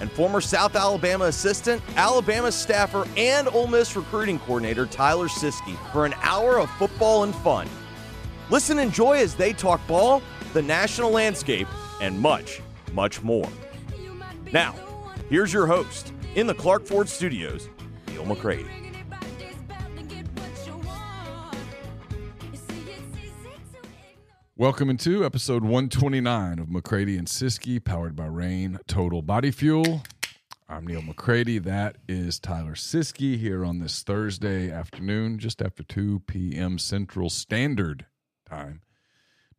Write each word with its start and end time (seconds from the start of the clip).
and 0.00 0.10
former 0.10 0.40
South 0.40 0.76
Alabama 0.76 1.24
assistant, 1.26 1.82
Alabama 1.96 2.52
staffer, 2.52 3.06
and 3.16 3.48
Ole 3.48 3.66
Miss 3.66 3.96
recruiting 3.96 4.38
coordinator 4.40 4.86
Tyler 4.86 5.28
Siskey 5.28 5.76
for 5.92 6.06
an 6.06 6.14
hour 6.22 6.58
of 6.58 6.70
football 6.72 7.24
and 7.24 7.34
fun. 7.36 7.68
Listen 8.50 8.78
and 8.78 8.88
enjoy 8.88 9.18
as 9.18 9.34
they 9.34 9.52
talk 9.52 9.84
ball, 9.86 10.22
the 10.52 10.62
national 10.62 11.10
landscape, 11.10 11.68
and 12.00 12.18
much, 12.18 12.62
much 12.92 13.22
more. 13.22 13.48
Now, 14.52 14.74
here's 15.28 15.52
your 15.52 15.66
host 15.66 16.12
in 16.34 16.46
the 16.46 16.54
Clark 16.54 16.86
Ford 16.86 17.08
Studios, 17.08 17.68
Neal 18.08 18.24
McCready. 18.24 18.87
Welcome 24.58 24.90
into 24.90 25.24
episode 25.24 25.62
129 25.62 26.58
of 26.58 26.68
McCready 26.68 27.16
and 27.16 27.28
Siskey, 27.28 27.78
powered 27.78 28.16
by 28.16 28.26
Reign 28.26 28.80
Total 28.88 29.22
Body 29.22 29.52
Fuel. 29.52 30.02
I'm 30.68 30.84
Neal 30.84 31.00
McCready. 31.00 31.58
That 31.60 31.94
is 32.08 32.40
Tyler 32.40 32.74
Siskey 32.74 33.38
here 33.38 33.64
on 33.64 33.78
this 33.78 34.02
Thursday 34.02 34.68
afternoon, 34.68 35.38
just 35.38 35.62
after 35.62 35.84
2 35.84 36.22
p.m. 36.26 36.76
Central 36.76 37.30
Standard 37.30 38.06
Time. 38.50 38.80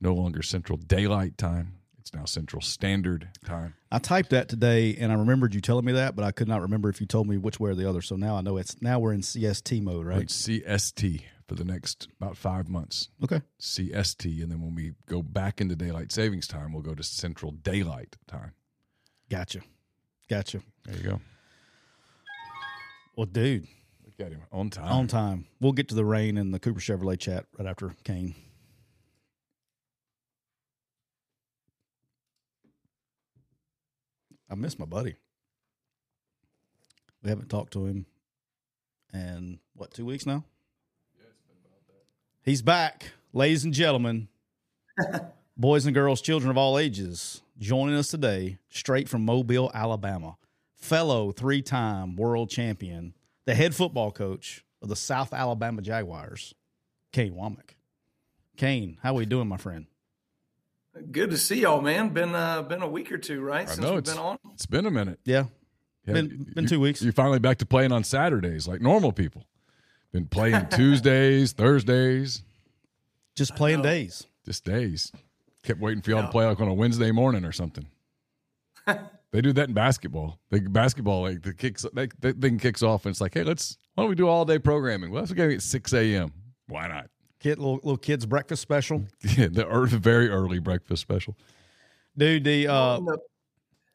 No 0.02 0.14
longer 0.14 0.42
Central 0.42 0.78
Daylight 0.78 1.38
Time. 1.38 1.76
It's 1.98 2.14
now 2.14 2.26
Central 2.26 2.62
Standard 2.62 3.30
Time. 3.46 3.76
I 3.90 4.00
typed 4.00 4.32
that 4.32 4.50
today, 4.50 4.98
and 5.00 5.14
I 5.14 5.16
remembered 5.16 5.56
you 5.56 5.62
telling 5.62 5.86
me 5.86 5.94
that, 5.94 6.18
but 6.18 6.26
I 6.26 6.34
could 6.34 6.50
not 6.50 6.62
remember 6.62 6.90
if 6.90 7.00
you 7.00 7.08
told 7.08 7.26
me 7.26 7.38
which 7.38 7.58
way 7.58 7.72
or 7.72 7.76
the 7.76 7.88
other. 7.88 8.02
So 8.02 8.18
now 8.18 8.36
I 8.36 8.42
know 8.42 8.58
it's 8.58 8.82
now 8.82 9.00
we're 9.00 9.14
in 9.14 9.22
CST 9.22 9.82
mode, 9.82 10.06
right? 10.06 10.24
It's 10.24 10.46
CST 10.46 11.22
for 11.50 11.56
the 11.56 11.66
next 11.66 12.08
about 12.22 12.38
five 12.38 12.70
months. 12.70 13.10
Okay. 13.24 13.42
CST, 13.60 14.44
and 14.44 14.52
then 14.52 14.62
when 14.62 14.76
we 14.76 14.94
go 15.08 15.24
back 15.24 15.60
into 15.60 15.76
daylight 15.76 16.12
savings 16.12 16.48
time, 16.48 16.72
we'll 16.72 16.84
go 16.84 16.94
to 16.94 17.02
Central 17.04 17.52
Daylight 17.52 18.16
Time. 18.28 18.54
Gotcha. 19.32 19.62
Gotcha. 20.30 20.62
There 20.86 20.96
you 20.96 21.04
go. 21.10 21.22
Well, 23.16 23.26
dude, 23.26 23.68
Look 24.06 24.28
at 24.28 24.32
him 24.32 24.42
on 24.52 24.70
time. 24.70 24.92
on 24.92 25.08
time. 25.08 25.48
We'll 25.60 25.72
get 25.72 25.90
to 25.90 25.96
the 25.96 26.06
Reign 26.06 26.38
and 26.38 26.54
the 26.54 26.60
Cooper 26.60 26.80
Chevrolet 26.80 27.20
chat 27.20 27.46
right 27.58 27.68
after 27.68 27.96
Kane. 28.04 28.36
I 34.50 34.56
miss 34.56 34.78
my 34.80 34.86
buddy. 34.86 35.16
We 37.24 37.30
haven't 37.30 37.50
talked 37.50 37.74
to 37.74 37.86
him 37.86 38.06
in 39.14 39.60
what 39.76 39.92
two 39.94 40.06
weeks 40.06 40.26
now. 40.28 40.44
He's 42.50 42.64
back, 42.64 43.12
ladies 43.32 43.64
and 43.64 43.72
gentlemen, 43.72 44.28
boys 45.58 45.86
and 45.86 45.94
girls, 45.94 46.20
children 46.20 46.50
of 46.50 46.58
all 46.58 46.80
ages, 46.80 47.44
joining 47.60 47.94
us 47.94 48.08
today, 48.08 48.58
straight 48.72 49.08
from 49.08 49.24
Mobile, 49.24 49.70
Alabama, 49.72 50.36
fellow 50.74 51.32
three-time 51.32 52.16
world 52.16 52.50
champion, 52.50 53.14
the 53.46 53.54
head 53.54 53.76
football 53.76 54.10
coach 54.10 54.66
of 54.82 54.90
the 54.90 54.96
South 54.96 55.32
Alabama 55.32 55.84
Jaguars, 55.84 56.56
Kane 57.14 57.36
Wommack. 57.36 57.76
Kane, 58.58 58.98
how 59.04 59.12
are 59.12 59.18
we 59.18 59.28
doing, 59.28 59.48
my 59.48 59.58
friend? 59.58 59.86
Good 61.12 61.30
to 61.30 61.38
see 61.38 61.62
y'all, 61.62 61.82
man. 61.82 62.10
Been 62.10 62.34
uh, 62.34 62.64
been 62.64 62.82
a 62.82 62.90
week 62.90 63.12
or 63.12 63.20
two, 63.20 63.42
right? 63.42 63.68
I 63.68 63.70
Since 63.70 63.80
know 63.80 63.90
we've 63.92 64.00
it's 64.00 64.10
been 64.10 64.20
on. 64.20 64.40
it's 64.56 64.66
been 64.66 64.88
a 64.88 64.92
minute. 64.92 65.20
Yeah, 65.24 65.44
Yeah, 66.08 66.14
Been- 66.16 66.48
been 66.56 66.64
you- 66.64 66.68
two 66.68 66.80
weeks. 66.80 67.00
You're 67.04 67.14
finally 67.14 67.38
back 67.38 67.60
to 67.60 67.68
playing 67.68 67.92
on 67.92 68.04
Saturdays 68.04 68.68
like 68.68 68.82
normal 68.82 69.12
people. 69.12 69.46
Been 70.12 70.26
playing 70.26 70.68
Tuesdays, 70.72 71.52
Thursdays, 71.52 72.42
just 73.36 73.56
playing 73.56 73.82
days. 73.84 74.26
just 74.46 74.64
days. 74.66 75.12
Kept 75.64 75.80
waiting 75.80 76.02
for 76.02 76.10
y'all 76.12 76.24
to 76.24 76.30
play 76.30 76.46
like 76.46 76.60
on 76.60 76.68
a 76.68 76.74
Wednesday 76.74 77.12
morning 77.12 77.46
or 77.46 77.52
something. 77.52 77.86
they 78.88 79.42
do 79.42 79.54
that 79.54 79.68
in 79.68 79.74
basketball. 79.74 80.40
They 80.50 80.60
basketball 80.62 81.22
like 81.24 81.44
the 81.44 81.54
kicks 81.54 81.86
they, 81.94 82.08
the 82.20 82.34
thing 82.34 82.58
kicks 82.58 82.82
off 82.82 83.06
and 83.06 83.12
it's 83.12 83.22
like, 83.22 83.34
hey, 83.36 83.44
let's 83.44 83.78
why 83.94 84.04
don't 84.04 84.10
we 84.10 84.16
do 84.16 84.28
all 84.28 84.46
day 84.46 84.58
programming? 84.58 85.12
Well, 85.12 85.22
let's 85.22 85.34
go 85.34 85.48
at 85.50 85.62
six 85.62 85.94
a.m. 85.94 86.34
Why 86.68 86.88
not? 86.88 87.10
Kid, 87.40 87.60
little, 87.60 87.76
little 87.76 87.98
kids 87.98 88.26
breakfast 88.26 88.62
special, 88.62 89.06
Yeah, 89.38 89.48
the 89.52 89.66
early, 89.68 89.90
very 89.98 90.30
early 90.30 90.60
breakfast 90.60 91.02
special. 91.02 91.38
dude. 92.18 92.44
The 92.44 92.68
uh, 92.68 93.00
the- 93.00 93.20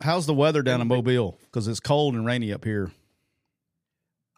how's 0.01 0.27
the 0.27 0.35
weather 0.35 0.63
down 0.63 0.81
in 0.81 0.87
Mobile? 0.89 1.39
Because 1.47 1.67
it's 1.67 1.81
cold 1.81 2.15
and 2.15 2.25
rainy 2.25 2.53
up 2.53 2.65
here. 2.65 2.91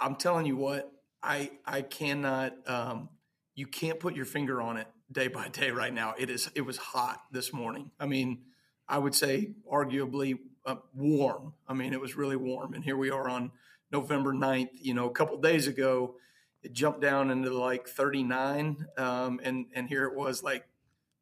I'm 0.00 0.16
telling 0.16 0.46
you 0.46 0.56
what, 0.56 0.90
I 1.22 1.50
I 1.64 1.82
cannot. 1.82 2.54
Um, 2.66 3.08
you 3.54 3.66
can't 3.66 3.98
put 3.98 4.14
your 4.14 4.26
finger 4.26 4.60
on 4.60 4.76
it 4.76 4.86
day 5.10 5.28
by 5.28 5.48
day 5.48 5.70
right 5.70 5.92
now. 5.92 6.14
It 6.18 6.30
is. 6.30 6.50
It 6.54 6.62
was 6.62 6.76
hot 6.76 7.20
this 7.32 7.52
morning. 7.52 7.90
I 7.98 8.06
mean, 8.06 8.42
I 8.88 8.98
would 8.98 9.14
say 9.14 9.52
arguably 9.70 10.38
uh, 10.64 10.76
warm. 10.94 11.54
I 11.68 11.74
mean, 11.74 11.92
it 11.92 12.00
was 12.00 12.16
really 12.16 12.36
warm, 12.36 12.74
and 12.74 12.84
here 12.84 12.96
we 12.96 13.10
are 13.10 13.28
on 13.28 13.52
November 13.90 14.32
9th. 14.32 14.70
You 14.74 14.94
know, 14.94 15.08
a 15.08 15.12
couple 15.12 15.38
days 15.38 15.66
ago, 15.66 16.16
it 16.62 16.72
jumped 16.72 17.00
down 17.00 17.30
into 17.30 17.56
like 17.56 17.88
39, 17.88 18.86
um, 18.98 19.40
and 19.42 19.66
and 19.74 19.88
here 19.88 20.04
it 20.04 20.14
was 20.14 20.42
like 20.42 20.66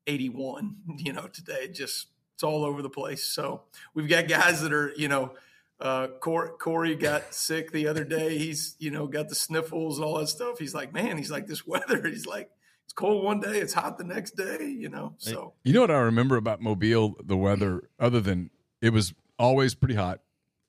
81. 0.06 0.76
You 0.98 1.12
know, 1.12 1.28
today 1.28 1.68
just 1.68 2.08
it's 2.34 2.42
all 2.42 2.64
over 2.64 2.82
the 2.82 2.90
place. 2.90 3.24
So 3.24 3.62
we've 3.94 4.08
got 4.08 4.28
guys 4.28 4.62
that 4.62 4.72
are 4.72 4.92
you 4.96 5.08
know. 5.08 5.34
Uh, 5.80 6.06
Corey, 6.20 6.50
Corey 6.60 6.94
got 6.94 7.34
sick 7.34 7.72
the 7.72 7.88
other 7.88 8.04
day. 8.04 8.38
He's, 8.38 8.76
you 8.78 8.90
know, 8.90 9.06
got 9.06 9.28
the 9.28 9.34
sniffles 9.34 9.98
and 9.98 10.04
all 10.04 10.18
that 10.18 10.28
stuff. 10.28 10.58
He's 10.58 10.74
like, 10.74 10.92
man, 10.92 11.18
he's 11.18 11.30
like 11.30 11.46
this 11.46 11.66
weather. 11.66 12.06
He's 12.08 12.26
like, 12.26 12.50
it's 12.84 12.92
cold 12.92 13.24
one 13.24 13.40
day, 13.40 13.58
it's 13.58 13.72
hot 13.74 13.98
the 13.98 14.04
next 14.04 14.36
day, 14.36 14.64
you 14.66 14.88
know. 14.88 15.14
So 15.18 15.54
You 15.64 15.72
know 15.72 15.80
what 15.80 15.90
I 15.90 15.98
remember 15.98 16.36
about 16.36 16.60
Mobile, 16.60 17.16
the 17.24 17.36
weather, 17.36 17.88
other 17.98 18.20
than 18.20 18.50
it 18.80 18.90
was 18.90 19.14
always 19.38 19.74
pretty 19.74 19.94
hot, 19.94 20.20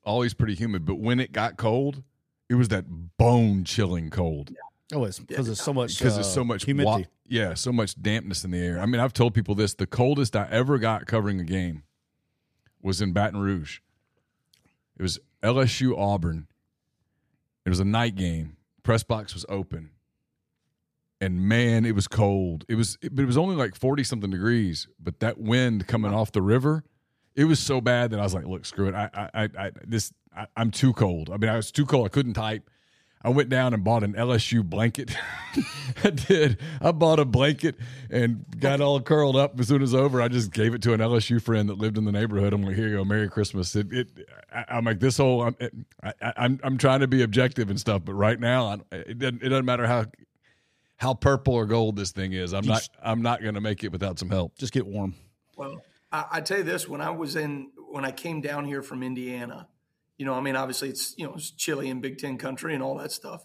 always 0.04 0.34
pretty 0.34 0.54
humid, 0.54 0.84
but 0.84 0.96
when 0.96 1.20
it 1.20 1.32
got 1.32 1.56
cold, 1.56 2.02
it 2.48 2.54
was 2.54 2.68
that 2.68 2.84
bone 3.16 3.64
chilling 3.64 4.10
cold 4.10 4.52
Oh, 4.94 5.04
it's 5.04 5.18
because 5.18 5.48
it's 5.48 5.62
so 5.62 5.72
much 5.72 5.98
because 5.98 6.12
uh, 6.12 6.16
there's 6.16 6.32
so 6.32 6.44
much 6.44 6.64
humidity. 6.64 7.02
wa- 7.02 7.08
yeah, 7.26 7.54
so 7.54 7.72
much 7.72 8.00
dampness 8.00 8.44
in 8.44 8.52
the 8.52 8.58
air. 8.58 8.78
I 8.80 8.86
mean, 8.86 9.00
I've 9.00 9.12
told 9.12 9.34
people 9.34 9.56
this: 9.56 9.74
the 9.74 9.86
coldest 9.86 10.36
I 10.36 10.46
ever 10.50 10.78
got 10.78 11.06
covering 11.06 11.40
a 11.40 11.44
game 11.44 11.82
was 12.80 13.00
in 13.00 13.12
Baton 13.12 13.40
Rouge. 13.40 13.80
It 14.98 15.02
was 15.02 15.18
LSU 15.42 15.96
Auburn. 15.96 16.46
It 17.64 17.68
was 17.68 17.80
a 17.80 17.84
night 17.84 18.14
game. 18.14 18.56
Press 18.82 19.02
box 19.02 19.34
was 19.34 19.44
open, 19.48 19.90
and 21.20 21.40
man, 21.40 21.84
it 21.84 21.94
was 21.94 22.06
cold. 22.06 22.64
It 22.68 22.76
was, 22.76 22.96
but 23.10 23.22
it 23.22 23.26
was 23.26 23.36
only 23.36 23.56
like 23.56 23.74
forty 23.74 24.04
something 24.04 24.30
degrees. 24.30 24.86
But 25.00 25.20
that 25.20 25.38
wind 25.38 25.88
coming 25.88 26.14
off 26.14 26.30
the 26.30 26.42
river, 26.42 26.84
it 27.34 27.44
was 27.44 27.58
so 27.58 27.80
bad 27.80 28.10
that 28.12 28.20
I 28.20 28.22
was 28.22 28.32
like, 28.32 28.46
"Look, 28.46 28.64
screw 28.64 28.86
it. 28.88 28.94
I, 28.94 29.10
I, 29.12 29.30
I, 29.34 29.48
I 29.58 29.70
this, 29.84 30.12
I, 30.36 30.46
I'm 30.56 30.70
too 30.70 30.92
cold. 30.92 31.30
I 31.30 31.36
mean, 31.36 31.50
I 31.50 31.56
was 31.56 31.72
too 31.72 31.84
cold. 31.84 32.06
I 32.06 32.10
couldn't 32.10 32.34
type. 32.34 32.70
I 33.26 33.30
went 33.30 33.48
down 33.48 33.74
and 33.74 33.82
bought 33.82 34.04
an 34.04 34.12
LSU 34.12 34.62
blanket. 34.62 35.10
I 36.04 36.10
did. 36.10 36.60
I 36.80 36.92
bought 36.92 37.18
a 37.18 37.24
blanket 37.24 37.74
and 38.08 38.44
got 38.60 38.80
all 38.80 39.00
curled 39.00 39.34
up. 39.34 39.58
As 39.58 39.66
soon 39.66 39.82
as 39.82 39.94
over, 39.94 40.22
I 40.22 40.28
just 40.28 40.52
gave 40.52 40.74
it 40.74 40.82
to 40.82 40.92
an 40.92 41.00
LSU 41.00 41.42
friend 41.42 41.68
that 41.68 41.76
lived 41.76 41.98
in 41.98 42.04
the 42.04 42.12
neighborhood. 42.12 42.52
I'm 42.52 42.62
like, 42.62 42.76
"Here 42.76 42.86
you 42.86 42.98
go, 42.98 43.04
Merry 43.04 43.28
Christmas." 43.28 43.74
It, 43.74 43.92
it 43.92 44.08
I, 44.54 44.78
am 44.78 44.84
like, 44.84 45.00
this 45.00 45.16
whole. 45.16 45.42
I'm, 45.42 45.56
I, 46.04 46.12
I'm, 46.36 46.60
I'm 46.62 46.78
trying 46.78 47.00
to 47.00 47.08
be 47.08 47.22
objective 47.22 47.68
and 47.68 47.80
stuff, 47.80 48.02
but 48.04 48.14
right 48.14 48.38
now, 48.38 48.68
I, 48.92 48.94
it 48.94 49.18
doesn't. 49.18 49.42
It 49.42 49.48
doesn't 49.48 49.64
matter 49.64 49.88
how 49.88 50.04
how 50.98 51.12
purple 51.12 51.54
or 51.54 51.66
gold 51.66 51.96
this 51.96 52.12
thing 52.12 52.32
is. 52.32 52.54
I'm 52.54 52.64
not. 52.64 52.88
I'm 53.02 53.22
not 53.22 53.42
going 53.42 53.54
to 53.54 53.60
make 53.60 53.82
it 53.82 53.90
without 53.90 54.20
some 54.20 54.30
help. 54.30 54.56
Just 54.56 54.72
get 54.72 54.86
warm. 54.86 55.16
Well, 55.56 55.82
I, 56.12 56.26
I 56.30 56.40
tell 56.42 56.58
you 56.58 56.64
this: 56.64 56.86
when 56.88 57.00
I 57.00 57.10
was 57.10 57.34
in, 57.34 57.72
when 57.90 58.04
I 58.04 58.12
came 58.12 58.40
down 58.40 58.66
here 58.66 58.82
from 58.82 59.02
Indiana, 59.02 59.66
you 60.16 60.24
know, 60.24 60.34
I 60.34 60.40
mean, 60.40 60.56
obviously 60.56 60.88
it's 60.88 61.14
you 61.16 61.26
know 61.26 61.34
it's 61.34 61.50
chilly 61.50 61.88
in 61.88 62.00
Big 62.00 62.18
Ten 62.18 62.38
country 62.38 62.74
and 62.74 62.82
all 62.82 62.96
that 62.98 63.12
stuff. 63.12 63.44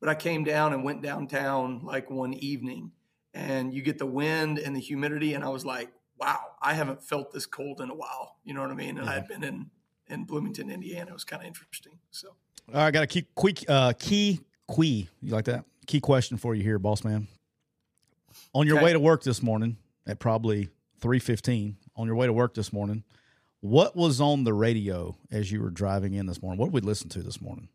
But 0.00 0.08
I 0.08 0.14
came 0.14 0.44
down 0.44 0.72
and 0.72 0.82
went 0.82 1.02
downtown 1.02 1.80
like 1.84 2.10
one 2.10 2.34
evening, 2.34 2.92
and 3.34 3.72
you 3.72 3.82
get 3.82 3.98
the 3.98 4.06
wind 4.06 4.58
and 4.58 4.74
the 4.74 4.80
humidity, 4.80 5.34
and 5.34 5.44
I 5.44 5.48
was 5.48 5.64
like, 5.64 5.90
wow, 6.18 6.40
I 6.60 6.74
haven't 6.74 7.02
felt 7.02 7.32
this 7.32 7.46
cold 7.46 7.80
in 7.80 7.90
a 7.90 7.94
while. 7.94 8.36
You 8.44 8.54
know 8.54 8.60
what 8.60 8.70
I 8.70 8.74
mean? 8.74 8.98
And 8.98 9.06
yeah. 9.06 9.12
I 9.12 9.14
had 9.14 9.28
been 9.28 9.42
in 9.42 9.70
in 10.08 10.24
Bloomington, 10.24 10.70
Indiana. 10.70 11.10
It 11.10 11.14
was 11.14 11.24
kind 11.24 11.42
of 11.42 11.46
interesting. 11.46 11.98
So, 12.10 12.34
I 12.72 12.90
got 12.90 13.04
a 13.04 13.06
key 13.06 13.26
quick 13.34 13.64
uh, 13.68 13.92
key 13.98 14.40
key. 14.74 15.08
You 15.22 15.32
like 15.32 15.46
that? 15.46 15.64
Key 15.86 16.00
question 16.00 16.36
for 16.36 16.54
you 16.54 16.62
here, 16.62 16.78
boss 16.78 17.02
man. 17.04 17.26
On 18.54 18.66
your 18.66 18.76
okay. 18.76 18.86
way 18.86 18.92
to 18.92 19.00
work 19.00 19.22
this 19.22 19.42
morning 19.42 19.76
at 20.06 20.18
probably 20.18 20.68
three 21.00 21.18
fifteen. 21.18 21.76
On 21.96 22.06
your 22.06 22.16
way 22.16 22.26
to 22.26 22.32
work 22.32 22.54
this 22.54 22.72
morning, 22.72 23.04
what 23.60 23.94
was 23.94 24.20
on 24.20 24.44
the 24.44 24.54
radio 24.54 25.16
as 25.30 25.52
you 25.52 25.60
were 25.60 25.70
driving 25.70 26.14
in 26.14 26.26
this 26.26 26.42
morning? 26.42 26.58
What 26.58 26.66
did 26.66 26.74
we 26.74 26.80
listen 26.80 27.08
to 27.10 27.22
this 27.22 27.40
morning? 27.40 27.68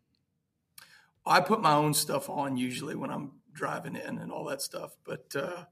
I 1.24 1.40
put 1.40 1.60
my 1.60 1.74
own 1.74 1.94
stuff 1.94 2.30
on 2.30 2.56
usually 2.56 2.94
when 2.94 3.10
I'm 3.10 3.32
driving 3.52 3.96
in 3.96 4.18
and 4.18 4.30
all 4.30 4.44
that 4.46 4.62
stuff, 4.62 4.96
but 5.04 5.34
uh, 5.34 5.64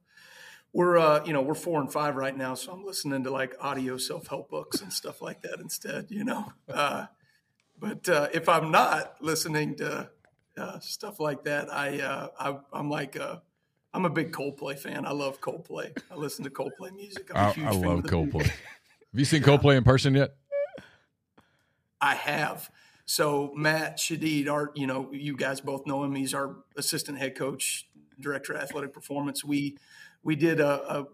we're 0.73 0.99
uh, 0.99 1.25
you 1.25 1.33
know 1.33 1.43
we're 1.43 1.55
four 1.55 1.81
and 1.81 1.93
five 1.93 2.17
right 2.17 2.37
now, 2.37 2.55
so 2.55 2.73
I'm 2.73 2.85
listening 2.85 3.23
to 3.25 3.31
like 3.31 3.55
audio 3.61 3.97
self 3.97 4.27
help 4.27 4.51
books 4.51 4.81
and 4.81 4.93
stuff 4.93 5.23
like 5.23 5.43
that 5.43 5.61
instead. 5.61 6.07
You 6.09 6.25
know, 6.25 6.53
uh, 6.69 7.07
but 7.79 8.09
uh, 8.09 8.29
if 8.33 8.49
I'm 8.49 8.73
not 8.73 9.17
listening 9.21 9.77
to 9.77 10.11
uh, 10.57 10.81
stuff 10.81 11.21
like 11.21 11.45
that, 11.45 11.73
I, 11.73 12.01
uh, 12.01 12.29
I 12.73 12.79
am 12.79 12.91
like 12.91 13.17
I'm 13.95 14.05
a 14.05 14.11
big 14.11 14.33
Coldplay 14.33 14.77
fan. 14.77 15.07
I 15.07 15.13
love 15.13 15.41
Coldplay. 15.41 15.97
I 16.11 16.17
listen 16.17 16.43
to 16.45 16.51
Coldplay 16.51 16.93
music. 16.97 17.31
I'm 17.33 17.51
a 17.51 17.53
huge 17.53 17.67
I, 17.67 17.71
fan 17.71 17.83
love 17.83 18.03
Coldplay. 18.03 18.51
Have 19.15 19.21
you 19.21 19.27
seen 19.27 19.45
Coldplay 19.45 19.77
in 19.77 19.85
person 19.85 20.17
yet? 20.17 20.35
I 22.01 22.17
have. 22.17 22.69
So 23.07 23.53
Matt 23.55 23.97
Shadid, 23.97 24.49
our 24.49 24.73
you 24.75 24.89
know 24.89 25.09
you 25.13 25.37
guys 25.37 25.61
both 25.61 25.87
know 25.87 26.03
him. 26.03 26.17
He's 26.17 26.35
our 26.35 26.57
assistant 26.77 27.19
head 27.19 27.37
coach, 27.37 27.89
director 28.19 28.55
of 28.55 28.63
athletic 28.63 28.93
performance. 28.93 29.45
We 29.45 29.79
we 30.25 30.35
did 30.35 30.59
a, 30.59 30.99
a 30.99 31.07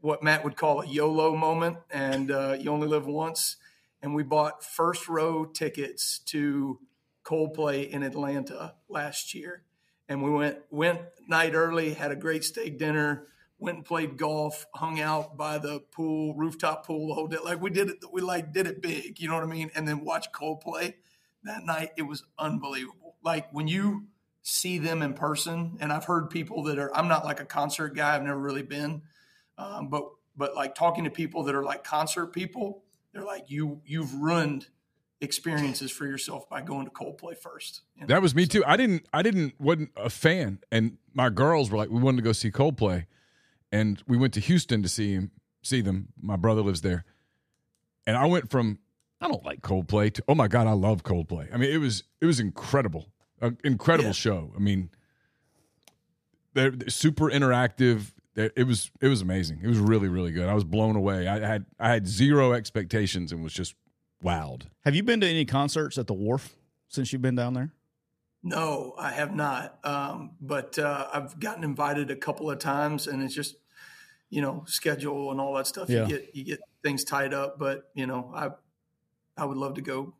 what 0.00 0.22
Matt 0.22 0.44
would 0.44 0.54
call 0.54 0.82
a 0.82 0.86
YOLO 0.86 1.34
moment, 1.34 1.78
and 1.90 2.30
uh, 2.30 2.56
you 2.56 2.70
only 2.70 2.86
live 2.86 3.08
once. 3.08 3.56
And 4.00 4.14
we 4.14 4.22
bought 4.22 4.62
first 4.62 5.08
row 5.08 5.44
tickets 5.44 6.20
to 6.26 6.78
Coldplay 7.24 7.90
in 7.90 8.04
Atlanta 8.04 8.74
last 8.88 9.34
year, 9.34 9.64
and 10.08 10.22
we 10.22 10.30
went 10.30 10.58
went 10.70 11.00
night 11.26 11.54
early, 11.54 11.94
had 11.94 12.12
a 12.12 12.16
great 12.16 12.44
steak 12.44 12.78
dinner 12.78 13.26
went 13.60 13.76
and 13.76 13.84
played 13.84 14.16
golf, 14.16 14.66
hung 14.74 15.00
out 15.00 15.36
by 15.36 15.58
the 15.58 15.80
pool, 15.92 16.34
rooftop 16.34 16.86
pool 16.86 17.08
the 17.08 17.14
whole 17.14 17.28
day. 17.28 17.38
Like 17.44 17.60
we 17.60 17.70
did 17.70 17.90
it, 17.90 17.96
we 18.12 18.20
like 18.20 18.52
did 18.52 18.66
it 18.66 18.82
big, 18.82 19.20
you 19.20 19.28
know 19.28 19.34
what 19.34 19.44
I 19.44 19.46
mean? 19.46 19.70
And 19.74 19.86
then 19.86 20.04
watch 20.04 20.32
Coldplay 20.32 20.94
that 21.44 21.64
night. 21.64 21.90
It 21.96 22.02
was 22.02 22.24
unbelievable. 22.38 23.16
Like 23.22 23.52
when 23.52 23.68
you 23.68 24.06
see 24.42 24.78
them 24.78 25.02
in 25.02 25.14
person, 25.14 25.76
and 25.80 25.92
I've 25.92 26.04
heard 26.04 26.30
people 26.30 26.64
that 26.64 26.78
are. 26.78 26.94
I'm 26.96 27.08
not 27.08 27.24
like 27.24 27.40
a 27.40 27.44
concert 27.44 27.94
guy. 27.94 28.14
I've 28.14 28.22
never 28.22 28.38
really 28.38 28.62
been, 28.62 29.02
um, 29.58 29.88
but 29.88 30.04
but 30.36 30.54
like 30.54 30.74
talking 30.74 31.04
to 31.04 31.10
people 31.10 31.44
that 31.44 31.54
are 31.54 31.62
like 31.62 31.84
concert 31.84 32.28
people, 32.28 32.82
they're 33.12 33.24
like 33.24 33.50
you 33.50 33.80
you've 33.84 34.14
ruined 34.14 34.68
experiences 35.20 35.90
for 35.90 36.06
yourself 36.06 36.48
by 36.48 36.62
going 36.62 36.86
to 36.86 36.90
Coldplay 36.90 37.36
first. 37.36 37.82
You 37.94 38.02
know? 38.02 38.06
That 38.06 38.22
was 38.22 38.34
me 38.34 38.46
too. 38.46 38.64
I 38.66 38.76
didn't 38.76 39.06
I 39.12 39.22
didn't 39.22 39.54
wasn't 39.60 39.90
a 39.96 40.10
fan, 40.10 40.60
and 40.72 40.98
my 41.12 41.28
girls 41.28 41.70
were 41.70 41.76
like, 41.76 41.90
we 41.90 42.00
wanted 42.00 42.18
to 42.18 42.22
go 42.22 42.32
see 42.32 42.50
Coldplay 42.50 43.06
and 43.72 44.02
we 44.06 44.16
went 44.16 44.34
to 44.34 44.40
Houston 44.40 44.82
to 44.82 44.88
see 44.88 45.14
him, 45.14 45.30
see 45.62 45.80
them. 45.80 46.08
My 46.20 46.36
brother 46.36 46.62
lives 46.62 46.80
there, 46.80 47.04
and 48.06 48.16
I 48.16 48.26
went 48.26 48.50
from 48.50 48.78
I 49.20 49.28
don't 49.28 49.44
like 49.44 49.60
Coldplay 49.60 50.12
to 50.14 50.24
oh 50.28 50.34
my 50.34 50.48
god, 50.48 50.66
I 50.66 50.72
love 50.72 51.02
Coldplay. 51.02 51.52
I 51.52 51.56
mean, 51.56 51.70
it 51.70 51.78
was 51.78 52.04
it 52.20 52.26
was 52.26 52.40
incredible, 52.40 53.08
an 53.40 53.58
incredible 53.64 54.10
yeah. 54.10 54.12
show. 54.12 54.52
I 54.56 54.60
mean, 54.60 54.90
they're, 56.54 56.70
they're 56.70 56.88
super 56.88 57.30
interactive. 57.30 58.12
It 58.36 58.66
was 58.66 58.90
it 59.00 59.08
was 59.08 59.20
amazing. 59.20 59.60
It 59.62 59.68
was 59.68 59.78
really 59.78 60.08
really 60.08 60.32
good. 60.32 60.48
I 60.48 60.54
was 60.54 60.64
blown 60.64 60.96
away. 60.96 61.28
I 61.28 61.40
had 61.40 61.66
I 61.78 61.90
had 61.90 62.06
zero 62.06 62.52
expectations 62.52 63.32
and 63.32 63.42
was 63.42 63.52
just 63.52 63.74
wowed. 64.24 64.62
Have 64.84 64.94
you 64.94 65.02
been 65.02 65.20
to 65.20 65.26
any 65.26 65.44
concerts 65.44 65.98
at 65.98 66.06
the 66.06 66.14
Wharf 66.14 66.56
since 66.88 67.12
you've 67.12 67.22
been 67.22 67.34
down 67.34 67.54
there? 67.54 67.72
No, 68.42 68.94
I 68.98 69.10
have 69.10 69.34
not. 69.34 69.78
Um, 69.84 70.32
but 70.40 70.78
uh, 70.78 71.08
I've 71.12 71.38
gotten 71.38 71.62
invited 71.62 72.10
a 72.10 72.16
couple 72.16 72.50
of 72.50 72.58
times, 72.58 73.06
and 73.06 73.22
it's 73.22 73.34
just 73.34 73.56
you 74.30 74.40
know 74.40 74.64
schedule 74.66 75.30
and 75.30 75.40
all 75.40 75.54
that 75.54 75.66
stuff. 75.66 75.90
Yeah. 75.90 76.06
You 76.06 76.08
get 76.08 76.30
you 76.34 76.44
get 76.44 76.60
things 76.82 77.04
tied 77.04 77.34
up, 77.34 77.58
but 77.58 77.90
you 77.94 78.06
know 78.06 78.32
I 78.34 78.50
I 79.36 79.44
would 79.44 79.58
love 79.58 79.74
to 79.74 79.82
go 79.82 80.14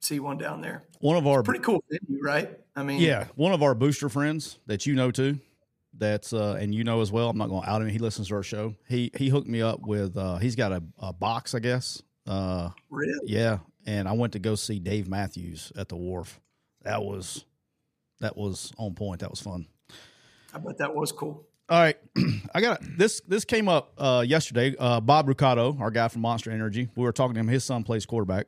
see 0.00 0.18
one 0.18 0.38
down 0.38 0.60
there. 0.60 0.84
One 1.00 1.16
of 1.16 1.26
our 1.26 1.42
pretty 1.42 1.60
cool 1.60 1.82
venue, 1.88 2.22
right? 2.22 2.58
I 2.74 2.82
mean, 2.82 3.00
yeah, 3.00 3.26
one 3.36 3.52
of 3.52 3.62
our 3.62 3.74
booster 3.74 4.08
friends 4.08 4.58
that 4.66 4.86
you 4.86 4.94
know 4.94 5.10
too. 5.10 5.38
That's 5.96 6.32
uh, 6.32 6.58
and 6.58 6.74
you 6.74 6.82
know 6.82 7.02
as 7.02 7.12
well. 7.12 7.30
I'm 7.30 7.38
not 7.38 7.48
going 7.48 7.62
to 7.62 7.70
out 7.70 7.80
him. 7.80 7.88
He 7.88 8.00
listens 8.00 8.28
to 8.28 8.34
our 8.34 8.42
show. 8.42 8.74
He 8.88 9.12
he 9.16 9.28
hooked 9.28 9.46
me 9.46 9.62
up 9.62 9.80
with. 9.80 10.16
Uh, 10.16 10.38
he's 10.38 10.56
got 10.56 10.72
a, 10.72 10.82
a 10.98 11.12
box, 11.12 11.54
I 11.54 11.60
guess. 11.60 12.02
Uh, 12.26 12.70
really? 12.90 13.20
Yeah. 13.26 13.58
And 13.86 14.08
I 14.08 14.12
went 14.12 14.32
to 14.32 14.40
go 14.40 14.56
see 14.56 14.80
Dave 14.80 15.06
Matthews 15.06 15.70
at 15.76 15.88
the 15.88 15.96
Wharf 15.96 16.40
that 16.84 17.02
was 17.02 17.44
that 18.20 18.36
was 18.36 18.72
on 18.78 18.94
point. 18.94 19.20
That 19.20 19.30
was 19.30 19.40
fun. 19.40 19.66
I 20.54 20.58
bet 20.58 20.78
that 20.78 20.94
was 20.94 21.12
cool. 21.12 21.46
All 21.68 21.80
right, 21.80 21.96
I 22.54 22.60
got 22.60 22.80
this. 22.96 23.20
This 23.26 23.44
came 23.44 23.68
up 23.68 23.92
uh, 23.98 24.24
yesterday. 24.26 24.76
Uh, 24.78 25.00
Bob 25.00 25.26
Rucato, 25.26 25.80
our 25.80 25.90
guy 25.90 26.08
from 26.08 26.22
Monster 26.22 26.50
Energy, 26.50 26.88
we 26.94 27.02
were 27.02 27.12
talking 27.12 27.34
to 27.34 27.40
him. 27.40 27.48
His 27.48 27.64
son 27.64 27.84
plays 27.84 28.04
quarterback, 28.04 28.46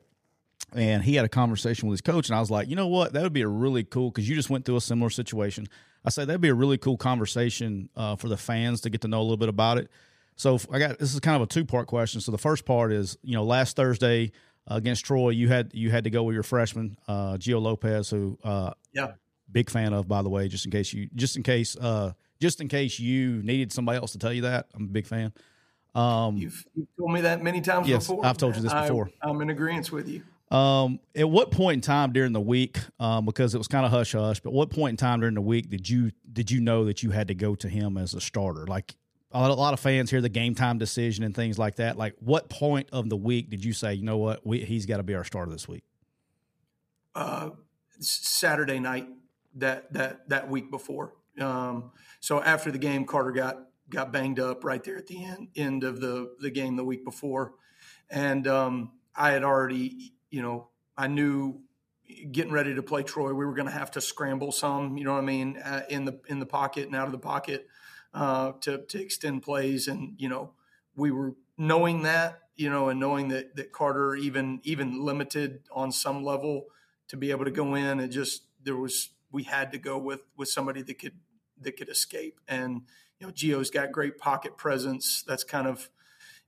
and 0.75 1.03
he 1.03 1.15
had 1.15 1.25
a 1.25 1.29
conversation 1.29 1.89
with 1.89 1.95
his 1.95 2.03
coach. 2.03 2.29
And 2.29 2.37
I 2.37 2.41
was 2.41 2.51
like, 2.51 2.69
you 2.69 2.77
know 2.77 2.89
what, 2.89 3.15
that 3.15 3.23
would 3.23 3.33
be 3.33 3.43
a 3.43 3.49
really 3.49 3.85
cool 3.85 4.11
because 4.11 4.29
you 4.29 4.37
just 4.37 4.51
went 4.51 4.65
through 4.65 4.77
a 4.77 4.83
similar 4.83 5.11
situation. 5.11 5.67
I 6.05 6.11
said 6.11 6.29
that'd 6.29 6.41
be 6.41 6.51
a 6.51 6.55
really 6.55 6.79
cool 6.79 6.97
conversation 6.97 7.89
uh, 7.97 8.17
for 8.17 8.29
the 8.29 8.37
fans 8.37 8.83
to 8.83 8.91
get 8.91 9.01
to 9.01 9.09
know 9.09 9.21
a 9.21 9.23
little 9.23 9.37
bit 9.37 9.49
about 9.49 9.79
it. 9.79 9.91
So 10.37 10.61
I 10.71 10.79
got 10.79 10.99
this 10.99 11.15
is 11.15 11.21
kind 11.21 11.37
of 11.37 11.43
a 11.43 11.47
two 11.47 11.65
part 11.65 11.87
question. 11.87 12.21
So 12.21 12.31
the 12.31 12.39
first 12.39 12.67
part 12.67 12.93
is, 12.93 13.17
you 13.23 13.35
know, 13.35 13.45
last 13.45 13.77
Thursday 13.77 14.31
against 14.67 15.05
Troy, 15.05 15.31
you 15.31 15.49
had 15.49 15.71
you 15.75 15.91
had 15.91 16.05
to 16.05 16.11
go 16.11 16.23
with 16.25 16.35
your 16.35 16.43
freshman 16.43 16.97
uh, 17.09 17.35
Gio 17.35 17.61
Lopez, 17.61 18.11
who 18.11 18.39
uh, 18.43 18.73
yeah, 18.93 19.13
big 19.51 19.71
fan 19.71 19.93
of 19.93 20.09
by 20.09 20.23
the 20.23 20.29
way. 20.29 20.49
Just 20.49 20.65
in 20.65 20.71
case 20.71 20.93
you, 20.93 21.09
just 21.15 21.37
in 21.37 21.43
case, 21.43 21.77
uh, 21.77 22.13
just 22.41 22.61
in 22.61 22.69
case 22.69 22.99
you 22.99 23.43
needed 23.43 23.73
somebody 23.73 23.99
else 23.99 24.13
to 24.13 24.19
tell 24.19 24.33
you 24.33 24.43
that, 24.43 24.67
I'm 24.75 24.85
a 24.85 24.89
big 24.89 25.07
fan. 25.07 25.33
Um, 25.95 26.37
you've, 26.37 26.65
you've 26.75 26.89
told 26.99 27.13
me 27.13 27.23
that 27.23 27.43
many 27.43 27.61
times 27.61 27.89
yes, 27.89 28.07
before. 28.07 28.27
I've 28.27 28.37
told 28.37 28.55
you 28.57 28.63
this 28.63 28.73
before. 28.73 29.11
I, 29.23 29.31
am 29.31 29.41
in 29.41 29.51
agreement 29.51 29.91
with 29.91 30.09
you. 30.09 30.23
Um, 30.55 31.01
at 31.15 31.29
what 31.29 31.51
point 31.51 31.77
in 31.77 31.81
time 31.81 32.13
during 32.13 32.33
the 32.33 32.41
week, 32.41 32.79
um, 33.01 33.25
because 33.25 33.55
it 33.55 33.59
was 33.59 33.67
kind 33.67 33.85
of 33.85 33.91
hush 33.91 34.13
hush, 34.13 34.41
but 34.41 34.53
what 34.53 34.71
point 34.71 34.93
in 34.93 34.97
time 34.97 35.21
during 35.21 35.35
the 35.35 35.41
week 35.41 35.71
did 35.71 35.89
you 35.89 36.13
did 36.31 36.51
you 36.51 36.61
know 36.61 36.85
that 36.85 37.03
you 37.03 37.11
had 37.11 37.29
to 37.29 37.35
go 37.35 37.55
to 37.57 37.69
him 37.69 37.97
as 37.97 38.15
a 38.15 38.21
starter? 38.21 38.67
Like 38.67 38.95
a 39.33 39.49
lot 39.49 39.75
of 39.75 39.81
fans 39.81 40.11
hear 40.11 40.21
the 40.21 40.29
game 40.29 40.55
time 40.55 40.79
decision 40.79 41.25
and 41.25 41.35
things 41.35 41.59
like 41.59 41.77
that. 41.77 41.97
Like, 41.97 42.15
what 42.21 42.49
point 42.49 42.89
of 42.93 43.09
the 43.09 43.17
week 43.17 43.51
did 43.51 43.65
you 43.65 43.73
say, 43.73 43.95
you 43.95 44.05
know 44.05 44.19
what, 44.19 44.47
we, 44.47 44.61
he's 44.61 44.87
got 44.87 44.99
to 44.99 45.03
be 45.03 45.15
our 45.15 45.25
starter 45.25 45.51
this 45.51 45.69
week? 45.69 45.85
Uh, 47.15 47.51
Saturday 47.99 48.79
night 48.79 49.09
that 49.55 49.93
that 49.95 50.29
that 50.29 50.51
week 50.51 50.71
before. 50.71 51.15
Um, 51.41 51.93
so 52.21 52.43
after 52.43 52.71
the 52.71 52.79
game, 52.79 53.05
Carter 53.05 53.33
got 53.33 53.59
got 53.89 54.13
banged 54.13 54.39
up 54.39 54.65
right 54.65 54.83
there 54.83 54.99
at 54.99 55.07
the 55.07 55.25
end 55.25 55.49
end 55.57 55.85
of 55.85 56.01
the 56.01 56.35
the 56.41 56.51
game 56.51 56.77
the 56.77 56.85
week 56.85 57.05
before, 57.05 57.55
and 58.11 58.47
um, 58.47 58.93
I 59.15 59.31
had 59.31 59.45
already, 59.45 60.13
you 60.31 60.43
know, 60.43 60.69
I 60.97 61.07
knew 61.07 61.63
getting 62.31 62.53
ready 62.53 62.75
to 62.75 62.83
play 62.83 63.03
Troy, 63.03 63.33
we 63.33 63.45
were 63.45 63.55
going 63.55 63.67
to 63.67 63.73
have 63.73 63.91
to 63.93 64.01
scramble 64.01 64.53
some, 64.53 64.97
you 64.97 65.05
know 65.05 65.13
what 65.13 65.23
I 65.23 65.27
mean, 65.27 65.57
uh, 65.59 65.83
in 65.89 66.05
the 66.05 66.21
in 66.29 66.39
the 66.39 66.47
pocket 66.47 66.87
and 66.87 66.95
out 66.95 67.07
of 67.07 67.13
the 67.13 67.19
pocket 67.19 67.67
uh, 68.17 68.53
to 68.63 68.79
to 68.79 69.01
extend 69.01 69.43
plays, 69.43 69.87
and 69.87 70.15
you 70.19 70.29
know 70.29 70.53
we 70.97 71.11
were 71.11 71.35
knowing 71.59 72.03
that 72.03 72.41
you 72.57 72.71
know 72.71 72.89
and 72.89 72.99
knowing 72.99 73.29
that 73.29 73.55
that 73.57 73.71
Carter 73.71 74.17
even 74.17 74.61
even 74.65 75.05
limited 75.05 75.61
on 75.71 75.93
some 75.93 76.25
level 76.25 76.65
to 77.09 77.17
be 77.17 77.31
able 77.31 77.45
to 77.45 77.51
go 77.51 77.75
in 77.75 78.01
and 78.01 78.11
just 78.11 78.45
there 78.65 78.77
was 78.77 79.11
we 79.31 79.45
had 79.45 79.71
to 79.73 79.79
go 79.79 79.99
with 79.99 80.23
with 80.37 80.49
somebody 80.49 80.83
that 80.83 80.99
could 80.99 81.15
that 81.61 81.77
could 81.77 81.89
escape 81.89 82.41
and 82.49 82.83
you 83.21 83.27
know 83.27 83.33
Gio's 83.33 83.71
got 83.71 83.93
great 83.93 84.19
pocket 84.19 84.57
presence 84.57 85.23
that's 85.27 85.45
kind 85.45 85.67
of 85.67 85.91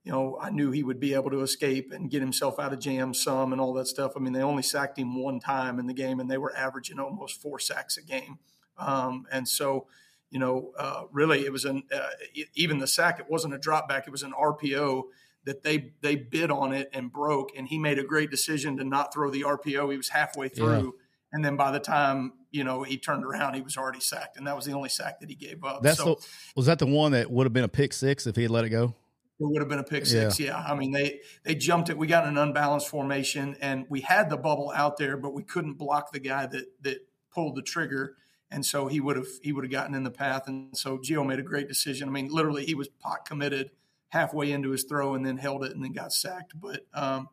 you 0.05 0.13
know, 0.13 0.39
I 0.41 0.49
knew 0.49 0.71
he 0.71 0.83
would 0.83 1.01
be 1.01 1.13
able 1.13 1.31
to 1.33 1.43
escape 1.43 1.93
and 1.93 2.11
get 2.11 2.23
himself 2.23 2.59
out 2.59 2.73
of 2.73 2.79
jams 2.79 3.23
some 3.23 3.53
and 3.53 3.61
all 3.61 3.75
that 3.75 3.89
stuff. 3.89 4.13
I 4.17 4.21
mean, 4.21 4.33
they 4.33 4.41
only 4.41 4.63
sacked 4.63 4.99
him 4.99 5.23
one 5.23 5.39
time 5.39 5.79
in 5.79 5.87
the 5.87 5.93
game, 5.93 6.19
and 6.19 6.31
they 6.31 6.39
were 6.39 6.57
averaging 6.57 6.99
almost 6.99 7.43
four 7.43 7.59
sacks 7.59 7.99
a 7.99 8.03
game. 8.03 8.39
Um, 8.79 9.27
and 9.31 9.47
so, 9.47 9.87
you 10.31 10.39
know, 10.39 10.73
uh, 10.79 11.05
really, 11.11 11.45
it 11.45 11.53
was 11.53 11.65
an 11.65 11.85
uh, 11.95 12.09
even 12.55 12.79
the 12.79 12.87
sack. 12.87 13.19
It 13.19 13.27
wasn't 13.29 13.55
a 13.55 13.59
drop 13.59 13.89
back; 13.89 14.07
it 14.07 14.11
was 14.11 14.23
an 14.23 14.33
RPO 14.33 15.05
that 15.45 15.63
they 15.63 15.93
they 16.03 16.17
bid 16.17 16.51
on 16.51 16.73
it 16.73 16.91
and 16.93 17.13
broke. 17.13 17.51
And 17.57 17.67
he 17.67 17.79
made 17.79 17.99
a 17.99 18.05
great 18.05 18.31
decision 18.31 18.77
to 18.77 18.85
not 18.85 19.13
throw 19.13 19.31
the 19.31 19.43
RPO. 19.43 19.91
He 19.91 19.97
was 19.97 20.11
halfway 20.11 20.49
through. 20.49 20.85
Yeah. 20.85 21.05
And 21.33 21.45
then 21.45 21.57
by 21.57 21.71
the 21.71 21.81
time 21.81 22.33
you 22.51 22.65
know 22.65 22.83
he 22.83 22.99
turned 22.99 23.25
around, 23.25 23.55
he 23.55 23.63
was 23.63 23.77
already 23.77 24.01
sacked, 24.01 24.37
and 24.37 24.47
that 24.47 24.57
was 24.57 24.67
the 24.67 24.73
only 24.73 24.89
sack 24.91 25.21
that 25.21 25.29
he 25.29 25.35
gave 25.35 25.65
up. 25.65 25.83
That's 25.83 25.99
so, 25.99 26.15
the, 26.15 26.27
was 26.57 26.67
that 26.67 26.79
the 26.79 26.87
one 26.87 27.13
that 27.13 27.31
would 27.31 27.45
have 27.45 27.53
been 27.53 27.65
a 27.65 27.69
pick 27.69 27.93
six 27.93 28.27
if 28.27 28.37
he 28.37 28.43
had 28.43 28.51
let 28.51 28.65
it 28.65 28.71
go. 28.71 28.95
It 29.41 29.45
would 29.45 29.61
have 29.61 29.69
been 29.69 29.79
a 29.79 29.85
pick 29.85 30.05
six. 30.05 30.41
Yeah. 30.41 30.47
yeah. 30.49 30.65
I 30.67 30.75
mean, 30.75 30.93
they 30.93 31.21
they 31.45 31.55
jumped 31.55 31.91
it. 31.91 31.97
We 31.97 32.07
got 32.07 32.27
an 32.27 32.37
unbalanced 32.37 32.89
formation, 32.89 33.57
and 33.61 33.87
we 33.89 34.01
had 34.01 34.31
the 34.31 34.37
bubble 34.37 34.73
out 34.75 34.97
there, 34.97 35.17
but 35.17 35.33
we 35.33 35.45
couldn't 35.45 35.75
block 35.75 36.13
the 36.13 36.19
guy 36.19 36.47
that 36.47 36.67
that 36.83 36.99
pulled 37.33 37.57
the 37.57 37.63
trigger, 37.63 38.17
and 38.51 38.65
so 38.65 38.87
he 38.87 39.01
would 39.01 39.17
have 39.17 39.29
he 39.43 39.53
would 39.53 39.65
have 39.65 39.71
gotten 39.71 39.95
in 39.95 40.05
the 40.05 40.11
path. 40.11 40.49
And 40.49 40.77
so 40.77 40.99
Gio 40.99 41.27
made 41.27 41.39
a 41.39 41.43
great 41.43 41.69
decision. 41.69 42.09
I 42.09 42.13
mean, 42.13 42.29
literally, 42.29 42.65
he 42.65 42.75
was 42.75 42.89
pot 42.89 43.25
committed 43.27 43.71
halfway 44.09 44.53
into 44.53 44.71
his 44.71 44.85
throw, 44.85 45.15
and 45.15 45.25
then 45.25 45.37
held 45.37 45.65
it, 45.65 45.73
and 45.73 45.85
then 45.85 45.93
got 45.93 46.13
sacked. 46.13 46.55
But 46.61 46.87
um, 46.95 47.29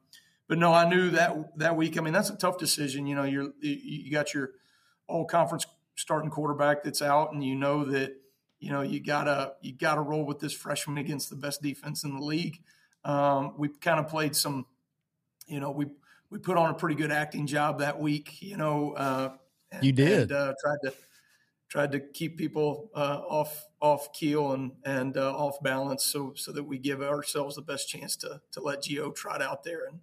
but 0.48 0.58
no, 0.58 0.74
I 0.74 0.88
knew 0.90 1.12
that 1.12 1.58
that 1.58 1.76
week. 1.76 1.98
I 1.98 2.02
mean, 2.02 2.14
that's 2.14 2.30
a 2.30 2.36
tough 2.36 2.58
decision. 2.58 3.08
You 3.08 3.16
know, 3.16 3.24
you're 3.24 3.52
you 3.62 4.12
got 4.12 4.34
your 4.34 4.52
all 5.08 5.26
conference 5.26 5.66
starting 5.96 6.30
quarterback 6.30 6.84
that's 6.84 7.02
out, 7.02 7.34
and 7.34 7.44
you 7.44 7.56
know 7.56 7.86
that 7.86 8.14
you 8.60 8.72
know 8.72 8.82
you 8.82 9.00
gotta 9.00 9.54
you 9.62 9.74
gotta 9.74 10.02
roll 10.02 10.26
with 10.26 10.40
this 10.40 10.54
freshman 10.54 10.98
against 10.98 11.30
the 11.30 11.36
best 11.36 11.62
defense 11.62 12.04
in 12.04 12.16
the 12.16 12.24
league. 12.24 12.62
Um, 13.06 13.54
we 13.58 13.70
kind 13.70 14.00
of 14.00 14.08
played 14.08 14.36
some, 14.36 14.66
you 15.48 15.60
know, 15.60 15.72
we 15.72 15.86
we 16.30 16.40
put 16.40 16.58
on 16.58 16.72
a 16.72 16.74
pretty 16.74 16.96
good 16.96 17.12
acting 17.12 17.48
job 17.48 17.80
that 17.80 18.00
week. 18.00 18.42
You 18.42 18.58
know, 18.58 18.94
uh, 18.94 19.30
you 19.82 19.92
did 19.94 20.32
and, 20.32 20.32
uh, 20.32 20.54
tried 20.62 20.78
to 20.84 20.94
tried 21.70 21.92
to 21.92 22.00
keep 22.00 22.38
people 22.38 22.90
uh, 22.96 23.22
off 23.28 23.66
off 23.82 24.12
keel 24.14 24.54
and 24.54 24.72
and 24.86 25.18
uh, 25.18 25.36
off 25.36 25.62
balance, 25.62 26.04
so 26.04 26.34
so 26.36 26.52
that 26.52 26.64
we 26.64 26.78
give 26.78 27.02
ourselves 27.02 27.56
the 27.56 27.62
best 27.62 27.90
chance 27.90 28.16
to 28.18 28.42
to 28.52 28.62
let 28.62 28.84
Gio 28.84 29.14
trot 29.14 29.42
out 29.42 29.64
there 29.64 29.86
and 29.88 30.00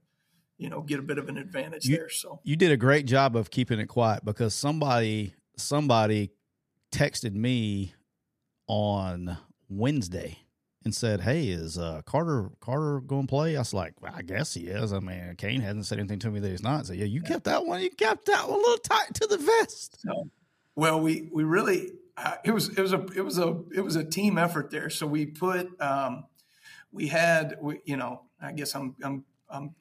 you 0.59 0.69
know 0.69 0.81
get 0.81 0.99
a 0.99 1.03
bit 1.03 1.19
of 1.19 1.29
an 1.29 1.39
advantage 1.39 1.87
you, 1.87 1.97
there. 1.97 2.11
So 2.11 2.41
you 2.45 2.57
did 2.57 2.73
a 2.73 2.77
great 2.77 3.07
job 3.07 3.37
of 3.37 3.51
keeping 3.51 3.81
it 3.81 3.87
quiet 3.87 4.25
because 4.25 4.55
somebody 4.55 5.35
somebody 5.57 6.31
texted 6.93 7.35
me 7.35 7.95
on 8.67 9.39
Wednesday 9.69 10.39
and 10.85 10.95
said, 10.95 11.21
"Hey, 11.21 11.49
is 11.49 11.79
uh, 11.79 12.03
Carter 12.05 12.51
Carter 12.61 13.01
going 13.01 13.27
to 13.27 13.29
play?" 13.29 13.57
I 13.57 13.61
was 13.61 13.75
like, 13.75 13.95
well, 14.01 14.13
"I 14.15 14.23
guess 14.23 14.55
he 14.55 14.63
is." 14.63 14.93
I 14.93 15.01
mean, 15.01 15.35
Kane 15.37 15.61
hasn't 15.61 15.87
said 15.87 15.99
anything 15.99 16.19
to 16.21 16.31
me 16.31 16.41
that 16.41 16.51
he's 16.51 16.63
not. 16.63 16.87
So 16.87 16.93
yeah, 16.93 17.05
you 17.05 17.23
kept 17.23 17.45
that 17.45 17.67
one. 17.67 17.81
You 17.81 17.91
kept 17.91 18.27
that 18.27 18.49
one 18.49 18.59
a 18.59 18.63
little 18.63 18.79
tight 18.79 19.15
to 19.15 19.27
the 19.27 19.39
vest. 19.39 20.01
So, 20.01 20.29
well, 20.75 21.01
we 21.01 21.29
we 21.33 21.45
really 21.45 21.93
uh, 22.17 22.35
it 22.45 22.53
was 22.53 22.69
it 22.71 22.81
was 22.81 22.93
a 22.93 23.05
it 23.17 23.23
was 23.23 23.39
a 23.39 23.61
it 23.75 23.81
was 23.81 23.97
a 23.97 24.05
team 24.05 24.39
effort 24.39 24.71
there. 24.71 24.91
So 24.91 25.07
we 25.07 25.27
put 25.27 25.81
um, 25.81 26.25
we 26.93 27.09
had 27.09 27.57
we, 27.61 27.81
you 27.85 27.97
know 27.97 28.23
I 28.41 28.53
guess 28.53 28.75
I'm 28.75 28.95
I'm 29.03 29.25
I'm 29.49 29.75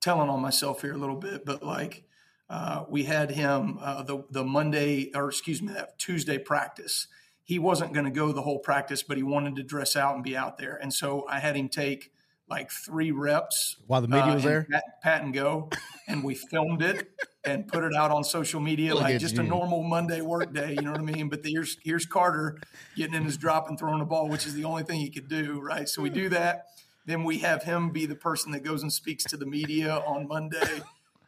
telling 0.00 0.28
on 0.28 0.40
myself 0.40 0.82
here 0.82 0.94
a 0.94 0.98
little 0.98 1.16
bit, 1.16 1.44
but 1.44 1.62
like 1.62 2.04
uh, 2.48 2.84
we 2.88 3.04
had 3.04 3.30
him 3.30 3.78
uh, 3.80 4.02
the 4.02 4.24
the 4.30 4.44
Monday 4.44 5.10
or 5.14 5.28
excuse 5.28 5.60
me 5.60 5.72
that 5.72 5.98
Tuesday 5.98 6.38
practice. 6.38 7.08
He 7.48 7.58
wasn't 7.58 7.94
going 7.94 8.04
to 8.04 8.10
go 8.10 8.30
the 8.30 8.42
whole 8.42 8.58
practice, 8.58 9.02
but 9.02 9.16
he 9.16 9.22
wanted 9.22 9.56
to 9.56 9.62
dress 9.62 9.96
out 9.96 10.14
and 10.14 10.22
be 10.22 10.36
out 10.36 10.58
there, 10.58 10.76
and 10.76 10.92
so 10.92 11.24
I 11.26 11.38
had 11.38 11.56
him 11.56 11.70
take 11.70 12.12
like 12.50 12.70
three 12.70 13.10
reps 13.10 13.76
while 13.86 14.02
the 14.02 14.08
media 14.08 14.32
uh, 14.32 14.34
was 14.34 14.44
there, 14.44 14.66
pat, 14.70 14.84
pat, 15.02 15.22
and 15.22 15.32
go, 15.32 15.70
and 16.08 16.22
we 16.22 16.34
filmed 16.34 16.82
it 16.82 17.10
and 17.44 17.66
put 17.66 17.84
it 17.84 17.94
out 17.94 18.10
on 18.10 18.22
social 18.22 18.60
media 18.60 18.94
Look 18.94 19.04
like 19.04 19.18
just 19.18 19.36
you. 19.36 19.40
a 19.40 19.44
normal 19.44 19.82
Monday 19.82 20.20
work 20.20 20.52
day. 20.52 20.72
You 20.72 20.82
know 20.82 20.92
what 20.92 21.00
I 21.00 21.04
mean? 21.04 21.30
But 21.30 21.42
the, 21.42 21.50
here's 21.50 21.78
here's 21.82 22.04
Carter 22.04 22.58
getting 22.96 23.14
in 23.14 23.24
his 23.24 23.38
drop 23.38 23.68
and 23.68 23.78
throwing 23.78 24.00
the 24.00 24.04
ball, 24.04 24.28
which 24.28 24.46
is 24.46 24.52
the 24.52 24.64
only 24.64 24.82
thing 24.82 25.00
he 25.00 25.08
could 25.08 25.28
do, 25.28 25.58
right? 25.60 25.88
So 25.88 26.02
we 26.02 26.10
do 26.10 26.28
that. 26.30 26.66
Then 27.06 27.24
we 27.24 27.38
have 27.38 27.62
him 27.62 27.90
be 27.90 28.04
the 28.04 28.14
person 28.14 28.52
that 28.52 28.62
goes 28.62 28.82
and 28.82 28.92
speaks 28.92 29.24
to 29.24 29.38
the 29.38 29.46
media 29.46 30.02
on 30.06 30.28
Monday. 30.28 30.82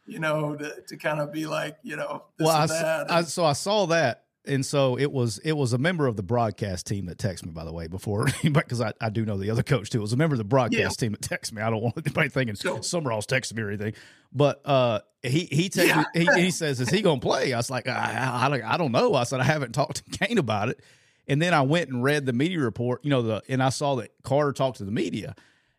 You 0.05 0.19
know, 0.19 0.55
to, 0.55 0.81
to 0.87 0.97
kind 0.97 1.19
of 1.19 1.31
be 1.31 1.45
like, 1.45 1.77
you 1.83 1.95
know, 1.95 2.25
well, 2.39 2.49
I, 2.49 3.05
I, 3.07 3.21
so 3.21 3.45
I 3.45 3.53
saw 3.53 3.85
that 3.87 4.25
and 4.45 4.65
so 4.65 4.97
it 4.97 5.11
was 5.11 5.37
it 5.39 5.53
was 5.53 5.73
a 5.73 5.77
member 5.77 6.07
of 6.07 6.15
the 6.15 6.23
broadcast 6.23 6.87
team 6.87 7.05
that 7.05 7.17
texted 7.17 7.45
me 7.45 7.51
by 7.51 7.63
the 7.63 7.71
way 7.71 7.87
before 7.87 8.27
because 8.43 8.81
I, 8.81 8.93
I 8.99 9.09
do 9.09 9.25
know 9.25 9.37
the 9.37 9.51
other 9.51 9.63
coach 9.63 9.89
too. 9.89 9.99
It 9.99 10.01
was 10.01 10.13
a 10.13 10.17
member 10.17 10.33
of 10.33 10.39
the 10.39 10.43
broadcast 10.43 11.01
yeah. 11.01 11.07
team 11.07 11.11
that 11.11 11.21
texted 11.21 11.53
me. 11.53 11.61
I 11.61 11.69
don't 11.69 11.81
want 11.81 11.97
anybody 11.97 12.29
thinking 12.29 12.55
so, 12.55 12.81
summerall's 12.81 13.27
texting 13.27 13.55
me 13.55 13.63
or 13.63 13.69
anything. 13.69 13.93
But 14.33 14.61
uh 14.65 15.01
he 15.21 15.45
he 15.51 15.69
texted 15.69 16.05
yeah. 16.15 16.35
he, 16.35 16.43
he 16.43 16.51
says 16.51 16.79
is 16.79 16.89
he 16.89 17.01
gonna 17.01 17.21
play? 17.21 17.53
I 17.53 17.57
was 17.57 17.69
like 17.69 17.87
I, 17.87 18.49
I, 18.51 18.73
I 18.73 18.77
don't 18.77 18.91
know. 18.91 19.13
I 19.13 19.23
said 19.23 19.39
i 19.39 19.43
haven't 19.43 19.73
talked 19.73 20.03
to 20.05 20.17
kane 20.17 20.37
about 20.37 20.69
it. 20.69 20.79
And 21.27 21.41
then 21.41 21.53
i 21.53 21.61
went 21.61 21.89
and 21.89 22.03
read 22.03 22.25
the 22.25 22.33
media 22.33 22.59
report 22.59 23.03
you 23.03 23.09
know 23.09 23.21
the 23.21 23.43
and 23.47 23.61
i 23.61 23.69
saw 23.69 23.95
that 23.95 24.11
carter 24.23 24.53
talked 24.53 24.77
to 24.77 24.85
the 24.85 24.91
media. 24.91 25.35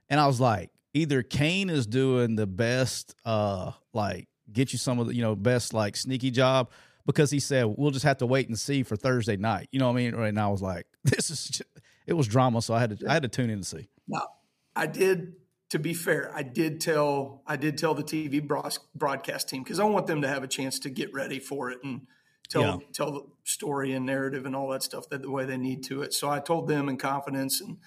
And 0.08 0.20
i 0.20 0.26
was 0.26 0.40
like 0.40 0.70
either 0.94 1.22
kane 1.22 1.68
is 1.68 1.86
doing 1.86 2.36
the 2.36 2.46
best 2.46 3.16
uh 3.24 3.72
like 3.92 4.28
get 4.52 4.72
you 4.72 4.78
some 4.78 4.98
of 4.98 5.08
the 5.08 5.14
you 5.14 5.22
know 5.22 5.34
best 5.34 5.74
like 5.74 5.96
sneaky 5.96 6.30
job 6.30 6.70
because 7.06 7.30
he 7.30 7.40
said 7.40 7.66
we'll 7.76 7.90
just 7.90 8.04
have 8.04 8.18
to 8.18 8.26
wait 8.26 8.48
and 8.48 8.58
see 8.58 8.82
for 8.82 8.96
Thursday 8.96 9.36
night. 9.36 9.68
You 9.72 9.78
know 9.78 9.86
what 9.86 9.94
I 9.94 9.96
mean? 9.96 10.14
And 10.14 10.38
I 10.38 10.48
was 10.48 10.62
like, 10.62 10.86
this 11.04 11.30
is 11.30 11.44
just, 11.44 11.62
it 12.06 12.14
was 12.14 12.26
drama, 12.26 12.62
so 12.62 12.74
I 12.74 12.80
had 12.80 12.98
to 12.98 13.08
I 13.08 13.12
had 13.14 13.22
to 13.22 13.28
tune 13.28 13.50
in 13.50 13.58
to 13.58 13.64
see. 13.64 13.88
Now, 14.06 14.28
I 14.74 14.86
did. 14.86 15.34
To 15.70 15.78
be 15.78 15.94
fair, 15.94 16.30
I 16.34 16.42
did 16.42 16.82
tell 16.82 17.42
I 17.46 17.56
did 17.56 17.78
tell 17.78 17.94
the 17.94 18.02
TV 18.02 18.46
broadcast 18.94 19.48
team 19.48 19.62
because 19.62 19.80
I 19.80 19.84
want 19.84 20.06
them 20.06 20.20
to 20.20 20.28
have 20.28 20.42
a 20.42 20.46
chance 20.46 20.78
to 20.80 20.90
get 20.90 21.14
ready 21.14 21.38
for 21.38 21.70
it 21.70 21.78
and 21.82 22.02
tell 22.50 22.62
yeah. 22.62 22.76
tell 22.92 23.10
the 23.10 23.22
story 23.44 23.92
and 23.92 24.04
narrative 24.04 24.44
and 24.44 24.54
all 24.54 24.68
that 24.68 24.82
stuff 24.82 25.08
that 25.08 25.22
the 25.22 25.30
way 25.30 25.46
they 25.46 25.56
need 25.56 25.82
to 25.84 26.02
it. 26.02 26.12
So 26.12 26.28
I 26.28 26.40
told 26.40 26.68
them 26.68 26.90
in 26.90 26.98
confidence, 26.98 27.62
and 27.62 27.78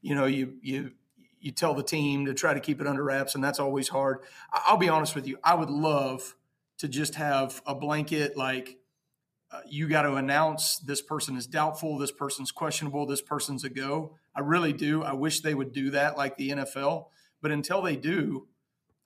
you 0.00 0.14
know, 0.14 0.24
you 0.24 0.54
you 0.62 0.92
you 1.38 1.52
tell 1.52 1.74
the 1.74 1.82
team 1.82 2.24
to 2.24 2.32
try 2.32 2.54
to 2.54 2.60
keep 2.60 2.80
it 2.80 2.86
under 2.86 3.04
wraps, 3.04 3.34
and 3.34 3.44
that's 3.44 3.60
always 3.60 3.88
hard. 3.88 4.20
I'll 4.50 4.78
be 4.78 4.88
honest 4.88 5.14
with 5.14 5.26
you, 5.26 5.36
I 5.44 5.54
would 5.54 5.68
love 5.68 6.34
to 6.78 6.88
just 6.88 7.14
have 7.16 7.62
a 7.66 7.74
blanket 7.74 8.36
like 8.36 8.78
uh, 9.54 9.60
you 9.68 9.88
got 9.88 10.02
to 10.02 10.14
announce 10.14 10.78
this 10.78 11.00
person 11.00 11.36
is 11.36 11.46
doubtful, 11.46 11.96
this 11.96 12.10
person's 12.10 12.50
questionable, 12.50 13.06
this 13.06 13.20
person's 13.22 13.62
a 13.62 13.68
go. 13.68 14.16
I 14.34 14.40
really 14.40 14.72
do. 14.72 15.04
I 15.04 15.12
wish 15.12 15.40
they 15.40 15.54
would 15.54 15.72
do 15.72 15.90
that 15.90 16.16
like 16.16 16.36
the 16.36 16.50
NFL. 16.50 17.06
But 17.40 17.52
until 17.52 17.80
they 17.80 17.94
do, 17.94 18.48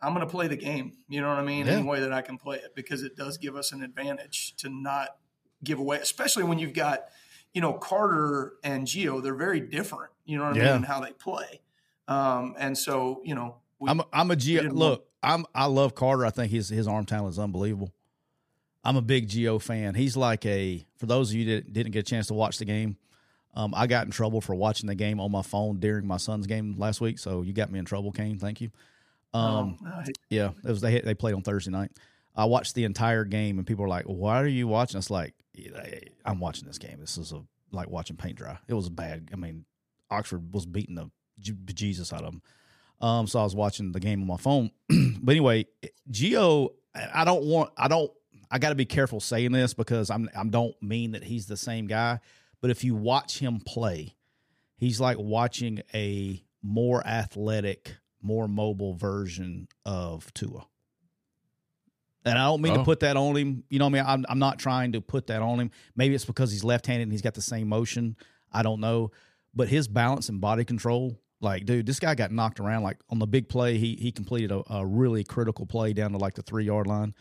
I'm 0.00 0.14
going 0.14 0.26
to 0.26 0.30
play 0.30 0.48
the 0.48 0.56
game. 0.56 0.92
You 1.08 1.20
know 1.20 1.28
what 1.28 1.38
I 1.38 1.42
mean? 1.42 1.66
Yeah. 1.66 1.74
Any 1.74 1.82
way 1.82 2.00
that 2.00 2.12
I 2.12 2.22
can 2.22 2.38
play 2.38 2.56
it 2.56 2.74
because 2.74 3.02
it 3.02 3.14
does 3.16 3.36
give 3.36 3.56
us 3.56 3.72
an 3.72 3.82
advantage 3.82 4.54
to 4.58 4.70
not 4.70 5.16
give 5.62 5.78
away, 5.80 5.98
especially 5.98 6.44
when 6.44 6.58
you've 6.58 6.72
got, 6.72 7.00
you 7.52 7.60
know, 7.60 7.74
Carter 7.74 8.54
and 8.62 8.86
Gio. 8.86 9.22
They're 9.22 9.34
very 9.34 9.60
different. 9.60 10.12
You 10.24 10.38
know 10.38 10.44
what 10.44 10.56
I 10.56 10.60
yeah. 10.60 10.72
mean? 10.74 10.84
How 10.84 11.00
they 11.00 11.12
play. 11.12 11.60
Um, 12.06 12.54
and 12.58 12.78
so, 12.78 13.20
you 13.24 13.34
know, 13.34 13.56
we, 13.80 13.90
I'm 13.90 14.00
a, 14.00 14.06
I'm 14.12 14.30
a 14.30 14.36
Gio. 14.36 14.72
Look, 14.72 15.07
I'm 15.22 15.46
I 15.54 15.66
love 15.66 15.94
Carter. 15.94 16.24
I 16.24 16.30
think 16.30 16.50
his 16.50 16.68
his 16.68 16.86
arm 16.86 17.04
talent 17.04 17.32
is 17.34 17.38
unbelievable. 17.38 17.92
I'm 18.84 18.96
a 18.96 19.02
big 19.02 19.28
Gio 19.28 19.60
fan. 19.60 19.94
He's 19.94 20.16
like 20.16 20.46
a 20.46 20.86
for 20.96 21.06
those 21.06 21.30
of 21.30 21.36
you 21.36 21.56
that 21.56 21.72
didn't 21.72 21.92
get 21.92 22.00
a 22.00 22.10
chance 22.10 22.28
to 22.28 22.34
watch 22.34 22.58
the 22.58 22.64
game. 22.64 22.96
Um, 23.54 23.74
I 23.74 23.86
got 23.86 24.06
in 24.06 24.12
trouble 24.12 24.40
for 24.40 24.54
watching 24.54 24.86
the 24.86 24.94
game 24.94 25.20
on 25.20 25.32
my 25.32 25.42
phone 25.42 25.80
during 25.80 26.06
my 26.06 26.18
son's 26.18 26.46
game 26.46 26.76
last 26.78 27.00
week, 27.00 27.18
so 27.18 27.42
you 27.42 27.52
got 27.52 27.72
me 27.72 27.78
in 27.78 27.84
trouble, 27.84 28.12
Kane. 28.12 28.38
Thank 28.38 28.60
you. 28.60 28.70
Um, 29.34 29.78
oh, 29.84 30.04
yeah, 30.30 30.50
it 30.64 30.68
was 30.68 30.80
they 30.80 31.00
they 31.00 31.14
played 31.14 31.34
on 31.34 31.42
Thursday 31.42 31.70
night. 31.70 31.90
I 32.36 32.44
watched 32.44 32.74
the 32.74 32.84
entire 32.84 33.24
game, 33.24 33.58
and 33.58 33.66
people 33.66 33.84
are 33.84 33.88
like, 33.88 34.04
"Why 34.04 34.40
are 34.40 34.46
you 34.46 34.68
watching?" 34.68 34.98
It's 34.98 35.10
like 35.10 35.34
I'm 36.24 36.38
watching 36.38 36.66
this 36.66 36.78
game. 36.78 36.98
This 37.00 37.18
is 37.18 37.32
a 37.32 37.42
like 37.72 37.90
watching 37.90 38.16
paint 38.16 38.36
dry. 38.36 38.58
It 38.68 38.74
was 38.74 38.88
bad. 38.88 39.30
I 39.32 39.36
mean, 39.36 39.64
Oxford 40.10 40.54
was 40.54 40.64
beating 40.64 40.94
the 40.94 41.10
Jesus 41.40 42.12
out 42.12 42.22
of 42.22 42.32
them. 42.32 42.42
Um, 43.00 43.26
so 43.26 43.40
I 43.40 43.44
was 43.44 43.54
watching 43.54 43.92
the 43.92 44.00
game 44.00 44.20
on 44.22 44.26
my 44.26 44.36
phone. 44.36 44.70
but 44.88 45.32
anyway, 45.32 45.66
Gio, 46.10 46.70
I 46.94 47.24
don't 47.24 47.44
want, 47.44 47.70
I 47.76 47.88
don't, 47.88 48.10
I 48.50 48.58
got 48.58 48.70
to 48.70 48.74
be 48.74 48.86
careful 48.86 49.20
saying 49.20 49.52
this 49.52 49.74
because 49.74 50.10
I'm, 50.10 50.28
I 50.36 50.44
don't 50.44 50.74
mean 50.82 51.12
that 51.12 51.22
he's 51.22 51.46
the 51.46 51.56
same 51.56 51.86
guy. 51.86 52.20
But 52.60 52.70
if 52.70 52.82
you 52.82 52.94
watch 52.94 53.38
him 53.38 53.60
play, 53.60 54.16
he's 54.76 55.00
like 55.00 55.16
watching 55.18 55.82
a 55.94 56.42
more 56.62 57.06
athletic, 57.06 57.94
more 58.20 58.48
mobile 58.48 58.94
version 58.94 59.68
of 59.84 60.32
Tua. 60.34 60.66
And 62.24 62.36
I 62.38 62.44
don't 62.44 62.60
mean 62.60 62.72
oh. 62.72 62.78
to 62.78 62.84
put 62.84 63.00
that 63.00 63.16
on 63.16 63.36
him. 63.36 63.64
You 63.70 63.78
know 63.78 63.86
what 63.86 63.90
I 63.90 64.02
mean? 64.02 64.04
I'm, 64.06 64.26
I'm 64.28 64.38
not 64.38 64.58
trying 64.58 64.92
to 64.92 65.00
put 65.00 65.28
that 65.28 65.40
on 65.40 65.60
him. 65.60 65.70
Maybe 65.94 66.14
it's 66.14 66.24
because 66.24 66.50
he's 66.50 66.64
left 66.64 66.86
handed 66.86 67.04
and 67.04 67.12
he's 67.12 67.22
got 67.22 67.34
the 67.34 67.42
same 67.42 67.68
motion. 67.68 68.16
I 68.52 68.62
don't 68.62 68.80
know. 68.80 69.12
But 69.54 69.68
his 69.68 69.88
balance 69.88 70.28
and 70.28 70.40
body 70.40 70.64
control 70.64 71.18
like, 71.40 71.64
dude, 71.64 71.86
this 71.86 72.00
guy 72.00 72.14
got 72.14 72.32
knocked 72.32 72.60
around. 72.60 72.82
Like 72.82 72.98
on 73.10 73.18
the 73.18 73.26
big 73.26 73.48
play, 73.48 73.78
he 73.78 73.94
he 73.96 74.12
completed 74.12 74.50
a, 74.50 74.62
a 74.72 74.86
really 74.86 75.24
critical 75.24 75.66
play 75.66 75.92
down 75.92 76.12
to 76.12 76.18
like 76.18 76.34
the 76.34 76.42
three 76.42 76.64
yard 76.64 76.86
line 76.86 77.14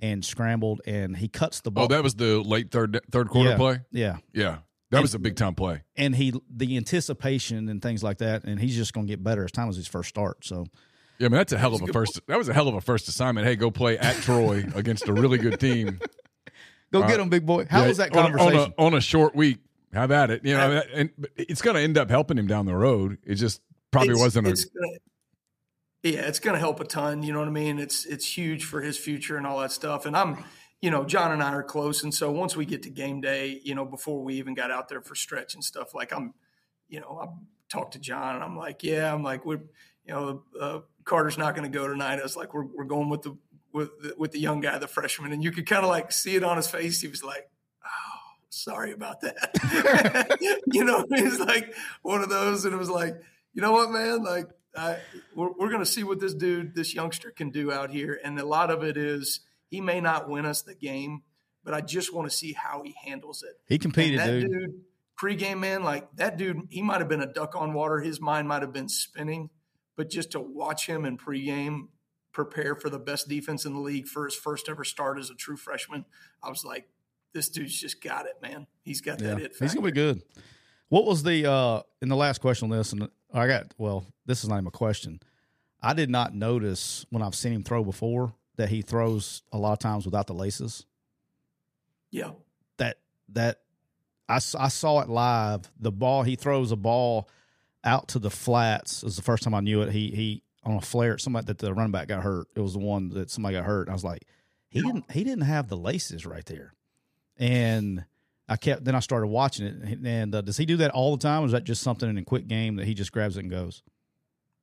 and 0.00 0.24
scrambled 0.24 0.80
and 0.86 1.16
he 1.16 1.28
cuts 1.28 1.60
the 1.60 1.70
oh, 1.70 1.72
ball. 1.72 1.84
Oh, 1.84 1.88
that 1.88 2.02
was 2.02 2.14
the 2.14 2.40
late 2.40 2.70
third 2.70 3.00
third 3.10 3.28
quarter 3.28 3.50
yeah, 3.50 3.56
play. 3.56 3.80
Yeah, 3.90 4.16
yeah. 4.32 4.58
That 4.90 5.02
was 5.02 5.14
a 5.14 5.18
big 5.18 5.34
time 5.34 5.54
play. 5.54 5.82
and 5.96 6.14
he 6.14 6.32
the 6.48 6.76
anticipation 6.76 7.68
and 7.68 7.82
things 7.82 8.04
like 8.04 8.18
that, 8.18 8.44
and 8.44 8.60
he's 8.60 8.76
just 8.76 8.92
going 8.92 9.06
to 9.06 9.10
get 9.10 9.24
better 9.24 9.44
as 9.44 9.50
time 9.50 9.68
as 9.68 9.76
his 9.76 9.88
first 9.88 10.08
start. 10.08 10.44
So 10.44 10.66
Yeah, 11.18 11.26
I 11.26 11.28
mean 11.30 11.38
that's 11.38 11.52
a 11.52 11.58
hell 11.58 11.74
of 11.74 11.82
a 11.82 11.88
first. 11.88 12.20
That 12.28 12.38
was 12.38 12.48
a 12.48 12.54
hell 12.54 12.68
of 12.68 12.74
a 12.74 12.80
first 12.80 13.08
assignment. 13.08 13.46
Hey, 13.46 13.56
go 13.56 13.72
play 13.72 13.98
at 13.98 14.14
Troy 14.16 14.64
against 14.74 15.08
a 15.08 15.12
really 15.12 15.38
good 15.38 15.58
team. 15.58 15.98
go 16.92 17.00
get 17.02 17.18
him, 17.18 17.28
big 17.28 17.44
boy. 17.44 17.66
How 17.68 17.82
Yeah, 17.82 17.88
was 17.88 17.96
that 17.96 18.14
on 18.14 18.22
conversation? 18.22 18.60
on 18.60 18.74
a, 18.78 18.82
on 18.86 18.94
a 18.94 19.00
short 19.00 19.34
week? 19.34 19.58
Have 19.94 20.10
at 20.10 20.30
it. 20.30 20.44
You 20.44 20.54
know, 20.54 20.82
and 20.92 21.10
it's 21.36 21.62
going 21.62 21.76
to 21.76 21.82
end 21.82 21.96
up 21.98 22.10
helping 22.10 22.36
him 22.38 22.46
down 22.46 22.66
the 22.66 22.74
road. 22.76 23.18
It 23.24 23.36
just 23.36 23.60
probably 23.90 24.10
It's- 24.10 24.22
wasn't 24.22 24.46
a. 24.48 24.50
gonna, 24.50 24.98
yeah, 26.02 26.20
it's 26.26 26.38
going 26.38 26.54
to 26.54 26.60
help 26.60 26.80
a 26.80 26.84
ton. 26.84 27.22
You 27.22 27.32
know 27.32 27.38
what 27.38 27.48
I 27.48 27.52
mean? 27.52 27.78
It's 27.78 28.04
it's 28.04 28.26
huge 28.36 28.64
for 28.64 28.82
his 28.82 28.98
future 28.98 29.36
and 29.38 29.46
all 29.46 29.60
that 29.60 29.72
stuff. 29.72 30.04
And 30.04 30.14
I'm, 30.16 30.44
you 30.82 30.90
know, 30.90 31.04
John 31.04 31.32
and 31.32 31.42
I 31.42 31.52
are 31.54 31.62
close, 31.62 32.02
and 32.02 32.12
so 32.12 32.30
once 32.30 32.54
we 32.56 32.66
get 32.66 32.82
to 32.82 32.90
game 32.90 33.22
day, 33.22 33.58
you 33.64 33.74
know, 33.74 33.86
before 33.86 34.22
we 34.22 34.34
even 34.34 34.52
got 34.54 34.70
out 34.70 34.88
there 34.90 35.00
for 35.00 35.14
stretch 35.14 35.54
and 35.54 35.64
stuff, 35.64 35.94
like 35.94 36.12
I'm, 36.12 36.34
you 36.88 37.00
know, 37.00 37.18
I 37.22 37.26
talked 37.70 37.94
to 37.94 37.98
John, 37.98 38.34
and 38.34 38.44
I'm 38.44 38.54
like, 38.56 38.82
yeah, 38.84 39.12
I'm 39.14 39.22
like, 39.22 39.46
we're, 39.46 39.62
you 40.04 40.12
know, 40.12 40.42
uh, 40.60 40.80
Carter's 41.04 41.38
not 41.38 41.56
going 41.56 41.70
to 41.70 41.74
go 41.78 41.88
tonight. 41.88 42.18
I 42.18 42.22
was 42.22 42.36
like, 42.36 42.52
we're 42.52 42.66
we're 42.66 42.84
going 42.84 43.08
with 43.08 43.22
the 43.22 43.38
with 43.72 43.88
the, 44.02 44.14
with 44.18 44.32
the 44.32 44.40
young 44.40 44.60
guy, 44.60 44.76
the 44.76 44.86
freshman, 44.86 45.32
and 45.32 45.42
you 45.42 45.52
could 45.52 45.66
kind 45.66 45.84
of 45.84 45.88
like 45.88 46.12
see 46.12 46.36
it 46.36 46.44
on 46.44 46.58
his 46.58 46.68
face. 46.68 47.00
He 47.00 47.08
was 47.08 47.24
like, 47.24 47.48
sorry 48.64 48.92
about 48.92 49.20
that. 49.20 50.60
you 50.72 50.84
know, 50.84 51.04
he's 51.14 51.38
like 51.38 51.74
one 52.02 52.22
of 52.22 52.30
those, 52.30 52.64
and 52.64 52.74
it 52.74 52.78
was 52.78 52.90
like, 52.90 53.14
you 53.52 53.62
know 53.62 53.72
what, 53.72 53.90
man, 53.90 54.22
like. 54.22 54.46
I, 54.76 54.98
we're, 55.36 55.52
we're 55.56 55.68
going 55.68 55.84
to 55.84 55.86
see 55.86 56.02
what 56.02 56.18
this 56.18 56.34
dude, 56.34 56.74
this 56.74 56.96
youngster, 56.96 57.30
can 57.30 57.50
do 57.50 57.70
out 57.70 57.90
here, 57.90 58.18
and 58.24 58.36
a 58.40 58.44
lot 58.44 58.72
of 58.72 58.82
it 58.82 58.96
is 58.96 59.38
he 59.70 59.80
may 59.80 60.00
not 60.00 60.28
win 60.28 60.46
us 60.46 60.62
the 60.62 60.74
game, 60.74 61.22
but 61.62 61.74
I 61.74 61.80
just 61.80 62.12
want 62.12 62.28
to 62.28 62.36
see 62.36 62.54
how 62.54 62.82
he 62.82 62.94
handles 63.04 63.44
it. 63.44 63.54
he 63.68 63.78
competed, 63.78 64.20
dude. 64.24 64.50
dude, 64.50 64.80
pregame 65.20 65.60
man, 65.60 65.82
like 65.82 66.08
that 66.16 66.36
dude, 66.36 66.62
he 66.70 66.82
might 66.82 66.98
have 66.98 67.08
been 67.08 67.20
a 67.20 67.32
duck 67.32 67.54
on 67.56 67.72
water. 67.72 68.00
His 68.00 68.20
mind 68.20 68.48
might 68.48 68.62
have 68.62 68.72
been 68.72 68.88
spinning, 68.88 69.50
but 69.96 70.10
just 70.10 70.32
to 70.32 70.40
watch 70.40 70.86
him 70.86 71.04
in 71.04 71.18
pregame 71.18 71.88
prepare 72.32 72.74
for 72.74 72.90
the 72.90 72.98
best 72.98 73.28
defense 73.28 73.64
in 73.64 73.74
the 73.74 73.80
league 73.80 74.08
for 74.08 74.24
his 74.24 74.34
first 74.34 74.68
ever 74.68 74.84
start 74.84 75.18
as 75.18 75.30
a 75.30 75.34
true 75.34 75.56
freshman, 75.56 76.04
I 76.42 76.48
was 76.50 76.64
like, 76.64 76.88
this 77.34 77.48
dude's 77.50 77.78
just 77.78 78.00
got 78.00 78.26
it, 78.26 78.40
man. 78.40 78.66
He's 78.82 79.00
got 79.02 79.20
Yeah, 79.20 79.34
that 79.34 79.40
it. 79.42 79.56
he's 79.58 79.74
gonna 79.74 79.86
be 79.86 79.92
good. 79.92 80.22
What 80.88 81.04
was 81.04 81.22
the 81.22 81.50
uh 81.50 81.82
in 82.00 82.08
the 82.08 82.16
last 82.16 82.40
question 82.40 82.70
on 82.70 82.78
this? 82.78 82.92
And 82.92 83.08
I 83.32 83.46
got 83.46 83.74
well, 83.76 84.06
this 84.24 84.42
is 84.44 84.48
not 84.48 84.56
even 84.56 84.68
a 84.68 84.70
question. 84.70 85.20
I 85.82 85.92
did 85.92 86.08
not 86.08 86.34
notice 86.34 87.04
when 87.10 87.22
I've 87.22 87.34
seen 87.34 87.52
him 87.52 87.62
throw 87.64 87.84
before 87.84 88.32
that 88.56 88.68
he 88.70 88.80
throws 88.82 89.42
a 89.52 89.58
lot 89.58 89.72
of 89.72 89.78
times 89.80 90.04
without 90.06 90.26
the 90.26 90.32
laces. 90.34 90.86
Yeah. 92.10 92.30
That 92.78 92.98
that 93.30 93.60
I 94.28 94.38
saw 94.38 95.00
it 95.00 95.08
live. 95.08 95.70
The 95.78 95.92
ball 95.92 96.22
he 96.22 96.36
throws 96.36 96.72
a 96.72 96.76
ball 96.76 97.28
out 97.82 98.08
to 98.08 98.18
the 98.18 98.30
flats 98.30 99.02
is 99.02 99.16
the 99.16 99.22
first 99.22 99.42
time 99.42 99.54
I 99.54 99.60
knew 99.60 99.82
it. 99.82 99.90
He 99.92 100.10
he 100.10 100.42
on 100.64 100.76
a 100.76 100.80
flare 100.80 101.18
somebody 101.18 101.46
that 101.46 101.58
the 101.58 101.74
running 101.74 101.92
back 101.92 102.08
got 102.08 102.22
hurt. 102.22 102.46
It 102.56 102.60
was 102.60 102.72
the 102.72 102.78
one 102.78 103.10
that 103.10 103.30
somebody 103.30 103.56
got 103.56 103.64
hurt. 103.64 103.82
And 103.82 103.90
I 103.90 103.94
was 103.94 104.04
like, 104.04 104.24
he 104.68 104.80
didn't 104.80 105.10
he 105.10 105.24
didn't 105.24 105.44
have 105.44 105.68
the 105.68 105.76
laces 105.76 106.24
right 106.24 106.44
there, 106.46 106.73
and 107.38 108.04
I 108.48 108.56
kept 108.56 108.84
then 108.84 108.94
I 108.94 109.00
started 109.00 109.26
watching 109.28 109.66
it. 109.66 109.98
And 110.04 110.34
uh, 110.34 110.40
does 110.42 110.56
he 110.56 110.66
do 110.66 110.76
that 110.78 110.90
all 110.90 111.16
the 111.16 111.22
time? 111.22 111.42
Or 111.42 111.46
is 111.46 111.52
that 111.52 111.64
just 111.64 111.82
something 111.82 112.08
in 112.08 112.18
a 112.18 112.24
quick 112.24 112.46
game 112.46 112.76
that 112.76 112.86
he 112.86 112.94
just 112.94 113.12
grabs 113.12 113.36
it 113.36 113.40
and 113.40 113.50
goes? 113.50 113.82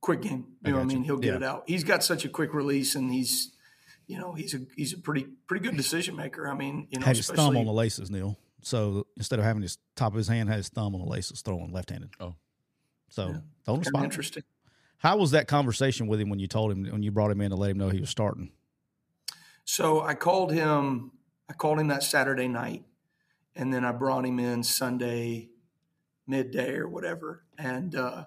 quick 0.01 0.21
game. 0.23 0.45
I 0.65 0.69
You 0.69 0.73
know 0.73 0.77
what 0.79 0.81
I 0.81 0.85
got 0.85 0.91
you. 0.93 0.97
mean? 0.97 1.03
He'll 1.05 1.17
get 1.17 1.29
Yeah. 1.29 1.35
it 1.35 1.43
out. 1.43 1.63
He's 1.67 1.83
got 1.83 2.03
such 2.03 2.25
a 2.25 2.29
quick 2.29 2.55
release, 2.55 2.95
and 2.95 3.13
he's, 3.13 3.51
you 4.07 4.17
know, 4.17 4.33
he's 4.33 4.55
a 4.55 4.61
he's 4.75 4.93
a 4.93 4.97
pretty 4.97 5.27
pretty 5.47 5.63
good 5.63 5.77
decision 5.77 6.15
maker. 6.15 6.47
I 6.49 6.55
mean, 6.55 6.87
you 6.89 6.99
know, 6.99 7.05
Had 7.05 7.17
his 7.17 7.27
thumb 7.27 7.35
especially 7.37 7.59
on 7.59 7.65
the 7.67 7.71
laces, 7.71 8.09
Neal. 8.09 8.35
So 8.63 9.05
instead 9.17 9.37
of 9.39 9.45
having 9.45 9.61
his 9.61 9.77
top 9.95 10.13
of 10.13 10.17
his 10.17 10.27
hand, 10.27 10.49
had 10.49 10.57
his 10.57 10.69
thumb 10.69 10.95
on 10.95 11.01
the 11.01 11.07
laces, 11.07 11.41
throwing 11.41 11.71
left 11.71 11.89
handed. 11.91 12.09
Oh. 12.19 12.35
so 13.09 13.27
Yeah. 13.27 13.33
don't 13.33 13.43
Very 13.65 13.77
respond. 13.79 14.05
interesting. 14.05 14.43
How 14.97 15.17
was 15.17 15.31
that 15.31 15.47
conversation 15.47 16.07
with 16.07 16.19
him 16.19 16.29
when 16.29 16.39
you 16.39 16.47
told 16.47 16.71
him 16.71 16.85
when 16.85 17.03
you 17.03 17.11
brought 17.11 17.29
him 17.31 17.41
in 17.41 17.49
to 17.51 17.55
let 17.55 17.69
him 17.71 17.77
know 17.77 17.89
he 17.89 17.99
was 17.99 18.09
starting? 18.09 18.51
So 19.65 20.01
I 20.01 20.13
called 20.15 20.51
him. 20.51 21.11
I 21.51 21.53
called 21.53 21.81
him 21.81 21.87
that 21.87 22.01
Saturday 22.01 22.47
night, 22.47 22.85
and 23.57 23.73
then 23.73 23.83
I 23.83 23.91
brought 23.91 24.25
him 24.25 24.39
in 24.39 24.63
Sunday 24.63 25.49
midday 26.25 26.75
or 26.75 26.87
whatever, 26.87 27.43
and 27.57 27.93
uh, 27.93 28.23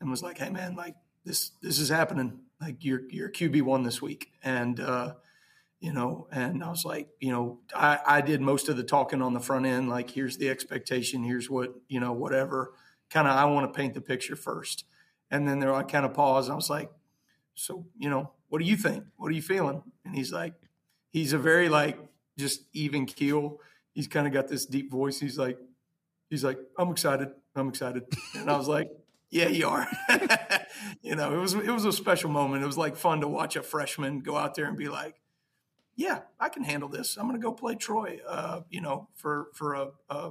and 0.00 0.10
was 0.10 0.22
like, 0.22 0.38
"Hey 0.38 0.48
man, 0.48 0.74
like 0.74 0.94
this 1.26 1.50
this 1.60 1.78
is 1.78 1.90
happening. 1.90 2.40
Like 2.62 2.82
you're 2.82 3.02
you're 3.10 3.28
QB 3.28 3.60
one 3.60 3.82
this 3.82 4.00
week," 4.00 4.32
and 4.42 4.80
uh, 4.80 5.12
you 5.78 5.92
know, 5.92 6.26
and 6.32 6.64
I 6.64 6.70
was 6.70 6.86
like, 6.86 7.10
you 7.20 7.32
know, 7.32 7.58
I 7.74 7.98
I 8.06 8.20
did 8.22 8.40
most 8.40 8.70
of 8.70 8.78
the 8.78 8.82
talking 8.82 9.20
on 9.20 9.34
the 9.34 9.40
front 9.40 9.66
end. 9.66 9.90
Like, 9.90 10.08
here's 10.08 10.38
the 10.38 10.48
expectation. 10.48 11.22
Here's 11.22 11.50
what 11.50 11.74
you 11.86 12.00
know, 12.00 12.12
whatever. 12.12 12.72
Kind 13.10 13.28
of, 13.28 13.36
I 13.36 13.44
want 13.44 13.70
to 13.70 13.78
paint 13.78 13.92
the 13.92 14.00
picture 14.00 14.36
first, 14.36 14.84
and 15.30 15.46
then 15.46 15.60
there 15.60 15.74
I 15.74 15.82
kind 15.82 16.06
of 16.06 16.14
paused. 16.14 16.50
I 16.50 16.54
was 16.54 16.70
like, 16.70 16.90
so 17.52 17.84
you 17.98 18.08
know, 18.08 18.32
what 18.48 18.60
do 18.60 18.64
you 18.64 18.78
think? 18.78 19.04
What 19.18 19.28
are 19.28 19.34
you 19.34 19.42
feeling? 19.42 19.82
And 20.06 20.14
he's 20.14 20.32
like 20.32 20.54
he's 21.10 21.34
a 21.34 21.38
very 21.38 21.68
like 21.68 21.98
just 22.38 22.64
even 22.72 23.06
keel. 23.06 23.60
He's 23.92 24.08
kind 24.08 24.26
of 24.26 24.32
got 24.32 24.48
this 24.48 24.66
deep 24.66 24.90
voice. 24.90 25.20
He's 25.20 25.38
like, 25.38 25.58
he's 26.30 26.44
like, 26.44 26.58
I'm 26.78 26.90
excited. 26.90 27.28
I'm 27.54 27.68
excited. 27.68 28.04
And 28.34 28.50
I 28.50 28.56
was 28.56 28.68
like, 28.68 28.88
yeah, 29.30 29.48
you 29.48 29.68
are. 29.68 29.86
you 31.02 31.14
know, 31.14 31.34
it 31.34 31.38
was 31.38 31.54
it 31.54 31.70
was 31.70 31.84
a 31.84 31.92
special 31.92 32.30
moment. 32.30 32.62
It 32.62 32.66
was 32.66 32.78
like 32.78 32.96
fun 32.96 33.20
to 33.20 33.28
watch 33.28 33.56
a 33.56 33.62
freshman 33.62 34.20
go 34.20 34.36
out 34.36 34.54
there 34.54 34.66
and 34.66 34.76
be 34.76 34.88
like, 34.88 35.20
yeah, 35.96 36.20
I 36.38 36.48
can 36.48 36.64
handle 36.64 36.88
this. 36.88 37.16
I'm 37.16 37.28
going 37.28 37.40
to 37.40 37.44
go 37.44 37.52
play 37.52 37.74
Troy. 37.76 38.20
Uh, 38.26 38.62
you 38.70 38.80
know, 38.80 39.08
for 39.14 39.48
for 39.54 39.74
a, 39.74 39.88
a 40.10 40.30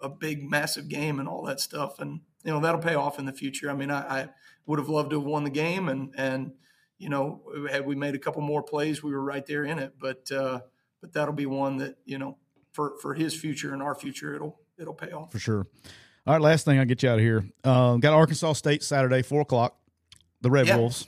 a 0.00 0.08
big 0.08 0.48
massive 0.48 0.88
game 0.88 1.18
and 1.18 1.28
all 1.28 1.42
that 1.44 1.60
stuff. 1.60 1.98
And 2.00 2.20
you 2.44 2.52
know 2.52 2.60
that'll 2.60 2.80
pay 2.80 2.94
off 2.94 3.18
in 3.18 3.26
the 3.26 3.32
future. 3.32 3.70
I 3.70 3.74
mean, 3.74 3.90
I, 3.90 4.22
I 4.22 4.28
would 4.66 4.78
have 4.78 4.88
loved 4.88 5.10
to 5.10 5.20
have 5.20 5.26
won 5.26 5.44
the 5.44 5.50
game 5.50 5.88
and 5.88 6.12
and 6.16 6.52
you 7.00 7.08
know, 7.08 7.40
had 7.70 7.86
we 7.86 7.96
made 7.96 8.14
a 8.14 8.18
couple 8.18 8.42
more 8.42 8.62
plays, 8.62 9.02
we 9.02 9.10
were 9.10 9.24
right 9.24 9.44
there 9.46 9.64
in 9.64 9.78
it. 9.78 9.94
But 9.98 10.30
uh, 10.30 10.60
but 11.00 11.12
that'll 11.12 11.34
be 11.34 11.46
one 11.46 11.78
that 11.78 11.96
you 12.04 12.18
know 12.18 12.36
for 12.72 12.94
for 13.02 13.14
his 13.14 13.34
future 13.34 13.72
and 13.72 13.82
our 13.82 13.94
future, 13.94 14.34
it'll 14.34 14.58
it'll 14.78 14.94
pay 14.94 15.10
off. 15.12 15.32
for 15.32 15.38
sure. 15.38 15.66
All 16.26 16.34
right, 16.34 16.42
last 16.42 16.64
thing 16.64 16.78
I'll 16.78 16.84
get 16.84 17.02
you 17.02 17.08
out 17.08 17.18
of 17.18 17.24
here. 17.24 17.44
Um, 17.64 18.00
got 18.00 18.12
Arkansas 18.12 18.52
State 18.54 18.82
Saturday, 18.82 19.22
four 19.22 19.40
o'clock. 19.40 19.76
The 20.42 20.50
Red 20.50 20.66
Yeah. 20.68 20.76
Wolves. 20.76 21.06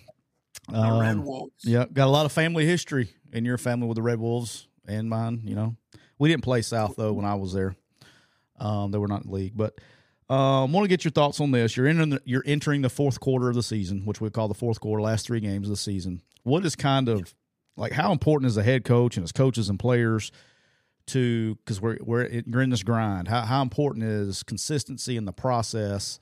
The 0.68 0.74
Red 1.00 1.16
Um, 1.16 1.24
Wolves. 1.24 1.52
Yeah, 1.64 1.86
got 1.92 2.06
a 2.06 2.10
lot 2.10 2.26
of 2.26 2.32
family 2.32 2.66
history 2.66 3.10
in 3.32 3.44
your 3.44 3.58
family 3.58 3.86
with 3.86 3.96
the 3.96 4.02
Red 4.02 4.18
Wolves 4.20 4.68
and 4.86 5.08
mine. 5.08 5.42
You 5.44 5.54
know, 5.54 5.76
we 6.18 6.28
didn't 6.28 6.42
play 6.44 6.62
South 6.62 6.96
though 6.96 7.12
when 7.12 7.24
I 7.24 7.34
was 7.34 7.52
there. 7.52 7.76
Um, 8.58 8.90
they 8.90 8.98
were 8.98 9.08
not 9.08 9.22
in 9.24 9.28
the 9.30 9.34
league, 9.34 9.56
but 9.56 9.74
um, 10.30 10.72
want 10.72 10.84
to 10.84 10.88
get 10.88 11.04
your 11.04 11.10
thoughts 11.12 11.40
on 11.40 11.50
this. 11.50 11.76
You're 11.76 11.86
entering 11.86 12.10
the, 12.10 12.22
you're 12.24 12.44
entering 12.46 12.82
the 12.82 12.88
fourth 12.90 13.20
quarter 13.20 13.48
of 13.48 13.54
the 13.54 13.62
season, 13.62 14.04
which 14.06 14.20
we 14.20 14.30
call 14.30 14.48
the 14.48 14.54
fourth 14.54 14.80
quarter, 14.80 15.02
last 15.02 15.26
three 15.26 15.40
games 15.40 15.66
of 15.66 15.70
the 15.70 15.76
season. 15.76 16.22
What 16.44 16.64
is 16.64 16.76
kind 16.76 17.08
of 17.08 17.34
like 17.82 17.92
how 17.92 18.12
important 18.12 18.48
is 18.48 18.56
a 18.56 18.62
head 18.62 18.84
coach 18.84 19.16
and 19.16 19.24
his 19.24 19.32
coaches 19.32 19.68
and 19.68 19.78
players 19.78 20.30
to 21.08 21.56
because 21.56 21.80
we're 21.80 21.98
we're 22.00 22.28
you're 22.28 22.62
in 22.62 22.70
this 22.70 22.84
grind. 22.84 23.26
How 23.26 23.42
how 23.42 23.60
important 23.60 24.04
is 24.04 24.44
consistency 24.44 25.16
in 25.16 25.24
the 25.24 25.32
process 25.32 26.20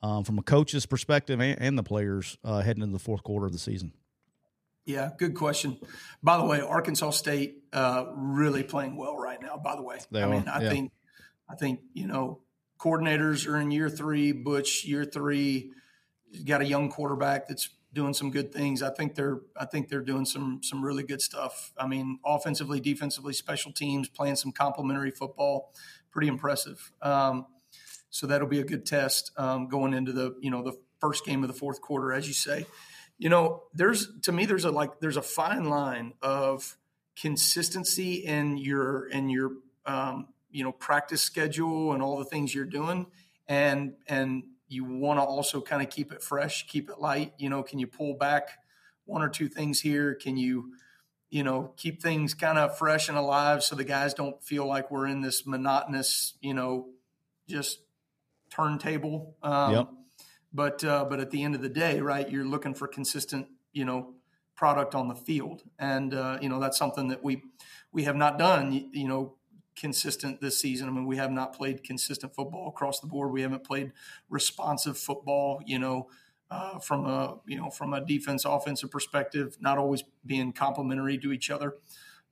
um, 0.00 0.22
from 0.22 0.38
a 0.38 0.42
coach's 0.42 0.86
perspective 0.86 1.40
and, 1.40 1.60
and 1.60 1.76
the 1.76 1.82
players 1.82 2.38
uh, 2.44 2.60
heading 2.60 2.84
into 2.84 2.92
the 2.92 3.00
fourth 3.00 3.24
quarter 3.24 3.46
of 3.46 3.52
the 3.52 3.58
season? 3.58 3.92
Yeah, 4.84 5.10
good 5.18 5.34
question. 5.34 5.76
By 6.22 6.38
the 6.38 6.44
way, 6.44 6.60
Arkansas 6.60 7.10
State 7.10 7.64
uh, 7.72 8.06
really 8.14 8.62
playing 8.62 8.96
well 8.96 9.16
right 9.16 9.40
now. 9.42 9.56
By 9.56 9.74
the 9.74 9.82
way, 9.82 9.98
They 10.10 10.22
I 10.22 10.26
mean, 10.26 10.48
are, 10.48 10.54
I 10.54 10.62
yeah. 10.62 10.70
think, 10.70 10.92
I 11.48 11.56
think 11.56 11.80
you 11.94 12.06
know, 12.06 12.40
coordinators 12.78 13.48
are 13.48 13.58
in 13.58 13.72
year 13.72 13.88
three. 13.88 14.30
Butch 14.30 14.84
year 14.84 15.04
three, 15.04 15.72
got 16.44 16.60
a 16.60 16.64
young 16.64 16.90
quarterback 16.90 17.48
that's 17.48 17.68
doing 17.92 18.14
some 18.14 18.30
good 18.30 18.52
things. 18.52 18.82
I 18.82 18.90
think 18.90 19.14
they're, 19.14 19.40
I 19.56 19.66
think 19.66 19.88
they're 19.88 20.00
doing 20.00 20.24
some 20.24 20.60
some 20.62 20.84
really 20.84 21.02
good 21.02 21.22
stuff. 21.22 21.72
I 21.76 21.86
mean, 21.86 22.18
offensively, 22.24 22.80
defensively, 22.80 23.32
special 23.32 23.72
teams, 23.72 24.08
playing 24.08 24.36
some 24.36 24.52
complementary 24.52 25.10
football, 25.10 25.72
pretty 26.10 26.28
impressive. 26.28 26.92
Um, 27.02 27.46
so 28.10 28.26
that'll 28.26 28.48
be 28.48 28.60
a 28.60 28.64
good 28.64 28.84
test 28.84 29.32
um, 29.36 29.68
going 29.68 29.94
into 29.94 30.12
the 30.12 30.36
you 30.40 30.50
know 30.50 30.62
the 30.62 30.78
first 31.00 31.24
game 31.24 31.42
of 31.42 31.48
the 31.48 31.54
fourth 31.54 31.80
quarter, 31.80 32.12
as 32.12 32.28
you 32.28 32.34
say 32.34 32.66
you 33.22 33.28
know 33.28 33.62
there's 33.72 34.08
to 34.22 34.32
me 34.32 34.46
there's 34.46 34.64
a 34.64 34.70
like 34.70 34.98
there's 34.98 35.16
a 35.16 35.22
fine 35.22 35.66
line 35.66 36.12
of 36.22 36.76
consistency 37.14 38.14
in 38.14 38.56
your 38.56 39.06
in 39.08 39.28
your 39.28 39.52
um, 39.86 40.26
you 40.50 40.64
know 40.64 40.72
practice 40.72 41.22
schedule 41.22 41.92
and 41.92 42.02
all 42.02 42.18
the 42.18 42.24
things 42.24 42.52
you're 42.52 42.64
doing 42.64 43.06
and 43.46 43.94
and 44.08 44.42
you 44.72 44.84
want 44.84 45.18
to 45.18 45.22
also 45.22 45.60
kind 45.60 45.82
of 45.82 45.90
keep 45.90 46.12
it 46.12 46.22
fresh 46.22 46.66
keep 46.66 46.88
it 46.90 46.98
light 46.98 47.32
you 47.38 47.48
know 47.50 47.62
can 47.62 47.78
you 47.78 47.86
pull 47.86 48.14
back 48.14 48.48
one 49.04 49.22
or 49.22 49.28
two 49.28 49.48
things 49.48 49.80
here 49.80 50.14
can 50.14 50.36
you 50.36 50.72
you 51.30 51.42
know 51.42 51.72
keep 51.76 52.02
things 52.02 52.34
kind 52.34 52.58
of 52.58 52.76
fresh 52.76 53.08
and 53.08 53.18
alive 53.18 53.62
so 53.62 53.74
the 53.76 53.84
guys 53.84 54.14
don't 54.14 54.42
feel 54.42 54.66
like 54.66 54.90
we're 54.90 55.06
in 55.06 55.20
this 55.20 55.46
monotonous 55.46 56.34
you 56.40 56.54
know 56.54 56.88
just 57.48 57.80
turntable 58.50 59.36
um, 59.42 59.72
Yep. 59.72 59.88
but 60.52 60.84
uh, 60.84 61.04
but 61.08 61.20
at 61.20 61.30
the 61.30 61.42
end 61.42 61.54
of 61.54 61.62
the 61.62 61.68
day, 61.68 62.00
right, 62.00 62.28
you're 62.30 62.44
looking 62.44 62.74
for 62.74 62.86
consistent, 62.86 63.48
you 63.72 63.84
know, 63.84 64.14
product 64.54 64.94
on 64.94 65.08
the 65.08 65.14
field, 65.14 65.62
and 65.78 66.12
uh, 66.14 66.38
you 66.42 66.48
know 66.48 66.60
that's 66.60 66.76
something 66.78 67.08
that 67.08 67.24
we 67.24 67.42
we 67.92 68.04
have 68.04 68.16
not 68.16 68.38
done. 68.38 68.72
You, 68.72 68.88
you 68.92 69.08
know, 69.08 69.36
consistent 69.76 70.40
this 70.40 70.58
season. 70.58 70.88
I 70.88 70.92
mean, 70.92 71.06
we 71.06 71.16
have 71.16 71.30
not 71.30 71.54
played 71.54 71.82
consistent 71.82 72.34
football 72.34 72.68
across 72.68 73.00
the 73.00 73.06
board. 73.06 73.32
We 73.32 73.42
haven't 73.42 73.64
played 73.64 73.92
responsive 74.28 74.98
football. 74.98 75.60
You 75.66 75.78
know, 75.78 76.08
uh, 76.50 76.78
from 76.78 77.06
a 77.06 77.38
you 77.46 77.56
know 77.56 77.70
from 77.70 77.94
a 77.94 78.04
defense 78.04 78.44
offensive 78.44 78.90
perspective, 78.90 79.56
not 79.60 79.78
always 79.78 80.04
being 80.24 80.52
complementary 80.52 81.18
to 81.18 81.32
each 81.32 81.50
other. 81.50 81.76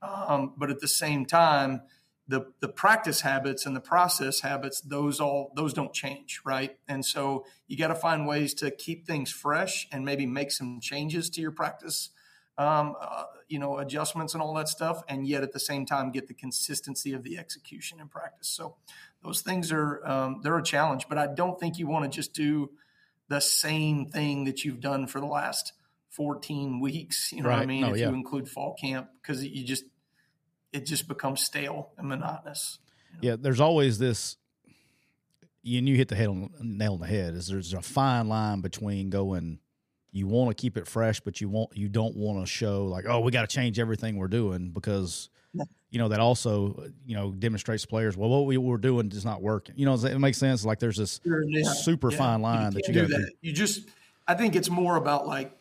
Um, 0.02 0.54
but 0.56 0.70
at 0.70 0.80
the 0.80 0.88
same 0.88 1.26
time, 1.26 1.82
the 2.28 2.52
the 2.60 2.68
practice 2.68 3.22
habits 3.22 3.66
and 3.66 3.74
the 3.74 3.80
process 3.80 4.40
habits 4.40 4.80
those 4.80 5.20
all 5.20 5.52
those 5.56 5.72
don't 5.72 5.92
change, 5.92 6.40
right? 6.44 6.76
And 6.86 7.04
so 7.04 7.44
you 7.66 7.76
got 7.76 7.88
to 7.88 7.94
find 7.94 8.26
ways 8.26 8.54
to 8.54 8.70
keep 8.70 9.06
things 9.06 9.32
fresh 9.32 9.88
and 9.90 10.04
maybe 10.04 10.26
make 10.26 10.52
some 10.52 10.80
changes 10.80 11.28
to 11.30 11.40
your 11.40 11.50
practice. 11.50 12.10
Um, 12.60 12.94
uh, 13.00 13.24
you 13.48 13.58
know, 13.58 13.78
adjustments 13.78 14.34
and 14.34 14.42
all 14.42 14.52
that 14.54 14.68
stuff, 14.68 15.02
and 15.08 15.26
yet 15.26 15.42
at 15.42 15.52
the 15.52 15.58
same 15.58 15.86
time 15.86 16.12
get 16.12 16.28
the 16.28 16.34
consistency 16.34 17.14
of 17.14 17.22
the 17.22 17.38
execution 17.38 18.00
in 18.00 18.08
practice. 18.08 18.48
So 18.48 18.76
those 19.24 19.40
things 19.40 19.72
are 19.72 20.06
um, 20.06 20.40
they're 20.42 20.58
a 20.58 20.62
challenge, 20.62 21.06
but 21.08 21.16
I 21.16 21.26
don't 21.26 21.58
think 21.58 21.78
you 21.78 21.86
want 21.86 22.04
to 22.04 22.14
just 22.14 22.34
do 22.34 22.70
the 23.28 23.40
same 23.40 24.06
thing 24.06 24.44
that 24.44 24.62
you've 24.62 24.80
done 24.80 25.06
for 25.06 25.20
the 25.20 25.26
last 25.26 25.72
14 26.10 26.80
weeks. 26.80 27.32
You 27.32 27.42
know 27.42 27.48
right. 27.48 27.56
what 27.56 27.62
I 27.62 27.66
mean? 27.66 27.84
if 27.84 27.96
yeah. 27.96 28.08
you 28.08 28.14
include 28.14 28.46
fall 28.46 28.74
camp, 28.74 29.08
because 29.22 29.42
you 29.42 29.64
just 29.64 29.84
it 30.72 30.84
just 30.84 31.08
becomes 31.08 31.42
stale 31.42 31.92
and 31.96 32.08
monotonous. 32.08 32.78
You 33.08 33.14
know? 33.14 33.32
Yeah, 33.32 33.36
there's 33.40 33.60
always 33.60 33.98
this. 33.98 34.36
And 35.64 35.88
you 35.88 35.96
hit 35.96 36.08
the 36.08 36.14
head 36.14 36.28
on, 36.28 36.50
nail 36.60 36.94
on 36.94 37.00
the 37.00 37.06
head. 37.06 37.34
Is 37.34 37.48
there's 37.48 37.72
a 37.72 37.80
fine 37.80 38.28
line 38.28 38.60
between 38.60 39.08
going, 39.10 39.60
you 40.12 40.26
want 40.26 40.56
to 40.56 40.60
keep 40.60 40.76
it 40.76 40.86
fresh, 40.86 41.20
but 41.20 41.40
you 41.40 41.48
want 41.48 41.76
you 41.76 41.88
don't 41.88 42.16
want 42.16 42.40
to 42.40 42.46
show 42.46 42.86
like, 42.86 43.06
oh, 43.06 43.20
we 43.20 43.30
got 43.30 43.48
to 43.48 43.54
change 43.54 43.78
everything 43.78 44.16
we're 44.16 44.28
doing 44.28 44.70
because 44.70 45.30
you 45.90 45.98
know 45.98 46.08
that 46.08 46.20
also 46.20 46.86
you 47.04 47.14
know 47.14 47.32
demonstrates 47.32 47.84
players 47.84 48.16
well 48.16 48.28
what 48.28 48.46
we 48.46 48.56
were 48.56 48.78
doing 48.78 49.10
is 49.10 49.24
not 49.24 49.42
working 49.42 49.74
you 49.76 49.84
know 49.84 49.94
it 49.94 50.18
makes 50.18 50.38
sense 50.38 50.64
like 50.64 50.78
there's 50.78 50.96
this 50.96 51.20
yeah. 51.24 51.62
super 51.72 52.10
yeah. 52.10 52.18
fine 52.18 52.40
line 52.40 52.66
you 52.66 52.70
that 52.70 52.88
you 52.88 52.94
got 52.94 53.08
do 53.08 53.18
that 53.18 53.32
you 53.40 53.52
just 53.52 53.88
i 54.26 54.34
think 54.34 54.54
it's 54.54 54.70
more 54.70 54.96
about 54.96 55.26
like 55.26 55.52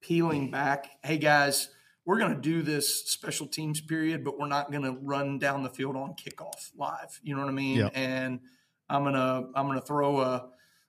peeling 0.00 0.50
back 0.50 0.90
hey 1.04 1.18
guys 1.18 1.68
we're 2.06 2.18
going 2.18 2.34
to 2.34 2.40
do 2.40 2.62
this 2.62 3.06
special 3.10 3.46
teams 3.46 3.80
period 3.80 4.24
but 4.24 4.38
we're 4.38 4.48
not 4.48 4.70
going 4.70 4.84
to 4.84 4.96
run 5.02 5.38
down 5.38 5.62
the 5.62 5.70
field 5.70 5.96
on 5.96 6.14
kickoff 6.14 6.70
live 6.76 7.20
you 7.22 7.34
know 7.34 7.42
what 7.42 7.50
i 7.50 7.52
mean 7.52 7.76
yep. 7.76 7.92
and 7.94 8.40
i'm 8.88 9.02
going 9.02 9.14
to 9.14 9.48
i'm 9.54 9.66
going 9.66 9.78
to 9.78 9.86
throw 9.86 10.20
a 10.20 10.48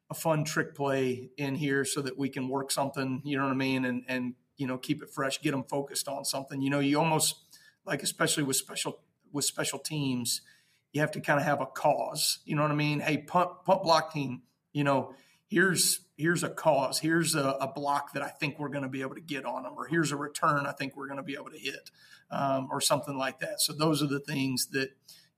a 0.10 0.13
fun 0.13 0.43
trick 0.43 0.76
play 0.76 1.30
in 1.38 1.56
here 1.56 1.86
so 1.86 2.02
that 2.02 2.17
we 2.17 2.30
can 2.30 2.48
work 2.50 2.72
something 2.72 3.22
you 3.24 3.38
know 3.38 3.43
what 3.43 3.52
i 3.52 3.56
mean 3.56 3.86
and 3.86 4.04
and 4.08 4.34
you 4.58 4.65
know 4.65 4.78
keep 4.78 5.04
it 5.04 5.10
fresh 5.10 5.41
get 5.41 5.52
them 5.52 5.63
focused 5.63 6.08
on 6.08 6.26
something 6.26 6.62
you 6.62 6.69
know 6.69 6.80
you 6.80 6.98
almost 6.98 7.36
like 7.86 8.04
especially 8.04 8.43
with 8.43 8.56
special 8.56 9.00
with 9.32 9.45
special 9.45 9.80
teams, 9.80 10.41
you 10.93 11.02
have 11.02 11.12
to 11.12 11.22
kind 11.22 11.39
of 11.39 11.45
have 11.45 11.62
a 11.62 11.65
cause. 11.65 12.39
You 12.45 12.56
know 12.56 12.62
what 12.62 12.72
I 12.72 12.76
mean? 12.76 13.00
Hey, 13.00 13.17
punt 13.17 13.50
punt 13.65 13.84
block 13.84 14.13
team, 14.13 14.43
you 14.74 14.84
know, 14.84 15.13
here's 15.48 16.02
here's 16.17 16.43
a 16.43 16.50
cause. 16.50 17.00
Here's 17.00 17.36
a, 17.36 17.58
a 17.62 17.72
block 17.72 18.13
that 18.13 18.24
I 18.24 18.30
think 18.30 18.60
we're 18.60 18.69
going 18.69 18.84
to 18.84 18.89
be 18.89 19.02
able 19.02 19.15
to 19.15 19.22
get 19.22 19.45
on 19.45 19.63
them, 19.63 19.74
or 19.78 19.86
here's 19.88 20.12
a 20.12 20.17
return 20.17 20.65
I 20.65 20.72
think 20.72 20.95
we're 20.95 21.08
going 21.08 21.17
to 21.17 21.24
be 21.24 21.36
able 21.36 21.52
to 21.52 21.60
hit, 21.60 21.89
um, 22.32 22.67
or 22.72 22.82
something 22.82 23.17
like 23.17 23.39
that. 23.39 23.62
So 23.62 23.74
those 23.74 24.02
are 24.04 24.08
the 24.08 24.19
things 24.19 24.67
that 24.67 24.89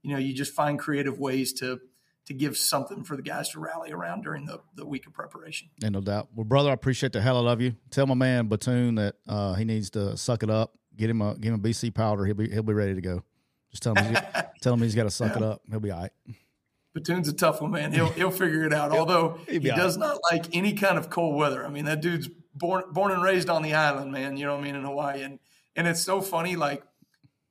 you 0.02 0.12
know 0.12 0.20
you 0.20 0.34
just 0.34 0.54
find 0.54 0.80
creative 0.80 1.20
ways 1.20 1.54
to 1.54 1.80
to 2.26 2.34
give 2.34 2.56
something 2.58 3.04
for 3.04 3.16
the 3.16 3.22
guys 3.22 3.50
to 3.50 3.60
rally 3.60 3.92
around 3.92 4.24
during 4.24 4.46
the, 4.46 4.62
the 4.76 4.86
week 4.86 5.08
of 5.08 5.14
preparation. 5.14 5.70
And 5.84 5.94
no 5.94 6.02
doubt. 6.02 6.30
Well, 6.36 6.46
brother, 6.46 6.70
I 6.70 6.74
appreciate 6.74 7.14
the 7.14 7.22
hell 7.22 7.48
out 7.48 7.52
of 7.52 7.62
you. 7.62 7.76
Tell 7.90 8.06
my 8.06 8.14
man 8.14 8.48
Batoon 8.48 8.98
that 8.98 9.16
uh, 9.28 9.54
he 9.56 9.66
needs 9.66 9.90
to 9.92 10.16
suck 10.18 10.44
it 10.44 10.50
up 10.50 10.76
Get 10.98 11.10
him 11.10 11.22
a 11.22 11.36
give 11.36 11.54
him 11.54 11.60
a 11.60 11.64
BC 11.64 11.94
powder. 11.94 12.26
He'll 12.26 12.36
be 12.36 12.50
he'll 12.50 12.64
be 12.64 12.74
ready 12.74 12.94
to 12.96 13.02
go. 13.02 13.24
Just 13.70 13.84
tell 13.84 13.96
him 13.96 14.18
tell 14.62 14.74
him 14.74 14.82
he's 14.82 14.96
got 14.96 15.04
to 15.04 15.10
suck 15.10 15.36
it 15.36 15.42
up. 15.42 15.62
He'll 15.70 15.80
be 15.80 15.92
all 15.92 16.02
right. 16.02 16.12
Batoon's 16.98 17.30
a 17.30 17.34
tough 17.34 17.62
one, 17.62 17.72
man. 17.72 17.94
He'll 17.94 18.10
he'll 18.10 18.32
figure 18.32 18.66
it 18.66 18.74
out. 18.74 18.92
Although 18.92 19.40
he 19.48 19.60
does 19.60 19.98
right. 19.98 20.08
not 20.08 20.20
like 20.32 20.56
any 20.56 20.74
kind 20.74 20.98
of 20.98 21.10
cold 21.10 21.38
weather. 21.38 21.66
I 21.66 21.70
mean, 21.70 21.86
that 21.86 22.02
dude's 22.02 22.30
born 22.54 22.84
born 22.92 23.14
and 23.14 23.24
raised 23.24 23.50
on 23.50 23.62
the 23.62 23.74
island, 23.74 24.12
man. 24.12 24.36
You 24.36 24.46
know 24.46 24.56
what 24.56 24.62
I 24.62 24.64
mean 24.66 24.76
in 24.76 24.84
Hawaii, 24.84 25.24
and 25.24 25.40
and 25.76 25.88
it's 25.88 26.02
so 26.02 26.22
funny. 26.22 26.58
Like 26.58 26.84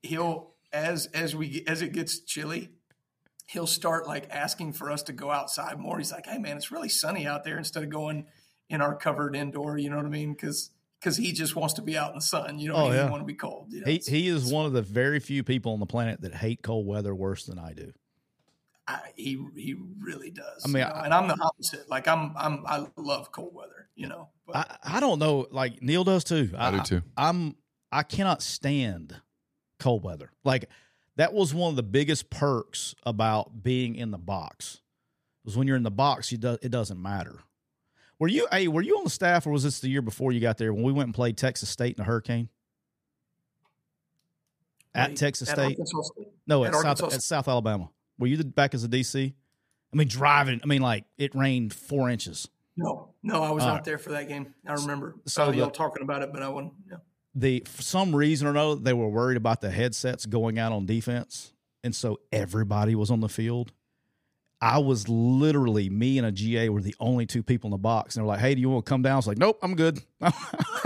he'll 0.03 0.53
as 0.73 1.07
as 1.07 1.35
we 1.35 1.65
as 1.67 1.81
it 1.81 1.93
gets 1.93 2.21
chilly, 2.21 2.69
he'll 3.51 3.67
start 3.67 4.07
like 4.07 4.29
asking 4.31 4.73
for 4.73 4.93
us 4.93 5.03
to 5.03 5.13
go 5.13 5.31
outside 5.31 5.79
more. 5.79 5.99
He's 5.99 6.13
like, 6.13 6.27
"Hey, 6.27 6.39
man, 6.39 6.57
it's 6.57 6.71
really 6.71 6.89
sunny 6.89 7.27
out 7.27 7.45
there," 7.45 7.59
instead 7.59 7.83
of 7.83 7.91
going 7.91 8.27
in 8.69 8.81
our 8.81 8.95
covered 8.95 9.35
indoor. 9.35 9.77
You 9.77 9.91
know 9.91 9.97
what 9.97 10.07
I 10.07 10.11
mean? 10.11 10.33
Because 10.33 10.71
because 11.01 11.17
he 11.17 11.33
just 11.33 11.57
wants 11.57 11.75
to 11.75 11.83
be 11.83 11.97
out 11.97 12.11
in 12.11 12.17
the 12.17 12.23
sun. 12.23 12.59
You 12.59 12.69
know, 12.69 12.77
oh, 12.77 12.91
he 12.91 12.97
yeah. 12.97 13.11
want 13.11 13.23
to 13.23 13.27
be 13.27 13.35
cold. 13.35 13.67
You 13.71 13.81
know? 13.81 13.87
He 13.87 13.99
he 13.99 14.29
is 14.29 14.51
one 14.53 14.67
of 14.67 14.73
the 14.73 14.83
very 14.83 15.19
few 15.19 15.43
people 15.43 15.73
on 15.73 15.81
the 15.81 15.87
planet 15.87 16.21
that 16.23 16.35
hate 16.35 16.63
cold 16.63 16.87
weather 16.87 17.15
worse 17.15 17.45
than 17.47 17.59
I 17.59 17.73
do. 17.73 17.93
I, 18.87 19.01
he 19.17 19.45
he 19.57 19.75
really 19.99 20.31
does. 20.31 20.63
I 20.65 20.69
mean, 20.69 20.85
I, 20.85 21.05
and 21.05 21.15
I'm 21.15 21.29
the 21.29 21.39
opposite. 21.41 21.91
Like 21.91 22.07
I'm 22.07 22.33
I'm 22.37 22.65
I 22.67 22.87
love 22.97 23.33
cold 23.33 23.55
weather. 23.55 23.89
You 23.97 24.09
know, 24.09 24.29
but. 24.47 24.57
I 24.57 24.97
I 24.97 25.01
don't 25.01 25.19
know. 25.19 25.47
Like 25.51 25.83
Neal 25.83 26.05
does 26.05 26.25
too. 26.25 26.51
I, 26.57 26.69
I 26.69 26.71
do 26.71 26.83
too. 26.83 27.03
I'm 27.17 27.57
I 27.91 28.05
cannot 28.05 28.43
stand 28.43 29.21
cold 29.81 30.05
weather. 30.05 30.31
Like 30.45 30.69
that 31.17 31.33
was 31.33 31.53
one 31.53 31.71
of 31.71 31.77
the 31.77 31.83
biggest 31.83 32.31
perks 32.31 32.95
about 33.05 33.63
being 33.63 33.95
in 33.95 34.11
the 34.11 34.19
box. 34.19 34.81
Was 35.45 35.57
when 35.57 35.67
you're 35.67 35.77
in 35.77 35.83
the 35.83 35.91
box, 35.91 36.31
you 36.33 36.39
do, 36.39 36.59
it 36.63 36.71
doesn't 36.71 37.01
matter. 37.01 37.41
Were 38.19 38.29
you 38.29 38.47
hey, 38.53 38.69
were 38.69 38.83
you 38.83 38.99
on 38.99 39.05
the 39.05 39.11
staff 39.11 39.47
or 39.47 39.51
was 39.51 39.63
this 39.63 39.81
the 39.81 39.89
year 39.89 40.03
before 40.03 40.31
you 40.31 40.41
got 40.41 40.59
there 40.59 40.75
when 40.75 40.83
we 40.83 40.93
went 40.93 41.09
and 41.09 41.15
played 41.15 41.39
Texas 41.39 41.71
State 41.71 41.97
in 41.97 42.03
the 42.03 42.05
hurricane? 42.05 42.51
At 44.95 45.17
Texas 45.17 45.49
at 45.49 45.57
State? 45.57 45.79
State? 45.87 46.29
No, 46.47 46.65
at, 46.65 46.75
at 46.75 46.99
South 46.99 47.15
at 47.15 47.23
South 47.23 47.49
Alabama. 47.49 47.89
Were 48.19 48.27
you 48.27 48.43
back 48.45 48.75
as 48.75 48.85
a 48.85 48.89
DC? 48.89 49.33
I 49.93 49.97
mean, 49.97 50.09
driving. 50.09 50.61
I 50.63 50.67
mean, 50.67 50.83
like 50.83 51.05
it 51.17 51.35
rained 51.35 51.73
four 51.73 52.11
inches. 52.11 52.49
No, 52.77 53.09
no, 53.23 53.43
I 53.43 53.51
was 53.51 53.65
not 53.65 53.85
there 53.85 53.99
for 53.99 54.11
that 54.13 54.29
game. 54.29 54.55
I 54.67 54.75
remember 54.75 55.17
so 55.27 55.49
uh, 55.49 55.53
y'all 55.53 55.71
talking 55.71 56.03
about 56.03 56.23
it, 56.23 56.33
but 56.33 56.43
I 56.43 56.49
wasn't. 56.49 56.75
Yeah. 56.91 56.97
The 57.35 57.63
for 57.67 57.83
some 57.83 58.15
reason 58.15 58.49
or 58.49 58.51
another, 58.51 58.75
they 58.77 58.93
were 58.93 59.09
worried 59.09 59.37
about 59.37 59.61
the 59.61 59.71
headsets 59.71 60.27
going 60.27 60.59
out 60.59 60.73
on 60.73 60.87
defense, 60.87 61.53
and 61.85 61.95
so 61.95 62.19
everybody 62.33 62.95
was 62.95 63.11
on 63.11 63.21
the 63.21 63.29
field. 63.29 63.73
I 64.63 64.79
was 64.79 65.09
literally 65.09 65.89
me 65.89 66.19
and 66.19 66.27
a 66.27 66.33
GA 66.33 66.69
were 66.69 66.83
the 66.83 66.95
only 67.01 67.25
two 67.25 67.43
people 67.43 67.69
in 67.69 67.73
the 67.73 67.79
box, 67.79 68.17
and 68.17 68.23
they're 68.23 68.29
like, 68.29 68.41
"Hey, 68.41 68.55
do 68.55 68.61
you 68.61 68.69
want 68.69 68.85
to 68.85 68.89
come 68.91 69.03
down?" 69.03 69.13
I 69.13 69.17
was 69.17 69.27
like, 69.27 69.39
"Nope, 69.39 69.59
I'm 69.63 69.75
good. 69.75 70.03
I'm 70.21 70.33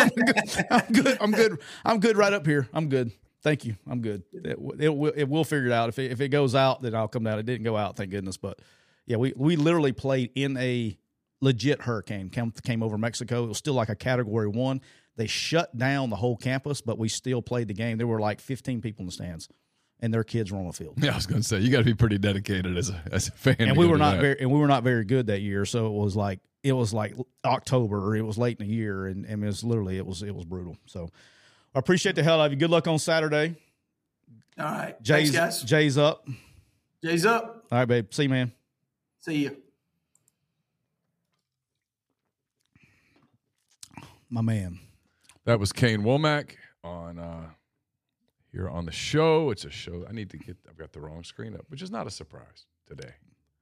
good. 0.09 0.67
I'm 0.71 0.93
good. 0.93 1.19
I'm 1.21 1.31
good. 1.33 1.59
I'm 1.85 2.01
good 2.01 2.17
right 2.17 2.33
up 2.33 2.47
here. 2.47 2.69
I'm 2.73 2.89
good. 2.89 3.11
Thank 3.43 3.65
you. 3.65 3.77
I'm 3.87 4.01
good. 4.01 4.23
It, 4.33 4.47
it, 4.47 4.59
it, 4.81 5.15
it 5.17 5.29
will 5.29 5.45
figure 5.45 5.67
it 5.67 5.73
out. 5.73 5.89
If 5.91 5.99
it, 5.99 6.13
if 6.13 6.21
it 6.21 6.29
goes 6.29 6.55
out, 6.55 6.81
then 6.83 6.95
I'll 6.95 7.09
come 7.09 7.25
down. 7.25 7.39
It 7.39 7.47
didn't 7.47 7.65
go 7.65 7.77
out, 7.77 7.97
thank 7.97 8.11
goodness. 8.11 8.37
But 8.37 8.59
yeah, 9.07 9.17
we 9.17 9.33
we 9.37 9.57
literally 9.57 9.93
played 9.93 10.31
in 10.35 10.57
a 10.57 10.97
legit 11.41 11.83
hurricane 11.83 12.31
came 12.31 12.51
came 12.51 12.83
over 12.83 12.97
Mexico. 12.97 13.45
It 13.45 13.49
was 13.49 13.59
still 13.59 13.75
like 13.75 13.91
a 13.91 13.97
Category 13.97 14.49
One. 14.49 14.81
They 15.17 15.27
shut 15.27 15.77
down 15.77 16.11
the 16.11 16.17
whole 16.17 16.37
campus, 16.37 16.81
but 16.81 16.99
we 16.99 17.09
still 17.09 17.41
played 17.41 17.69
the 17.69 17.75
game. 17.75 17.99
There 17.99 18.07
were 18.07 18.21
like 18.21 18.41
15 18.41 18.81
people 18.81 19.03
in 19.03 19.07
the 19.07 19.13
stands 19.13 19.49
and 20.01 20.13
their 20.13 20.25
kids 20.25 20.53
were 20.53 20.59
on 20.59 20.67
the 20.67 20.73
field. 20.73 21.03
Yeah, 21.03 21.13
I 21.13 21.15
was 21.15 21.27
going 21.27 21.41
to 21.41 21.49
say 21.49 21.61
you 21.61 21.71
got 21.71 21.79
to 21.79 21.85
be 21.85 21.95
pretty 21.95 22.19
dedicated 22.19 22.77
as 22.77 22.91
a 22.91 23.03
as 23.11 23.29
a 23.29 23.33
fan. 23.33 23.57
And 23.59 23.77
we 23.77 23.87
were 23.87 23.97
not 23.97 24.17
that. 24.17 24.21
very 24.21 24.41
and 24.41 24.51
we 24.51 24.59
were 24.59 24.67
not 24.67 24.83
very 24.83 25.05
good 25.05 25.29
that 25.29 25.41
year, 25.41 25.65
so 25.65 25.87
it 25.87 25.93
was 25.93 26.15
like 26.15 26.41
it 26.63 26.73
was 26.73 26.93
like 26.93 27.15
October 27.45 28.07
or 28.07 28.17
it 28.17 28.23
was 28.23 28.37
late 28.37 28.61
in 28.61 28.67
the 28.67 28.73
year, 28.73 29.07
and, 29.07 29.25
and 29.25 29.43
it 29.43 29.47
was 29.47 29.65
literally 29.65 29.97
it 29.97 30.07
was 30.07 30.23
it 30.23 30.35
was 30.35 30.45
brutal. 30.45 30.77
So 30.87 31.11
I 31.75 31.79
appreciate 31.79 32.17
the 32.17 32.23
hell 32.23 32.41
out 32.41 32.47
of 32.47 32.53
you. 32.53 32.59
Good 32.59 32.71
luck 32.71 32.87
on 32.87 32.99
Saturday. 32.99 33.57
All 34.59 34.67
right, 34.67 35.01
Jay's 35.03 35.33
Thanks, 35.33 35.61
guys. 35.61 35.63
Jay's 35.63 35.99
up. 35.99 36.29
Jay's 37.03 37.25
up. 37.25 37.65
All 37.73 37.79
right, 37.79 37.85
babe. 37.87 38.13
See 38.13 38.25
you, 38.25 38.29
man. 38.29 38.53
See 39.21 39.37
you. 39.37 39.57
My 44.29 44.43
man. 44.43 44.81
That 45.45 45.61
was 45.61 45.73
Kane 45.73 46.03
Wommack 46.03 46.57
on. 46.83 47.19
uh 47.19 47.51
here 48.55 48.69
on 48.69 48.87
the 48.87 48.93
show. 48.93 49.51
It's 49.51 49.65
a 49.65 49.71
show. 49.71 50.05
I 50.09 50.13
need 50.13 50.31
to 50.31 50.39
get. 50.39 50.57
I've 50.69 50.79
got 50.79 50.93
the 50.93 51.01
wrong 51.01 51.25
screen 51.25 51.55
up, 51.55 51.65
which 51.69 51.83
is 51.83 51.91
not 51.91 52.07
a 52.07 52.11
surprise 52.11 52.67
today. 52.87 53.11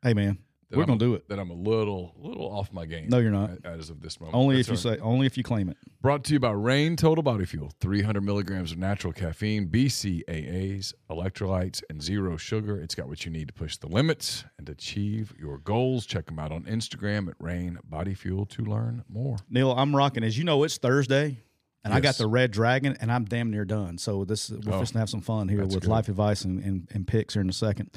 Hey 0.02 0.12
man, 0.12 0.38
we're 0.70 0.82
I'm, 0.82 0.86
gonna 0.86 0.98
do 0.98 1.14
it. 1.14 1.28
That 1.28 1.38
I'm 1.38 1.50
a 1.50 1.54
little, 1.54 2.14
little 2.18 2.46
off 2.46 2.72
my 2.72 2.84
game. 2.84 3.08
No, 3.08 3.18
you're 3.18 3.30
not. 3.30 3.52
As 3.64 3.88
of 3.88 4.02
this 4.02 4.20
moment, 4.20 4.36
only 4.36 4.56
That's 4.56 4.68
if 4.68 4.84
you 4.84 4.90
right. 4.90 4.98
say, 4.98 5.02
only 5.02 5.26
if 5.26 5.38
you 5.38 5.42
claim 5.42 5.70
it. 5.70 5.78
Brought 6.02 6.24
to 6.24 6.34
you 6.34 6.40
by 6.40 6.50
Reign 6.50 6.96
Total 6.96 7.22
Body 7.22 7.46
Fuel. 7.46 7.72
300 7.80 8.20
milligrams 8.20 8.72
of 8.72 8.78
natural 8.78 9.12
caffeine, 9.12 9.68
BCAAs, 9.68 10.92
electrolytes, 11.10 11.82
and 11.88 12.02
zero 12.02 12.36
sugar. 12.36 12.78
It's 12.78 12.94
got 12.94 13.08
what 13.08 13.24
you 13.24 13.30
need 13.30 13.48
to 13.48 13.54
push 13.54 13.78
the 13.78 13.86
limits 13.86 14.44
and 14.58 14.68
achieve 14.68 15.32
your 15.38 15.58
goals. 15.58 16.04
Check 16.04 16.26
them 16.26 16.38
out 16.38 16.52
on 16.52 16.64
Instagram 16.64 17.28
at 17.28 17.34
Reign 17.38 17.78
Body 17.84 18.14
Fuel 18.14 18.44
to 18.46 18.62
learn 18.62 19.04
more. 19.08 19.36
Neal, 19.48 19.72
I'm 19.72 19.96
rocking. 19.96 20.22
As 20.22 20.36
you 20.36 20.44
know, 20.44 20.64
it's 20.64 20.76
Thursday 20.76 21.38
and 21.84 21.92
yes. 21.92 21.98
I 21.98 22.00
got 22.00 22.16
the 22.16 22.26
red 22.26 22.50
dragon, 22.50 22.96
and 23.00 23.10
I'm 23.10 23.24
damn 23.24 23.50
near 23.50 23.64
done. 23.64 23.98
So 23.98 24.24
this 24.24 24.50
we're 24.50 24.74
oh, 24.74 24.80
just 24.80 24.92
gonna 24.92 25.00
have 25.00 25.10
some 25.10 25.20
fun 25.20 25.48
here 25.48 25.62
with 25.64 25.80
good. 25.80 25.86
life 25.86 26.08
advice 26.08 26.44
and, 26.44 26.62
and, 26.62 26.88
and 26.92 27.06
picks 27.06 27.34
here 27.34 27.40
in 27.42 27.48
a 27.48 27.52
second. 27.52 27.90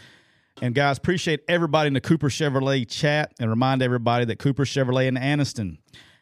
And 0.61 0.73
guys, 0.73 0.97
appreciate 0.97 1.41
everybody 1.47 1.87
in 1.87 1.93
the 1.93 2.01
Cooper 2.01 2.29
Chevrolet 2.29 2.89
chat, 2.89 3.33
and 3.39 3.49
remind 3.49 3.81
everybody 3.81 4.25
that 4.25 4.39
Cooper 4.39 4.65
Chevrolet 4.65 5.07
in 5.07 5.15
Anniston 5.15 5.77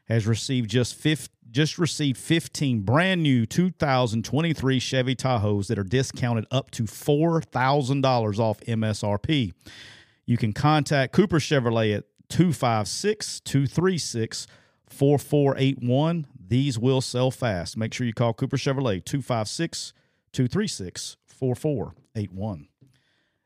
has 0.05 0.27
received 0.27 0.69
just 0.69 0.95
50, 0.95 1.33
just 1.51 1.77
received 1.77 2.17
15 2.17 2.81
brand 2.81 3.21
new 3.23 3.45
2023 3.45 4.79
Chevy 4.79 5.15
Tahoes 5.15 5.67
that 5.67 5.77
are 5.77 5.83
discounted 5.83 6.45
up 6.51 6.71
to 6.71 6.83
$4,000 6.83 8.39
off 8.39 8.59
MSRP. 8.61 9.53
You 10.25 10.37
can 10.37 10.51
contact 10.51 11.13
Cooper 11.13 11.39
Chevrolet 11.39 11.95
at 11.95 12.05
256 12.29 13.39
236 13.41 14.47
4481. 14.87 16.27
These 16.45 16.77
will 16.77 17.01
sell 17.01 17.31
fast. 17.31 17.77
Make 17.77 17.93
sure 17.93 18.05
you 18.05 18.13
call 18.13 18.33
Cooper 18.33 18.57
Chevrolet 18.57 19.03
256 19.03 19.93
236 20.33 21.17
4481. 21.25 22.67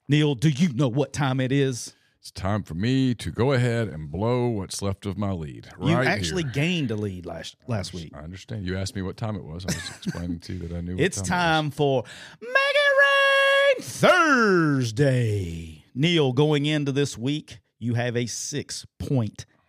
Neal, 0.10 0.36
do 0.36 0.50
you 0.50 0.74
know 0.74 0.88
what 0.88 1.14
time 1.14 1.40
it 1.40 1.52
is? 1.52 1.94
It's 2.20 2.32
time 2.32 2.64
for 2.64 2.74
me 2.74 3.14
to 3.16 3.32
go 3.32 3.54
ahead 3.54 3.88
and 3.88 4.12
blow 4.12 4.48
what's 4.48 4.82
left 4.82 5.06
of 5.06 5.18
my 5.18 5.32
lead. 5.32 5.70
Right 5.78 5.90
you 5.90 6.10
actually 6.10 6.44
here. 6.44 6.52
gained 6.52 6.92
a 6.92 6.96
lead 6.96 7.26
last 7.26 7.56
last 7.68 7.94
week. 7.94 8.12
I 8.16 8.20
understand. 8.20 8.66
You 8.66 8.78
asked 8.78 8.96
me 8.96 9.02
what 9.02 9.16
time 9.16 9.36
it 9.36 9.44
was. 9.44 9.66
I 9.66 9.68
was 9.68 9.90
explaining 10.04 10.40
to 10.40 10.54
you 10.54 10.68
that 10.68 10.76
I 10.76 10.82
knew. 10.82 10.96
It's 10.98 11.20
what 11.20 11.28
time 11.28 11.72
for 11.72 12.04
Make 12.42 12.52
It 12.52 13.78
Reign 13.78 13.84
Thursday. 13.84 15.84
Neal, 15.96 16.34
going 16.34 16.66
into 16.66 16.92
this 16.92 17.18
week, 17.18 17.60
you 17.80 17.94
have 17.94 18.18
a 18.18 18.26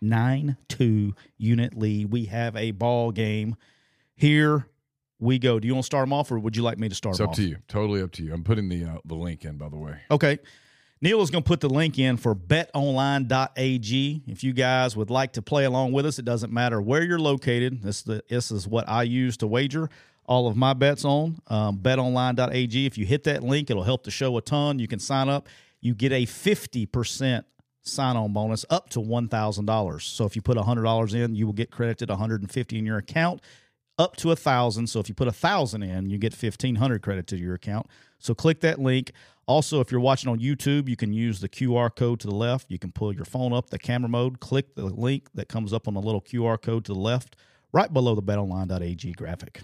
6.92 0.03 1.13
unit 1.37 1.77
lead. 1.77 2.11
We 2.11 2.25
have 2.25 2.55
a 2.55 2.71
ball 2.71 3.11
game. 3.11 3.55
Here 4.15 4.67
we 5.19 5.39
go. 5.39 5.59
Do 5.59 5.67
you 5.67 5.73
want 5.73 5.83
to 5.83 5.87
start 5.87 6.03
them 6.03 6.13
off 6.13 6.31
or 6.31 6.39
would 6.39 6.55
you 6.55 6.63
like 6.63 6.77
me 6.77 6.89
to 6.89 6.95
start 6.95 7.13
It's 7.13 7.21
up 7.21 7.29
off? 7.29 7.35
to 7.35 7.43
you. 7.43 7.57
Totally 7.67 8.01
up 8.01 8.11
to 8.13 8.23
you. 8.23 8.33
I'm 8.33 8.43
putting 8.43 8.69
the 8.69 8.85
uh, 8.85 8.97
the 9.05 9.15
link 9.15 9.45
in, 9.45 9.57
by 9.57 9.69
the 9.69 9.77
way. 9.77 9.95
Okay. 10.11 10.39
Neal 11.01 11.21
is 11.21 11.29
going 11.31 11.43
to 11.43 11.47
put 11.47 11.61
the 11.61 11.69
link 11.69 11.97
in 11.97 12.17
for 12.17 12.35
betonline.ag. 12.35 14.23
If 14.27 14.43
you 14.43 14.51
guys 14.51 14.97
would 14.97 15.09
like 15.09 15.31
to 15.33 15.41
play 15.41 15.63
along 15.63 15.93
with 15.93 16.05
us, 16.05 16.19
it 16.19 16.25
doesn't 16.25 16.51
matter 16.51 16.81
where 16.81 17.03
you're 17.03 17.19
located. 17.19 17.81
This, 17.81 18.01
the, 18.01 18.21
this 18.29 18.51
is 18.51 18.67
what 18.67 18.87
I 18.89 19.03
use 19.03 19.37
to 19.37 19.47
wager 19.47 19.89
all 20.25 20.47
of 20.47 20.57
my 20.57 20.73
bets 20.73 21.05
on. 21.05 21.39
Um, 21.47 21.77
betonline.ag. 21.77 22.85
If 22.85 22.97
you 22.97 23.05
hit 23.05 23.23
that 23.23 23.43
link, 23.43 23.69
it'll 23.71 23.83
help 23.83 24.03
the 24.03 24.11
show 24.11 24.35
a 24.37 24.41
ton. 24.41 24.77
You 24.77 24.89
can 24.89 24.99
sign 24.99 25.29
up. 25.29 25.47
You 25.79 25.95
get 25.95 26.11
a 26.11 26.25
50% 26.25 27.43
sign 27.81 28.15
on 28.15 28.33
bonus 28.33 28.65
up 28.69 28.89
to 28.91 28.99
$1,000. 28.99 30.01
So 30.01 30.25
if 30.25 30.35
you 30.35 30.41
put 30.41 30.57
$100 30.57 31.13
in, 31.13 31.35
you 31.35 31.45
will 31.45 31.53
get 31.53 31.71
credited 31.71 32.09
150 32.09 32.77
in 32.77 32.85
your 32.85 32.97
account 32.97 33.41
up 33.99 34.15
to 34.15 34.31
a 34.31 34.35
thousand. 34.35 34.87
So 34.87 34.99
if 34.99 35.09
you 35.09 35.13
put 35.13 35.27
a 35.27 35.33
thousand 35.33 35.83
in, 35.83 36.09
you 36.09 36.17
get 36.17 36.33
fifteen 36.33 36.75
hundred 36.75 37.03
credit 37.03 37.27
to 37.27 37.37
your 37.37 37.53
account. 37.53 37.87
So 38.17 38.33
click 38.33 38.61
that 38.61 38.79
link. 38.79 39.11
Also, 39.45 39.81
if 39.81 39.91
you're 39.91 39.99
watching 39.99 40.29
on 40.29 40.39
YouTube, 40.39 40.87
you 40.87 40.95
can 40.95 41.11
use 41.11 41.41
the 41.41 41.49
QR 41.49 41.93
code 41.93 42.19
to 42.21 42.27
the 42.27 42.35
left. 42.35 42.71
You 42.71 42.79
can 42.79 42.91
pull 42.91 43.13
your 43.13 43.25
phone 43.25 43.51
up 43.51 43.69
the 43.69 43.79
camera 43.79 44.09
mode, 44.09 44.39
click 44.39 44.75
the 44.75 44.85
link 44.85 45.29
that 45.33 45.49
comes 45.49 45.73
up 45.73 45.87
on 45.87 45.95
the 45.95 46.01
little 46.01 46.21
QR 46.21 46.61
code 46.61 46.85
to 46.85 46.93
the 46.93 46.99
left, 46.99 47.35
right 47.73 47.91
below 47.91 48.15
the 48.15 48.21
betonline.ag 48.23 49.13
graphic. 49.13 49.61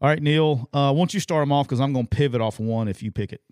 All 0.00 0.08
right, 0.08 0.22
Neal, 0.22 0.68
uh, 0.72 0.92
once 0.94 1.12
you 1.12 1.18
start 1.18 1.42
them 1.42 1.50
off, 1.50 1.66
because 1.66 1.80
I'm 1.80 1.92
going 1.92 2.06
to 2.06 2.14
pivot 2.14 2.40
off 2.40 2.60
one 2.60 2.88
if 2.88 3.02
you 3.02 3.10
pick 3.10 3.32
it. 3.32 3.42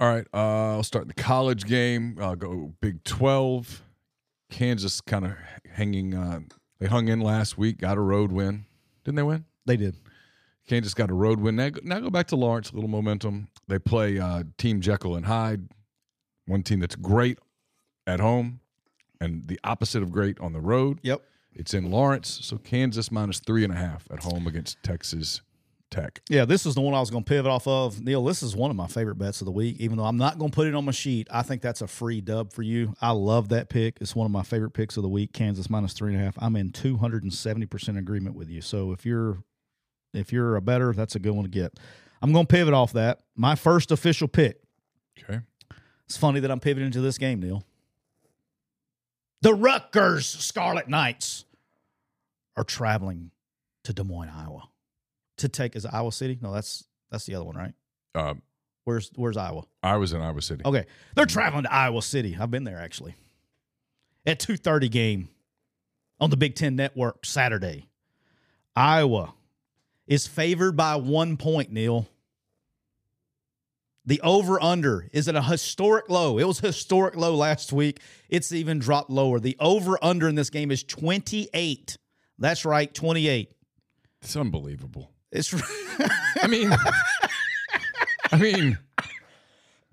All 0.00 0.08
right, 0.08 0.26
uh, 0.34 0.76
I'll 0.76 0.82
start 0.82 1.06
the 1.06 1.14
college 1.14 1.64
game. 1.64 2.18
I'll 2.20 2.36
go 2.36 2.74
Big 2.80 3.04
Twelve. 3.04 3.82
Kansas 4.50 5.00
kind 5.00 5.24
of 5.24 5.32
hanging. 5.70 6.14
Uh, 6.14 6.40
they 6.78 6.86
hung 6.86 7.08
in 7.08 7.20
last 7.20 7.56
week. 7.56 7.78
Got 7.78 7.96
a 7.96 8.00
road 8.00 8.32
win. 8.32 8.66
Didn't 9.04 9.16
they 9.16 9.22
win? 9.22 9.44
They 9.64 9.76
did. 9.76 9.96
Kansas 10.66 10.94
got 10.94 11.10
a 11.10 11.14
road 11.14 11.40
win. 11.40 11.56
Now, 11.56 11.70
now 11.82 12.00
go 12.00 12.10
back 12.10 12.26
to 12.28 12.36
Lawrence. 12.36 12.70
A 12.70 12.74
little 12.74 12.90
momentum. 12.90 13.48
They 13.68 13.78
play 13.78 14.18
uh, 14.18 14.44
Team 14.58 14.80
Jekyll 14.80 15.16
and 15.16 15.26
Hyde, 15.26 15.68
one 16.46 16.62
team 16.62 16.80
that's 16.80 16.96
great 16.96 17.38
at 18.06 18.20
home, 18.20 18.60
and 19.20 19.46
the 19.46 19.58
opposite 19.64 20.02
of 20.02 20.10
great 20.10 20.38
on 20.40 20.52
the 20.52 20.60
road. 20.60 20.98
Yep. 21.02 21.22
It's 21.54 21.74
in 21.74 21.90
Lawrence, 21.90 22.40
so 22.42 22.58
Kansas 22.58 23.10
minus 23.10 23.38
three 23.38 23.62
and 23.62 23.72
a 23.72 23.76
half 23.76 24.06
at 24.10 24.22
home 24.22 24.46
against 24.46 24.82
Texas 24.82 25.42
Tech. 25.92 26.20
Yeah, 26.28 26.44
this 26.44 26.66
is 26.66 26.74
the 26.74 26.80
one 26.80 26.94
I 26.94 27.00
was 27.00 27.10
going 27.10 27.22
to 27.22 27.28
pivot 27.28 27.50
off 27.50 27.68
of. 27.68 28.00
Neal, 28.02 28.24
this 28.24 28.42
is 28.42 28.56
one 28.56 28.70
of 28.70 28.76
my 28.76 28.86
favorite 28.86 29.16
bets 29.16 29.40
of 29.40 29.44
the 29.44 29.52
week. 29.52 29.76
Even 29.78 29.98
though 29.98 30.04
I'm 30.04 30.16
not 30.16 30.38
going 30.38 30.50
to 30.50 30.54
put 30.54 30.66
it 30.66 30.74
on 30.74 30.84
my 30.84 30.92
sheet, 30.92 31.28
I 31.30 31.42
think 31.42 31.62
that's 31.62 31.82
a 31.82 31.86
free 31.86 32.20
dub 32.20 32.52
for 32.52 32.62
you. 32.62 32.94
I 33.00 33.12
love 33.12 33.50
that 33.50 33.68
pick. 33.68 33.98
It's 34.00 34.16
one 34.16 34.24
of 34.24 34.32
my 34.32 34.42
favorite 34.42 34.70
picks 34.72 34.96
of 34.96 35.04
the 35.04 35.08
week. 35.08 35.32
Kansas 35.32 35.70
minus 35.70 35.92
three 35.92 36.12
and 36.12 36.20
a 36.20 36.24
half. 36.24 36.34
I'm 36.40 36.56
in 36.56 36.72
270 36.72 37.66
percent 37.66 37.98
agreement 37.98 38.34
with 38.34 38.48
you. 38.48 38.60
So 38.60 38.92
if 38.92 39.06
you're 39.06 39.38
if 40.14 40.32
you're 40.32 40.56
a 40.56 40.62
better, 40.62 40.92
that's 40.92 41.14
a 41.14 41.18
good 41.18 41.32
one 41.32 41.44
to 41.44 41.50
get. 41.50 41.78
I'm 42.20 42.32
going 42.32 42.46
to 42.46 42.52
pivot 42.52 42.74
off 42.74 42.92
that. 42.92 43.20
My 43.36 43.54
first 43.54 43.90
official 43.90 44.28
pick. 44.28 44.60
Okay. 45.22 45.40
It's 46.06 46.16
funny 46.16 46.40
that 46.40 46.50
I'm 46.50 46.60
pivoting 46.60 46.90
to 46.92 47.00
this 47.00 47.18
game, 47.18 47.40
Neal. 47.40 47.64
The 49.40 49.54
Rutgers 49.54 50.26
Scarlet 50.26 50.88
Knights 50.88 51.44
are 52.56 52.64
traveling 52.64 53.30
to 53.84 53.92
Des 53.92 54.04
Moines, 54.04 54.28
Iowa, 54.28 54.68
to 55.42 55.48
take 55.48 55.76
is 55.76 55.84
it 55.84 55.92
Iowa 55.92 56.10
City? 56.12 56.38
No, 56.40 56.52
that's 56.52 56.84
that's 57.10 57.26
the 57.26 57.34
other 57.34 57.44
one, 57.44 57.56
right? 57.56 57.74
Uh, 58.14 58.34
Where's 58.84 59.10
Where's 59.14 59.36
Iowa? 59.36 59.62
I 59.82 59.96
was 59.96 60.12
in 60.12 60.20
Iowa 60.20 60.42
City. 60.42 60.62
Okay, 60.64 60.86
they're 61.14 61.26
traveling 61.26 61.64
to 61.64 61.72
Iowa 61.72 62.02
City. 62.02 62.36
I've 62.38 62.50
been 62.50 62.64
there 62.64 62.80
actually. 62.80 63.14
At 64.26 64.40
two 64.40 64.56
thirty 64.56 64.88
game 64.88 65.28
on 66.20 66.30
the 66.30 66.36
Big 66.36 66.54
Ten 66.54 66.74
Network 66.76 67.24
Saturday, 67.24 67.88
Iowa 68.74 69.34
is 70.06 70.26
favored 70.26 70.76
by 70.76 70.96
one 70.96 71.36
point. 71.36 71.70
Neal, 71.70 72.08
the 74.04 74.20
over 74.22 74.60
under 74.60 75.08
is 75.12 75.28
at 75.28 75.36
a 75.36 75.42
historic 75.42 76.08
low. 76.08 76.38
It 76.38 76.44
was 76.44 76.58
historic 76.58 77.16
low 77.16 77.34
last 77.36 77.72
week. 77.72 78.00
It's 78.28 78.52
even 78.52 78.78
dropped 78.80 79.10
lower. 79.10 79.38
The 79.38 79.56
over 79.60 79.98
under 80.02 80.28
in 80.28 80.34
this 80.34 80.50
game 80.50 80.70
is 80.72 80.82
twenty 80.82 81.48
eight. 81.54 81.98
That's 82.38 82.64
right, 82.64 82.92
twenty 82.92 83.28
eight. 83.28 83.52
It's 84.22 84.36
unbelievable. 84.36 85.10
It's 85.32 85.52
I 86.42 86.46
mean, 86.46 86.70
I 88.30 88.36
mean, 88.36 88.78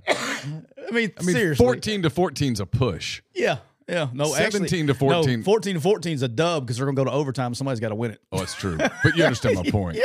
I 0.07 0.13
mean, 0.45 0.65
I 0.91 0.91
mean, 0.91 1.11
seriously. 1.17 1.63
fourteen 1.63 2.01
to 2.01 2.09
fourteen 2.09 2.53
is 2.53 2.59
a 2.59 2.65
push. 2.65 3.21
Yeah, 3.33 3.59
yeah. 3.87 4.09
No, 4.13 4.25
17 4.33 4.63
actually, 4.63 4.87
to 4.87 4.93
14. 4.93 5.39
No, 5.39 5.43
14 5.45 5.75
to 5.75 5.81
14 5.81 6.13
is 6.13 6.21
a 6.23 6.27
dub 6.27 6.65
because 6.65 6.77
they're 6.77 6.85
going 6.85 6.95
to 6.95 6.99
go 6.99 7.05
to 7.05 7.11
overtime. 7.15 7.53
Somebody's 7.53 7.79
got 7.79 7.89
to 7.89 7.95
win 7.95 8.11
it. 8.11 8.21
Oh, 8.31 8.41
it's 8.41 8.53
true, 8.53 8.77
but 8.77 9.15
you 9.15 9.23
understand 9.23 9.55
my 9.55 9.63
point. 9.71 9.97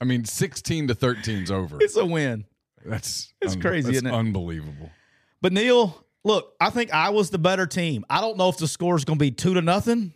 I 0.00 0.04
mean, 0.04 0.24
sixteen 0.24 0.88
to 0.88 0.94
13 0.94 1.44
is 1.44 1.50
over. 1.50 1.78
It's 1.80 1.96
a 1.96 2.04
win. 2.04 2.44
That's 2.84 3.32
It's 3.40 3.56
crazy, 3.56 3.86
that's 3.86 3.96
isn't 3.96 4.06
it? 4.06 4.14
Unbelievable. 4.14 4.90
But 5.40 5.52
Neal, 5.52 6.04
look, 6.24 6.54
I 6.60 6.70
think 6.70 6.92
I 6.92 7.10
was 7.10 7.30
the 7.30 7.38
better 7.38 7.66
team. 7.66 8.04
I 8.10 8.20
don't 8.20 8.36
know 8.36 8.48
if 8.48 8.58
the 8.58 8.68
score 8.68 8.96
is 8.96 9.04
going 9.04 9.18
to 9.18 9.22
be 9.24 9.30
two 9.30 9.54
to 9.54 9.62
nothing. 9.62 10.12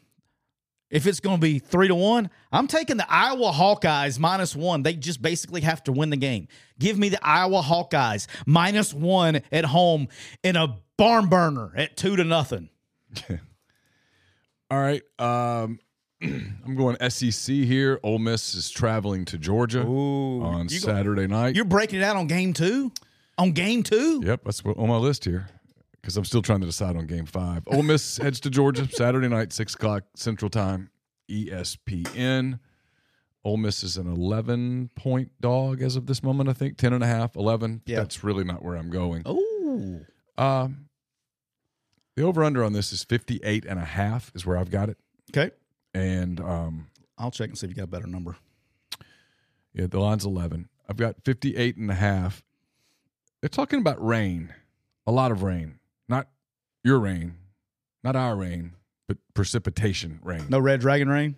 If 0.92 1.06
it's 1.06 1.20
going 1.20 1.38
to 1.38 1.40
be 1.40 1.58
three 1.58 1.88
to 1.88 1.94
one, 1.94 2.28
I'm 2.52 2.68
taking 2.68 2.98
the 2.98 3.10
Iowa 3.10 3.50
Hawkeyes 3.50 4.18
minus 4.18 4.54
one. 4.54 4.82
They 4.82 4.92
just 4.92 5.22
basically 5.22 5.62
have 5.62 5.82
to 5.84 5.92
win 5.92 6.10
the 6.10 6.18
game. 6.18 6.48
Give 6.78 6.98
me 6.98 7.08
the 7.08 7.18
Iowa 7.26 7.62
Hawkeyes 7.62 8.26
minus 8.44 8.92
one 8.92 9.40
at 9.50 9.64
home 9.64 10.08
in 10.42 10.54
a 10.54 10.76
barn 10.98 11.30
burner 11.30 11.72
at 11.74 11.96
two 11.96 12.14
to 12.16 12.24
nothing. 12.24 12.68
All 14.70 14.78
right, 14.80 15.02
um, 15.18 15.80
I'm 16.22 16.76
going 16.76 16.96
SEC 17.10 17.54
here. 17.54 17.98
Ole 18.02 18.18
Miss 18.18 18.54
is 18.54 18.70
traveling 18.70 19.24
to 19.26 19.38
Georgia 19.38 19.82
on 19.82 20.68
you 20.68 20.78
go- 20.80 20.86
Saturday 20.86 21.26
night. 21.26 21.56
You're 21.56 21.64
breaking 21.64 22.00
it 22.00 22.04
out 22.04 22.16
on 22.16 22.26
game 22.26 22.52
two? 22.52 22.92
On 23.38 23.52
game 23.52 23.82
two? 23.82 24.22
Yep, 24.24 24.42
that's 24.44 24.62
on 24.62 24.88
my 24.88 24.96
list 24.96 25.24
here 25.24 25.48
because 26.02 26.16
I'm 26.16 26.24
still 26.24 26.42
trying 26.42 26.60
to 26.60 26.66
decide 26.66 26.96
on 26.96 27.06
Game 27.06 27.26
Five. 27.26 27.62
Ole 27.68 27.82
Miss 27.82 28.16
heads 28.22 28.40
to 28.40 28.50
Georgia 28.50 28.88
Saturday 28.90 29.28
night, 29.28 29.52
six 29.52 29.74
o'clock 29.74 30.04
Central 30.16 30.50
Time, 30.50 30.90
ESPN. 31.30 32.58
Ole 33.44 33.56
Miss 33.56 33.82
is 33.82 33.96
an 33.96 34.06
11 34.06 34.90
point 34.94 35.32
dog 35.40 35.82
as 35.82 35.96
of 35.96 36.06
this 36.06 36.22
moment, 36.22 36.48
I 36.48 36.52
think 36.52 36.76
10 36.78 36.92
and 36.92 37.02
a 37.02 37.08
half, 37.08 37.34
11. 37.34 37.82
Yeah. 37.86 37.96
That's 37.96 38.22
really 38.22 38.44
not 38.44 38.62
where 38.64 38.76
I'm 38.76 38.90
going. 38.90 39.22
Oh. 39.26 40.00
Um, 40.38 40.88
the 42.14 42.22
over 42.22 42.44
under 42.44 42.62
on 42.62 42.72
this 42.72 42.92
is 42.92 43.02
58 43.02 43.64
and 43.64 43.80
a 43.80 43.84
half 43.84 44.30
is 44.34 44.46
where 44.46 44.56
I've 44.56 44.70
got 44.70 44.90
it. 44.90 44.98
Okay. 45.30 45.52
And 45.92 46.38
um, 46.40 46.86
I'll 47.18 47.32
check 47.32 47.48
and 47.48 47.58
see 47.58 47.66
if 47.66 47.70
you 47.70 47.76
got 47.76 47.84
a 47.84 47.88
better 47.88 48.06
number. 48.06 48.36
yeah, 49.74 49.86
the 49.88 49.98
line's 49.98 50.24
11. 50.24 50.68
I've 50.88 50.96
got 50.96 51.16
58 51.24 51.76
and 51.76 51.90
a 51.90 51.94
half. 51.94 52.44
They're 53.40 53.48
talking 53.48 53.80
about 53.80 54.04
rain, 54.04 54.54
a 55.04 55.10
lot 55.10 55.32
of 55.32 55.42
rain, 55.42 55.80
not 56.08 56.28
your 56.84 56.98
rain, 56.98 57.36
not 58.02 58.16
our 58.16 58.36
rain, 58.36 58.72
but 59.08 59.18
precipitation 59.34 60.20
rain. 60.22 60.46
No 60.48 60.58
red 60.58 60.80
dragon 60.80 61.08
rain? 61.08 61.36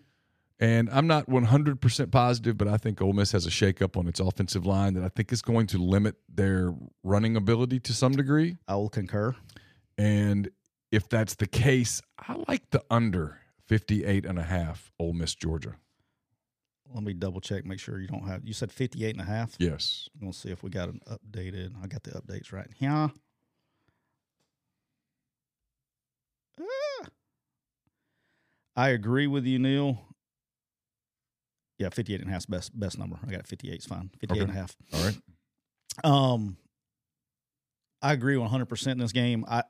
And 0.61 0.89
I'm 0.91 1.07
not 1.07 1.29
100% 1.29 2.11
positive, 2.13 2.57
but 2.57 2.69
I 2.69 2.77
think 2.77 3.03
Ole 3.03 3.13
Miss 3.13 3.33
has 3.33 3.45
a 3.45 3.51
shakeup 3.51 3.97
on 3.97 4.07
its 4.07 4.21
offensive 4.21 4.65
line 4.65 4.95
that 4.95 5.03
I 5.03 5.09
think 5.09 5.33
is 5.33 5.43
going 5.43 5.67
to 5.69 5.79
limit 5.79 6.15
their 6.33 6.73
running 7.03 7.37
ability 7.37 7.81
to 7.81 7.93
some 7.93 8.13
degree. 8.13 8.57
I 8.69 8.77
will 8.77 8.89
concur. 8.89 9.35
And 9.99 10.49
if 10.93 11.09
that's 11.09 11.35
the 11.35 11.49
case, 11.49 12.01
I 12.19 12.37
like 12.49 12.71
the 12.71 12.83
under 12.89 13.41
58 13.67 14.25
and 14.25 14.39
a 14.39 14.45
half 14.45 14.93
Ole 14.99 15.13
Miss 15.13 15.35
Georgia. 15.35 15.75
Let 16.95 17.03
me 17.03 17.15
double 17.15 17.41
check, 17.41 17.67
make 17.67 17.81
sure 17.81 17.99
you 17.99 18.07
don't 18.07 18.29
have. 18.29 18.45
You 18.45 18.53
said 18.53 18.71
58 18.71 19.17
and 19.17 19.21
a 19.21 19.25
half? 19.25 19.57
Yes. 19.59 20.09
I'm 20.15 20.21
going 20.21 20.33
to 20.33 20.39
see 20.39 20.51
if 20.51 20.63
we 20.63 20.71
got 20.71 20.89
an 20.89 21.01
updated. 21.11 21.73
I 21.83 21.89
got 21.89 22.05
the 22.05 22.13
updates 22.13 22.53
right 22.53 22.69
here. 22.79 23.11
Ah. 26.61 27.07
I 28.77 28.89
agree 28.91 29.27
with 29.27 29.45
you, 29.45 29.59
Neal. 29.59 30.01
Yeah, 31.79 31.89
58 31.91 32.21
and 32.21 32.31
a 32.31 32.33
half 32.33 32.43
is 32.43 32.47
best 32.47 32.79
best 32.79 32.99
number. 32.99 33.19
I 33.27 33.31
got 33.31 33.47
58 33.47 33.79
is 33.79 33.87
fine. 33.87 34.11
58 34.21 34.43
and 34.43 34.51
a 34.51 34.55
half 34.55 34.77
all 34.93 35.05
right 35.05 35.19
Um, 36.05 36.57
I 38.01 38.13
agree 38.13 38.37
100 38.37 38.67
percent 38.67 38.93
in 38.93 38.99
this 38.99 39.13
game. 39.13 39.45
I 39.49 39.65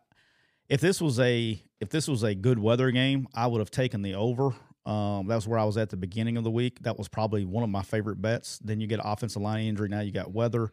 if 0.69 0.81
this 0.81 1.01
was 1.01 1.19
a 1.21 1.63
if 1.81 1.89
this 1.91 2.09
was 2.09 2.23
a 2.23 2.35
good 2.35 2.59
weather 2.59 2.91
game, 2.91 3.27
I 3.35 3.47
would 3.47 3.59
have 3.61 3.71
taken 3.71 4.03
the 4.03 4.15
over. 4.15 4.55
Um, 4.87 5.29
that 5.29 5.35
was 5.37 5.49
where 5.49 5.59
I 5.59 5.65
was 5.65 5.79
at 5.79 5.89
the 5.89 5.97
beginning 5.97 6.37
of 6.37 6.45
the 6.45 6.51
week. 6.51 6.81
That 6.83 6.99
was 6.99 7.09
probably 7.09 7.47
one 7.47 7.65
of 7.65 7.71
my 7.71 7.83
favorite 7.83 8.21
bets. 8.21 8.59
Then 8.59 8.81
you 8.81 8.87
get 8.87 9.01
offensive 9.03 9.41
line 9.41 9.65
injury. 9.65 9.89
Now 9.89 10.01
you 10.01 10.13
got 10.13 10.31
weather. 10.33 10.71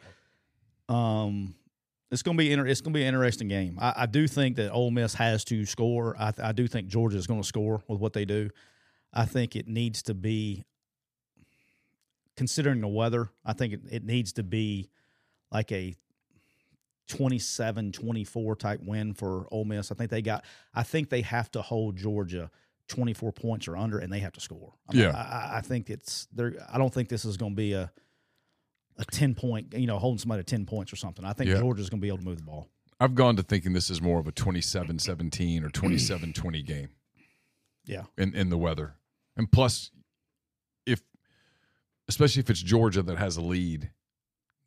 Um, 0.90 1.56
it's 2.12 2.22
gonna 2.24 2.38
be 2.38 2.52
inter- 2.52 2.68
it's 2.68 2.82
gonna 2.82 2.94
be 2.94 3.02
an 3.04 3.08
interesting 3.08 3.48
game. 3.48 3.78
I, 3.80 3.94
I 3.98 4.06
do 4.06 4.28
think 4.28 4.58
that 4.58 4.72
Ole 4.72 4.92
Miss 4.92 5.14
has 5.16 5.44
to 5.46 5.66
score. 5.66 6.16
I, 6.20 6.34
I 6.42 6.52
do 6.52 6.68
think 6.68 6.88
Georgia 6.88 7.18
is 7.18 7.28
going 7.28 7.42
to 7.42 7.48
score 7.48 7.82
with 7.88 8.00
what 8.00 8.14
they 8.14 8.26
do. 8.26 8.50
I 9.14 9.26
think 9.26 9.56
it 9.56 9.68
needs 9.68 10.02
to 10.04 10.14
be 10.14 10.64
considering 12.36 12.82
the 12.82 12.88
weather. 12.88 13.30
I 13.46 13.54
think 13.54 13.74
it, 13.74 13.82
it 13.90 14.04
needs 14.04 14.34
to 14.34 14.44
be 14.44 14.90
like 15.52 15.72
a 15.72 15.96
27 17.08 17.92
24 17.92 18.56
type 18.56 18.80
win 18.84 19.14
for 19.14 19.48
Ole 19.52 19.66
Miss. 19.66 19.92
I 19.92 19.96
think 19.96 20.10
they 20.12 20.22
got 20.22 20.46
I 20.74 20.84
think 20.84 21.10
they 21.10 21.22
have 21.22 21.52
to 21.52 21.62
hold 21.62 21.98
Georgia 21.98 22.50
24 22.88 23.32
points 23.34 23.68
or 23.68 23.76
under 23.78 24.00
and 24.00 24.12
they 24.12 24.20
have 24.20 24.34
to 24.34 24.40
score. 24.42 24.74
I 24.90 24.94
mean, 24.94 25.04
Yeah. 25.04 25.12
I, 25.12 25.22
I- 25.56 25.58
I 25.58 25.62
think 25.62 25.90
it's 25.90 26.28
there 26.34 26.54
I 26.72 26.78
don't 26.78 26.94
think 26.94 27.10
this 27.10 27.26
is 27.26 27.36
going 27.38 27.52
to 27.54 27.56
be 27.56 27.74
a 27.74 27.92
a 28.98 29.06
10 29.06 29.36
point, 29.36 29.74
you 29.74 29.88
know, 29.88 29.98
holding 30.00 30.18
somebody 30.20 30.44
to 30.44 30.46
10 30.46 30.66
points 30.66 30.92
or 30.94 30.96
something. 30.96 31.26
I 31.26 31.34
think 31.34 31.50
Yeah. 31.50 31.60
Georgia's 31.60 31.90
going 31.90 32.00
to 32.00 32.02
be 32.02 32.08
able 32.10 32.20
to 32.20 32.26
move 32.26 32.38
the 32.38 32.44
ball. 32.44 32.68
I've 33.00 33.16
gone 33.16 33.36
to 33.38 33.44
thinking 33.44 33.74
this 33.74 33.90
is 33.90 34.02
more 34.02 34.20
of 34.20 34.28
a 34.28 34.32
27-17 34.32 35.64
or 35.64 35.70
27-20 35.70 36.66
game 36.66 36.90
Yeah. 37.86 38.04
in, 38.18 38.36
in 38.36 38.50
the 38.50 38.58
weather. 38.58 38.96
And 39.36 39.52
plus, 39.52 39.92
if 40.86 41.02
especially 42.08 42.42
if 42.42 42.50
it's 42.50 42.62
Georgia 42.62 43.02
that 43.02 43.18
has 43.18 43.38
a 43.38 43.42
lead, 43.42 43.92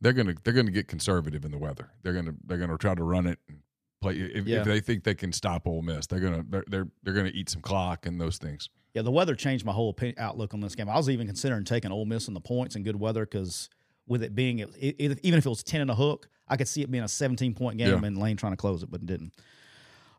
they're 0.00 0.12
gonna 0.12 0.34
they're 0.42 0.52
gonna 0.54 0.70
get 0.70 0.88
conservative 0.88 1.44
in 1.44 1.50
the 1.50 1.58
weather. 1.58 1.90
They're 2.02 2.12
gonna 2.12 2.34
they're 2.44 2.58
gonna 2.58 2.76
try 2.78 2.94
to 2.94 3.02
run 3.04 3.26
it 3.26 3.38
and 3.48 3.58
play. 4.00 4.14
If, 4.16 4.46
Yeah. 4.46 4.60
if 4.60 4.64
they 4.66 4.80
think 4.80 5.04
they 5.04 5.14
can 5.14 5.32
stop 5.32 5.66
Ole 5.66 5.82
Miss, 5.82 6.06
they're 6.06 6.18
gonna 6.20 6.44
they're 6.48 6.64
they're, 6.66 6.88
they're 7.02 7.14
gonna 7.14 7.30
eat 7.32 7.50
some 7.50 7.62
clock 7.62 8.06
and 8.06 8.20
those 8.20 8.38
things. 8.38 8.68
Yeah, 8.94 9.02
the 9.02 9.10
weather 9.10 9.34
changed 9.34 9.64
my 9.64 9.72
whole 9.72 9.96
outlook 10.18 10.54
on 10.54 10.60
this 10.60 10.74
game. 10.74 10.88
I 10.88 10.96
was 10.96 11.08
even 11.10 11.26
considering 11.26 11.64
taking 11.64 11.90
Ole 11.92 12.04
Miss 12.06 12.26
in 12.28 12.34
the 12.34 12.40
points 12.40 12.74
and 12.76 12.84
good 12.84 12.96
weather 12.96 13.24
because 13.26 13.68
with 14.06 14.22
it 14.22 14.34
being 14.34 14.58
it, 14.58 14.70
it, 14.78 15.18
even 15.22 15.38
if 15.38 15.46
it 15.46 15.48
was 15.48 15.62
ten 15.62 15.80
and 15.80 15.90
a 15.90 15.94
hook, 15.94 16.28
I 16.48 16.56
could 16.56 16.68
see 16.68 16.82
it 16.82 16.90
being 16.90 17.04
a 17.04 17.08
seventeen 17.08 17.54
point 17.54 17.78
game 17.78 17.88
Yeah. 17.88 18.06
and 18.06 18.18
Lane 18.18 18.36
trying 18.36 18.52
to 18.52 18.56
close 18.56 18.82
it, 18.82 18.90
but 18.90 19.00
it 19.00 19.06
didn't. 19.06 19.32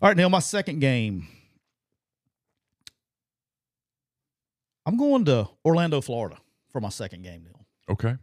All 0.02 0.10
right, 0.10 0.18
Neal, 0.18 0.30
my 0.30 0.40
second 0.40 0.80
game. 0.80 1.28
I'm 4.86 4.98
going 4.98 5.26
to 5.26 5.48
Orlando, 5.64 6.02
Florida 6.02 6.38
for 6.72 6.80
my 6.80 6.90
second 6.90 7.24
game, 7.24 7.44
Neal. 7.44 7.66
Okay. 7.90 8.16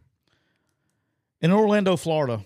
In 1.41 1.51
Orlando, 1.51 1.97
Florida, 1.97 2.41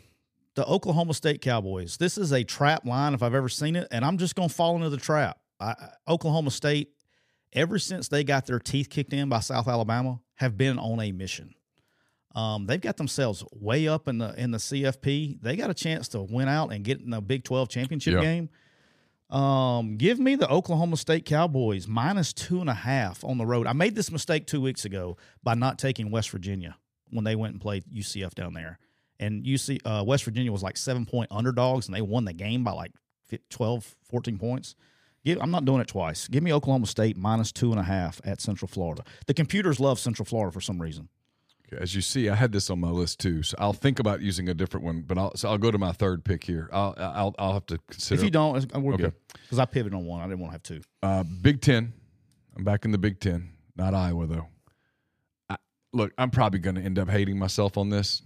the 0.56 0.66
Oklahoma 0.66 1.14
State 1.14 1.42
Cowboys. 1.42 1.98
This 1.98 2.18
is 2.18 2.32
a 2.34 2.44
trap 2.44 2.86
line 2.86 3.14
if 3.14 3.22
I've 3.22 3.36
ever 3.36 3.50
seen 3.50 3.76
it, 3.76 3.88
and 3.92 4.04
I'm 4.04 4.18
just 4.18 4.36
going 4.36 4.50
to 4.50 4.56
fall 4.56 4.76
into 4.76 4.90
the 4.90 4.98
trap. 4.98 5.38
I- 5.60 5.76
Oklahoma 6.08 6.50
State, 6.52 6.94
ever 7.54 7.78
since 7.78 8.08
they 8.08 8.24
got 8.24 8.48
their 8.48 8.60
teeth 8.60 8.90
kicked 8.90 9.14
in 9.14 9.30
by 9.30 9.40
South 9.42 9.68
Alabama, 9.68 10.20
have 10.36 10.58
been 10.58 10.80
on 10.80 11.00
a 11.00 11.12
mission. 11.12 11.54
Um, 12.38 12.68
they've 12.68 12.80
got 12.80 12.98
themselves 12.98 13.44
way 13.52 13.88
up 13.88 14.08
in 14.08 14.20
the 14.20 14.34
in 14.40 14.52
the 14.52 14.60
CFP. 14.60 15.42
They 15.42 15.56
got 15.56 15.70
a 15.70 15.74
chance 15.74 16.08
to 16.10 16.22
win 16.22 16.48
out 16.48 16.72
and 16.72 16.84
get 16.84 17.02
in 17.02 17.10
the 17.10 17.20
Big 17.22 17.44
Twelve 17.44 17.68
championship 17.70 18.14
Yeah. 18.16 18.22
game. 18.22 18.50
Um, 19.30 19.98
give 19.98 20.20
me 20.20 20.36
the 20.36 20.50
Oklahoma 20.50 20.96
State 20.98 21.26
Cowboys 21.26 21.88
minus 21.88 22.32
two 22.32 22.62
and 22.62 22.70
a 22.70 22.74
half 22.74 23.24
on 23.26 23.38
the 23.38 23.46
road. 23.46 23.68
I 23.68 23.74
made 23.74 23.94
this 23.96 24.10
mistake 24.12 24.48
two 24.48 24.62
weeks 24.62 24.86
ago 24.86 25.18
by 25.44 25.54
not 25.54 25.78
taking 25.80 26.12
West 26.12 26.30
Virginia 26.30 26.78
when 27.10 27.26
they 27.26 27.36
went 27.36 27.54
and 27.54 27.62
played 27.62 27.84
UCF 27.94 28.36
down 28.36 28.54
there. 28.54 28.80
And 29.20 29.44
UC 29.44 29.80
uh, 29.84 30.04
West 30.06 30.24
Virginia 30.24 30.52
was 30.52 30.64
like 30.64 30.78
seven 30.78 31.06
point 31.06 31.30
underdogs, 31.32 31.88
and 31.88 31.96
they 31.96 32.02
won 32.02 32.24
the 32.26 32.34
game 32.34 32.64
by 32.64 32.72
like 32.72 32.92
fi- 33.28 33.40
12, 33.50 33.96
14 34.04 34.38
points. 34.38 34.76
Give, 35.26 35.42
I'm 35.42 35.52
not 35.52 35.66
doing 35.66 35.82
it 35.82 35.88
twice. 35.88 36.28
Give 36.30 36.44
me 36.44 36.54
Oklahoma 36.54 36.86
State 36.86 37.18
minus 37.18 37.52
two 37.52 37.72
and 37.72 37.80
a 37.80 37.84
half 37.84 38.22
at 38.24 38.40
Central 38.40 38.70
Florida. 38.70 39.04
The 39.26 39.34
computers 39.34 39.80
love 39.80 40.00
Central 40.00 40.26
Florida 40.26 40.54
for 40.54 40.62
some 40.62 40.80
reason. 40.82 41.10
As 41.72 41.94
you 41.94 42.02
see, 42.02 42.30
I 42.30 42.36
had 42.36 42.52
this 42.54 42.70
on 42.70 42.80
my 42.80 42.90
list 42.90 43.20
too, 43.20 43.44
so 43.44 43.56
I'll 43.60 43.74
think 43.74 44.00
about 44.00 44.22
using 44.22 44.48
a 44.48 44.54
different 44.54 44.86
one. 44.86 45.02
But 45.02 45.18
I'll 45.18 45.36
so 45.36 45.50
I'll 45.50 45.58
go 45.58 45.70
to 45.70 45.78
my 45.78 45.92
third 45.92 46.24
pick 46.24 46.44
here. 46.46 46.70
I'll 46.72 46.94
I'll, 46.98 47.36
I'll 47.38 47.54
have 47.54 47.66
to 47.68 47.78
consider. 47.90 48.20
If 48.20 48.24
you 48.24 48.32
don't, 48.32 48.56
it's- 48.58 48.82
we're 48.82 48.94
Okay. 48.94 49.04
good. 49.04 49.14
Because 49.44 49.60
I 49.60 49.66
pivoted 49.66 49.94
on 49.94 50.06
one. 50.06 50.22
I 50.22 50.26
didn't 50.28 50.40
want 50.40 50.52
to 50.52 50.54
have 50.54 50.64
two. 50.64 50.82
Uh, 51.04 51.24
Big 51.24 51.60
Ten. 51.62 51.92
I'm 52.56 52.64
back 52.64 52.86
in 52.86 52.92
the 52.92 52.98
Big 52.98 53.20
Ten, 53.20 53.50
not 53.76 53.94
Iowa 53.94 54.28
though. 54.28 54.48
I, 55.50 55.58
look, 55.94 56.14
I'm 56.18 56.30
probably 56.32 56.60
going 56.60 56.76
to 56.76 56.82
end 56.82 56.98
up 57.00 57.10
hating 57.10 57.38
myself 57.38 57.78
on 57.78 57.90
this, 57.90 58.22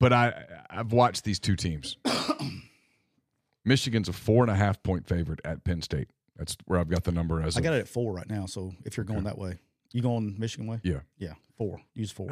but 0.00 0.12
I 0.12 0.34
I've 0.68 0.92
watched 0.92 1.22
these 1.24 1.38
two 1.38 1.54
teams. 1.56 1.96
Michigan's 3.64 4.08
a 4.08 4.12
four 4.12 4.42
and 4.42 4.50
a 4.50 4.56
half 4.56 4.82
point 4.82 5.06
favorite 5.06 5.40
at 5.44 5.62
Penn 5.64 5.82
State. 5.82 6.08
That's 6.36 6.56
where 6.64 6.80
I've 6.80 6.88
got 6.88 7.04
the 7.04 7.12
number 7.12 7.40
as. 7.40 7.56
I 7.56 7.60
of- 7.60 7.64
got 7.64 7.74
it 7.74 7.80
at 7.80 7.88
four 7.88 8.12
right 8.12 8.28
now. 8.28 8.46
So 8.46 8.74
if 8.84 8.96
you're 8.96 9.04
going 9.04 9.24
that 9.24 9.38
way, 9.38 9.58
you 9.92 10.02
going 10.02 10.34
Michigan 10.38 10.66
way? 10.66 10.80
Yeah, 10.82 11.00
Yeah, 11.18 11.34
four. 11.62 11.80
Use 11.94 12.10
four. 12.10 12.30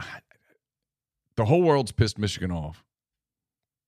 the 1.37 1.45
whole 1.45 1.63
world's 1.63 1.93
pissed 1.93 2.19
Michigan 2.19 2.51
off. 2.51 2.85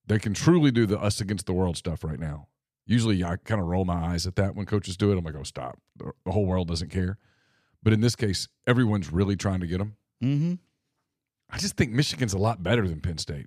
They 0.07 0.19
can 0.19 0.35
truly 0.35 0.71
do 0.71 0.87
the 0.87 0.99
us 0.99 1.21
against 1.21 1.47
the 1.47 1.53
world 1.53 1.77
stuff 1.77 2.05
right 2.05 2.19
now. 2.19 2.49
Usually, 2.87 3.23
I 3.23 3.37
kind 3.37 3.61
of 3.61 3.69
roll 3.69 3.85
my 3.85 4.13
eyes 4.13 4.27
at 4.27 4.37
that 4.37 4.57
when 4.57 4.67
coaches 4.67 4.97
do 4.97 5.13
it. 5.13 5.19
I'm 5.19 5.25
like, 5.25 5.37
oh, 5.37 5.45
stop. 5.45 5.79
The, 5.97 6.13
the 6.25 6.33
whole 6.33 6.47
world 6.47 6.69
doesn't 6.69 6.91
care. 6.91 7.19
But 7.83 7.93
in 7.93 8.01
this 8.01 8.17
case, 8.17 8.49
everyone's 8.67 9.13
really 9.13 9.37
trying 9.37 9.61
to 9.61 9.67
get 9.67 9.79
them. 9.79 9.97
Mm-hmm. 10.23 10.55
I 11.51 11.59
just 11.59 11.77
think 11.77 11.93
Michigan's 11.93 12.33
a 12.33 12.39
lot 12.39 12.63
better 12.63 12.87
than 12.87 13.01
Penn 13.01 13.19
State. 13.19 13.47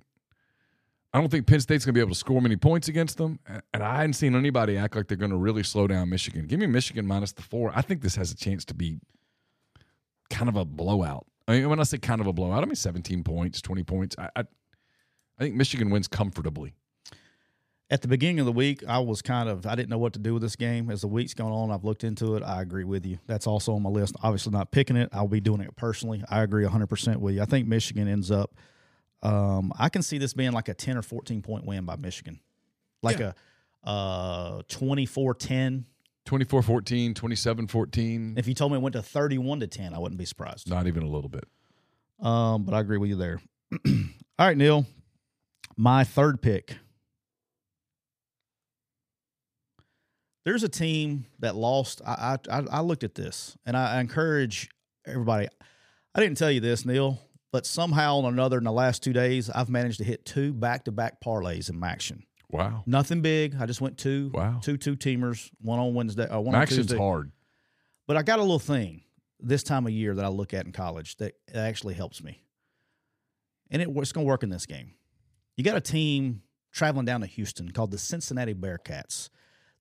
I 1.12 1.20
don't 1.20 1.30
think 1.30 1.46
Penn 1.46 1.60
State's 1.60 1.84
going 1.84 1.94
to 1.94 1.98
be 1.98 2.00
able 2.00 2.12
to 2.12 2.18
score 2.18 2.40
many 2.42 2.56
points 2.56 2.88
against 2.88 3.16
them. 3.16 3.38
And 3.72 3.82
I 3.82 3.96
hadn't 3.96 4.14
seen 4.14 4.34
anybody 4.34 4.76
act 4.76 4.96
like 4.96 5.08
they're 5.08 5.16
going 5.16 5.30
to 5.30 5.36
really 5.36 5.62
slow 5.62 5.86
down 5.86 6.10
Michigan. 6.10 6.46
Give 6.46 6.60
me 6.60 6.66
Michigan 6.66 7.06
minus 7.06 7.32
the 7.32 7.42
four. 7.42 7.72
I 7.74 7.82
think 7.82 8.02
this 8.02 8.16
has 8.16 8.30
a 8.32 8.36
chance 8.36 8.64
to 8.66 8.74
be 8.74 8.98
kind 10.30 10.48
of 10.48 10.56
a 10.56 10.64
blowout. 10.64 11.26
I 11.48 11.52
mean, 11.52 11.68
when 11.68 11.80
I 11.80 11.84
say 11.84 11.98
kind 11.98 12.20
of 12.20 12.26
a 12.26 12.32
blowout, 12.32 12.62
I 12.62 12.66
mean 12.66 12.74
17 12.74 13.22
points, 13.22 13.60
20 13.60 13.82
points. 13.84 14.16
I, 14.18 14.28
I, 14.34 14.40
I 14.40 15.42
think 15.42 15.54
Michigan 15.54 15.90
wins 15.90 16.08
comfortably. 16.08 16.74
At 17.88 18.02
the 18.02 18.08
beginning 18.08 18.40
of 18.40 18.46
the 18.46 18.52
week, 18.52 18.82
I 18.88 18.98
was 18.98 19.22
kind 19.22 19.48
of 19.48 19.64
I 19.64 19.76
didn't 19.76 19.90
know 19.90 19.98
what 19.98 20.12
to 20.14 20.18
do 20.18 20.32
with 20.32 20.42
this 20.42 20.56
game. 20.56 20.90
As 20.90 21.02
the 21.02 21.06
week's 21.06 21.34
gone 21.34 21.52
on, 21.52 21.70
I've 21.70 21.84
looked 21.84 22.02
into 22.02 22.34
it. 22.34 22.42
I 22.42 22.60
agree 22.60 22.82
with 22.82 23.06
you. 23.06 23.18
That's 23.28 23.46
also 23.46 23.74
on 23.74 23.82
my 23.82 23.90
list. 23.90 24.16
Obviously, 24.24 24.50
not 24.50 24.72
picking 24.72 24.96
it. 24.96 25.08
I'll 25.12 25.28
be 25.28 25.40
doing 25.40 25.60
it 25.60 25.76
personally. 25.76 26.24
I 26.28 26.42
agree 26.42 26.64
100 26.64 26.88
percent 26.88 27.20
with 27.20 27.36
you. 27.36 27.42
I 27.42 27.44
think 27.44 27.68
Michigan 27.68 28.08
ends 28.08 28.32
up. 28.32 28.56
Um, 29.22 29.72
I 29.78 29.88
can 29.88 30.02
see 30.02 30.18
this 30.18 30.34
being 30.34 30.50
like 30.50 30.68
a 30.68 30.74
10 30.74 30.96
or 30.96 31.02
14 31.02 31.42
point 31.42 31.64
win 31.64 31.84
by 31.84 31.94
Michigan, 31.94 32.40
like 33.02 33.20
a 33.20 33.34
uh 33.88 34.62
24-10. 34.62 35.84
24 36.26 36.62
14, 36.62 37.14
27 37.14 37.66
14. 37.68 38.34
If 38.36 38.48
you 38.48 38.54
told 38.54 38.72
me 38.72 38.78
it 38.78 38.82
went 38.82 38.94
to 38.94 39.02
31 39.02 39.60
to 39.60 39.66
10, 39.66 39.94
I 39.94 39.98
wouldn't 39.98 40.18
be 40.18 40.24
surprised. 40.24 40.68
Not 40.68 40.86
even 40.86 41.02
a 41.02 41.08
little 41.08 41.30
bit. 41.30 41.44
Um, 42.20 42.64
but 42.64 42.74
I 42.74 42.80
agree 42.80 42.98
with 42.98 43.10
you 43.10 43.16
there. 43.16 43.40
All 43.86 44.46
right, 44.46 44.56
Neal. 44.56 44.86
My 45.76 46.04
third 46.04 46.42
pick. 46.42 46.76
There's 50.44 50.62
a 50.62 50.68
team 50.68 51.26
that 51.40 51.56
lost. 51.56 52.02
I 52.06 52.38
I, 52.50 52.62
I 52.70 52.80
looked 52.80 53.04
at 53.04 53.14
this 53.14 53.56
and 53.64 53.76
I, 53.76 54.00
encourage 54.00 54.68
everybody. 55.06 55.48
I 56.14 56.20
didn't 56.20 56.38
tell 56.38 56.50
you 56.50 56.60
this, 56.60 56.86
Neal, 56.86 57.20
but 57.52 57.66
somehow 57.66 58.20
or 58.20 58.30
another 58.30 58.58
in 58.58 58.64
the 58.64 58.72
last 58.72 59.02
two 59.02 59.12
days, 59.12 59.50
I've 59.50 59.68
managed 59.68 59.98
to 59.98 60.04
hit 60.04 60.24
two 60.24 60.52
back 60.52 60.84
to 60.84 60.92
back 60.92 61.20
parlays 61.20 61.68
in 61.68 61.80
MACtion. 61.80 62.22
Wow. 62.50 62.84
Nothing 62.86 63.22
big. 63.22 63.56
I 63.60 63.66
just 63.66 63.80
went 63.80 63.98
two, 63.98 64.30
Wow. 64.32 64.60
two 64.62 64.76
two 64.76 64.96
teamers, 64.96 65.50
one 65.60 65.78
on 65.78 65.94
Wednesday, 65.94 66.28
uh, 66.28 66.38
one 66.40 66.54
on 66.54 66.62
Action's 66.62 66.86
Tuesday. 66.86 66.98
hard. 66.98 67.32
But 68.06 68.16
I 68.16 68.22
got 68.22 68.38
a 68.38 68.42
little 68.42 68.58
thing 68.60 69.02
this 69.40 69.62
time 69.62 69.86
of 69.86 69.92
year 69.92 70.14
that 70.14 70.24
I 70.24 70.28
look 70.28 70.54
at 70.54 70.64
in 70.64 70.72
college 70.72 71.16
that 71.16 71.34
actually 71.54 71.94
helps 71.94 72.22
me. 72.22 72.42
And 73.70 73.82
it, 73.82 73.88
it's 73.96 74.12
going 74.12 74.24
to 74.24 74.28
work 74.28 74.42
in 74.44 74.48
this 74.50 74.64
game. 74.66 74.92
You 75.56 75.64
got 75.64 75.76
a 75.76 75.80
team 75.80 76.42
traveling 76.72 77.04
down 77.04 77.20
to 77.22 77.26
Houston 77.26 77.70
called 77.72 77.90
the 77.90 77.98
Cincinnati 77.98 78.54
Bearcats. 78.54 79.28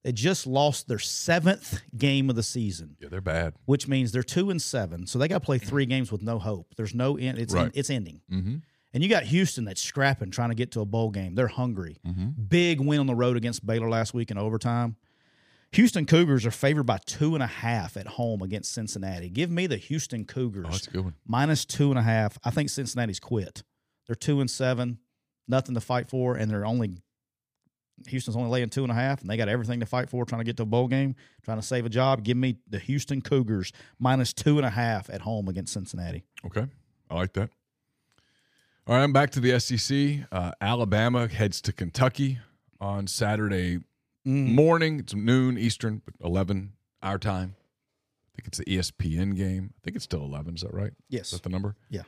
They 0.04 0.12
just 0.12 0.46
lost 0.48 0.88
their 0.88 1.00
seventh 1.00 1.82
game 1.98 2.30
of 2.30 2.36
the 2.36 2.44
season, 2.44 2.96
Yeah, 3.00 3.10
they're 3.10 3.22
bad. 3.22 3.54
which 3.66 3.88
means 3.88 4.12
they're 4.12 4.24
two 4.24 4.50
and 4.50 4.62
seven. 4.62 5.08
So 5.08 5.18
they 5.20 5.28
got 5.28 5.40
to 5.42 5.46
play 5.46 5.58
three 5.58 5.86
games 5.86 6.12
with 6.12 6.22
no 6.22 6.38
hope. 6.40 6.74
There's 6.78 6.94
no 6.96 7.18
end. 7.18 7.38
It's 7.40 7.54
Right. 7.54 7.72
it's 7.74 7.90
ending. 7.90 8.22
Mm-hmm. 8.32 8.56
And 8.96 9.04
you 9.04 9.10
got 9.10 9.24
Houston 9.24 9.66
that's 9.66 9.82
scrapping, 9.82 10.32
trying 10.32 10.50
to 10.50 10.56
get 10.56 10.72
to 10.72 10.80
a 10.80 10.86
bowl 10.86 11.12
game. 11.12 11.36
They're 11.36 11.48
hungry. 11.50 11.98
Mm-hmm. 12.08 12.30
Big 12.48 12.80
win 12.80 13.00
on 13.02 13.08
the 13.08 13.14
road 13.14 13.36
against 13.38 13.66
Baylor 13.66 13.90
last 13.90 14.14
week 14.14 14.32
in 14.32 14.38
overtime. 14.38 14.96
Houston 15.74 16.06
Cougars 16.06 16.46
are 16.46 16.52
favored 16.52 16.86
by 16.86 17.00
two 17.06 17.34
and 17.34 17.44
a 17.44 17.48
half 17.48 17.98
at 17.98 18.08
home 18.08 18.42
against 18.42 18.72
Cincinnati. 18.74 19.30
Give 19.30 19.52
me 19.52 19.68
the 19.68 19.76
Houston 19.76 20.24
Cougars 20.24 20.66
Oh, 20.68 20.72
that's 20.72 20.88
a 20.88 20.92
good 20.92 21.04
one. 21.04 21.14
minus 21.28 21.66
two 21.66 21.90
and 21.90 22.00
a 22.00 22.02
half. 22.02 22.38
I 22.46 22.50
think 22.52 22.70
Cincinnati's 22.70 23.20
quit. 23.20 23.64
They're 24.08 24.16
two 24.16 24.40
and 24.40 24.50
seven, 24.50 25.00
nothing 25.48 25.76
to 25.76 25.82
fight 25.82 26.08
for, 26.10 26.36
and 26.38 26.50
they're 26.50 26.66
only 26.66 26.96
Houston's 28.08 28.38
only 28.38 28.50
laying 28.50 28.70
two 28.70 28.84
and 28.84 28.92
a 28.92 28.96
half, 28.96 29.22
and 29.22 29.30
they 29.30 29.36
got 29.38 29.50
everything 29.50 29.80
to 29.82 29.86
fight 29.86 30.10
for, 30.10 30.26
trying 30.26 30.40
to 30.40 30.46
get 30.46 30.58
to 30.58 30.64
a 30.64 30.66
bowl 30.66 30.88
game, 30.88 31.16
trying 31.44 31.60
to 31.60 31.66
save 31.66 31.86
a 31.86 31.90
job. 31.90 32.24
Give 32.24 32.38
me 32.38 32.58
the 32.70 32.80
Houston 32.80 33.22
Cougars 33.22 33.72
minus 34.00 34.32
two 34.34 34.58
and 34.58 34.66
a 34.66 34.70
half 34.70 35.10
at 35.10 35.22
home 35.22 35.48
against 35.50 35.74
Cincinnati. 35.74 36.24
Okay. 36.46 36.68
I 37.10 37.16
like 37.16 37.34
that. 37.34 37.50
All 38.88 38.96
right, 38.96 39.02
I'm 39.02 39.14
back 39.14 39.32
to 39.32 39.40
the 39.40 39.60
SEC. 39.60 40.28
Uh, 40.32 40.52
Alabama 40.62 41.28
heads 41.28 41.60
to 41.62 41.74
Kentucky 41.74 42.38
on 42.80 43.08
Saturday 43.08 43.80
morning. 44.24 45.00
It's 45.00 45.16
noon 45.16 45.58
Eastern, 45.58 46.04
but 46.06 46.14
11 46.24 46.72
our 47.02 47.18
time. 47.18 47.56
I 47.58 48.30
think 48.36 48.48
it's 48.48 48.60
the 48.60 48.66
ESPN 48.66 49.36
game. 49.36 49.74
I 49.76 49.80
think 49.84 49.96
it's 49.96 50.06
still 50.06 50.22
11. 50.24 50.54
Is 50.54 50.62
that 50.62 50.72
right? 50.72 50.92
Yes. 51.10 51.28
Is 51.28 51.32
that 51.32 51.42
the 51.44 51.50
number? 51.50 51.76
Yeah. 51.90 52.04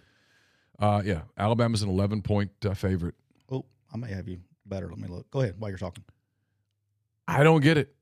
Uh, 0.78 1.02
yeah. 1.04 1.22
Alabama's 1.36 1.82
an 1.82 1.90
11 1.90 2.22
point 2.22 2.52
uh, 2.64 2.76
favorite. 2.76 3.16
Oh, 3.52 3.66
I 3.92 3.98
may 3.98 4.10
have 4.12 4.28
you 4.28 4.42
better. 4.64 4.88
Let 4.88 5.00
me 5.00 5.08
look. 5.08 5.32
Go 5.32 5.42
ahead 5.42 5.56
while 5.58 5.72
you're 5.72 5.80
talking. 5.80 6.04
I 7.28 7.44
don't 7.44 7.62
get 7.62 7.80
it. 7.80 7.96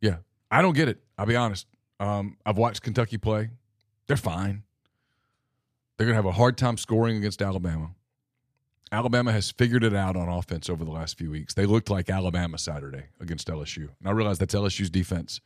Yeah, 0.00 0.16
I 0.50 0.62
don't 0.62 0.74
get 0.74 0.88
it. 0.88 0.98
I'll 1.18 1.26
be 1.26 1.36
honest. 1.36 1.66
Um, 2.00 2.38
I've 2.46 2.56
watched 2.56 2.80
Kentucky 2.82 3.18
play. 3.18 3.50
They're 4.06 4.16
fine. 4.16 4.63
They're 5.96 6.06
going 6.06 6.14
to 6.14 6.22
have 6.22 6.26
a 6.26 6.32
hard 6.32 6.58
time 6.58 6.76
scoring 6.76 7.16
against 7.16 7.40
Alabama. 7.40 7.90
Alabama 8.90 9.32
has 9.32 9.50
figured 9.50 9.82
it 9.82 9.94
out 9.94 10.16
on 10.16 10.28
offense 10.28 10.68
over 10.68 10.84
the 10.84 10.90
last 10.90 11.18
few 11.18 11.30
weeks. 11.30 11.54
They 11.54 11.66
looked 11.66 11.90
like 11.90 12.10
Alabama 12.10 12.58
Saturday 12.58 13.04
against 13.20 13.48
LSU. 13.48 13.88
And 13.98 14.08
I 14.08 14.10
realize 14.10 14.38
that's 14.38 14.54
LSU's 14.54 14.90
defense. 14.90 15.40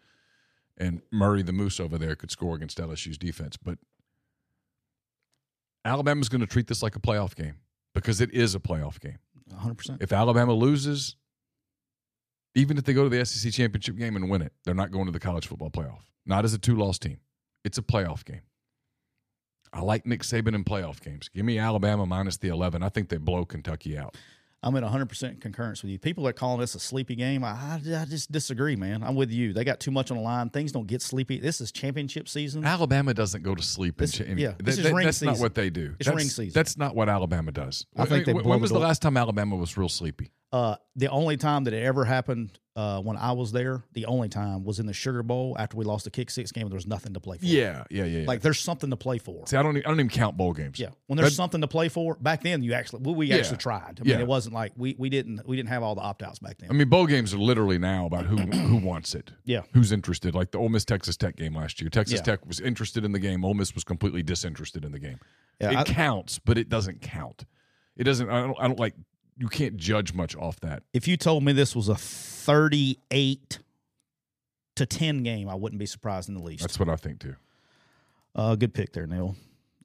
And 0.76 1.03
Murray, 1.11 1.42
the 1.42 1.53
Moose 1.53 1.80
over 1.80 1.99
there, 1.99 2.14
could 2.14 2.30
score 2.30 2.55
against 2.55 2.78
LSU's 2.78 3.18
defense. 3.18 3.57
But 3.57 3.78
Alabama's 5.84 6.28
going 6.28 6.40
to 6.40 6.46
treat 6.46 6.66
this 6.66 6.82
like 6.82 6.96
a 6.96 7.01
playoff 7.01 7.34
game 7.34 7.57
because 7.94 8.20
it 8.20 8.32
is 8.32 8.55
a 8.55 8.61
playoff 8.61 9.01
game. 9.01 9.18
100%. 9.55 10.03
If 10.03 10.12
Alabama 10.12 10.53
loses, 10.53 11.16
even 12.55 12.76
if 12.76 12.84
they 12.84 12.92
go 12.92 13.05
to 13.05 13.09
the 13.09 13.24
SEC 13.24 13.53
championship 13.53 13.96
game 13.96 14.16
and 14.16 14.28
win 14.28 14.42
it, 14.42 14.53
they're 14.64 14.74
not 14.74 14.90
going 14.90 15.07
to 15.07 15.12
the 15.12 15.20
college 15.20 15.46
football 15.46 15.70
playoff. 15.70 16.03
Not 16.26 16.44
as 16.44 16.53
a 16.53 16.59
two 16.59 16.76
loss 16.76 16.99
team. 16.99 17.18
It's 17.64 17.78
a 17.78 17.82
playoff 17.82 18.24
game. 18.24 18.42
I 19.73 19.81
like 19.81 20.07
Nick 20.07 20.23
Saban 20.23 20.55
in 20.55 20.64
playoff 20.64 21.01
games. 21.01 21.29
Give 21.29 21.45
me 21.45 21.59
Alabama 21.59 22.07
minus 22.07 22.37
the 22.37 22.49
11. 22.49 22.83
I 22.83 22.89
think 22.89 23.09
they 23.09 23.16
blow 23.19 23.45
Kentucky 23.45 23.97
out. 23.99 24.16
I'm 24.61 24.75
in 24.75 24.83
100% 24.83 25.41
concurrence 25.41 25.83
with 25.83 25.93
you. 25.93 26.01
People 26.01 26.27
are 26.27 26.33
calling 26.33 26.59
this 26.59 26.75
a 26.75 26.81
sleepy 26.81 27.14
game. 27.14 27.45
I, 27.45 27.77
I, 27.77 28.05
just 28.09 28.33
disagree, 28.33 28.75
man. 28.75 29.05
I'm 29.05 29.14
with 29.14 29.31
you. 29.31 29.53
They 29.53 29.62
got 29.62 29.79
too 29.79 29.93
much 29.93 30.11
on 30.11 30.16
the 30.16 30.23
line. 30.23 30.51
Things 30.51 30.73
don't 30.73 30.89
get 30.89 31.01
sleepy. 31.01 31.39
This 31.39 31.61
is 31.61 31.71
championship 31.71 32.29
season. 32.29 32.64
Alabama 32.64 33.14
doesn't 33.14 33.45
go 33.45 33.55
to 33.55 33.62
sleep. 33.62 33.99
This- 33.99 34.19
in, 34.19 34.37
yeah, 34.37 34.49
that- 34.49 34.64
this 34.64 34.79
is 34.79 34.85
that- 34.85 34.95
ring 34.95 35.05
that's 35.05 35.23
not 35.23 35.39
what 35.39 35.55
they 35.55 35.71
do. 35.71 35.95
It's 36.01 36.07
that's, 36.07 36.16
ring 36.16 36.27
season. 36.27 36.53
That's 36.55 36.77
not 36.77 36.97
what 36.97 37.09
Alabama 37.09 37.53
does. 37.53 37.87
I 37.97 38.07
think 38.07 38.27
they 38.27 38.33
when 38.33 38.61
was 38.61 38.71
the 38.71 38.81
last 38.81 39.01
time 39.01 39.16
Alabama 39.16 39.55
was 39.55 39.77
real 39.77 39.89
sleepy? 39.89 40.33
Uh, 40.51 40.76
the 40.96 41.09
only 41.09 41.36
time 41.36 41.64
that 41.64 41.74
it 41.74 41.82
ever 41.82 42.07
happened 42.07 42.59
uh, 42.74 43.01
when 43.03 43.18
I 43.18 43.32
was 43.32 43.53
there, 43.53 43.82
the 43.92 44.07
only 44.07 44.30
time 44.30 44.64
was 44.64 44.78
in 44.78 44.86
the 44.86 44.94
Sugar 44.94 45.22
Bowl 45.22 45.55
after 45.59 45.76
we 45.76 45.84
lost 45.84 46.05
the 46.05 46.11
kick 46.11 46.30
six 46.30 46.53
game. 46.53 46.62
and 46.62 46.70
There 46.70 46.76
was 46.76 46.86
nothing 46.86 47.12
to 47.14 47.20
play 47.20 47.36
for. 47.36 47.44
Yeah, 47.44 47.84
yeah, 47.90 48.05
yeah. 48.05 48.20
yeah. 48.20 48.26
Like 48.26 48.40
there's 48.40 48.59
something 48.61 48.88
to 48.88 48.96
play 48.96 49.18
for. 49.18 49.46
See, 49.46 49.57
I 49.59 49.62
don't, 49.62 49.76
e- 49.76 49.80
I 49.84 49.88
don't 49.88 50.01
even 50.01 50.09
count 50.09 50.38
bowl 50.38 50.55
games. 50.55 50.78
Yeah, 50.78 50.88
when 51.07 51.18
there's 51.18 51.34
something 51.36 51.61
to 51.61 51.68
play 51.68 51.90
for. 51.90 52.14
Back 52.14 52.42
then, 52.42 52.62
you 52.62 52.72
actually 52.72 53.03
we, 53.12 53.26
Yeah. 53.26 53.36
actually 53.36 53.59
tried. 53.59 53.99
I 54.01 54.05
mean, 54.05 54.14
Yeah. 54.14 54.20
it 54.20 54.26
wasn't 54.26 54.55
like 54.55 54.72
we, 54.76 54.94
we 54.96 55.11
didn't 55.11 55.46
we 55.46 55.55
didn't 55.57 55.68
have 55.68 55.82
all 55.82 55.94
the 55.96 56.01
opt 56.01 56.22
outs 56.22 56.38
back 56.38 56.57
then. 56.59 56.70
I 56.70 56.72
mean, 56.72 56.88
bowl 56.88 57.07
games 57.07 57.34
are 57.34 57.38
literally 57.38 57.78
now 57.78 58.07
about 58.07 58.24
who 58.24 58.36
who 58.38 58.76
wants 58.86 59.14
it. 59.14 59.32
Yeah. 59.44 59.62
Who's 59.74 59.92
interested? 59.92 60.34
Like 60.34 60.53
the 60.53 60.59
Ole 60.59 60.70
Miss 60.70 60.86
Texas 60.86 61.16
Tech 61.18 61.36
game 61.36 61.55
last 61.55 61.80
year. 61.82 61.90
Texas. 61.90 62.22
Tech 62.22 62.46
was 62.46 62.59
interested 62.59 63.05
in 63.05 63.12
the 63.12 63.18
game. 63.18 63.44
Ole 63.44 63.53
Miss 63.55 63.74
was 63.74 63.84
completely 63.84 64.22
disinterested 64.22 64.84
in 64.84 64.92
the 64.92 64.99
game. 65.01 65.18
It 65.61 65.76
I- 65.76 65.84
counts, 65.84 66.38
but 66.38 66.57
it 66.57 66.68
doesn't 66.70 67.03
count. 67.03 67.44
It 67.99 68.05
doesn't. 68.05 68.30
I 68.30 68.40
don't. 68.40 68.57
I 68.61 68.68
don't 68.68 68.78
like. 68.78 68.94
You 69.39 69.49
can't 69.49 69.76
judge 69.76 70.12
much 70.12 70.34
off 70.36 70.59
that. 70.61 70.82
if 70.93 71.07
you 71.07 71.16
told 71.16 71.45
me 71.45 71.53
this 71.53 71.76
was 71.76 71.89
a 71.89 71.95
38 71.95 73.61
to 74.76 74.86
10 74.86 75.22
game, 75.22 75.49
I 75.49 75.55
wouldn't 75.55 75.78
be 75.78 75.86
surprised 75.86 76.28
in 76.28 76.34
the 76.34 76.43
least. 76.43 76.62
That's 76.62 76.78
what 76.78 76.89
I 76.89 76.97
think 76.97 77.20
too. 77.20 77.36
Uh, 78.34 78.57
good 78.57 78.74
pick 78.74 78.93
there, 78.93 79.07
Neal. 79.07 79.36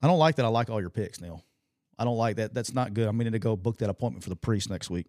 I 0.02 0.08
don't 0.08 0.20
like 0.20 0.36
that. 0.38 0.46
I 0.46 0.50
like 0.50 0.70
all 0.70 0.82
your 0.82 0.90
picks, 0.90 1.22
Neal. 1.22 1.44
I 1.98 2.04
don't 2.04 2.18
like 2.18 2.38
that. 2.38 2.54
That's 2.54 2.74
not 2.74 2.94
good. 2.94 3.08
I'm 3.08 3.16
meaning 3.16 3.34
to 3.34 3.40
go 3.40 3.56
book 3.56 3.78
that 3.78 3.90
appointment 3.90 4.24
for 4.24 4.30
the 4.30 4.36
priest 4.36 4.70
next 4.70 4.90
week. 4.90 5.06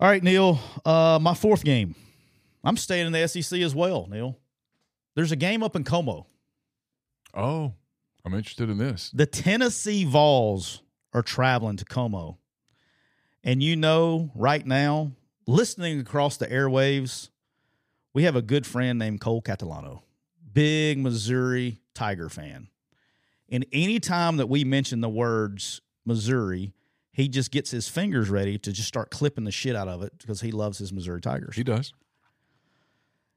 All 0.00 0.08
right, 0.08 0.22
Neal. 0.22 0.58
Uh, 0.84 1.18
my 1.20 1.34
fourth 1.34 1.64
game. 1.64 1.94
I'm 2.64 2.76
staying 2.76 3.06
in 3.06 3.12
the 3.12 3.26
SEC 3.26 3.60
as 3.60 3.74
well, 3.74 4.06
Neal. 4.08 4.38
There's 5.16 5.32
a 5.32 5.36
game 5.36 5.62
up 5.62 5.74
in 5.76 5.84
Como. 5.84 6.26
Oh, 7.34 7.72
I'm 8.24 8.34
interested 8.34 8.70
in 8.70 8.78
this. 8.78 9.10
The 9.12 9.26
Tennessee 9.26 10.04
Vols 10.04 10.82
are 11.12 11.22
traveling 11.22 11.76
to 11.76 11.84
Como. 11.84 12.38
And 13.44 13.62
you 13.62 13.76
know, 13.76 14.30
right 14.34 14.64
now, 14.64 15.12
listening 15.46 16.00
across 16.00 16.36
the 16.36 16.46
airwaves, 16.46 17.28
we 18.14 18.24
have 18.24 18.36
a 18.36 18.42
good 18.42 18.66
friend 18.66 18.98
named 18.98 19.20
Cole 19.20 19.42
Catalano, 19.42 20.02
big 20.52 20.98
Missouri 20.98 21.80
Tiger 21.94 22.28
fan. 22.28 22.68
And 23.50 23.66
anytime 23.72 24.36
that 24.38 24.48
we 24.48 24.64
mention 24.64 25.00
the 25.00 25.08
words 25.08 25.80
Missouri, 26.04 26.72
he 27.10 27.28
just 27.28 27.50
gets 27.50 27.70
his 27.70 27.88
fingers 27.88 28.30
ready 28.30 28.58
to 28.58 28.72
just 28.72 28.88
start 28.88 29.10
clipping 29.10 29.44
the 29.44 29.50
shit 29.50 29.76
out 29.76 29.88
of 29.88 30.02
it 30.02 30.12
because 30.18 30.40
he 30.40 30.52
loves 30.52 30.78
his 30.78 30.92
Missouri 30.92 31.20
Tigers. 31.20 31.56
He 31.56 31.64
does. 31.64 31.92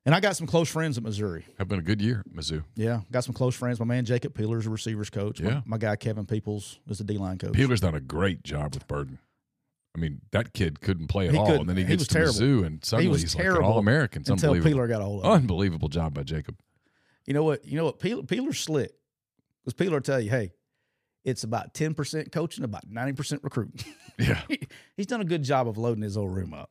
And 0.06 0.14
I 0.14 0.20
got 0.20 0.36
some 0.38 0.46
close 0.46 0.70
friends 0.70 0.98
at 1.00 1.04
Missouri. 1.04 1.46
Have 1.58 1.68
been 1.68 1.80
a 1.80 1.84
good 1.84 2.00
year, 2.00 2.24
at 2.28 2.32
Mizzou. 2.32 2.64
Yeah, 2.76 3.02
got 3.12 3.24
some 3.24 3.34
close 3.34 3.56
friends. 3.56 3.80
My 3.80 3.86
man 3.86 4.06
Jacob 4.06 4.36
Peeler 4.36 4.60
is 4.60 4.68
a 4.68 4.70
receivers 4.70 5.10
coach. 5.10 5.42
My- 5.42 5.50
Yeah. 5.50 5.62
My, 5.66 5.78
guy 5.80 5.96
Kevin 5.96 6.26
Peoples 6.28 6.80
is 6.88 7.00
a 7.00 7.04
D 7.04 7.18
line 7.18 7.40
coach. 7.40 7.54
Peeler's 7.54 7.82
done 7.82 7.96
a 7.96 8.00
great 8.00 8.44
job 8.44 8.76
with 8.76 8.88
Burden. 8.88 9.18
I 9.96 9.98
mean, 9.98 10.20
that 10.32 10.54
kid 10.54 10.82
couldn't 10.82 11.08
play 11.08 11.28
at 11.28 11.34
He 11.34 11.38
all, 11.40 11.52
and 11.62 11.70
then 11.70 11.78
he 11.78 11.84
He 11.84 11.90
gets 11.90 12.08
to 12.08 12.14
terrible. 12.14 12.34
Mizzou, 12.34 12.66
and 12.66 12.84
suddenly 12.84 13.16
he 13.18 13.22
he's 13.24 13.36
like 13.36 13.46
an 13.46 13.58
All 13.64 13.80
American. 13.80 14.24
Until. 14.28 14.62
Peeler 14.62 14.88
got 14.88 15.02
a 15.02 15.06
hold 15.06 15.24
of 15.24 15.26
him. 15.28 15.32
Unbelievable 15.32 15.88
job 15.88 16.14
by 16.14 16.24
Jacob. 16.24 16.58
You 17.26 17.34
know 17.34 17.44
what? 17.44 17.66
You 17.66 17.78
know 17.78 17.86
what? 17.86 18.00
Peeler, 18.00 18.24
Peeler's 18.24 18.60
slick 18.60 18.92
because 19.64 19.74
Peeler 19.74 20.02
tell 20.02 20.20
you, 20.20 20.30
hey, 20.30 20.52
it's 21.24 21.44
about 21.44 21.74
ten 21.74 21.94
percent 21.94 22.32
coaching, 22.32 22.64
about 22.66 22.84
ninety 22.90 23.14
percent 23.14 23.44
recruiting. 23.44 23.84
Yeah. 24.18 24.42
He's 24.96 25.08
done 25.08 25.20
a 25.20 25.26
good 25.26 25.44
job 25.44 25.68
of 25.68 25.78
loading 25.78 26.02
his 26.02 26.16
old 26.16 26.34
room 26.34 26.54
up. 26.54 26.70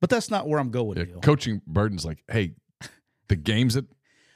But 0.00 0.10
that's 0.10 0.30
not 0.30 0.46
where 0.46 0.60
I'm 0.60 0.70
going. 0.70 0.98
yeah. 0.98 1.04
Coaching 1.22 1.62
Burden's 1.66 2.04
like, 2.04 2.22
hey, 2.30 2.52
the 3.28 3.36
games 3.36 3.72
that 3.74 3.86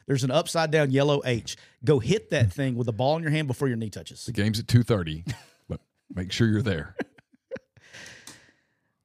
There's 0.07 0.25
an 0.25 0.31
upside 0.31 0.71
down 0.71 0.91
yellow 0.91 1.21
H. 1.27 1.57
Go 1.85 1.99
hit 1.99 2.31
that 2.31 2.51
thing 2.55 2.77
with 2.77 2.87
the 2.87 2.95
ball 2.95 3.17
in 3.17 3.23
your 3.23 3.31
hand 3.31 3.47
before 3.47 3.69
your 3.69 3.77
knee 3.77 3.91
touches. 3.91 4.25
the 4.25 4.33
game's 4.33 4.59
at 4.59 4.69
two 4.69 4.83
thirty, 4.83 5.25
but 5.69 5.81
make 6.15 6.33
sure 6.33 6.49
you're 6.49 6.63
there. 6.63 6.97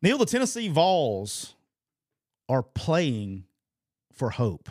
Neal, 0.01 0.17
the 0.17 0.25
Tennessee 0.25 0.67
Vols 0.67 1.55
are 2.49 2.63
playing 2.63 3.45
for 4.13 4.31
hope. 4.31 4.69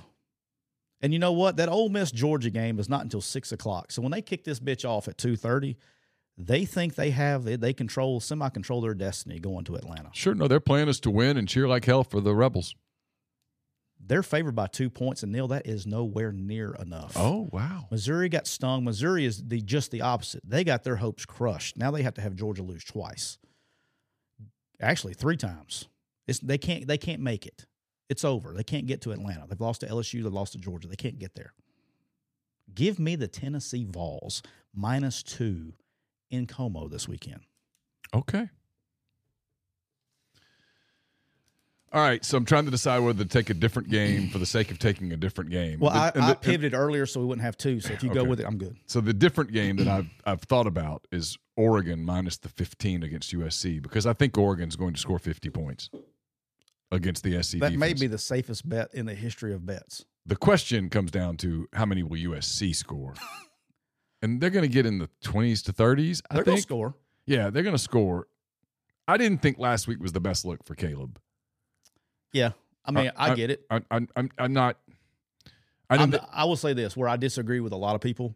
And 1.01 1.13
you 1.13 1.19
know 1.19 1.33
what? 1.33 1.57
That 1.57 1.69
Ole 1.69 1.89
Miss 1.89 2.11
Georgia 2.11 2.51
game 2.51 2.79
is 2.79 2.89
not 2.89 3.03
until 3.03 3.21
six 3.21 3.53
o'clock. 3.53 3.91
So 3.91 4.03
when 4.03 4.11
they 4.11 4.23
kick 4.23 4.45
this 4.45 4.61
bitch 4.61 4.89
off 4.89 5.09
at 5.09 5.17
two 5.17 5.37
thirty, 5.37 5.77
they 6.37 6.65
think 6.65 6.95
they 6.95 7.11
have 7.11 7.45
they 7.45 7.73
control 7.73 8.21
semi 8.21 8.49
control 8.51 8.81
their 8.81 8.95
destiny 8.95 9.39
going 9.39 9.65
to 9.65 9.77
Atlanta. 9.77 10.11
Sure, 10.13 10.35
no, 10.35 10.47
their 10.49 10.61
plan 10.61 10.89
is 10.89 11.01
to 11.01 11.11
win 11.11 11.37
and 11.37 11.49
cheer 11.49 11.69
like 11.69 11.85
hell 11.85 12.05
for 12.05 12.21
the 12.21 12.35
Rebels. 12.35 12.75
They're 14.03 14.23
favored 14.23 14.55
by 14.55 14.67
two 14.67 14.89
points, 14.89 15.23
and 15.23 15.31
Neal, 15.31 15.49
that 15.49 15.67
is 15.67 15.87
nowhere 15.87 16.33
near 16.33 16.75
enough. 16.75 17.13
Oh 17.17 17.49
wow, 17.53 17.87
Missouri 17.91 18.29
got 18.29 18.47
stung. 18.47 18.85
Missouri 18.85 19.25
is 19.25 19.43
the 19.47 19.61
just 19.63 19.91
the 19.91 20.03
opposite. 20.03 20.43
They 20.45 20.65
got 20.65 20.85
their 20.85 20.97
hopes 20.97 21.25
crushed. 21.25 21.77
Now 21.77 21.91
they 21.91 22.03
have 22.03 22.15
to 22.15 22.21
have 22.21 22.35
Georgia 22.35 22.63
lose 22.63 22.85
twice. 22.85 23.39
Actually, 24.81 25.15
three 25.15 25.37
times. 25.37 25.89
It's 26.27 26.39
they 26.39 26.59
can't 26.59 26.87
they 26.87 26.99
can't 26.99 27.21
make 27.21 27.47
it. 27.47 27.67
It's 28.09 28.25
over. 28.25 28.53
They 28.55 28.65
can't 28.65 28.87
get 28.87 29.01
to 29.03 29.13
Atlanta. 29.13 29.47
They've 29.49 29.61
lost 29.61 29.83
to 29.83 29.87
LSU. 29.87 30.23
They've 30.23 30.33
lost 30.33 30.53
to 30.53 30.59
Georgia. 30.59 30.89
They 30.89 30.97
can't 30.97 31.19
get 31.19 31.35
there. 31.35 31.53
Give 32.75 32.99
me 32.99 33.17
the 33.17 33.29
Tennessee 33.29 33.85
Vols 33.89 34.43
minus 34.75 35.23
two 35.23 35.75
in 36.31 36.47
Como 36.47 36.89
this 36.89 37.09
weekend. 37.09 37.41
okay. 38.15 38.49
All 41.93 42.01
right, 42.01 42.25
so 42.25 42.39
I'm 42.39 42.45
trying 42.45 42.67
to 42.67 42.71
decide 42.71 43.01
whether 43.01 43.25
to 43.25 43.29
take 43.29 43.51
a 43.51 43.55
different 43.55 43.89
game 43.89 44.29
for 44.29 44.39
the 44.39 44.47
sake 44.47 44.71
of 44.71 44.79
taking 44.79 45.13
a 45.13 45.17
different 45.17 45.51
game. 45.51 45.81
Well, 45.81 45.91
The- 45.91 45.99
I, 45.99 46.09
and 46.15 46.23
I 46.23 46.27
the- 46.29 46.33
and- 46.35 46.41
pivoted 46.41 46.75
earlier 46.75 47.05
so 47.05 47.19
we 47.21 47.27
wouldn't 47.27 47.45
have 47.45 47.57
two. 47.57 47.81
So 47.81 47.93
if 47.93 48.05
you 48.05 48.11
go 48.15 48.23
with 48.23 48.39
it, 48.39 48.47
I'm 48.47 48.59
good. 48.59 48.77
So 48.87 49.01
the 49.01 49.13
different 49.13 49.51
game 49.53 49.77
that 49.77 49.89
I've 49.89 50.09
I've 50.25 50.43
thought 50.43 50.69
about 50.69 51.07
is 51.11 51.37
Oregon 51.57 52.05
minus 52.05 52.37
the 52.39 52.49
15 52.49 53.03
against 53.03 53.33
USC 53.33 53.83
because 53.83 54.07
I 54.07 54.13
think 54.13 54.39
Oregon's 54.39 54.77
going 54.77 54.95
to 54.95 55.01
score 55.01 55.19
50 55.19 55.51
points 55.51 55.91
against 56.93 57.25
the 57.25 57.43
SC. 57.43 57.59
That 57.59 57.73
may 57.73 57.89
defense. 57.89 58.01
be 58.01 58.07
the 58.07 58.19
safest 58.19 58.69
bet 58.69 58.95
in 58.95 59.07
the 59.07 59.15
history 59.15 59.53
of 59.53 59.67
bets. 59.67 60.05
the 60.25 60.37
question 60.37 60.91
comes 60.91 61.11
down 61.11 61.37
to 61.39 61.69
how 61.73 61.87
many 61.87 62.05
will 62.05 62.17
USC 62.19 62.73
score, 62.75 63.15
and 64.23 64.41
they're 64.41 64.51
going 64.51 64.63
to 64.69 64.73
get 64.73 64.87
in 64.87 64.99
the 64.99 65.09
20s 65.25 65.65
to 65.65 65.73
30s. 65.73 66.23
I 66.31 66.35
They're 66.37 66.45
going 66.45 66.57
to 66.59 66.63
score. 66.63 66.95
Yeah, 67.27 67.51
they're 67.51 67.63
going 67.65 67.75
to 67.75 67.83
score. 67.83 68.29
I 69.09 69.17
didn't 69.17 69.43
think 69.43 69.59
last 69.59 69.89
week 69.89 70.01
was 70.01 70.13
the 70.13 70.21
best 70.21 70.45
look 70.45 70.65
for 70.65 70.75
Caleb. 70.77 71.19
Yeah. 72.33 72.53
I 72.85 72.91
mean, 72.93 73.11
I, 73.17 73.31
I- 73.31 73.35
get 73.35 73.51
it. 73.51 73.65
I, 73.71 73.81
I, 73.91 74.07
I'm 74.17 74.31
I'm 74.39 74.53
not. 74.53 74.79
I 75.89 75.97
I'm, 75.97 76.11
didn't. 76.11 76.25
I 76.33 76.45
will 76.45 76.57
say 76.57 76.73
this 76.73 76.97
where 76.97 77.09
I 77.09 77.17
disagree 77.17 77.61
with 77.61 77.73
a 77.73 77.77
lot 77.77 77.95
of 77.95 78.01
people. 78.01 78.35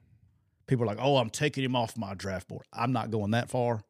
People 0.66 0.84
are 0.84 0.86
like, 0.86 0.98
"Oh, 1.00 1.16
I'm 1.16 1.30
taking 1.30 1.62
him 1.64 1.76
off 1.76 1.96
my 1.96 2.14
draft 2.14 2.48
board." 2.48 2.64
I'm 2.72 2.92
not 2.92 3.10
going 3.10 3.30
that 3.32 3.48
far. 3.50 3.82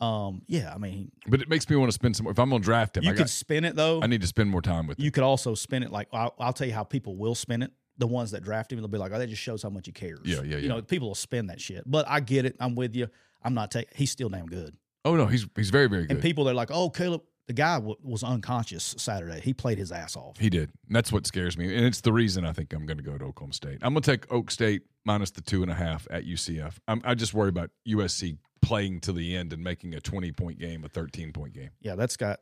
Um, 0.00 0.42
yeah, 0.46 0.72
I 0.74 0.78
mean, 0.78 1.12
but 1.26 1.40
it 1.40 1.48
makes 1.48 1.68
me 1.68 1.76
want 1.76 1.90
to 1.90 1.94
spend 1.94 2.16
some. 2.16 2.24
More 2.24 2.32
if 2.32 2.38
I'm 2.38 2.48
going 2.50 2.62
to 2.62 2.64
draft 2.64 2.96
him, 2.96 3.04
you 3.04 3.10
I, 3.10 3.12
could 3.12 3.18
got, 3.20 3.30
spin 3.30 3.64
it 3.64 3.76
though. 3.76 4.02
I 4.02 4.06
need 4.06 4.22
to 4.22 4.26
spend 4.26 4.50
more 4.50 4.62
time 4.62 4.86
with. 4.86 4.98
you 4.98 5.06
him. 5.06 5.12
could 5.12 5.24
also 5.24 5.54
spin 5.54 5.82
it 5.82 5.92
like 5.92 6.08
I'll, 6.12 6.34
I'll 6.38 6.52
tell 6.52 6.66
you 6.66 6.72
how 6.72 6.84
people 6.84 7.16
will 7.16 7.34
spin 7.34 7.62
it 7.62 7.70
the 8.00 8.06
ones 8.06 8.32
that 8.32 8.42
draft 8.42 8.72
him, 8.72 8.78
they'll 8.78 8.88
be 8.88 8.98
like, 8.98 9.12
"Oh, 9.12 9.18
that 9.18 9.28
just 9.28 9.42
shows 9.42 9.62
how 9.62 9.68
much 9.68 9.86
he 9.86 9.92
cares." 9.92 10.20
Yeah, 10.24 10.42
yeah, 10.42 10.56
You 10.56 10.68
know, 10.68 10.82
people 10.82 11.08
will 11.08 11.14
spin 11.14 11.46
that 11.46 11.60
shit. 11.60 11.84
But 11.86 12.08
I 12.08 12.20
get 12.20 12.46
it. 12.46 12.56
I'm 12.58 12.74
with 12.74 12.96
you. 12.96 13.08
I'm 13.42 13.54
not 13.54 13.70
taking. 13.70 13.90
He's 13.94 14.10
still 14.10 14.28
damn 14.28 14.46
good. 14.46 14.74
Oh 15.04 15.14
no, 15.16 15.26
he's 15.26 15.46
he's 15.54 15.70
very 15.70 15.88
very 15.88 16.02
good. 16.02 16.12
And 16.12 16.22
people 16.22 16.44
they're 16.44 16.54
like, 16.54 16.70
"Oh, 16.72 16.90
Caleb, 16.90 17.22
the 17.50 17.54
guy 17.54 17.74
w- 17.74 17.96
was 18.00 18.22
unconscious 18.22 18.94
Saturday. 18.96 19.40
He 19.40 19.52
played 19.52 19.76
his 19.76 19.90
ass 19.90 20.14
off." 20.14 20.38
He 20.38 20.48
did. 20.48 20.70
And 20.86 20.94
that's 20.94 21.10
what 21.10 21.26
scares 21.26 21.58
me. 21.58 21.74
And 21.74 21.84
it's 21.84 22.00
the 22.00 22.12
reason 22.12 22.44
I 22.44 22.52
think 22.52 22.72
I'm 22.72 22.86
going 22.86 22.98
to 22.98 23.02
go 23.02 23.18
to 23.18 23.24
Oklahoma 23.24 23.54
State. 23.54 23.78
I'm 23.82 23.92
going 23.92 24.02
to 24.02 24.10
take 24.12 24.32
Oak 24.32 24.52
State 24.52 24.82
minus 25.04 25.32
the 25.32 25.40
two 25.40 25.62
and 25.62 25.70
a 25.70 25.74
half 25.74 26.06
at 26.12 26.24
UCF. 26.24 26.74
I'm, 26.86 27.02
I 27.04 27.16
just 27.16 27.34
worry 27.34 27.48
about 27.48 27.70
USC 27.88 28.38
playing 28.62 29.00
to 29.00 29.12
the 29.12 29.36
end 29.36 29.52
and 29.52 29.64
making 29.64 29.94
a 29.94 30.00
20 30.00 30.30
point 30.30 30.60
game 30.60 30.84
a 30.84 30.88
13 30.88 31.32
point 31.32 31.54
game. 31.54 31.70
Yeah, 31.80 31.96
that's 31.96 32.16
got 32.16 32.38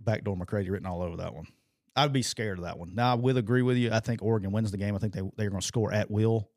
backdoor 0.00 0.36
McCready 0.36 0.70
written 0.70 0.86
all 0.86 1.02
over 1.02 1.18
that 1.18 1.34
one. 1.34 1.46
I'd 1.94 2.12
be 2.12 2.22
scared 2.22 2.56
of 2.56 2.64
that 2.64 2.78
one. 2.78 2.94
Now, 2.94 3.12
I 3.12 3.14
will 3.16 3.36
agree 3.36 3.60
with 3.60 3.76
you. 3.76 3.92
I 3.92 4.00
think 4.00 4.22
Oregon 4.22 4.52
wins 4.52 4.70
the 4.70 4.78
game. 4.78 4.94
I 4.94 4.98
think 4.98 5.12
they 5.12 5.20
they're 5.36 5.50
going 5.50 5.60
to 5.60 5.66
score 5.66 5.92
at 5.92 6.10
will. 6.10 6.48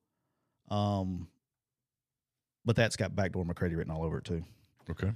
Um, 0.69 1.27
but 2.63 2.77
that's 2.77 2.95
got 2.95 3.13
backdoor 3.13 3.43
McCready 3.43 3.75
written 3.75 3.91
all 3.91 4.05
over 4.05 4.19
it 4.19 4.23
too. 4.23 4.43
Okay. 4.89 5.11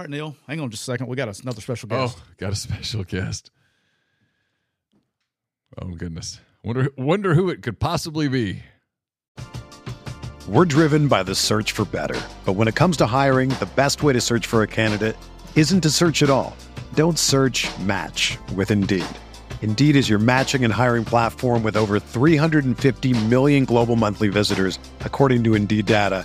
All 0.00 0.04
right, 0.04 0.10
Neal, 0.10 0.34
hang 0.48 0.60
on 0.60 0.70
just 0.70 0.80
a 0.80 0.84
second. 0.92 1.08
We 1.08 1.16
got 1.16 1.42
another 1.42 1.60
special 1.60 1.86
oh, 1.92 2.06
guest. 2.06 2.18
Oh, 2.18 2.24
got 2.38 2.52
a 2.54 2.56
special 2.56 3.04
guest. 3.04 3.50
Oh 5.76 5.88
goodness. 5.88 6.40
Wonder 6.64 6.88
wonder 6.96 7.34
who 7.34 7.50
it 7.50 7.60
could 7.60 7.78
possibly 7.78 8.26
be. 8.26 8.62
We're 10.48 10.64
driven 10.64 11.06
by 11.06 11.22
the 11.22 11.34
search 11.34 11.72
for 11.72 11.84
better. 11.84 12.18
But 12.46 12.54
when 12.54 12.66
it 12.66 12.74
comes 12.74 12.96
to 12.96 13.06
hiring, 13.06 13.50
the 13.50 13.68
best 13.76 14.02
way 14.02 14.14
to 14.14 14.22
search 14.22 14.46
for 14.46 14.62
a 14.62 14.66
candidate 14.66 15.18
isn't 15.54 15.82
to 15.82 15.90
search 15.90 16.22
at 16.22 16.30
all. 16.30 16.56
Don't 16.94 17.18
search 17.18 17.68
match 17.80 18.38
with 18.54 18.70
Indeed. 18.70 19.04
Indeed 19.60 19.96
is 19.96 20.08
your 20.08 20.18
matching 20.18 20.64
and 20.64 20.72
hiring 20.72 21.04
platform 21.04 21.62
with 21.62 21.76
over 21.76 22.00
350 22.00 23.26
million 23.26 23.66
global 23.66 23.96
monthly 23.96 24.28
visitors, 24.28 24.78
according 25.00 25.44
to 25.44 25.54
Indeed 25.54 25.84
data, 25.84 26.24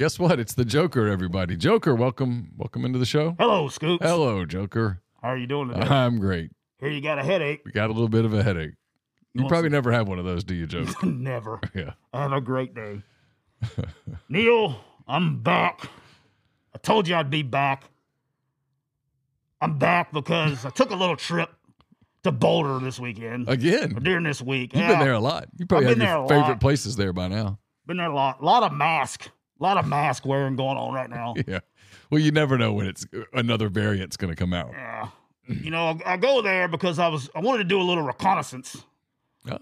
guess 0.00 0.18
what? 0.18 0.40
It's 0.40 0.54
the 0.54 0.64
Joker, 0.64 1.08
everybody. 1.08 1.56
Joker, 1.58 1.94
welcome 1.94 2.52
welcome 2.56 2.86
into 2.86 2.98
the 2.98 3.04
show. 3.04 3.36
Hello, 3.38 3.68
Scoops. 3.68 4.02
Hello, 4.02 4.46
Joker. 4.46 5.02
How 5.20 5.28
are 5.28 5.36
you 5.36 5.46
doing 5.46 5.68
today? 5.68 5.82
I'm 5.86 6.18
great. 6.18 6.52
Here 6.78 6.88
you 6.88 7.02
got 7.02 7.18
a 7.18 7.22
headache. 7.22 7.60
We 7.66 7.72
got 7.72 7.90
a 7.90 7.92
little 7.92 8.08
bit 8.08 8.24
of 8.24 8.32
a 8.32 8.42
headache. 8.42 8.72
You 9.34 9.42
want 9.42 9.50
probably 9.50 9.66
some- 9.66 9.72
never 9.72 9.92
have 9.92 10.08
one 10.08 10.18
of 10.18 10.24
those, 10.24 10.42
do 10.42 10.54
you, 10.54 10.66
Joker? 10.66 11.04
Never. 11.06 11.60
yeah. 11.74 11.90
Have 12.14 12.32
a 12.32 12.40
great 12.40 12.74
day. 12.74 13.02
Neal, 14.30 14.82
I'm 15.06 15.42
back. 15.42 15.86
I 16.74 16.78
told 16.78 17.06
you 17.06 17.14
I'd 17.14 17.28
be 17.28 17.42
back. 17.42 17.84
I'm 19.60 19.76
back 19.78 20.12
because 20.12 20.64
I 20.64 20.70
took 20.70 20.90
a 20.92 20.96
little 20.96 21.16
trip 21.16 21.50
to 22.22 22.32
Boulder 22.32 22.82
this 22.82 22.98
weekend. 22.98 23.50
Again. 23.50 23.98
during 24.02 24.24
this 24.24 24.40
week. 24.40 24.72
You've 24.72 24.80
Yeah, 24.80 24.88
been 24.92 25.00
there 25.00 25.12
a 25.12 25.20
lot. 25.20 25.48
You 25.58 25.66
probably 25.66 25.88
I've 25.90 25.98
your 25.98 26.26
favorite 26.26 26.48
lot. 26.48 26.60
places 26.60 26.96
there 26.96 27.12
by 27.12 27.28
now. 27.28 27.58
Been 27.86 27.98
there 27.98 28.10
a 28.10 28.14
lot. 28.14 28.40
A 28.40 28.44
lot 28.46 28.62
of 28.62 28.72
mask. 28.72 29.28
A 29.60 29.62
lot 29.62 29.76
of 29.76 29.86
mask 29.86 30.24
wearing 30.24 30.56
going 30.56 30.78
on 30.78 30.94
right 30.94 31.10
now. 31.10 31.34
Yeah. 31.46 31.60
Well, 32.10 32.20
you 32.20 32.32
never 32.32 32.58
know 32.58 32.72
when 32.72 32.86
it's 32.86 33.06
another 33.32 33.68
variant's 33.68 34.16
going 34.16 34.32
to 34.32 34.36
come 34.36 34.52
out. 34.52 34.70
Yeah. 34.72 35.08
You 35.46 35.70
know, 35.70 35.98
I, 36.04 36.14
I 36.14 36.16
go 36.16 36.42
there 36.42 36.66
because 36.68 36.98
I 36.98 37.08
was 37.08 37.28
I 37.34 37.40
wanted 37.40 37.58
to 37.64 37.68
do 37.68 37.80
a 37.80 37.82
little 37.82 38.02
reconnaissance 38.02 38.84
Oh, 39.50 39.58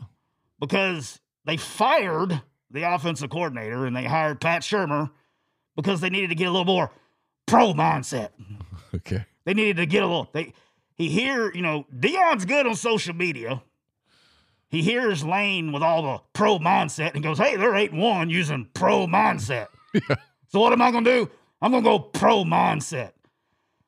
because 0.59 1.21
they 1.45 1.57
fired 1.57 2.43
the 2.71 2.83
offensive 2.83 3.31
coordinator 3.31 3.87
and 3.87 3.95
they 3.95 4.05
hired 4.05 4.41
Pat 4.41 4.63
Shurmur 4.63 5.11
because 5.77 6.01
they 6.01 6.11
needed 6.11 6.29
to 6.29 6.35
get 6.35 6.49
a 6.49 6.51
little 6.51 6.65
more 6.67 6.91
pro 7.47 7.73
mindset. 7.73 8.31
okay. 8.95 9.25
They 9.45 9.55
needed 9.55 9.77
to 9.79 9.87
get 9.87 10.03
a 10.03 10.07
little. 10.07 10.29
They 10.33 10.53
he 10.97 11.09
hear 11.09 11.53
you 11.55 11.63
know 11.63 11.87
Deion's 11.95 12.45
good 12.45 12.67
on 12.67 12.75
social 12.75 13.15
media. 13.15 13.63
He 14.71 14.83
hears 14.83 15.25
Lane 15.25 15.73
with 15.73 15.83
all 15.83 16.03
the 16.03 16.19
pro 16.35 16.59
mindset 16.59 17.15
and 17.15 17.23
goes, 17.23 17.39
"Hey, 17.39 17.57
they're 17.57 17.77
eight 17.77 17.93
one 17.93 18.29
using 18.31 18.69
pro 18.75 19.07
mindset." 19.07 19.69
So 20.49 20.61
what 20.61 20.73
am 20.73 20.83
I 20.83 20.91
gonna 20.91 21.09
do? 21.09 21.31
I'm 21.61 21.73
gonna 21.73 21.83
go 21.83 21.99
pro 21.99 22.45
mindset. 22.45 23.13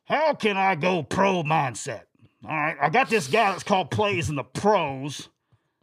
How 0.05 0.35
can 0.35 0.57
I 0.57 0.75
go 0.75 1.03
pro 1.03 1.43
mindset? 1.43 2.03
All 2.45 2.51
right, 2.57 2.77
I 2.81 2.89
got 2.89 3.09
this 3.11 3.29
guy 3.29 3.51
that's 3.51 3.63
called 3.63 3.91
plays 3.91 4.29
in 4.29 4.37
the 4.37 4.45
pros. 4.45 5.29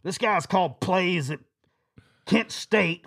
This 0.04 0.18
guy's 0.18 0.46
called 0.46 0.80
plays 0.80 1.32
at 1.32 1.40
Kent 2.26 2.52
State. 2.52 3.06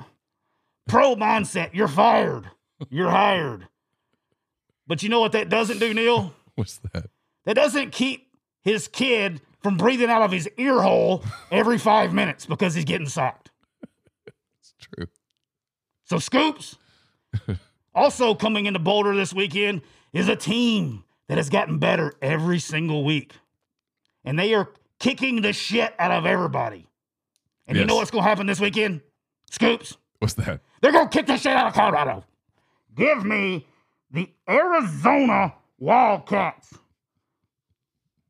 Pro 0.89 1.15
mindset. 1.15 1.71
You're 1.73 1.89
fired. 1.89 2.51
You're 2.89 3.11
hired. 3.11 3.69
But 4.87 5.03
you 5.03 5.09
know 5.09 5.21
what 5.21 5.33
that 5.33 5.49
doesn't 5.49 5.79
do, 5.79 5.95
Neal? 5.95 6.35
What's 6.57 6.79
that? 6.93 7.11
That 7.45 7.55
doesn't 7.55 7.93
keep 7.93 8.29
his 8.63 8.89
kid 8.89 9.41
from 9.63 9.77
breathing 9.77 10.11
out 10.11 10.23
of 10.23 10.33
his 10.33 10.49
ear 10.59 10.81
hole 10.81 11.25
every 11.51 11.79
five 11.79 12.13
minutes 12.13 12.47
because 12.47 12.75
he's 12.75 12.85
getting 12.85 13.09
sacked. 13.09 13.51
It's 14.59 14.75
true. 14.79 15.07
So, 16.05 16.19
Scoops, 16.19 16.77
also 17.95 18.35
coming 18.35 18.67
into 18.67 18.79
Boulder 18.79 19.15
this 19.15 19.33
weekend 19.33 19.83
is 20.13 20.29
a 20.29 20.37
team 20.37 21.05
that 21.29 21.39
has 21.39 21.49
gotten 21.49 21.79
better 21.79 22.15
every 22.21 22.59
single 22.59 23.05
week. 23.05 23.35
And 24.25 24.39
they 24.39 24.55
are 24.55 24.69
kicking 24.99 25.43
the 25.43 25.53
shit 25.53 25.95
out 25.99 26.11
of 26.11 26.27
everybody. 26.27 26.87
And 27.67 27.79
you 27.79 27.85
know 27.85 27.97
what's 27.97 28.11
going 28.11 28.25
to 28.25 28.29
happen 28.29 28.47
this 28.47 28.61
weekend? 28.61 29.01
Scoops, 29.51 29.97
What's 30.19 30.35
that? 30.35 30.61
they're 30.83 30.93
going 30.93 31.09
to 31.09 31.17
kick 31.17 31.27
the 31.27 31.37
shit 31.37 31.53
out 31.53 31.69
of 31.69 31.75
Colorado. 31.75 32.25
Give 32.95 33.25
me 33.25 33.67
the 34.11 34.29
Arizona 34.49 35.55
Wildcats. 35.79 36.75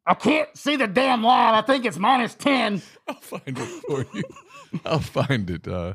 I 0.07 0.14
can't 0.14 0.55
see 0.57 0.76
the 0.76 0.86
damn 0.86 1.22
line. 1.22 1.55
I 1.55 1.62
think 1.62 1.84
it's 1.84 1.98
minus 1.98 2.34
10. 2.34 2.82
I'll 3.09 3.14
find 3.16 3.42
it 3.46 3.57
for 3.57 4.07
you. 4.12 4.22
I'll 4.84 5.01
find 5.01 5.48
it. 5.51 5.66
Uh, 5.68 5.94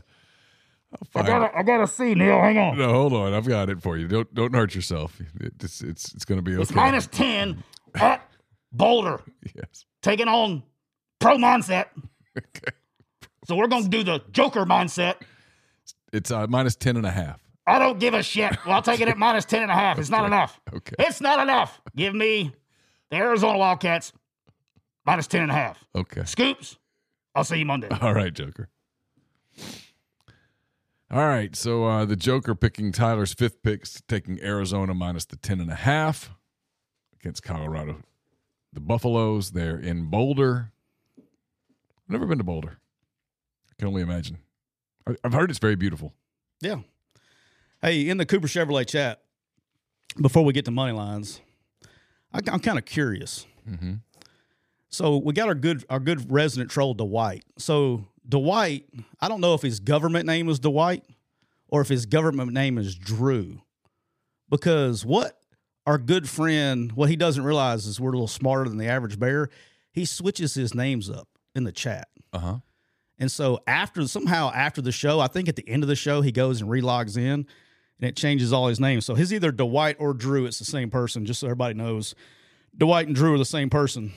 I 1.16 1.24
gotta, 1.24 1.58
I 1.58 1.64
gotta 1.64 1.88
see, 1.88 2.14
Neal. 2.16 2.40
Hang 2.40 2.58
on. 2.58 2.78
No, 2.78 2.90
hold 2.94 3.14
on. 3.14 3.34
I've 3.34 3.48
got 3.48 3.70
it 3.70 3.82
for 3.82 3.98
you. 3.98 4.08
Don't 4.08 4.34
don't 4.34 4.54
hurt 4.54 4.76
yourself. 4.76 5.20
It's 5.40 5.82
it's 5.82 6.14
it's 6.14 6.26
going 6.26 6.38
to 6.38 6.42
be 6.44 6.54
okay. 6.54 6.62
It's 6.62 6.74
minus 6.74 7.08
10 7.08 7.64
at 7.96 8.22
Boulder, 8.72 9.22
Yes. 9.56 9.86
taking 10.02 10.28
on 10.28 10.64
pro 11.20 11.38
mindset. 11.38 11.86
Okay. 12.38 12.76
So 13.46 13.56
we're 13.56 13.68
going 13.68 13.84
to 13.84 13.90
do 13.90 14.04
the 14.04 14.22
Joker 14.32 14.66
mindset. 14.66 15.16
It's 16.12 16.32
uh, 16.32 16.48
minus 16.48 16.76
ten 16.76 16.98
and 16.98 17.06
a 17.06 17.12
half. 17.12 17.40
I 17.66 17.80
don't 17.80 17.98
give 17.98 18.14
a 18.14 18.22
shit. 18.22 18.52
Well, 18.66 18.76
I'll 18.76 18.82
take 18.82 19.00
it 19.00 19.08
at 19.08 19.18
minus 19.18 19.46
10 19.46 19.62
and 19.64 19.72
a 19.72 19.74
half. 19.74 19.98
It's 20.00 20.10
not 20.10 20.26
enough. 20.26 20.60
Okay. 20.74 20.96
It's 21.00 21.22
not 21.22 21.40
enough. 21.40 21.80
Give 21.96 22.14
me 22.14 22.52
the 23.10 23.16
Arizona 23.18 23.58
Wildcats 23.58 24.12
minus 25.06 25.28
10 25.28 25.44
and 25.44 25.52
a 25.52 25.54
half. 25.54 25.82
Okay. 25.96 26.24
Scoops, 26.26 26.78
I'll 27.34 27.46
see 27.46 27.58
you 27.60 27.66
Monday. 27.66 27.88
All 28.02 28.14
right, 28.14 28.34
Joker. 28.34 28.68
All 31.16 31.26
right. 31.26 31.56
So 31.56 31.86
uh, 31.86 32.04
the 32.04 32.18
Joker 32.18 32.56
picking 32.56 32.92
Tyler's 32.92 33.34
fifth 33.34 33.64
picks, 33.64 34.02
taking 34.06 34.38
Arizona 34.44 34.94
minus 34.94 35.24
the 35.24 35.38
ten 35.38 35.62
and 35.62 35.72
a 35.72 35.76
half 35.76 36.30
against 37.18 37.42
Colorado. 37.42 38.02
The 38.74 38.82
Buffaloes, 38.82 39.52
they're 39.52 39.80
in 39.80 40.10
Boulder. 40.10 40.74
I've 41.18 42.10
never 42.10 42.26
been 42.26 42.38
to 42.40 42.44
Boulder. 42.44 42.80
I 43.70 43.74
can 43.80 43.88
only 43.88 44.02
imagine. 44.02 44.40
I've 45.24 45.32
heard 45.32 45.50
it's 45.50 45.60
very 45.60 45.78
beautiful. 45.78 46.12
Yeah. 46.60 46.80
Hey, 47.82 48.10
in 48.10 48.18
the 48.18 48.26
Cooper 48.26 48.48
Chevrolet 48.48 48.86
chat, 48.86 49.22
before 50.20 50.44
we 50.44 50.52
get 50.52 50.66
to 50.66 50.72
money 50.72 50.92
lines, 50.92 51.40
I, 52.34 52.42
I'm 52.52 52.60
kind 52.60 52.78
of 52.78 52.84
curious. 52.84 53.46
Mm-hmm. 53.66 53.94
So 54.90 55.16
we 55.16 55.32
got 55.32 55.48
our 55.48 55.56
good 55.56 55.86
our 55.90 56.02
good 56.02 56.30
resident 56.30 56.72
troll 56.72 56.94
Dwight. 56.94 57.46
So 57.58 58.04
Dwight, 58.28 58.86
I 59.20 59.28
don't 59.28 59.42
know 59.42 59.54
if 59.54 59.62
his 59.62 59.80
government 59.80 60.26
name 60.26 60.50
is 60.50 60.60
Dwight 60.60 61.04
or 61.68 61.82
if 61.82 61.88
his 61.88 62.06
government 62.06 62.54
name 62.54 62.78
is 62.78 62.96
Drew. 62.96 63.62
Because 64.50 65.06
what 65.06 65.40
our 65.86 65.98
good 65.98 66.30
friend, 66.30 66.92
what 66.94 67.10
he 67.10 67.16
doesn't 67.16 67.44
realize 67.44 67.86
is 67.86 68.00
we're 68.00 68.10
a 68.10 68.14
little 68.14 68.28
smarter 68.28 68.70
than 68.70 68.78
the 68.78 68.88
average 68.88 69.20
bear. 69.20 69.50
He 69.92 70.06
switches 70.06 70.54
his 70.54 70.74
names 70.74 71.10
up 71.10 71.28
in 71.54 71.64
the 71.64 71.72
chat. 71.72 72.08
Uh 72.34 72.40
huh. 72.40 72.58
And 73.18 73.32
so 73.32 73.60
after 73.66 74.08
somehow 74.08 74.52
after 74.54 74.82
the 74.82 74.92
show, 74.92 75.20
I 75.20 75.28
think 75.28 75.48
at 75.48 75.56
the 75.56 75.68
end 75.68 75.84
of 75.84 75.90
the 75.90 75.96
show, 75.96 76.22
he 76.22 76.32
goes 76.32 76.62
and 76.62 76.70
relogs 76.70 77.18
in 77.18 77.48
and 78.00 78.10
it 78.10 78.16
changes 78.16 78.52
all 78.52 78.68
his 78.68 78.80
names. 78.80 79.06
So 79.06 79.16
he's 79.16 79.34
either 79.34 79.52
Dwight 79.52 79.96
or 80.00 80.14
Drew. 80.14 80.46
It's 80.46 80.60
the 80.60 80.66
same 80.66 80.90
person, 80.90 81.26
just 81.26 81.40
so 81.40 81.48
everybody 81.48 81.76
knows. 81.76 82.14
Dwight 82.78 83.08
and 83.08 83.16
Drew 83.16 83.34
are 83.34 83.38
the 83.38 83.46
same 83.46 83.70
person. 83.70 84.12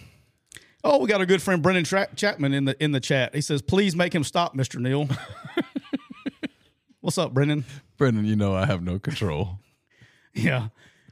Oh, 0.85 0.99
we 0.99 1.09
got 1.09 1.21
our 1.21 1.27
good 1.27 1.43
friend 1.43 1.63
Brendan 1.63 1.85
Tra- 1.85 2.09
Chapman 2.15 2.55
in 2.55 2.65
the 2.65 2.83
in 2.83 2.93
the 2.93 3.01
chat. 3.01 3.35
He 3.35 3.41
says, 3.41 3.63
"Please 3.63 3.97
make 3.97 4.15
him 4.15 4.23
stop, 4.25 4.55
Mister 4.55 4.79
Neal." 4.79 5.09
What's 7.01 7.19
up, 7.19 7.33
Brendan? 7.33 7.65
Brendan, 7.97 8.25
you 8.27 8.37
know 8.37 8.55
I 8.55 8.67
have 8.67 8.83
no 8.83 8.99
control. 8.99 9.59
Yeah, 10.35 10.69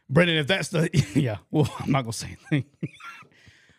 Brendan. 0.09 0.37
If 0.37 0.47
that's 0.47 0.69
the 0.69 0.89
yeah, 1.17 1.39
well, 1.51 1.69
I'm 1.81 1.91
not 1.91 2.03
gonna 2.03 2.12
say 2.12 2.37
anything. 2.53 2.71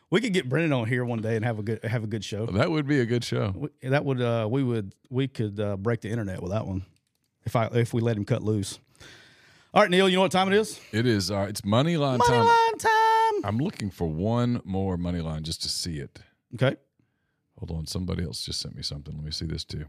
we 0.10 0.20
could 0.20 0.34
get 0.34 0.50
Brendan 0.50 0.74
on 0.74 0.86
here 0.88 1.06
one 1.06 1.22
day 1.22 1.38
and 1.38 1.46
have 1.46 1.58
a 1.60 1.64
good 1.64 1.82
have 1.86 2.04
a 2.04 2.08
good 2.08 2.24
show. 2.26 2.48
that 2.48 2.70
would 2.70 2.86
be 2.86 3.00
a 3.00 3.06
good 3.06 3.24
show. 3.24 3.54
We- 3.56 3.90
That 3.90 4.04
would 4.04 4.20
uh, 4.22 4.46
we 4.52 4.62
would 4.62 4.94
we 5.10 5.30
could 5.30 5.58
uh, 5.58 5.78
break 5.78 6.02
the 6.02 6.10
internet 6.10 6.42
with 6.42 6.52
that 6.52 6.68
one 6.68 6.86
if 7.46 7.56
I 7.56 7.68
if 7.68 7.94
we 7.94 8.02
let 8.02 8.18
him 8.18 8.26
cut 8.26 8.44
loose. 8.44 8.78
All 9.74 9.82
right, 9.84 9.90
Neal, 9.92 10.10
you 10.10 10.16
know 10.18 10.24
what 10.24 10.32
time 10.34 10.52
it 10.52 10.58
is? 10.58 10.82
It 10.92 11.06
is. 11.06 11.32
Uh, 11.32 11.46
it's 11.48 11.64
money 11.64 11.96
line 11.96 12.18
Money 12.18 12.30
time. 12.32 12.46
line 12.46 12.78
time. 12.78 12.92
I'm 13.44 13.58
looking 13.58 13.90
for 13.90 14.08
one 14.08 14.62
more 14.64 14.98
money 14.98 15.22
line 15.22 15.44
just 15.44 15.62
to 15.64 15.70
see 15.70 16.00
it. 16.00 16.20
Okay. 16.56 16.76
Hold 17.60 17.72
on, 17.72 17.88
somebody 17.88 18.24
else 18.24 18.46
just 18.46 18.62
sent 18.62 18.76
me 18.76 18.84
something. 18.84 19.16
Let 19.16 19.24
me 19.24 19.32
see 19.32 19.46
this 19.46 19.64
too. 19.64 19.86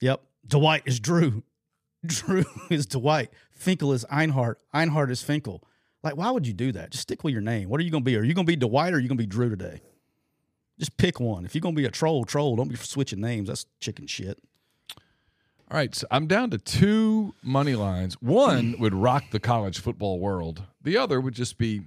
Yep. 0.00 0.20
Dwight 0.46 0.82
is 0.84 1.00
Drew. 1.00 1.42
Drew 2.06 2.44
is 2.70 2.86
Dwight. 2.86 3.30
Finkle 3.58 3.94
is 3.94 4.04
Einhorn. 4.06 4.56
Einhorn 4.74 5.10
is 5.10 5.22
Finkle. 5.22 5.60
Like, 6.02 6.16
why 6.16 6.30
would 6.30 6.46
you 6.46 6.52
do 6.52 6.72
that? 6.72 6.90
Just 6.90 7.02
stick 7.02 7.24
with 7.24 7.32
your 7.32 7.40
name. 7.40 7.68
What 7.68 7.80
are 7.80 7.84
you 7.84 7.90
going 7.90 8.02
to 8.02 8.04
be? 8.04 8.16
Are 8.16 8.22
you 8.22 8.34
going 8.34 8.46
to 8.46 8.50
be 8.50 8.56
Dwight 8.56 8.92
or 8.92 8.96
are 8.96 9.00
you 9.00 9.08
going 9.08 9.16
to 9.16 9.22
be 9.22 9.26
Drew 9.26 9.48
today? 9.48 9.80
Just 10.78 10.96
pick 10.96 11.20
one. 11.20 11.44
If 11.46 11.54
you're 11.54 11.62
going 11.62 11.74
to 11.74 11.80
be 11.80 11.86
a 11.86 11.90
troll, 11.90 12.24
troll. 12.24 12.56
Don't 12.56 12.68
be 12.68 12.76
switching 12.76 13.20
names. 13.20 13.48
That's 13.48 13.64
chicken 13.80 14.06
shit. 14.06 14.38
All 15.70 15.78
right, 15.78 15.94
so 15.94 16.06
I'm 16.10 16.26
down 16.26 16.50
to 16.50 16.58
two 16.58 17.34
money 17.42 17.74
lines. 17.74 18.20
One 18.20 18.76
would 18.80 18.94
rock 18.94 19.24
the 19.30 19.40
college 19.40 19.80
football 19.80 20.20
world. 20.20 20.62
The 20.82 20.98
other 20.98 21.20
would 21.20 21.34
just 21.34 21.56
be 21.56 21.82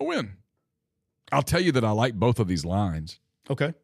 a 0.00 0.04
win. 0.04 0.32
I'll 1.32 1.42
tell 1.42 1.60
you 1.60 1.72
that 1.72 1.84
I 1.84 1.90
like 1.90 2.14
both 2.14 2.38
of 2.38 2.48
these 2.48 2.64
lines. 2.64 3.20
Okay. 3.50 3.74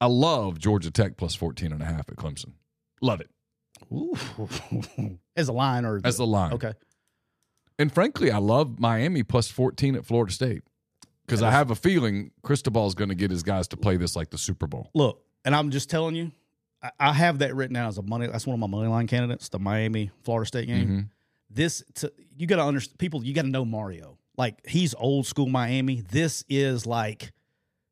I 0.00 0.06
love 0.06 0.58
Georgia 0.58 0.90
Tech 0.90 1.16
plus 1.16 1.34
14 1.34 1.72
and 1.72 1.82
a 1.82 1.84
half 1.84 2.08
at 2.08 2.16
Clemson. 2.16 2.52
Love 3.00 3.20
it. 3.20 3.30
Ooh. 3.92 5.18
As 5.36 5.48
a 5.48 5.52
line 5.52 5.84
or 5.84 6.00
As 6.04 6.16
the 6.16 6.26
line. 6.26 6.52
Okay. 6.54 6.72
And 7.78 7.92
frankly, 7.92 8.30
I 8.30 8.38
love 8.38 8.78
Miami 8.78 9.22
plus 9.22 9.48
14 9.48 9.96
at 9.96 10.06
Florida 10.06 10.32
State 10.32 10.62
because 11.26 11.42
I 11.42 11.50
have 11.50 11.70
a 11.70 11.74
feeling 11.74 12.30
Cristobal 12.42 12.86
is 12.86 12.94
going 12.94 13.10
to 13.10 13.14
get 13.14 13.30
his 13.30 13.42
guys 13.42 13.68
to 13.68 13.76
play 13.76 13.96
this 13.98 14.16
like 14.16 14.30
the 14.30 14.38
Super 14.38 14.66
Bowl. 14.66 14.90
Look, 14.94 15.22
and 15.44 15.54
I'm 15.54 15.70
just 15.70 15.90
telling 15.90 16.14
you, 16.14 16.32
I, 16.82 16.90
I 16.98 17.12
have 17.12 17.40
that 17.40 17.54
written 17.54 17.74
down 17.74 17.88
as 17.88 17.98
a 17.98 18.02
money. 18.02 18.26
That's 18.28 18.46
one 18.46 18.54
of 18.54 18.60
my 18.60 18.66
money 18.66 18.88
line 18.88 19.06
candidates, 19.06 19.50
the 19.50 19.58
Miami 19.58 20.10
Florida 20.22 20.46
State 20.46 20.68
game. 20.68 20.88
Mhm. 20.88 21.08
This 21.50 21.84
to, 21.96 22.12
you 22.36 22.46
got 22.46 22.56
to 22.56 22.62
understand. 22.64 22.98
People, 22.98 23.22
you 23.22 23.34
got 23.34 23.42
to 23.42 23.48
know 23.48 23.64
Mario. 23.64 24.18
Like 24.36 24.66
he's 24.66 24.94
old 24.94 25.26
school 25.26 25.46
Miami. 25.46 26.00
This 26.00 26.44
is 26.48 26.86
like 26.86 27.32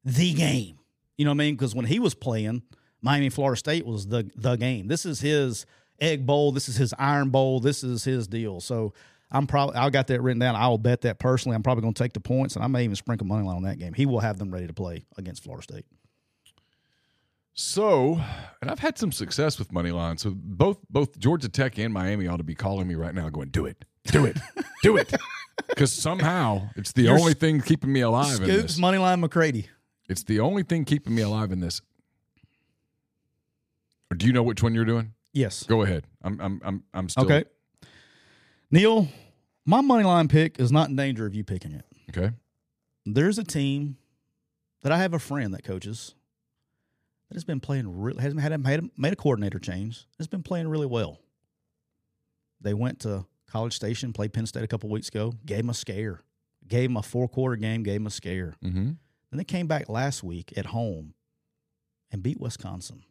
the 0.05 0.33
game. 0.35 0.79
You 1.17 1.25
know 1.25 1.31
what 1.31 1.37
I 1.37 1.39
mean? 1.39 1.55
Because 1.55 1.75
when 1.75 1.87
he 1.87 1.99
was 1.99 2.15
playing, 2.15 2.63
Miami 3.01 3.31
Florida 3.31 3.57
State 3.59 3.87
was 3.87 4.09
the 4.09 4.31
the 4.37 4.57
game. 4.57 4.89
This 4.89 5.07
is 5.07 5.21
his 5.21 5.67
egg 6.01 6.27
bowl. 6.27 6.53
This 6.53 6.69
is 6.69 6.77
his 6.77 6.95
iron 6.99 7.31
bowl. 7.31 7.61
This 7.61 7.85
is 7.85 8.05
his 8.05 8.27
deal. 8.27 8.61
So. 8.61 8.93
I'm 9.31 9.49
probably 9.49 9.75
I 9.75 9.91
got 9.91 10.07
that 10.09 10.23
written 10.23 10.39
down. 10.39 10.55
I 10.55 10.69
will 10.69 10.79
bet 10.79 11.01
that 11.01 11.19
personally. 11.19 11.57
I'm 11.57 11.63
probably 11.65 11.83
going 11.83 11.95
to 11.95 12.01
take 12.01 12.13
the 12.13 12.21
points, 12.21 12.55
and 12.55 12.65
I 12.65 12.69
may 12.69 12.85
even 12.85 12.95
sprinkle 12.95 13.27
money 13.27 13.45
line 13.45 13.57
on 13.57 13.63
that 13.65 13.79
game. 13.79 13.93
He 13.93 14.07
will 14.07 14.21
have 14.21 14.39
them 14.39 14.53
ready 14.53 14.69
to 14.69 14.73
play 14.73 15.07
against 15.17 15.43
Florida 15.43 15.65
State. 15.65 15.87
So, 17.55 18.21
and 18.61 18.71
I've 18.71 18.81
had 18.81 18.99
some 18.99 19.13
success 19.13 19.61
with 19.61 19.73
money 19.73 19.93
line. 19.93 20.19
So 20.19 20.33
both 20.35 20.79
both 20.91 21.19
Georgia 21.19 21.49
Tech 21.49 21.79
and 21.79 21.95
Miami 21.95 22.27
ought 22.27 22.39
to 22.39 22.45
be 22.45 22.57
calling 22.57 22.89
me 22.89 22.97
right 22.97 23.15
now, 23.15 23.29
going, 23.29 23.49
"Do 23.49 23.65
it, 23.67 23.85
do 24.07 24.25
it, 24.25 24.37
do 24.83 24.97
it," 24.97 25.13
because 25.69 25.93
somehow 25.93 26.69
it's 26.77 26.93
the 26.93 27.03
You're 27.03 27.19
only 27.19 27.35
thing 27.35 27.61
keeping 27.61 27.93
me 27.93 28.01
alive 28.01 28.41
in 28.41 28.47
Scoops 28.47 28.63
this. 28.63 28.81
Moneyline 28.81 29.21
McCready. 29.21 29.69
It's 30.09 30.23
the 30.23 30.41
only 30.41 30.63
thing 30.63 30.85
keeping 30.85 31.15
me 31.15 31.23
alive 31.23 31.53
in 31.53 31.61
this. 31.61 31.81
Or 34.11 34.17
do 34.17 34.27
you 34.27 34.33
know 34.33 34.43
which 34.43 34.63
one 34.63 34.75
you're 34.75 34.85
doing? 34.85 35.13
Yes. 35.33 35.65
Go 35.65 35.83
ahead. 35.83 36.05
I'm 36.23 36.41
I'm 36.41 36.61
I'm 36.65 36.83
I'm 36.93 37.09
still 37.09 37.25
Okay. 37.25 37.45
Neal, 38.71 39.09
my 39.65 39.81
moneyline 39.81 40.29
pick 40.29 40.59
is 40.59 40.71
not 40.73 40.89
in 40.89 40.97
danger 40.97 41.27
of 41.27 41.35
you 41.35 41.45
picking 41.45 41.73
it. 41.73 41.85
Okay. 42.11 42.33
There's 43.07 43.39
a 43.39 43.45
team 43.45 43.97
that 44.83 44.93
I 44.93 44.99
have 44.99 45.15
a 45.15 45.19
friend 45.19 45.53
that 45.55 45.65
coaches 45.65 46.15
that 47.29 47.35
has 47.35 47.45
been 47.45 47.61
playing 47.61 48.01
really 48.01 48.23
hasn't 48.23 48.41
had 48.41 48.59
made 48.63 48.81
a, 48.81 48.91
made 48.97 49.13
a 49.13 49.17
coordinator 49.17 49.59
change. 49.59 50.07
Has 50.19 50.27
been 50.27 50.43
playing 50.43 50.69
really 50.69 50.87
well. 50.87 51.19
They 52.61 52.75
went 52.75 53.01
to 53.01 53.27
College 53.55 53.77
Station, 53.77 54.13
played 54.13 54.33
Penn 54.33 54.47
State 54.47 54.65
a 54.65 54.67
couple 54.67 54.91
weeks 54.91 55.07
ago, 55.09 55.33
gave 55.47 55.59
them 55.59 55.71
a 55.71 55.75
scare, 55.75 56.23
gave 56.67 56.91
them 56.91 56.97
a 56.97 57.05
four 57.05 57.29
quarter 57.29 57.55
game, 57.55 57.85
gave 57.85 58.01
them 58.01 58.09
a 58.09 58.11
scare. 58.11 58.57
Mm-hmm. 58.65 58.85
Then 58.85 59.39
they 59.39 59.45
came 59.45 59.69
back 59.69 59.89
last 59.89 60.25
week 60.25 60.53
at 60.57 60.67
home 60.67 61.15
and 62.11 62.21
beat 62.21 62.41
Wisconsin. 62.41 63.05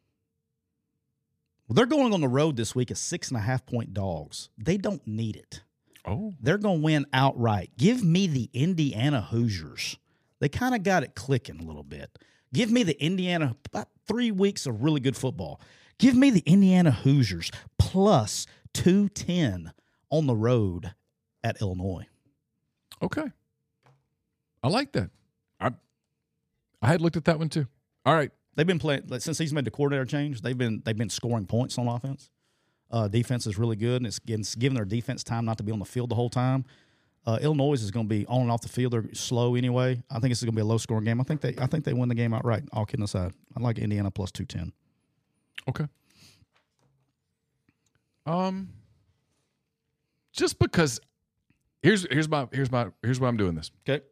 Well, 1.66 1.76
they're 1.76 1.86
going 1.86 2.14
on 2.14 2.20
the 2.20 2.28
road 2.28 2.58
this 2.58 2.76
week 2.76 2.92
as 2.92 3.00
six 3.00 3.30
and 3.30 3.38
a 3.38 3.40
half 3.40 3.66
point 3.66 3.94
dogs. 3.94 4.50
They 4.58 4.76
don't 4.76 5.08
need 5.08 5.38
it. 5.38 5.64
Oh, 6.06 6.34
They're 6.42 6.58
going 6.58 6.80
to 6.80 6.84
win 6.84 7.06
outright. 7.14 7.72
Give 7.78 8.04
me 8.04 8.28
the 8.28 8.50
Indiana 8.54 9.22
Hoosiers. 9.22 9.98
They 10.42 10.50
kind 10.50 10.76
of 10.76 10.84
got 10.84 11.04
it 11.04 11.16
clicking 11.16 11.62
a 11.62 11.64
little 11.64 11.84
bit. 11.84 12.20
Give 12.54 12.70
me 12.70 12.84
the 12.84 13.02
Indiana, 13.02 13.56
about 13.66 13.88
three 14.06 14.32
weeks 14.32 14.66
of 14.66 14.84
really 14.84 15.00
good 15.00 15.16
football. 15.16 15.62
Give 16.00 16.18
me 16.18 16.32
the 16.32 16.44
Indiana 16.46 16.92
Hoosiers 16.92 17.50
plus 17.80 18.46
210 18.74 19.72
on 20.14 20.28
the 20.28 20.36
road 20.36 20.94
at 21.44 21.60
Illinois. 21.60 22.06
okay. 23.02 23.32
I 24.62 24.70
like 24.70 24.92
that. 24.94 25.10
I 25.60 25.72
I 26.82 26.88
had 26.88 27.02
looked 27.02 27.18
at 27.18 27.26
that 27.26 27.40
one 27.40 27.50
too. 27.50 27.66
All 28.06 28.14
right. 28.14 28.30
They've 28.56 28.68
been 28.68 28.78
playing 28.78 29.06
like, 29.08 29.22
since 29.22 29.40
he's 29.40 29.52
made 29.52 29.66
the 29.66 29.72
coordinator 29.72 30.06
change. 30.06 30.42
They've 30.42 30.58
been 30.58 30.84
they've 30.86 30.96
been 30.96 31.10
scoring 31.10 31.48
points 31.48 31.80
on 31.80 31.88
offense. 31.88 32.30
Uh, 32.92 33.08
defense 33.08 33.48
is 33.48 33.58
really 33.58 33.76
good, 33.76 33.98
and 33.98 34.06
it's, 34.06 34.20
getting, 34.20 34.42
it's 34.42 34.54
giving 34.54 34.76
their 34.76 34.86
defense 34.86 35.24
time 35.24 35.46
not 35.46 35.58
to 35.58 35.64
be 35.64 35.72
on 35.72 35.80
the 35.80 35.86
field 35.86 36.10
the 36.12 36.16
whole 36.16 36.30
time. 36.30 36.64
Uh, 37.26 37.40
Illinois 37.42 37.74
is 37.74 37.90
going 37.90 38.06
to 38.06 38.10
be 38.10 38.28
on 38.28 38.42
and 38.42 38.52
off 38.52 38.62
the 38.62 38.70
field. 38.70 38.94
They're 38.94 39.12
slow 39.14 39.56
anyway. 39.56 40.04
I 40.12 40.20
think 40.20 40.30
this 40.30 40.38
is 40.38 40.44
going 40.44 40.54
to 40.54 40.58
be 40.58 40.62
a 40.62 40.66
low 40.66 40.78
scoring 40.78 41.04
game. 41.04 41.20
I 41.20 41.24
think 41.24 41.42
they 41.42 41.56
I 41.58 41.66
think 41.66 41.86
they 41.86 41.94
win 41.94 42.08
the 42.08 42.16
game 42.16 42.34
outright. 42.36 42.64
All 42.72 42.86
kidding 42.86 43.04
aside, 43.04 43.34
I 43.58 43.62
like 43.62 43.80
Indiana 43.80 44.12
plus 44.12 44.32
two 44.32 44.46
ten. 44.46 44.72
Okay. 45.68 45.88
Um 48.26 48.70
just 50.34 50.60
because 50.60 51.00
here's 51.82 52.06
here's 52.12 52.28
my 52.28 52.48
here's 52.52 52.72
my 52.72 52.88
here's 53.02 53.20
why 53.20 53.28
I'm 53.28 53.38
doing 53.38 53.56
this. 53.56 53.72
Okay, 53.88 54.04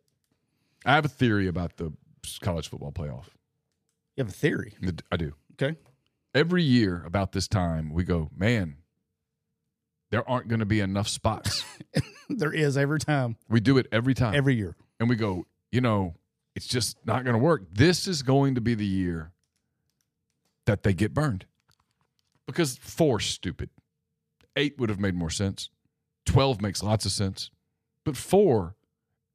I 0.86 0.94
have 0.96 1.06
a 1.06 1.10
theory 1.10 1.48
about 1.48 1.78
the 1.78 1.92
college 2.42 2.70
football 2.70 2.92
playoff. 2.92 3.26
you 4.16 4.24
have 4.24 4.30
a 4.30 4.32
theory. 4.32 4.76
I 5.12 5.18
do. 5.18 5.34
Okay, 5.54 5.76
Every 6.34 6.64
year 6.64 7.04
about 7.06 7.34
this 7.34 7.48
time 7.48 7.92
we 7.92 8.04
go, 8.04 8.30
man, 8.36 8.78
there 10.12 10.28
aren't 10.30 10.48
going 10.48 10.60
to 10.60 10.66
be 10.66 10.80
enough 10.80 11.08
spots. 11.10 11.64
there 12.30 12.54
is 12.54 12.78
every 12.78 13.00
time, 13.00 13.36
we 13.50 13.60
do 13.60 13.78
it 13.78 13.88
every 13.92 14.14
time. 14.14 14.34
every 14.36 14.56
year. 14.56 14.76
and 15.00 15.10
we 15.10 15.16
go, 15.16 15.46
you 15.72 15.82
know, 15.82 16.16
it's 16.56 16.68
just 16.68 16.98
not 17.06 17.24
going 17.24 17.34
to 17.34 17.40
work. 17.40 17.64
This 17.74 18.08
is 18.08 18.24
going 18.24 18.56
to 18.56 18.62
be 18.62 18.76
the 18.76 18.86
year 18.86 19.32
that 20.66 20.84
they 20.84 20.94
get 20.94 21.14
burned. 21.14 21.46
Because 22.46 22.78
four 22.78 23.20
stupid. 23.20 23.70
Eight 24.56 24.78
would 24.78 24.90
have 24.90 25.00
made 25.00 25.16
more 25.16 25.30
sense. 25.30 25.70
12 26.32 26.62
makes 26.62 26.84
lots 26.84 27.06
of 27.06 27.12
sense. 27.12 27.50
But 28.06 28.18
four, 28.18 28.76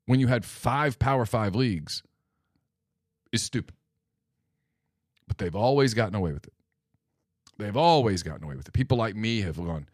when 0.07 0.20
you 0.20 0.26
had 0.26 0.44
five 0.44 0.99
Power 0.99 1.26
Five 1.26 1.55
leagues, 1.55 2.03
is 3.32 3.42
stupid. 3.42 3.74
But 5.28 5.38
they've 5.38 5.55
always 5.55 5.94
gotten 5.94 6.14
away 6.14 6.32
with 6.32 6.47
it. 6.47 6.53
They've 7.59 7.76
always 7.76 8.22
gotten 8.22 8.44
away 8.44 8.57
with 8.57 8.68
it. 8.68 8.72
People 8.72 8.99
like 8.99 9.16
me 9.16 9.40
have 9.40 9.57
gone, 9.57 9.88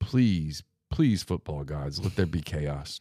please, 0.00 0.62
please, 0.90 1.22
football 1.22 1.64
gods, 1.64 2.00
let 2.00 2.16
there 2.16 2.26
be 2.26 2.40
chaos 2.40 3.00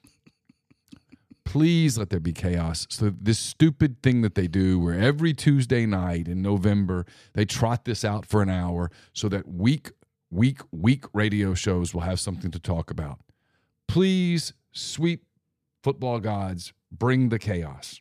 please 1.47 1.97
let 1.97 2.09
there 2.09 2.19
be 2.19 2.33
chaos. 2.33 2.85
So 2.89 3.09
this 3.09 3.39
stupid 3.39 4.03
thing 4.03 4.21
that 4.21 4.35
they 4.35 4.47
do 4.47 4.79
where 4.79 4.99
every 4.99 5.33
Tuesday 5.33 5.85
night 5.85 6.27
in 6.27 6.41
November 6.41 7.05
they 7.33 7.45
trot 7.45 7.85
this 7.85 8.03
out 8.03 8.25
for 8.25 8.41
an 8.41 8.49
hour 8.49 8.91
so 9.13 9.29
that 9.29 9.47
week 9.47 9.91
week 10.29 10.59
week 10.71 11.05
radio 11.13 11.53
shows 11.53 11.93
will 11.93 12.01
have 12.01 12.19
something 12.19 12.51
to 12.51 12.59
talk 12.59 12.91
about. 12.91 13.19
Please 13.97 14.53
sweep 14.73 15.25
football 15.81 16.19
gods 16.19 16.71
bring 16.91 17.29
the 17.29 17.39
chaos. 17.39 17.99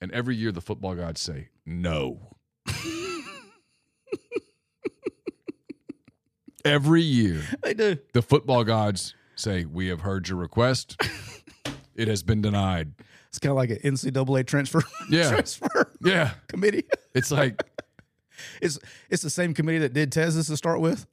And 0.00 0.12
every 0.12 0.36
year 0.36 0.52
the 0.52 0.60
football 0.60 0.94
gods 0.94 1.20
say 1.20 1.48
no. 1.66 2.36
Every 6.64 7.02
year, 7.02 7.42
They 7.64 7.74
do. 7.74 7.96
the 8.12 8.22
football 8.22 8.62
gods 8.62 9.16
say, 9.34 9.64
We 9.64 9.88
have 9.88 10.02
heard 10.02 10.28
your 10.28 10.38
request. 10.38 10.96
it 11.96 12.06
has 12.06 12.22
been 12.22 12.40
denied. 12.40 12.92
It's 13.28 13.40
kind 13.40 13.50
of 13.50 13.56
like 13.56 13.70
an 13.70 13.78
NCAA 13.78 14.46
transfer 14.46 14.82
Yeah. 15.10 15.30
transfer 15.30 15.92
Yeah. 16.00 16.30
committee. 16.46 16.84
It's 17.12 17.32
like, 17.32 17.60
It's 18.62 18.78
it's 19.10 19.22
the 19.24 19.30
same 19.30 19.52
committee 19.52 19.78
that 19.78 19.92
did 19.94 20.12
Tez's 20.12 20.46
to 20.46 20.56
start 20.56 20.80
with. 20.80 21.06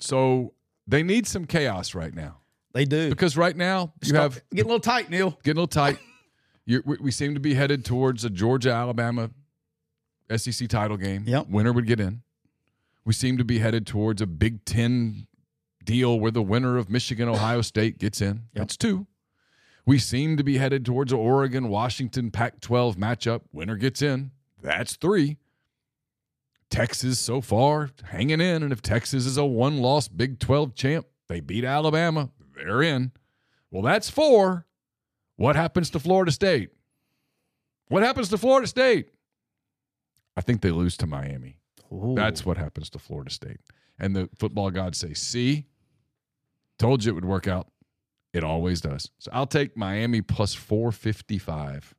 so 0.00 0.54
they 0.86 1.02
need 1.02 1.26
some 1.26 1.44
chaos 1.44 1.94
right 1.94 2.14
now. 2.14 2.38
They 2.72 2.84
do. 2.84 3.10
Because 3.10 3.36
right 3.36 3.56
now, 3.56 3.92
you 4.02 4.08
Start- 4.08 4.32
have 4.34 4.42
getting 4.50 4.64
a 4.70 4.74
little 4.74 4.80
tight, 4.80 5.10
Neal. 5.10 5.30
getting 5.42 5.58
a 5.58 5.62
little 5.62 5.66
tight. 5.66 5.98
You're, 6.64 6.82
we 6.86 6.96
we 7.00 7.10
seem 7.10 7.34
to 7.34 7.40
be 7.40 7.54
headed 7.54 7.84
towards 7.84 8.24
a 8.24 8.30
Georgia 8.30 8.70
Alabama 8.70 9.30
SEC 10.34 10.68
title 10.68 10.96
game. 10.96 11.24
Yep. 11.26 11.48
Winner 11.48 11.72
would 11.72 11.86
get 11.86 11.98
in. 12.00 12.22
We 13.04 13.12
seem 13.12 13.36
to 13.38 13.44
be 13.44 13.58
headed 13.58 13.86
towards 13.86 14.22
a 14.22 14.26
Big 14.26 14.64
Ten 14.64 15.26
deal 15.84 16.18
where 16.20 16.30
the 16.30 16.40
winner 16.42 16.78
of 16.78 16.88
Michigan 16.88 17.28
Ohio 17.28 17.60
State 17.62 17.98
gets 17.98 18.20
in. 18.20 18.44
That's 18.54 18.76
two. 18.76 19.06
We 19.84 19.98
seem 19.98 20.36
to 20.36 20.44
be 20.44 20.58
headed 20.58 20.86
towards 20.86 21.12
a 21.12 21.16
Oregon 21.16 21.68
Washington 21.68 22.30
Pac 22.30 22.60
12 22.60 22.96
matchup. 22.96 23.40
Winner 23.52 23.74
gets 23.76 24.00
in. 24.00 24.30
That's 24.62 24.94
three. 24.94 25.38
Texas 26.70 27.18
so 27.18 27.40
far 27.40 27.90
hanging 28.04 28.40
in. 28.40 28.62
And 28.62 28.72
if 28.72 28.80
Texas 28.80 29.26
is 29.26 29.36
a 29.36 29.44
one 29.44 29.78
loss 29.78 30.06
Big 30.06 30.38
12 30.38 30.76
champ, 30.76 31.06
they 31.28 31.40
beat 31.40 31.64
Alabama, 31.64 32.30
they're 32.54 32.82
in. 32.82 33.12
Well, 33.70 33.82
that's 33.82 34.10
four. 34.10 34.66
What 35.36 35.56
happens 35.56 35.90
to 35.90 35.98
Florida 35.98 36.30
State? 36.30 36.70
What 37.88 38.02
happens 38.02 38.28
to 38.30 38.38
Florida 38.38 38.66
State? 38.66 39.08
I 40.36 40.40
think 40.40 40.62
they 40.62 40.70
lose 40.70 40.96
to 40.98 41.06
Miami. 41.06 41.58
That's 42.14 42.46
what 42.46 42.56
happens 42.56 42.88
to 42.90 42.98
Florida 42.98 43.30
State. 43.30 43.60
And 43.98 44.16
the 44.16 44.28
football 44.38 44.70
gods 44.70 44.98
say, 44.98 45.12
see, 45.12 45.66
told 46.78 47.04
you 47.04 47.12
it 47.12 47.14
would 47.14 47.24
work 47.24 47.46
out. 47.46 47.68
It 48.32 48.44
always 48.44 48.80
does. 48.80 49.10
So 49.18 49.30
I'll 49.32 49.46
take 49.46 49.76
Miami 49.76 50.22
plus 50.22 50.54
455 50.54 51.94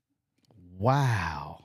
wow. 0.79 1.63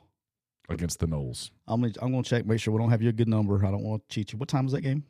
against 0.69 1.01
the 1.01 1.07
Noles. 1.07 1.51
I'm 1.67 1.81
gonna 1.81 1.95
I'm 2.03 2.13
gonna 2.13 2.23
check, 2.23 2.45
make 2.45 2.61
sure 2.61 2.75
we 2.75 2.81
don't 2.81 2.91
have 2.91 3.01
you 3.01 3.09
a 3.09 3.13
good 3.13 3.29
number. 3.29 3.65
I 3.65 3.71
don't 3.71 3.83
want 3.83 4.07
to 4.07 4.15
cheat 4.15 4.33
you. 4.33 4.39
What 4.39 4.49
time 4.49 4.67
is 4.67 4.73
that 4.73 4.83
game? 4.83 5.05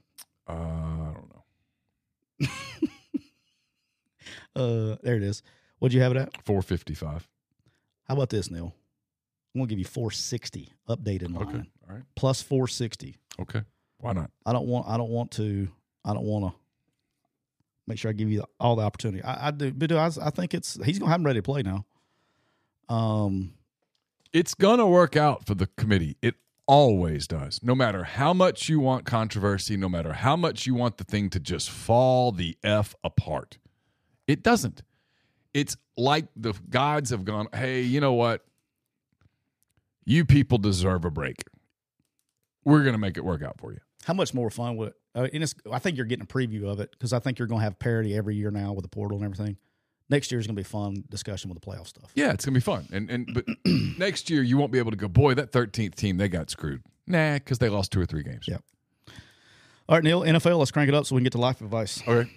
Uh, 0.49 0.53
I 0.53 1.13
don't 1.15 1.33
know. 1.35 2.49
Uh, 4.59 4.97
there 5.03 5.17
it 5.17 5.23
is. 5.23 5.43
What'd 5.79 5.95
you 5.95 6.01
have 6.03 6.13
it 6.13 6.19
at? 6.19 6.33
455. 6.45 7.29
How 8.09 8.15
about 8.15 8.31
this, 8.31 8.51
Neal? 8.51 8.75
I'm 9.55 9.61
gonna 9.61 9.69
give 9.69 9.79
you 9.79 9.85
460 9.85 10.73
updated 10.89 11.33
line 11.35 11.49
Okay. 11.49 11.63
All 11.89 11.95
right. 11.97 12.05
plus 12.17 12.43
460. 12.43 13.17
Okay. 13.41 13.63
Why 13.99 14.13
not? 14.13 14.31
I 14.47 14.53
don't 14.53 14.67
want. 14.67 14.87
I 14.89 14.97
don't 14.97 15.11
want 15.11 15.31
to. 15.33 15.69
I 16.05 16.13
don't 16.15 16.25
want 16.25 16.53
to. 16.53 16.59
Make 17.87 17.99
sure 17.99 18.11
I 18.11 18.13
give 18.13 18.31
you 18.31 18.45
all 18.61 18.77
the 18.77 18.83
opportunity. 18.83 19.23
I, 19.23 19.49
I 19.49 19.51
do, 19.51 19.73
but 19.73 19.91
I, 19.93 20.11
I 20.23 20.31
think 20.31 20.53
it's 20.55 20.79
he's 20.85 20.99
gonna 20.99 21.11
have 21.11 21.21
him 21.21 21.27
ready 21.27 21.39
to 21.39 21.43
play 21.43 21.63
now. 21.63 21.87
Um, 22.89 23.55
It's 24.33 24.55
going 24.55 24.79
to 24.79 24.87
work 24.87 25.17
out 25.17 25.47
for 25.47 25.55
the 25.55 25.67
committee. 25.77 26.17
It 26.23 26.35
always 26.67 27.27
does. 27.27 27.61
No 27.63 27.75
matter 27.75 28.05
how 28.05 28.33
much 28.35 28.69
you 28.69 28.79
want 28.81 29.05
controversy, 29.07 29.77
no 29.77 29.89
matter 29.89 30.13
how 30.13 30.37
much 30.37 30.67
you 30.67 30.75
want 30.75 30.99
the 30.99 31.05
thing 31.05 31.31
to 31.31 31.41
just 31.41 31.71
fall 31.71 32.31
the 32.33 32.57
F 32.63 32.95
apart, 33.03 33.59
it 34.29 34.45
doesn't. 34.45 34.83
It's 35.55 35.77
like 35.97 36.27
the 36.37 36.53
gods 36.71 37.11
have 37.11 37.25
gone, 37.25 37.49
hey, 37.53 37.81
you 37.81 38.01
know 38.01 38.13
what? 38.13 38.45
You 40.05 40.25
people 40.25 40.59
deserve 40.59 41.05
a 41.05 41.11
break. 41.11 41.43
We're 42.65 42.83
going 42.83 42.93
to 42.93 42.99
make 42.99 43.17
it 43.17 43.25
work 43.25 43.43
out 43.43 43.59
for 43.59 43.73
you. 43.73 43.79
how 44.05 44.15
much 44.15 44.33
more 44.35 44.51
fun 44.51 44.77
would? 44.77 44.93
Uh, 45.15 45.27
and 45.33 45.43
it's, 45.43 45.55
I 45.73 45.79
think 45.79 45.97
you're 45.97 46.07
getting 46.07 46.23
a 46.23 46.27
preview 46.27 46.71
of 46.71 46.81
it 46.81 46.91
because 46.93 47.13
I 47.13 47.19
think 47.19 47.39
you're 47.39 47.49
gonna 47.49 47.63
have 47.63 47.79
parity 47.79 48.15
every 48.17 48.37
year 48.37 48.51
now 48.53 48.73
with 48.73 48.83
the 48.85 48.89
portal 48.89 49.17
and 49.19 49.25
everything. 49.25 49.57
Next 50.09 50.31
year 50.31 50.39
is 50.39 50.47
gonna 50.47 50.55
be 50.57 50.63
fun 50.63 51.03
discussion 51.11 51.51
with 51.51 51.61
the 51.61 51.67
playoff 51.67 51.89
stuff. 51.89 52.13
Yeah, 52.15 52.33
it's 52.33 52.45
going 52.45 52.55
to 52.55 52.61
be 52.61 52.63
fun. 52.63 52.87
And 52.93 53.11
and 53.11 53.29
but 53.35 53.45
next 53.99 54.31
year 54.31 54.43
you 54.43 54.57
won't 54.57 54.71
be 54.71 54.79
able 54.79 54.93
to 54.93 54.97
go, 54.97 55.09
boy, 55.09 55.35
that 55.35 55.51
13th 55.51 55.95
team, 55.97 56.19
they 56.19 56.29
got 56.29 56.51
screwed. 56.51 56.83
Nah, 57.07 57.35
because 57.35 57.59
they 57.59 57.69
lost 57.69 57.91
two 57.91 58.01
or 58.01 58.07
three 58.07 58.23
games. 58.23 58.47
Yeah. 58.47 58.59
All 59.89 59.97
right, 59.97 60.05
Neal. 60.05 60.21
NFL. 60.21 60.59
Let's 60.59 60.71
crank 60.71 60.89
it 60.89 60.95
up 60.95 61.07
so 61.07 61.17
we 61.17 61.21
can 61.21 61.25
get 61.25 61.33
to 61.33 61.39
life 61.39 61.61
advice. 61.63 62.03
Okay. 62.07 62.31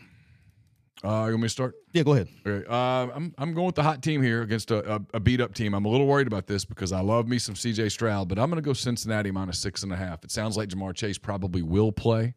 Uh, 1.04 1.26
you 1.26 1.32
want 1.32 1.38
me 1.38 1.42
to 1.44 1.50
start? 1.50 1.76
Yeah, 1.94 2.04
go 2.04 2.14
ahead. 2.14 2.28
Uh, 2.46 3.10
I'm 3.16 3.34
I'm 3.40 3.54
going 3.56 3.66
with 3.66 3.76
the 3.76 3.82
hot 3.82 4.04
team 4.04 4.22
here 4.22 4.44
against 4.44 4.70
a, 4.70 4.96
a, 4.96 5.02
a 5.16 5.20
beat 5.20 5.42
up 5.42 5.54
team. 5.56 5.74
I'm 5.74 5.86
a 5.86 5.90
little 5.90 6.06
worried 6.06 6.28
about 6.28 6.46
this 6.46 6.64
because 6.64 6.92
I 6.92 7.02
love 7.02 7.28
me 7.28 7.40
some 7.40 7.56
C.J. 7.56 7.90
Stroud, 7.90 8.30
but 8.30 8.38
I'm 8.38 8.52
going 8.52 8.62
to 8.62 8.66
go 8.68 8.74
Cincinnati 8.74 9.32
minus 9.32 9.58
six 9.58 9.82
and 9.82 9.92
a 9.92 9.96
half. 9.96 10.24
It 10.24 10.30
sounds 10.30 10.58
like 10.58 10.70
Ja'Marr 10.70 10.94
Chase 10.94 11.18
probably 11.18 11.64
will 11.64 11.92
play. 11.92 12.36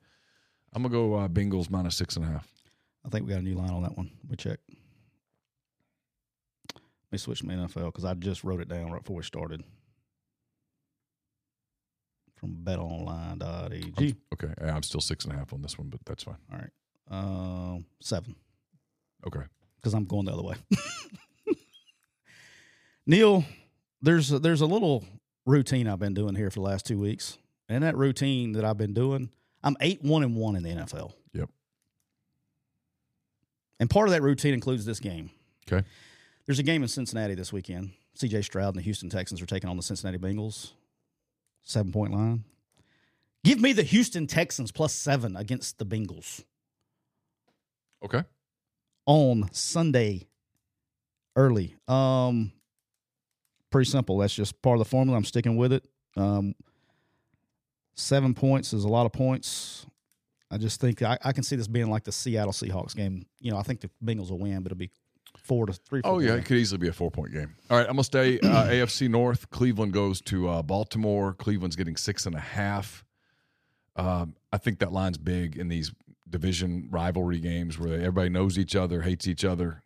I'm 0.72 0.82
going 0.82 0.92
to 0.92 0.98
go 0.98 1.14
uh, 1.14 1.28
Bengals 1.28 1.68
minus 1.68 1.94
six 1.94 2.16
and 2.16 2.24
a 2.24 2.28
half. 2.28 2.48
I 3.04 3.10
think 3.10 3.26
we 3.26 3.32
got 3.32 3.40
a 3.40 3.44
new 3.44 3.54
line 3.54 3.70
on 3.70 3.82
that 3.82 3.96
one. 3.98 4.10
Let 4.22 4.30
me 4.30 4.36
check. 4.36 4.58
Let 6.74 7.12
me 7.12 7.18
switch 7.18 7.40
to 7.40 7.46
my 7.46 7.54
NFL 7.54 7.86
because 7.86 8.06
I 8.06 8.14
just 8.14 8.44
wrote 8.44 8.60
it 8.60 8.68
down 8.68 8.90
right 8.90 9.02
before 9.02 9.16
we 9.16 9.22
started. 9.24 9.62
From 12.36 12.56
betonline.ag. 12.64 14.16
Okay, 14.32 14.54
I'm 14.62 14.82
still 14.82 15.02
six 15.02 15.26
and 15.26 15.34
a 15.34 15.36
half 15.36 15.52
on 15.52 15.60
this 15.60 15.78
one, 15.78 15.88
but 15.88 16.00
that's 16.06 16.24
fine. 16.24 16.38
All 16.50 16.58
right. 16.58 16.70
Um, 17.10 17.84
seven 18.00 18.34
Okay, 19.26 19.42
because 19.76 19.94
I'm 19.94 20.04
going 20.04 20.26
the 20.26 20.32
other 20.32 20.42
way. 20.42 20.56
Neal, 23.06 23.44
there's 24.00 24.32
a, 24.32 24.38
there's 24.38 24.60
a 24.60 24.66
little 24.66 25.04
routine 25.46 25.88
I've 25.88 25.98
been 25.98 26.14
doing 26.14 26.34
here 26.34 26.50
for 26.50 26.60
the 26.60 26.66
last 26.66 26.86
two 26.86 26.98
weeks, 26.98 27.38
and 27.68 27.82
that 27.84 27.96
routine 27.96 28.52
that 28.52 28.64
I've 28.64 28.78
been 28.78 28.94
doing, 28.94 29.30
I'm 29.62 29.76
eight 29.80 30.02
one 30.02 30.22
and 30.22 30.36
one 30.36 30.56
in 30.56 30.62
the 30.62 30.70
NFL. 30.70 31.12
Yep. 31.32 31.50
And 33.80 33.90
part 33.90 34.08
of 34.08 34.12
that 34.12 34.22
routine 34.22 34.54
includes 34.54 34.84
this 34.84 35.00
game. 35.00 35.30
okay, 35.70 35.86
There's 36.46 36.58
a 36.58 36.62
game 36.62 36.82
in 36.82 36.88
Cincinnati 36.88 37.34
this 37.34 37.52
weekend. 37.52 37.92
CJ 38.18 38.44
Stroud 38.44 38.74
and 38.74 38.76
the 38.76 38.82
Houston 38.82 39.10
Texans 39.10 39.42
are 39.42 39.46
taking 39.46 39.68
on 39.68 39.76
the 39.76 39.82
Cincinnati 39.82 40.18
Bengals. 40.18 40.72
Seven 41.62 41.92
point 41.92 42.12
line. 42.12 42.44
Give 43.42 43.60
me 43.60 43.72
the 43.72 43.82
Houston 43.82 44.26
Texans 44.26 44.70
plus 44.70 44.92
seven 44.92 45.36
against 45.36 45.78
the 45.78 45.84
Bengals 45.84 46.44
okay. 48.04 48.22
On 49.06 49.48
Sunday 49.52 50.28
early. 51.36 51.74
Um, 51.88 52.52
pretty 53.70 53.90
simple. 53.90 54.18
That's 54.18 54.34
just 54.34 54.60
part 54.62 54.76
of 54.76 54.78
the 54.80 54.88
formula. 54.88 55.16
I'm 55.16 55.24
sticking 55.24 55.56
with 55.56 55.72
it. 55.72 55.86
Um, 56.16 56.54
seven 57.94 58.34
points 58.34 58.72
is 58.72 58.84
a 58.84 58.88
lot 58.88 59.06
of 59.06 59.12
points. 59.12 59.86
I 60.50 60.58
just 60.58 60.80
think 60.80 61.02
I, 61.02 61.18
I 61.24 61.32
can 61.32 61.42
see 61.42 61.56
this 61.56 61.66
being 61.66 61.90
like 61.90 62.04
the 62.04 62.12
Seattle 62.12 62.52
Seahawks 62.52 62.94
game. 62.94 63.26
You 63.40 63.50
know, 63.50 63.58
I 63.58 63.62
think 63.62 63.80
the 63.80 63.90
Bengals 64.04 64.30
will 64.30 64.38
win, 64.38 64.62
but 64.62 64.70
it'll 64.70 64.78
be 64.78 64.90
four 65.36 65.66
to 65.66 65.72
three. 65.72 66.00
Oh 66.04 66.12
four 66.12 66.22
yeah, 66.22 66.28
game. 66.30 66.38
it 66.38 66.44
could 66.44 66.56
easily 66.58 66.78
be 66.78 66.88
a 66.88 66.92
four 66.92 67.10
point 67.10 67.32
game. 67.32 67.56
All 67.70 67.76
right, 67.76 67.86
I'm 67.86 67.94
gonna 67.94 68.04
stay 68.04 68.38
uh, 68.38 68.64
AFC 68.68 69.08
North. 69.08 69.50
Cleveland 69.50 69.92
goes 69.92 70.20
to 70.22 70.48
uh, 70.48 70.62
Baltimore. 70.62 71.34
Cleveland's 71.34 71.76
getting 71.76 71.96
six 71.96 72.26
and 72.26 72.36
a 72.36 72.40
half. 72.40 73.04
Um, 73.96 74.34
I 74.52 74.58
think 74.58 74.80
that 74.80 74.92
line's 74.92 75.18
big 75.18 75.56
in 75.56 75.68
these 75.68 75.92
division 76.34 76.88
rivalry 76.90 77.38
games 77.38 77.78
where 77.78 77.94
everybody 77.94 78.28
knows 78.28 78.58
each 78.58 78.74
other, 78.74 79.02
hates 79.02 79.28
each 79.28 79.44
other. 79.44 79.84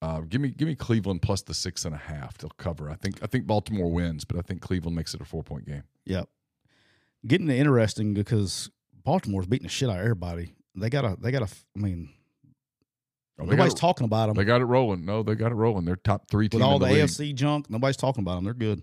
Uh, 0.00 0.20
give 0.22 0.40
me 0.40 0.48
give 0.48 0.66
me 0.66 0.74
Cleveland 0.74 1.20
plus 1.20 1.42
the 1.42 1.52
six 1.52 1.84
and 1.84 1.94
a 1.94 1.98
half 1.98 2.38
to 2.38 2.48
cover. 2.56 2.88
I 2.88 2.94
think 2.94 3.22
I 3.22 3.26
think 3.26 3.46
Baltimore 3.46 3.92
wins, 3.92 4.24
but 4.24 4.38
I 4.38 4.40
think 4.40 4.62
Cleveland 4.62 4.96
makes 4.96 5.12
it 5.12 5.20
a 5.20 5.24
four 5.26 5.42
point 5.42 5.66
game. 5.66 5.82
Yep. 6.06 6.30
Getting 7.26 7.50
interesting 7.50 8.14
because 8.14 8.70
Baltimore's 9.04 9.46
beating 9.46 9.66
the 9.66 9.70
shit 9.70 9.90
out 9.90 9.96
of 9.96 10.00
everybody. 10.00 10.54
They 10.74 10.88
gotta, 10.88 11.16
they 11.20 11.30
gotta. 11.30 11.48
I 11.76 11.78
mean, 11.78 12.08
Oh, 13.38 13.50
it, 13.50 13.76
talking 13.76 14.04
about 14.04 14.26
them 14.26 14.36
They 14.36 14.44
got 14.44 14.60
it 14.60 14.66
rolling. 14.66 15.04
No, 15.04 15.22
they 15.22 15.34
got 15.34 15.52
it 15.52 15.56
rolling. 15.56 15.84
They're 15.84 15.96
top 15.96 16.30
three 16.30 16.48
team 16.48 16.60
with 16.60 16.66
all 16.66 16.78
the, 16.78 16.86
the. 16.86 16.94
AFC 16.94 17.34
junk. 17.34 17.68
Nobody's 17.68 17.96
talking 17.96 18.22
about 18.22 18.36
them. 18.36 18.44
They're 18.44 18.54
good. 18.54 18.82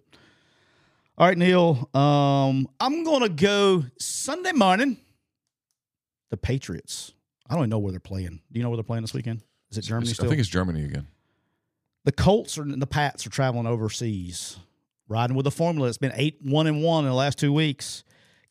All 1.18 1.28
right, 1.28 1.38
Neal. 1.38 1.90
Um, 1.94 2.68
I'm 2.80 3.04
gonna 3.04 3.30
go 3.30 3.86
Sunday 4.00 4.52
morning. 4.54 4.98
The 6.30 6.38
Patriots. 6.38 7.14
I 7.50 7.54
don't 7.54 7.62
even 7.64 7.70
know 7.72 7.80
where 7.80 7.92
they're 7.92 8.00
playing. 8.00 8.42
Do 8.52 8.60
you 8.60 8.64
know 8.64 8.70
where 8.70 8.78
they're 8.78 8.84
playing 8.84 9.04
this 9.04 9.14
weekend? 9.14 9.44
Is 9.72 9.78
it 9.78 9.82
Germany 9.82 10.10
I 10.12 10.14
still? 10.14 10.30
think 10.30 10.40
it's 10.40 10.50
Germany 10.50 10.84
again. 10.86 11.08
the 12.06 12.12
Colts 12.12 12.58
or 12.58 12.64
the 12.66 12.88
Pats 12.88 13.26
are 13.26 13.30
traveling 13.30 13.66
overseas, 13.68 14.58
riding 15.08 15.36
with 15.36 15.48
a 15.48 15.52
formula 15.52 15.88
that's 15.88 15.98
been 15.98 16.12
eight 16.16 16.38
one 16.44 16.68
and 16.68 16.84
one 16.84 17.04
in 17.06 17.10
the 17.10 17.16
last 17.16 17.38
two 17.38 17.52
weeks. 17.54 18.04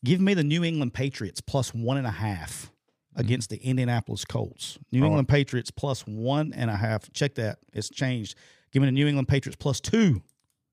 Give 0.03 0.21
me 0.21 0.33
the 0.33 0.43
New 0.43 0.63
England 0.63 0.93
Patriots 0.93 1.41
plus 1.41 1.73
one 1.73 1.97
and 1.97 2.07
a 2.07 2.11
half 2.11 2.71
mm-hmm. 3.13 3.19
against 3.21 3.49
the 3.49 3.57
Indianapolis 3.57 4.23
Colts. 4.25 4.77
New 4.91 5.03
Oh. 5.03 5.07
England 5.07 5.27
Patriots 5.27 5.71
plus 5.71 6.01
one 6.07 6.53
and 6.53 6.69
a 6.69 6.75
half. 6.75 7.11
Check 7.13 7.35
that; 7.35 7.59
it's 7.73 7.89
changed. 7.89 8.35
Give 8.71 8.81
me 8.81 8.87
the 8.87 8.91
New 8.93 9.07
England 9.07 9.27
Patriots 9.27 9.57
plus 9.59 9.79
two, 9.81 10.21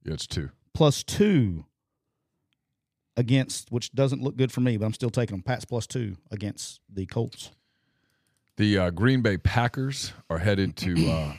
Yeah, 0.04 0.12
it's 0.14 0.26
two. 0.26 0.50
plus 0.74 1.02
two 1.02 1.64
against, 3.16 3.70
which 3.72 3.92
doesn't 3.92 4.22
look 4.22 4.36
good 4.36 4.52
for 4.52 4.60
me, 4.60 4.76
but 4.76 4.86
I'm 4.86 4.92
still 4.92 5.10
taking 5.10 5.34
them. 5.34 5.42
Pats 5.42 5.64
plus 5.64 5.86
two 5.86 6.16
against 6.30 6.80
the 6.92 7.06
Colts. 7.06 7.50
The 8.56 8.78
uh, 8.78 8.90
Green 8.90 9.22
Bay 9.22 9.36
Packers 9.36 10.12
are 10.30 10.38
headed 10.38 10.76
to 10.76 11.08
uh, 11.08 11.32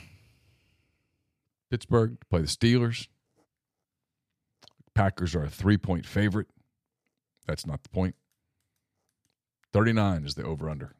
Pittsburgh 1.70 2.18
to 2.20 2.26
play 2.26 2.40
the 2.40 2.46
Steelers. 2.46 3.08
Packers 4.94 5.34
are 5.34 5.44
a 5.44 5.50
three 5.50 5.76
point 5.76 6.06
favorite. 6.06 6.46
That's 7.46 7.66
not 7.66 7.82
the 7.82 7.88
point. 7.88 8.14
39 9.72 10.24
is 10.24 10.34
the 10.34 10.44
over 10.44 10.68
under. 10.70 10.94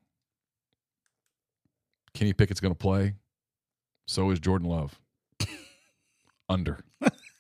Kenny 2.15 2.33
Pickett's 2.33 2.61
going 2.61 2.75
to 2.75 2.79
play. 2.79 3.15
So 4.07 4.31
is 4.31 4.41
Jordan 4.41 4.69
Love. 4.69 4.99
Under 6.49 6.79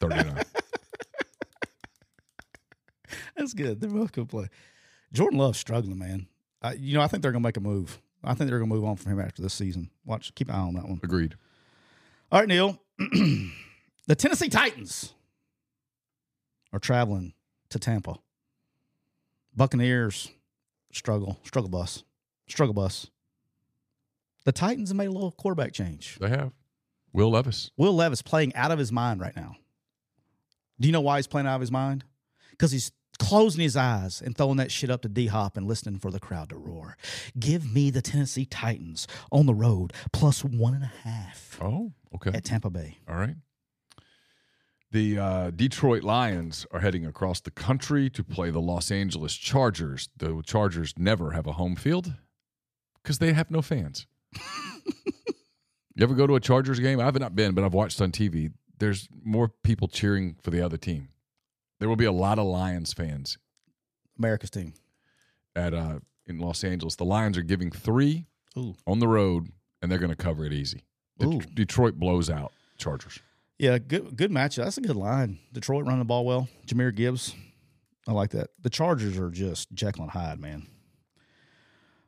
39. 0.00 0.42
That's 3.38 3.54
good. 3.54 3.80
They're 3.80 3.88
both 3.88 4.12
good 4.12 4.28
play. 4.28 4.48
Jordan 5.12 5.38
Love's 5.38 5.58
struggling, 5.58 5.98
man. 5.98 6.26
Uh, 6.60 6.74
you 6.76 6.94
know, 6.94 7.00
I 7.00 7.06
think 7.06 7.22
they're 7.22 7.32
going 7.32 7.42
to 7.42 7.46
make 7.46 7.56
a 7.56 7.60
move. 7.60 8.00
I 8.24 8.34
think 8.34 8.50
they're 8.50 8.58
going 8.58 8.68
to 8.68 8.74
move 8.74 8.84
on 8.84 8.96
from 8.96 9.12
him 9.12 9.20
after 9.20 9.42
this 9.42 9.54
season. 9.54 9.90
Watch, 10.04 10.34
keep 10.34 10.48
an 10.48 10.56
eye 10.56 10.58
on 10.58 10.74
that 10.74 10.88
one. 10.88 11.00
Agreed. 11.02 11.36
All 12.32 12.40
right, 12.40 12.48
Neal. 12.48 12.78
the 12.98 14.14
Tennessee 14.16 14.48
Titans 14.48 15.14
are 16.72 16.80
traveling 16.80 17.32
to 17.70 17.78
Tampa. 17.78 18.16
Buccaneers 19.54 20.30
struggle, 20.92 21.38
struggle 21.44 21.70
bus, 21.70 22.02
struggle 22.48 22.74
bus. 22.74 23.08
The 24.44 24.52
Titans 24.52 24.90
have 24.90 24.96
made 24.96 25.08
a 25.08 25.12
little 25.12 25.32
quarterback 25.32 25.72
change. 25.72 26.18
They 26.20 26.28
have. 26.28 26.52
Will 27.12 27.30
Levis. 27.30 27.70
Will 27.76 27.94
Levis 27.94 28.22
playing 28.22 28.54
out 28.54 28.70
of 28.70 28.78
his 28.78 28.92
mind 28.92 29.20
right 29.20 29.36
now. 29.36 29.56
Do 30.80 30.88
you 30.88 30.92
know 30.92 31.00
why 31.00 31.16
he's 31.16 31.26
playing 31.26 31.46
out 31.46 31.56
of 31.56 31.60
his 31.60 31.72
mind? 31.72 32.04
Because 32.50 32.72
he's 32.72 32.92
closing 33.18 33.60
his 33.62 33.76
eyes 33.76 34.20
and 34.20 34.36
throwing 34.36 34.56
that 34.58 34.70
shit 34.70 34.90
up 34.90 35.02
to 35.02 35.08
D 35.08 35.26
Hop 35.26 35.56
and 35.56 35.66
listening 35.66 35.98
for 35.98 36.10
the 36.10 36.20
crowd 36.20 36.48
to 36.50 36.56
roar. 36.56 36.96
Give 37.38 37.72
me 37.72 37.90
the 37.90 38.02
Tennessee 38.02 38.44
Titans 38.44 39.06
on 39.32 39.46
the 39.46 39.54
road 39.54 39.92
plus 40.12 40.44
one 40.44 40.74
and 40.74 40.84
a 40.84 40.92
half 41.08 41.58
Oh, 41.60 41.92
okay. 42.14 42.30
at 42.36 42.44
Tampa 42.44 42.70
Bay. 42.70 42.98
All 43.08 43.16
right. 43.16 43.36
The 44.90 45.18
uh, 45.18 45.50
Detroit 45.50 46.02
Lions 46.02 46.64
are 46.70 46.80
heading 46.80 47.04
across 47.04 47.40
the 47.40 47.50
country 47.50 48.08
to 48.08 48.24
play 48.24 48.50
the 48.50 48.60
Los 48.60 48.90
Angeles 48.90 49.34
Chargers. 49.34 50.08
The 50.16 50.40
Chargers 50.46 50.94
never 50.96 51.32
have 51.32 51.46
a 51.46 51.52
home 51.52 51.76
field 51.76 52.14
because 53.02 53.18
they 53.18 53.34
have 53.34 53.50
no 53.50 53.60
fans. 53.60 54.06
you 55.94 56.02
ever 56.02 56.14
go 56.14 56.26
to 56.26 56.36
a 56.36 56.40
Chargers 56.40 56.80
game? 56.80 57.00
I've 57.00 57.18
not 57.18 57.36
been, 57.36 57.54
but 57.54 57.64
I've 57.64 57.74
watched 57.74 58.00
on 58.00 58.12
TV. 58.12 58.50
There's 58.78 59.08
more 59.24 59.48
people 59.62 59.88
cheering 59.88 60.36
for 60.42 60.50
the 60.50 60.62
other 60.62 60.78
team. 60.78 61.08
There 61.78 61.88
will 61.88 61.96
be 61.96 62.04
a 62.06 62.12
lot 62.12 62.38
of 62.38 62.46
Lions 62.46 62.92
fans 62.92 63.38
America's 64.18 64.50
team. 64.50 64.74
at 65.54 65.72
uh, 65.74 66.00
in 66.26 66.38
Los 66.38 66.64
Angeles. 66.64 66.96
The 66.96 67.04
Lions 67.04 67.38
are 67.38 67.42
giving 67.42 67.70
three 67.70 68.26
Ooh. 68.56 68.74
on 68.86 68.98
the 68.98 69.08
road, 69.08 69.48
and 69.80 69.90
they're 69.90 69.98
going 69.98 70.10
to 70.10 70.16
cover 70.16 70.44
it 70.44 70.52
easy. 70.52 70.82
Det- 71.18 71.26
Ooh. 71.26 71.40
Detroit 71.54 71.94
blows 71.94 72.28
out 72.30 72.52
Chargers. 72.78 73.20
Yeah, 73.58 73.78
good 73.78 74.16
good 74.16 74.30
match. 74.30 74.56
That's 74.56 74.76
a 74.78 74.80
good 74.80 74.96
line. 74.96 75.38
Detroit 75.52 75.84
running 75.84 75.98
the 76.00 76.04
ball 76.04 76.24
well. 76.24 76.48
Jahmyr 76.66 76.94
Gibbs. 76.94 77.34
I 78.06 78.12
like 78.12 78.30
that. 78.30 78.50
The 78.62 78.70
Chargers 78.70 79.18
are 79.18 79.30
just 79.30 79.70
Jekyll 79.72 80.02
and 80.04 80.10
Hyde, 80.12 80.40
man. 80.40 80.66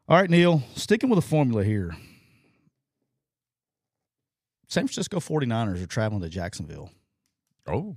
All 0.08 0.16
right, 0.16 0.30
Neal, 0.30 0.62
sticking 0.74 1.08
with 1.10 1.18
the 1.18 1.26
formula 1.28 1.62
here. 1.62 1.94
San 4.68 4.86
Francisco 4.86 5.18
49ers 5.18 5.82
are 5.82 5.86
traveling 5.86 6.22
to 6.22 6.28
Jacksonville. 6.28 6.90
Oh, 7.66 7.96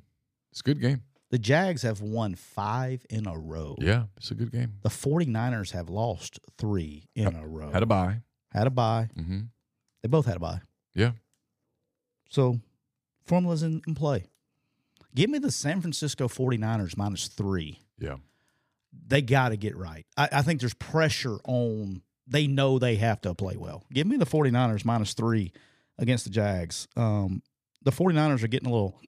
it's 0.51 0.59
a 0.61 0.63
good 0.63 0.81
game. 0.81 1.01
The 1.33 1.39
Jags 1.39 1.81
have 1.81 1.99
won 1.99 2.35
five 2.35 3.07
in 3.09 3.25
a 3.25 3.35
row. 3.35 3.75
Yeah, 3.79 4.03
it's 4.17 4.29
a 4.29 4.35
good 4.35 4.51
game. 4.51 4.73
The 4.83 4.89
49ers 4.89 5.71
have 5.71 5.89
lost 5.89 6.39
three 6.59 7.09
in 7.15 7.33
a 7.33 7.47
row. 7.47 7.71
Had 7.71 7.81
a 7.81 7.87
bye. 7.87 8.19
had 8.51 8.67
a 8.67 8.69
bye. 8.69 9.09
Mm-hmm. 9.17 9.39
They 10.03 10.09
both 10.09 10.27
had 10.27 10.35
a 10.35 10.39
bye. 10.39 10.61
Yeah. 10.93 11.13
So, 12.29 12.59
formula's 13.25 13.63
in, 13.63 13.81
in 13.87 13.95
play. 13.95 14.25
Give 15.15 15.27
me 15.27 15.39
the 15.39 15.49
San 15.49 15.81
Francisco 15.81 16.27
49ers 16.27 16.95
minus 16.97 17.27
three. 17.27 17.79
Yeah. 17.97 18.17
they 19.07 19.23
got 19.23 19.49
to 19.49 19.57
get 19.57 19.75
right. 19.75 20.05
I, 20.15 20.29
I 20.33 20.41
think 20.43 20.59
there's 20.59 20.75
pressure 20.75 21.37
on. 21.45 22.03
They 22.27 22.45
know 22.45 22.77
they 22.77 22.97
have 22.97 23.21
to 23.21 23.33
play 23.33 23.57
well. 23.57 23.85
Give 23.91 24.05
me 24.05 24.17
the 24.17 24.27
49ers 24.27 24.85
minus 24.85 25.15
three 25.15 25.51
against 25.97 26.25
the 26.25 26.29
Jags. 26.29 26.87
Um, 26.95 27.41
the 27.81 27.89
49ers 27.91 28.43
are 28.43 28.47
getting 28.47 28.69
a 28.69 28.71
little 28.71 28.99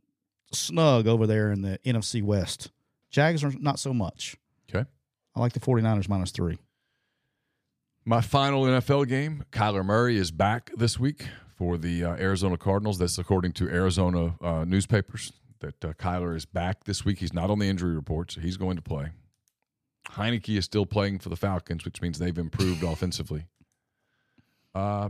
snug 0.55 1.07
over 1.07 1.27
there 1.27 1.51
in 1.51 1.61
the 1.61 1.79
NFC 1.85 2.21
West. 2.23 2.71
Jags 3.09 3.43
are 3.43 3.51
not 3.59 3.79
so 3.79 3.93
much. 3.93 4.35
Okay. 4.69 4.87
I 5.35 5.39
like 5.39 5.53
the 5.53 5.59
49ers 5.59 6.09
minus 6.09 6.31
three. 6.31 6.57
My 8.03 8.21
final 8.21 8.63
NFL 8.63 9.07
game, 9.07 9.45
Kyler 9.51 9.83
Murray 9.83 10.17
is 10.17 10.31
back 10.31 10.71
this 10.75 10.99
week 10.99 11.27
for 11.57 11.77
the 11.77 12.03
uh, 12.03 12.15
Arizona 12.17 12.57
Cardinals. 12.57 12.99
That's 12.99 13.17
according 13.17 13.53
to 13.53 13.67
Arizona 13.67 14.35
uh, 14.41 14.65
newspapers 14.65 15.33
that 15.59 15.83
uh, 15.83 15.93
Kyler 15.93 16.35
is 16.35 16.45
back 16.45 16.83
this 16.83 17.03
week. 17.03 17.19
He's 17.19 17.33
not 17.33 17.49
on 17.49 17.59
the 17.59 17.67
injury 17.67 17.95
report, 17.95 18.31
so 18.31 18.41
he's 18.41 18.57
going 18.57 18.75
to 18.75 18.81
play. 18.81 19.11
Heinicke 20.11 20.57
is 20.57 20.65
still 20.65 20.85
playing 20.85 21.19
for 21.19 21.29
the 21.29 21.35
Falcons, 21.35 21.83
which 21.83 22.01
means 22.01 22.19
they've 22.19 22.37
improved 22.37 22.83
offensively. 22.87 23.45
Uh, 24.75 25.09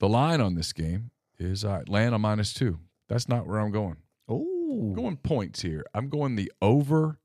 the 0.00 0.08
line 0.08 0.40
on 0.40 0.54
this 0.54 0.72
game 0.72 1.10
is 1.38 1.64
uh, 1.64 1.78
Atlanta 1.82 2.18
minus 2.18 2.52
two. 2.52 2.80
That's 3.08 3.28
not 3.28 3.46
where 3.46 3.60
I'm 3.60 3.70
going. 3.70 3.98
Oh, 4.72 4.78
I'm 4.78 4.94
going 4.94 5.16
points 5.18 5.62
here. 5.62 5.84
I'm 5.94 6.08
going 6.08 6.36
the 6.36 6.50
over 6.62 7.18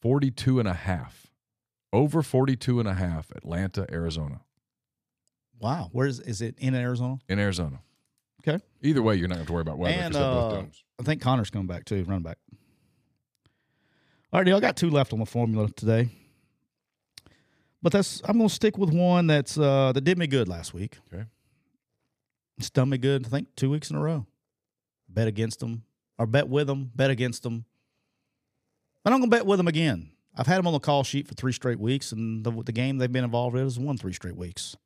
42 0.00 0.58
and 0.58 0.68
a 0.68 0.72
half. 0.72 1.26
Over 1.92 2.22
42 2.22 2.80
and 2.80 2.88
a 2.88 2.94
half, 2.94 3.30
Atlanta, 3.32 3.86
Arizona. 3.92 4.40
wow. 5.60 5.90
Where 5.92 6.06
is 6.06 6.20
is 6.20 6.40
it 6.40 6.54
in 6.58 6.74
Arizona? 6.74 7.18
In 7.28 7.38
Arizona. 7.38 7.80
Okay. 8.40 8.62
Either 8.80 9.02
way, 9.02 9.16
you're 9.16 9.28
not 9.28 9.36
going 9.36 9.46
to 9.46 9.52
worry 9.52 9.60
about 9.62 9.78
weather 9.78 9.94
because 9.96 10.12
they're 10.14 10.22
both 10.22 10.52
uh, 10.52 10.56
domes. 10.56 10.84
I 10.98 11.02
think 11.02 11.20
Conner's 11.20 11.50
coming 11.50 11.68
back 11.68 11.84
too, 11.84 12.02
running 12.04 12.22
back. 12.22 12.38
All 14.32 14.40
right, 14.40 14.46
Neal, 14.46 14.56
I 14.56 14.60
got 14.60 14.76
two 14.76 14.88
left 14.90 15.12
on 15.12 15.18
the 15.18 15.26
formula 15.26 15.68
today. 15.70 16.08
But 17.82 17.92
that's 17.92 18.22
I'm 18.24 18.38
gonna 18.38 18.48
stick 18.48 18.78
with 18.78 18.90
one 18.90 19.26
that's 19.26 19.58
uh 19.58 19.92
that 19.92 20.00
did 20.02 20.16
me 20.16 20.26
good 20.26 20.48
last 20.48 20.72
week. 20.72 20.98
Okay. 21.12 21.24
It's 22.58 22.70
done 22.70 22.88
me 22.88 22.98
good, 22.98 23.26
I 23.26 23.28
think, 23.28 23.48
two 23.56 23.70
weeks 23.70 23.90
in 23.90 23.96
a 23.96 24.00
row. 24.00 24.26
Bet 25.08 25.26
against 25.28 25.60
them, 25.60 25.82
or 26.22 26.26
bet 26.26 26.48
with 26.48 26.68
them, 26.68 26.88
bet 26.94 27.10
against 27.10 27.42
them. 27.42 27.64
And 29.04 29.12
I'm 29.12 29.20
gonna 29.20 29.30
bet 29.30 29.44
with 29.44 29.58
them 29.58 29.66
again. 29.66 30.12
I've 30.36 30.46
had 30.46 30.58
them 30.58 30.68
on 30.68 30.72
the 30.72 30.78
call 30.78 31.02
sheet 31.02 31.26
for 31.26 31.34
three 31.34 31.52
straight 31.52 31.80
weeks, 31.80 32.12
and 32.12 32.44
the, 32.44 32.52
the 32.62 32.70
game 32.70 32.98
they've 32.98 33.10
been 33.10 33.24
involved 33.24 33.56
in 33.56 33.64
has 33.64 33.76
won 33.76 33.98
three 33.98 34.12
straight 34.12 34.36
weeks. 34.36 34.76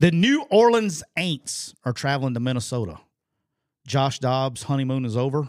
The 0.00 0.10
New 0.10 0.42
Orleans 0.50 1.02
Aints 1.18 1.74
are 1.84 1.94
traveling 1.94 2.34
to 2.34 2.40
Minnesota. 2.40 2.98
Josh 3.86 4.18
Dobbs' 4.18 4.64
honeymoon 4.64 5.06
is 5.06 5.16
over. 5.16 5.48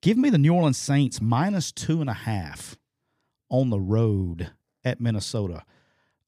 Give 0.00 0.16
me 0.16 0.30
the 0.30 0.38
New 0.38 0.54
Orleans 0.54 0.78
Saints 0.78 1.20
minus 1.20 1.72
two 1.72 2.00
and 2.00 2.08
a 2.08 2.14
half 2.14 2.78
on 3.50 3.68
the 3.68 3.78
road 3.78 4.50
at 4.82 4.98
Minnesota. 4.98 5.62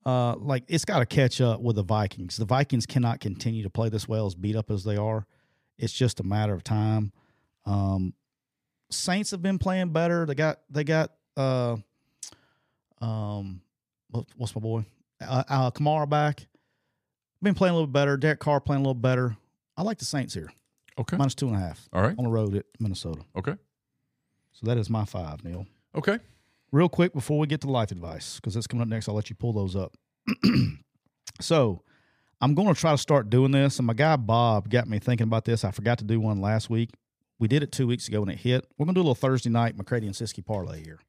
Uh, 0.04 0.36
like 0.36 0.64
it's 0.68 0.84
got 0.84 0.98
to 0.98 1.06
catch 1.06 1.40
up 1.40 1.62
with 1.62 1.76
the 1.76 1.82
Vikings. 1.82 2.36
The 2.36 2.44
Vikings 2.44 2.84
cannot 2.84 3.18
continue 3.18 3.62
to 3.62 3.70
play 3.70 3.88
this 3.88 4.06
well 4.06 4.26
as 4.26 4.34
beat 4.34 4.56
up 4.56 4.70
as 4.70 4.84
they 4.84 4.98
are. 4.98 5.26
It's 5.78 5.92
just 5.92 6.20
a 6.20 6.22
matter 6.22 6.54
of 6.54 6.64
time. 6.64 7.12
Um, 7.64 8.14
Saints 8.90 9.30
have 9.32 9.42
been 9.42 9.58
playing 9.58 9.90
better. 9.90 10.26
They 10.26 10.34
got 10.34 10.60
they 10.70 10.84
got 10.84 11.12
uh, 11.36 11.76
um, 13.00 13.60
what's 14.36 14.54
my 14.54 14.60
boy? 14.60 14.84
Uh, 15.20 15.42
uh, 15.48 15.70
Kamara 15.70 16.08
back. 16.08 16.46
Been 17.42 17.54
playing 17.54 17.72
a 17.72 17.74
little 17.74 17.86
better. 17.86 18.16
Derek 18.16 18.38
Carr 18.38 18.60
playing 18.60 18.80
a 18.80 18.82
little 18.82 18.94
better. 18.94 19.36
I 19.76 19.82
like 19.82 19.98
the 19.98 20.04
Saints 20.04 20.34
here. 20.34 20.50
Okay. 20.98 21.16
Minus 21.16 21.34
two 21.34 21.48
and 21.48 21.56
a 21.56 21.58
half 21.58 21.88
All 21.92 22.00
right. 22.02 22.14
on 22.16 22.24
the 22.24 22.30
road 22.30 22.54
at 22.54 22.64
Minnesota. 22.80 23.22
Okay. 23.36 23.54
So 24.52 24.66
that 24.66 24.78
is 24.78 24.88
my 24.88 25.04
five, 25.04 25.44
Neal. 25.44 25.66
Okay. 25.94 26.18
Real 26.72 26.88
quick 26.88 27.12
before 27.12 27.38
we 27.38 27.46
get 27.46 27.60
to 27.62 27.70
life 27.70 27.90
advice, 27.90 28.36
because 28.36 28.54
that's 28.54 28.66
coming 28.66 28.82
up 28.82 28.88
next, 28.88 29.08
I'll 29.08 29.14
let 29.14 29.28
you 29.28 29.36
pull 29.36 29.52
those 29.52 29.76
up. 29.76 29.94
so 31.40 31.82
I'm 32.40 32.54
going 32.54 32.68
to 32.68 32.78
try 32.78 32.92
to 32.92 32.98
start 32.98 33.30
doing 33.30 33.52
this. 33.52 33.78
And 33.78 33.86
my 33.86 33.94
guy 33.94 34.16
Bob 34.16 34.68
got 34.68 34.88
me 34.88 34.98
thinking 34.98 35.26
about 35.26 35.44
this. 35.44 35.64
I 35.64 35.70
forgot 35.70 35.98
to 35.98 36.04
do 36.04 36.20
one 36.20 36.40
last 36.40 36.68
week. 36.68 36.90
We 37.38 37.48
did 37.48 37.62
it 37.62 37.72
two 37.72 37.86
weeks 37.86 38.08
ago 38.08 38.22
and 38.22 38.30
it 38.30 38.38
hit. 38.38 38.66
We're 38.76 38.86
going 38.86 38.94
to 38.94 38.98
do 38.98 39.02
a 39.02 39.08
little 39.08 39.14
Thursday 39.14 39.50
night 39.50 39.76
McCready 39.76 40.06
and 40.06 40.14
Siskey 40.14 40.44
parlay 40.44 40.82
here. 40.82 41.00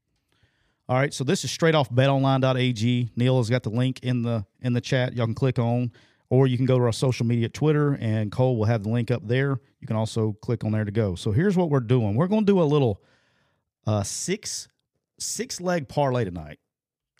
All 0.90 0.96
right, 0.96 1.14
so 1.14 1.26
this 1.26 1.44
is 1.44 1.52
straight 1.52 1.76
off 1.76 1.90
betonline.ag. 1.90 3.10
Neal 3.18 3.38
has 3.38 3.50
got 3.50 3.64
the 3.64 3.70
link 3.70 4.00
in 4.04 4.22
the 4.22 4.46
in 4.62 4.72
the 4.72 4.80
chat. 4.80 5.14
Y'all 5.14 5.26
can 5.26 5.36
click 5.36 5.60
on, 5.60 5.92
or 6.30 6.48
you 6.48 6.56
can 6.56 6.66
go 6.66 6.78
to 6.78 6.86
our 6.86 6.94
social 6.94 7.26
media, 7.26 7.50
Twitter, 7.50 7.98
and 8.00 8.32
Cole 8.32 8.56
will 8.56 8.66
have 8.66 8.84
the 8.84 8.90
link 8.90 9.12
up 9.12 9.28
there. 9.28 9.60
You 9.82 9.88
can 9.88 9.98
also 9.98 10.38
click 10.42 10.64
on 10.64 10.72
there 10.72 10.86
to 10.86 10.92
go. 10.92 11.16
So 11.16 11.34
here's 11.34 11.58
what 11.58 11.70
we're 11.70 11.82
doing. 11.82 12.16
We're 12.16 12.28
going 12.28 12.46
to 12.46 12.52
do 12.52 12.62
a 12.62 12.64
little 12.64 13.04
uh, 13.86 14.04
six 14.04 14.70
six 15.20 15.60
leg 15.60 15.90
parlay 15.90 16.24
tonight. 16.24 16.60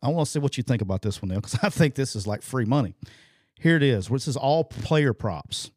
I 0.02 0.10
want 0.10 0.28
to 0.28 0.32
see 0.32 0.40
what 0.40 0.56
you 0.56 0.64
think 0.64 0.82
about 0.82 1.02
this 1.02 1.22
one, 1.22 1.30
Neal, 1.30 1.42
because 1.42 1.60
I 1.62 1.70
think 1.70 1.96
this 1.96 2.16
is 2.16 2.26
like 2.26 2.44
free 2.44 2.66
money. 2.66 2.94
Here 3.60 3.76
it 3.76 3.84
is. 3.84 4.08
This 4.08 4.28
is 4.28 4.38
all 4.38 4.64
player 4.64 5.14
props. 5.14 5.72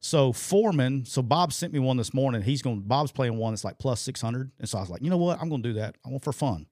So 0.00 0.32
Foreman, 0.32 1.04
so 1.04 1.22
Bob 1.22 1.52
sent 1.52 1.72
me 1.72 1.78
one 1.80 1.96
this 1.96 2.14
morning. 2.14 2.42
He's 2.42 2.62
going. 2.62 2.80
Bob's 2.82 3.10
playing 3.12 3.36
one 3.36 3.52
that's 3.52 3.64
like 3.64 3.78
plus 3.78 4.00
six 4.00 4.20
hundred, 4.20 4.52
and 4.58 4.68
so 4.68 4.78
I 4.78 4.80
was 4.80 4.90
like, 4.90 5.02
you 5.02 5.10
know 5.10 5.16
what? 5.16 5.40
I'm 5.40 5.48
going 5.48 5.62
to 5.62 5.68
do 5.70 5.72
that. 5.74 5.96
I 6.06 6.08
want 6.10 6.22
for 6.22 6.32
fun. 6.32 6.66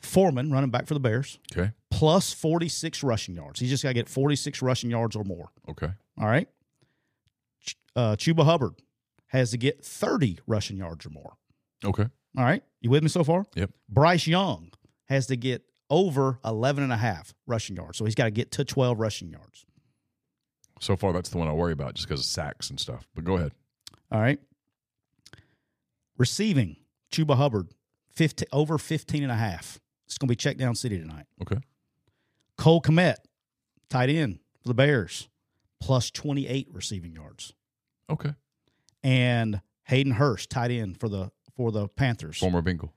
Foreman 0.00 0.52
running 0.52 0.70
back 0.70 0.86
for 0.86 0.94
the 0.94 1.00
Bears 1.00 1.38
Okay. 1.56 1.72
plus 1.90 2.32
forty 2.32 2.68
six 2.68 3.02
rushing 3.02 3.34
yards. 3.34 3.58
He's 3.58 3.70
just 3.70 3.82
got 3.82 3.90
to 3.90 3.94
get 3.94 4.08
forty 4.08 4.36
six 4.36 4.62
rushing 4.62 4.90
yards 4.90 5.16
or 5.16 5.24
more. 5.24 5.48
Okay. 5.68 5.88
All 6.20 6.26
right. 6.28 6.48
Uh, 7.96 8.14
Chuba 8.14 8.44
Hubbard 8.44 8.74
has 9.28 9.50
to 9.52 9.56
get 9.58 9.84
thirty 9.84 10.38
rushing 10.46 10.76
yards 10.76 11.04
or 11.06 11.10
more. 11.10 11.32
Okay. 11.84 12.06
All 12.38 12.44
right. 12.44 12.62
You 12.80 12.90
with 12.90 13.02
me 13.02 13.08
so 13.08 13.24
far? 13.24 13.44
Yep. 13.54 13.70
Bryce 13.88 14.26
Young 14.26 14.70
has 15.06 15.26
to 15.28 15.36
get 15.36 15.62
over 15.90 16.38
11 16.44 16.82
and 16.84 16.92
a 16.92 16.96
half 16.96 17.34
rushing 17.46 17.76
yards. 17.76 17.98
So 17.98 18.04
he's 18.04 18.14
got 18.14 18.24
to 18.24 18.30
get 18.30 18.50
to 18.52 18.64
12 18.64 18.98
rushing 18.98 19.30
yards. 19.30 19.66
So 20.80 20.96
far, 20.96 21.12
that's 21.12 21.30
the 21.30 21.38
one 21.38 21.48
I 21.48 21.52
worry 21.52 21.72
about 21.72 21.94
just 21.94 22.08
because 22.08 22.20
of 22.20 22.26
sacks 22.26 22.70
and 22.70 22.78
stuff. 22.78 23.08
But 23.14 23.24
go 23.24 23.36
ahead. 23.36 23.52
All 24.10 24.20
right. 24.20 24.38
Receiving, 26.18 26.76
Chuba 27.10 27.36
Hubbard, 27.36 27.68
15, 28.14 28.48
over 28.52 28.78
15 28.78 29.22
and 29.22 29.32
a 29.32 29.36
half. 29.36 29.80
It's 30.06 30.18
going 30.18 30.28
to 30.28 30.32
be 30.32 30.36
check 30.36 30.56
down 30.56 30.74
city 30.74 30.98
tonight. 30.98 31.26
Okay. 31.42 31.58
Cole 32.56 32.80
Kmet, 32.80 33.16
tight 33.88 34.08
end 34.08 34.38
for 34.62 34.68
the 34.68 34.74
Bears, 34.74 35.28
plus 35.80 36.10
28 36.10 36.68
receiving 36.72 37.14
yards. 37.14 37.52
Okay. 38.08 38.32
And 39.02 39.60
Hayden 39.84 40.12
Hurst, 40.12 40.50
tight 40.50 40.70
end 40.70 40.98
for 40.98 41.08
the 41.08 41.30
for 41.56 41.72
the 41.72 41.88
Panthers, 41.88 42.38
Former 42.38 42.60
Bengal. 42.62 42.92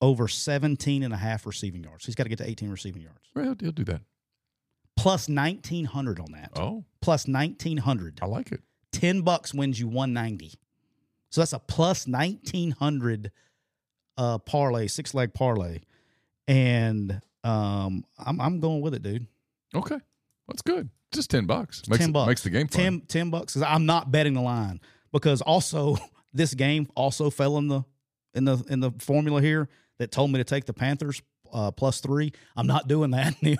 Over 0.00 0.28
17 0.28 1.02
and 1.02 1.14
a 1.14 1.16
half 1.16 1.46
receiving 1.46 1.82
yards. 1.84 2.04
He's 2.06 2.14
got 2.14 2.24
to 2.24 2.28
get 2.28 2.38
to 2.38 2.48
18 2.48 2.70
receiving 2.70 3.02
yards. 3.02 3.30
Well, 3.34 3.54
he'll, 3.60 3.72
do 3.72 3.84
that. 3.84 4.02
Plus 4.96 5.28
1900 5.28 6.20
on 6.20 6.32
that. 6.32 6.50
Oh, 6.56 6.84
Plus 7.00 7.26
1900. 7.26 8.18
I 8.22 8.26
like 8.26 8.52
it. 8.52 8.60
10 8.92 9.22
bucks 9.22 9.52
wins 9.52 9.78
you 9.80 9.88
190. 9.88 10.52
So 11.30 11.40
that's 11.40 11.52
a 11.52 11.58
plus 11.58 12.06
1900 12.06 13.32
uh 14.16 14.38
parlay, 14.38 14.86
six 14.86 15.12
leg 15.14 15.34
parlay. 15.34 15.80
And 16.46 17.20
um 17.42 18.04
I'm 18.24 18.40
I'm 18.40 18.60
going 18.60 18.80
with 18.82 18.94
it, 18.94 19.02
dude. 19.02 19.26
Okay. 19.74 19.98
That's 20.46 20.62
good. 20.62 20.90
Just 21.12 21.30
10 21.30 21.46
bucks. 21.46 21.82
Makes, 21.88 21.98
10 22.00 22.10
it- 22.10 22.12
bucks. 22.12 22.28
makes 22.28 22.42
the 22.44 22.50
game 22.50 22.68
fun. 22.68 22.82
10, 22.82 23.00
10 23.02 23.30
bucks 23.30 23.54
cuz 23.54 23.62
I'm 23.62 23.86
not 23.86 24.12
betting 24.12 24.34
the 24.34 24.40
line 24.42 24.80
because 25.12 25.40
also 25.42 25.96
this 26.32 26.54
game 26.54 26.86
also 26.94 27.30
fell 27.30 27.58
in 27.58 27.66
the 27.66 27.82
in 28.34 28.44
the 28.44 28.62
in 28.68 28.78
the 28.80 28.92
formula 29.00 29.40
here 29.42 29.68
that 29.98 30.10
told 30.10 30.30
me 30.32 30.38
to 30.38 30.44
take 30.44 30.64
the 30.66 30.72
Panthers 30.74 31.22
uh 31.52 31.70
plus 31.70 32.00
3. 32.00 32.32
I'm 32.56 32.66
not 32.66 32.88
doing 32.88 33.10
that, 33.12 33.34
Neal. 33.42 33.56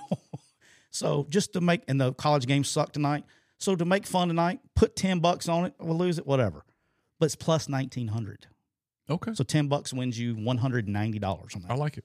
so 0.90 1.26
just 1.28 1.52
to 1.54 1.60
make 1.60 1.82
and 1.88 2.00
the 2.00 2.12
college 2.14 2.46
game 2.46 2.64
sucked 2.64 2.94
tonight. 2.94 3.24
So 3.58 3.76
to 3.76 3.84
make 3.84 4.06
fun 4.06 4.28
tonight, 4.28 4.60
put 4.74 4.96
10 4.96 5.20
bucks 5.20 5.48
on 5.48 5.64
it, 5.64 5.74
we'll 5.78 5.96
lose 5.96 6.18
it, 6.18 6.26
whatever. 6.26 6.64
But 7.20 7.26
it's 7.26 7.36
plus 7.36 7.68
1900. 7.68 8.46
Okay. 9.08 9.32
So 9.34 9.44
10 9.44 9.68
bucks 9.68 9.92
wins 9.92 10.18
you 10.18 10.34
$190 10.34 11.56
on 11.56 11.62
that. 11.62 11.70
I 11.70 11.74
like 11.74 11.96
it. 11.98 12.04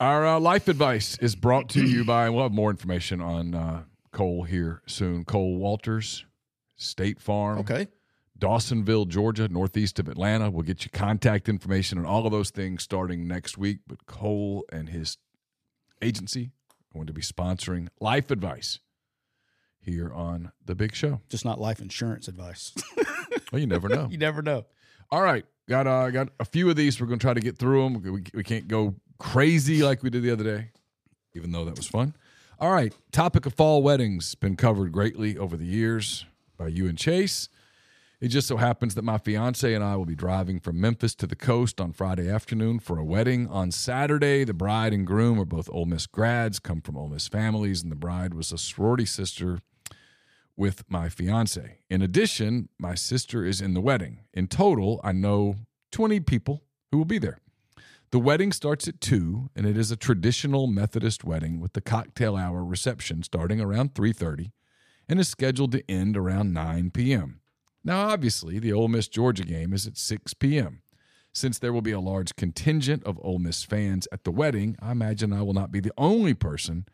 Our 0.00 0.26
uh, 0.26 0.40
life 0.40 0.68
advice 0.68 1.18
is 1.20 1.34
brought 1.34 1.68
to 1.70 1.84
you 1.84 2.04
by, 2.04 2.30
we'll 2.30 2.44
have 2.44 2.52
more 2.52 2.70
information 2.70 3.20
on 3.20 3.54
uh, 3.54 3.82
Cole 4.12 4.44
here 4.44 4.80
soon. 4.86 5.24
Cole 5.24 5.56
Walters, 5.56 6.24
State 6.76 7.20
Farm. 7.20 7.58
Okay. 7.58 7.88
Dawsonville, 8.40 9.08
Georgia, 9.08 9.48
northeast 9.48 9.98
of 9.98 10.08
Atlanta. 10.08 10.50
We'll 10.50 10.62
get 10.62 10.84
you 10.84 10.90
contact 10.90 11.48
information 11.48 11.98
and 11.98 12.06
all 12.06 12.26
of 12.26 12.32
those 12.32 12.50
things 12.50 12.82
starting 12.82 13.26
next 13.26 13.58
week. 13.58 13.78
But 13.86 14.06
Cole 14.06 14.64
and 14.70 14.88
his 14.88 15.18
agency 16.00 16.52
are 16.70 16.94
going 16.94 17.06
to 17.06 17.12
be 17.12 17.22
sponsoring 17.22 17.88
life 18.00 18.30
advice 18.30 18.78
here 19.80 20.12
on 20.12 20.52
the 20.64 20.74
big 20.74 20.94
show. 20.94 21.20
Just 21.28 21.44
not 21.44 21.60
life 21.60 21.80
insurance 21.80 22.28
advice. 22.28 22.72
Well, 23.52 23.60
you 23.60 23.66
never 23.66 23.88
know. 23.88 24.08
you 24.10 24.18
never 24.18 24.42
know. 24.42 24.66
All 25.10 25.22
right, 25.22 25.44
got 25.68 25.86
uh, 25.86 26.10
got 26.10 26.28
a 26.38 26.44
few 26.44 26.68
of 26.68 26.76
these. 26.76 27.00
We're 27.00 27.06
going 27.06 27.18
to 27.18 27.24
try 27.24 27.34
to 27.34 27.40
get 27.40 27.56
through 27.56 27.82
them. 27.82 28.02
We, 28.02 28.24
we 28.34 28.44
can't 28.44 28.68
go 28.68 28.94
crazy 29.18 29.82
like 29.82 30.02
we 30.02 30.10
did 30.10 30.22
the 30.22 30.30
other 30.30 30.44
day, 30.44 30.70
even 31.34 31.52
though 31.52 31.64
that 31.64 31.76
was 31.76 31.86
fun. 31.86 32.14
All 32.60 32.72
right, 32.72 32.92
topic 33.12 33.46
of 33.46 33.54
fall 33.54 33.82
weddings 33.82 34.34
been 34.34 34.56
covered 34.56 34.92
greatly 34.92 35.38
over 35.38 35.56
the 35.56 35.64
years 35.64 36.26
by 36.56 36.68
you 36.68 36.88
and 36.88 36.98
Chase. 36.98 37.48
It 38.20 38.28
just 38.28 38.48
so 38.48 38.56
happens 38.56 38.96
that 38.96 39.04
my 39.04 39.16
fiance 39.16 39.72
and 39.72 39.84
I 39.84 39.94
will 39.94 40.04
be 40.04 40.16
driving 40.16 40.58
from 40.58 40.80
Memphis 40.80 41.14
to 41.16 41.26
the 41.28 41.36
coast 41.36 41.80
on 41.80 41.92
Friday 41.92 42.28
afternoon 42.28 42.80
for 42.80 42.98
a 42.98 43.04
wedding. 43.04 43.46
On 43.46 43.70
Saturday, 43.70 44.42
the 44.42 44.52
bride 44.52 44.92
and 44.92 45.06
groom 45.06 45.38
are 45.38 45.44
both 45.44 45.70
Ole 45.70 45.84
Miss 45.84 46.06
grads, 46.06 46.58
come 46.58 46.80
from 46.80 46.96
Ole 46.96 47.10
Miss 47.10 47.28
families, 47.28 47.80
and 47.80 47.92
the 47.92 47.96
bride 47.96 48.34
was 48.34 48.50
a 48.50 48.58
sorority 48.58 49.04
sister 49.04 49.60
with 50.56 50.82
my 50.88 51.08
fiance. 51.08 51.78
In 51.88 52.02
addition, 52.02 52.68
my 52.76 52.96
sister 52.96 53.44
is 53.44 53.60
in 53.60 53.74
the 53.74 53.80
wedding. 53.80 54.18
In 54.34 54.48
total, 54.48 55.00
I 55.04 55.12
know 55.12 55.54
20 55.92 56.18
people 56.18 56.64
who 56.90 56.98
will 56.98 57.04
be 57.04 57.18
there. 57.18 57.38
The 58.10 58.18
wedding 58.18 58.50
starts 58.50 58.88
at 58.88 59.00
2 59.00 59.50
and 59.54 59.64
it 59.64 59.78
is 59.78 59.92
a 59.92 59.96
traditional 59.96 60.66
Methodist 60.66 61.22
wedding 61.22 61.60
with 61.60 61.74
the 61.74 61.80
cocktail 61.80 62.34
hour 62.34 62.64
reception 62.64 63.22
starting 63.22 63.60
around 63.60 63.94
3:30 63.94 64.50
and 65.08 65.20
is 65.20 65.28
scheduled 65.28 65.70
to 65.70 65.88
end 65.88 66.16
around 66.16 66.52
9 66.52 66.90
p.m. 66.90 67.42
Now, 67.84 68.08
obviously, 68.08 68.58
the 68.58 68.72
Ole 68.72 68.88
Miss 68.88 69.08
Georgia 69.08 69.44
game 69.44 69.72
is 69.72 69.86
at 69.86 69.96
6 69.96 70.34
p.m. 70.34 70.82
Since 71.32 71.58
there 71.58 71.72
will 71.72 71.82
be 71.82 71.92
a 71.92 72.00
large 72.00 72.34
contingent 72.36 73.04
of 73.04 73.18
Ole 73.22 73.38
Miss 73.38 73.62
fans 73.62 74.08
at 74.10 74.24
the 74.24 74.30
wedding, 74.30 74.76
I 74.80 74.92
imagine 74.92 75.32
I 75.32 75.42
will 75.42 75.54
not 75.54 75.70
be 75.70 75.80
the 75.80 75.92
only 75.96 76.34
person 76.34 76.86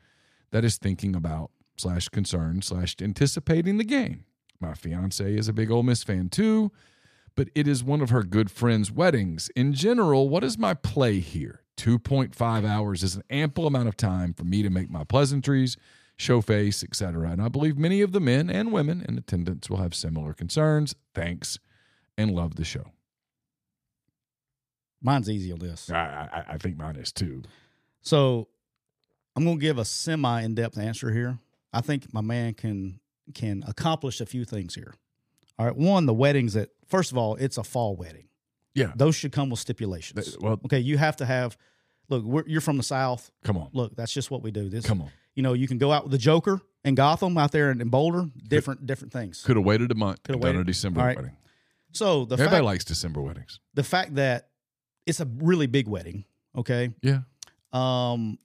that 0.51 0.65
is 0.65 0.77
thinking 0.77 1.17
about 1.17 1.51
slash 1.77 2.09
concerned 2.09 2.65
slash 2.65 2.97
anticipating 3.01 3.79
the 3.79 3.85
game. 3.85 4.25
My 4.61 4.75
fiance 4.75 5.35
is 5.35 5.49
a 5.49 5.53
big 5.53 5.71
Ole 5.71 5.83
Miss 5.83 6.05
fan 6.05 6.29
too, 6.29 6.71
but 7.35 7.49
it 7.55 7.67
is 7.67 7.83
one 7.83 8.01
of 8.01 8.11
her 8.11 8.23
good 8.23 8.51
friends' 8.51 8.93
weddings. 8.93 9.51
In 9.57 9.73
general, 9.73 10.29
what 10.29 10.45
is 10.45 10.59
my 10.59 10.75
play 10.75 11.21
here? 11.21 11.63
2.5 11.77 12.65
hours 12.65 13.03
is 13.03 13.17
an 13.17 13.25
ample 13.31 13.67
amount 13.67 13.89
of 13.89 13.97
time 13.97 14.33
for 14.33 14.45
me 14.45 14.63
to 14.63 14.71
make 14.71 14.89
my 14.89 15.03
pleasantries, 15.05 15.77
show 16.17 16.41
face, 16.41 16.83
etc. 16.83 17.31
And 17.31 17.43
I 17.43 17.49
believe 17.49 17.77
many 17.77 18.01
of 18.01 18.13
the 18.13 18.21
men 18.21 18.49
and 18.51 18.73
women 18.73 19.05
in 19.09 19.19
attendance 19.19 19.69
will 19.69 19.79
have 19.79 19.95
similar 19.95 20.33
concerns. 20.33 20.95
Thanks 21.15 21.59
and 22.17 22.31
love 22.31 22.57
the 22.57 22.65
show. 22.65 22.93
Mine's 25.03 25.29
easy 25.29 25.53
on 25.53 25.59
this. 25.59 25.91
I, 25.91 26.29
I, 26.33 26.55
I 26.55 26.59
think 26.59 26.77
mine 26.79 26.97
is 26.97 27.13
too. 27.13 27.43
So 28.01 28.49
I'm 29.37 29.45
going 29.45 29.59
to 29.59 29.61
give 29.61 29.79
a 29.79 29.85
semi 29.85 30.43
in 30.43 30.55
depth 30.55 30.79
answer 30.79 31.13
here. 31.13 31.39
I 31.73 31.81
think 31.81 32.13
my 32.15 32.21
man 32.21 32.55
can 32.55 33.01
can 33.35 33.65
accomplish 33.67 34.21
a 34.21 34.27
few 34.27 34.45
things 34.45 34.75
here. 34.75 34.95
All 35.59 35.67
right. 35.67 35.77
One, 35.77 36.07
the 36.07 36.15
weddings 36.15 36.55
that, 36.55 36.71
first 36.87 37.11
of 37.11 37.17
all, 37.19 37.37
it's 37.37 37.57
a 37.59 37.65
fall 37.65 37.97
wedding. 37.97 38.29
Yeah. 38.75 38.93
Those 38.97 39.15
should 39.17 39.33
come 39.33 39.51
with 39.51 39.61
stipulations. 39.61 40.37
Well- 40.41 40.61
okay. 40.67 40.79
You 40.81 40.99
have 40.99 41.17
to 41.17 41.27
have, 41.27 41.57
look, 42.09 42.23
we're, 42.25 42.45
you're 42.47 42.61
from 42.61 42.77
the 42.77 42.83
South. 42.83 43.31
Come 43.45 43.57
on. 43.57 43.71
Look, 43.73 43.97
that's 43.97 44.13
just 44.13 44.31
what 44.31 44.43
we 44.43 44.51
do. 44.51 44.69
This, 44.69 44.85
Come 44.85 45.01
on. 45.03 45.11
You 45.35 45.43
know, 45.43 45.53
you 45.53 45.67
can 45.67 45.79
go 45.79 45.93
out 45.93 46.05
with 46.05 46.13
the 46.13 46.19
Joker 46.19 46.61
and 46.85 46.97
Gotham 46.97 47.37
out 47.39 47.53
there 47.53 47.71
in, 47.71 47.81
in 47.81 47.89
Boulder, 47.89 48.29
different 48.49 48.87
different 48.87 49.13
things. 49.13 49.43
Could 49.43 49.57
have 49.57 49.65
waited 49.65 49.91
a 49.91 49.95
month. 49.95 50.23
Could 50.23 50.37
have 50.37 50.43
done 50.43 50.57
a. 50.57 50.65
December 50.65 51.01
right. 51.01 51.17
wedding. 51.17 51.37
So 51.93 52.25
the 52.25 52.35
Everybody 52.35 52.57
fact, 52.57 52.65
likes 52.65 52.85
December 52.85 53.21
weddings. 53.23 53.61
the 53.75 53.85
fact 53.85 54.17
that 54.17 54.49
it's 55.07 55.21
a 55.21 55.27
really 55.37 55.67
big 55.67 55.87
wedding, 55.87 56.25
okay, 56.57 56.95
Yeah. 57.03 57.21
Um, 57.73 58.39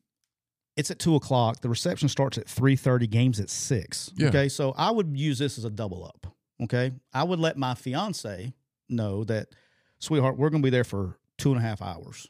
it's 0.76 0.90
at 0.92 0.98
two 1.00 1.16
o'clock. 1.16 1.62
The 1.62 1.70
reception 1.70 2.10
starts 2.10 2.38
at 2.38 2.48
three 2.48 2.76
thirty. 2.76 3.06
Games 3.06 3.40
at 3.40 3.50
six. 3.50 4.12
Yeah. 4.16 4.30
Okay, 4.30 4.50
so 4.50 4.74
I 4.78 4.92
would 4.92 5.18
use 5.18 5.38
this 5.38 5.58
as 5.58 5.66
a 5.66 5.70
double 5.70 6.06
up. 6.06 6.34
Okay, 6.64 6.94
I 7.14 7.24
would 7.24 7.40
let 7.40 7.58
my 7.58 7.74
fiance 7.76 8.54
know 8.88 9.24
that, 9.26 9.50
sweetheart, 10.00 10.38
we're 10.38 10.50
going 10.50 10.62
to 10.62 10.66
be 10.66 10.70
there 10.70 10.84
for 10.84 11.18
two 11.38 11.52
and 11.52 11.60
a 11.60 11.62
half 11.62 11.82
hours. 11.82 12.28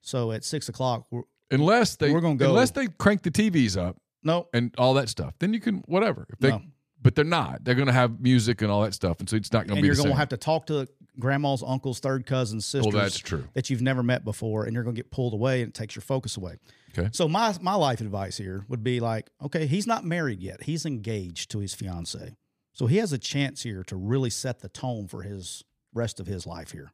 So 0.00 0.32
at 0.32 0.44
six 0.44 0.68
o'clock, 0.68 1.06
we're 1.10 1.22
Unless 1.50 1.96
they 1.96 2.12
We're 2.12 2.20
gonna 2.20 2.36
go- 2.36 2.50
unless 2.50 2.70
they 2.72 2.86
crank 2.88 3.22
the 3.22 3.30
TVs 3.30 3.76
up 3.76 3.96
no, 4.22 4.48
and 4.52 4.74
all 4.78 4.94
that 4.94 5.08
stuff, 5.08 5.34
then 5.38 5.54
you 5.54 5.60
can 5.60 5.78
whatever. 5.86 6.26
If 6.30 6.38
they 6.40 6.50
No. 6.50 6.62
but 7.00 7.14
they're 7.14 7.24
not. 7.24 7.64
They're 7.64 7.74
gonna 7.76 7.92
have 7.92 8.20
music 8.20 8.60
and 8.62 8.70
all 8.70 8.82
that 8.82 8.92
stuff, 8.94 9.20
and 9.20 9.28
so 9.28 9.36
it's 9.36 9.52
not 9.52 9.66
gonna 9.66 9.76
and 9.76 9.82
be 9.82 9.86
you're 9.86 9.94
going 9.94 10.06
same. 10.08 10.12
to 10.12 10.18
have 10.18 10.28
to 10.30 10.36
talk 10.36 10.66
to 10.66 10.86
grandma's, 11.18 11.62
uncles, 11.66 12.00
third 12.00 12.26
cousins, 12.26 12.64
sisters. 12.66 12.92
well, 12.92 13.02
that's 13.02 13.18
true. 13.18 13.44
that 13.54 13.70
you've 13.70 13.82
never 13.82 14.02
met 14.02 14.24
before, 14.24 14.64
and 14.64 14.74
you're 14.74 14.84
going 14.84 14.94
to 14.94 14.98
get 15.02 15.10
pulled 15.10 15.32
away, 15.34 15.62
and 15.62 15.70
it 15.70 15.74
takes 15.74 15.96
your 15.96 16.02
focus 16.02 16.36
away. 16.36 16.58
Okay. 16.96 17.08
So 17.12 17.26
my 17.28 17.54
my 17.60 17.74
life 17.74 18.00
advice 18.00 18.36
here 18.36 18.64
would 18.68 18.82
be 18.84 19.00
like, 19.00 19.30
okay, 19.42 19.66
he's 19.66 19.86
not 19.86 20.04
married 20.04 20.40
yet; 20.40 20.64
he's 20.64 20.84
engaged 20.86 21.50
to 21.52 21.58
his 21.60 21.74
fiance, 21.74 22.36
so 22.72 22.86
he 22.86 22.96
has 22.98 23.12
a 23.12 23.18
chance 23.18 23.62
here 23.62 23.82
to 23.84 23.96
really 23.96 24.30
set 24.30 24.60
the 24.60 24.68
tone 24.68 25.06
for 25.08 25.22
his 25.22 25.64
rest 25.94 26.20
of 26.20 26.26
his 26.26 26.46
life 26.46 26.72
here. 26.72 26.92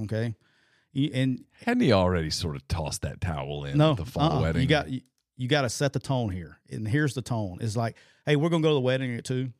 Okay, 0.00 0.34
and 0.94 1.44
Hadn't 1.64 1.82
he 1.82 1.92
already 1.92 2.30
sort 2.30 2.56
of 2.56 2.66
tossed 2.68 3.02
that 3.02 3.20
towel 3.20 3.64
in 3.64 3.78
no, 3.78 3.94
the 3.94 4.04
fall 4.04 4.32
uh-uh. 4.32 4.42
wedding? 4.42 4.62
you 4.62 4.68
got 4.68 4.90
you, 4.90 5.00
you 5.36 5.48
got 5.48 5.62
to 5.62 5.68
set 5.68 5.92
the 5.92 6.00
tone 6.00 6.30
here, 6.30 6.58
and 6.70 6.86
here's 6.86 7.14
the 7.14 7.22
tone: 7.22 7.58
is 7.60 7.76
like, 7.76 7.96
hey, 8.26 8.36
we're 8.36 8.48
going 8.48 8.62
to 8.62 8.66
go 8.66 8.70
to 8.70 8.74
the 8.74 8.80
wedding 8.80 9.14
at 9.16 9.24
two. 9.24 9.50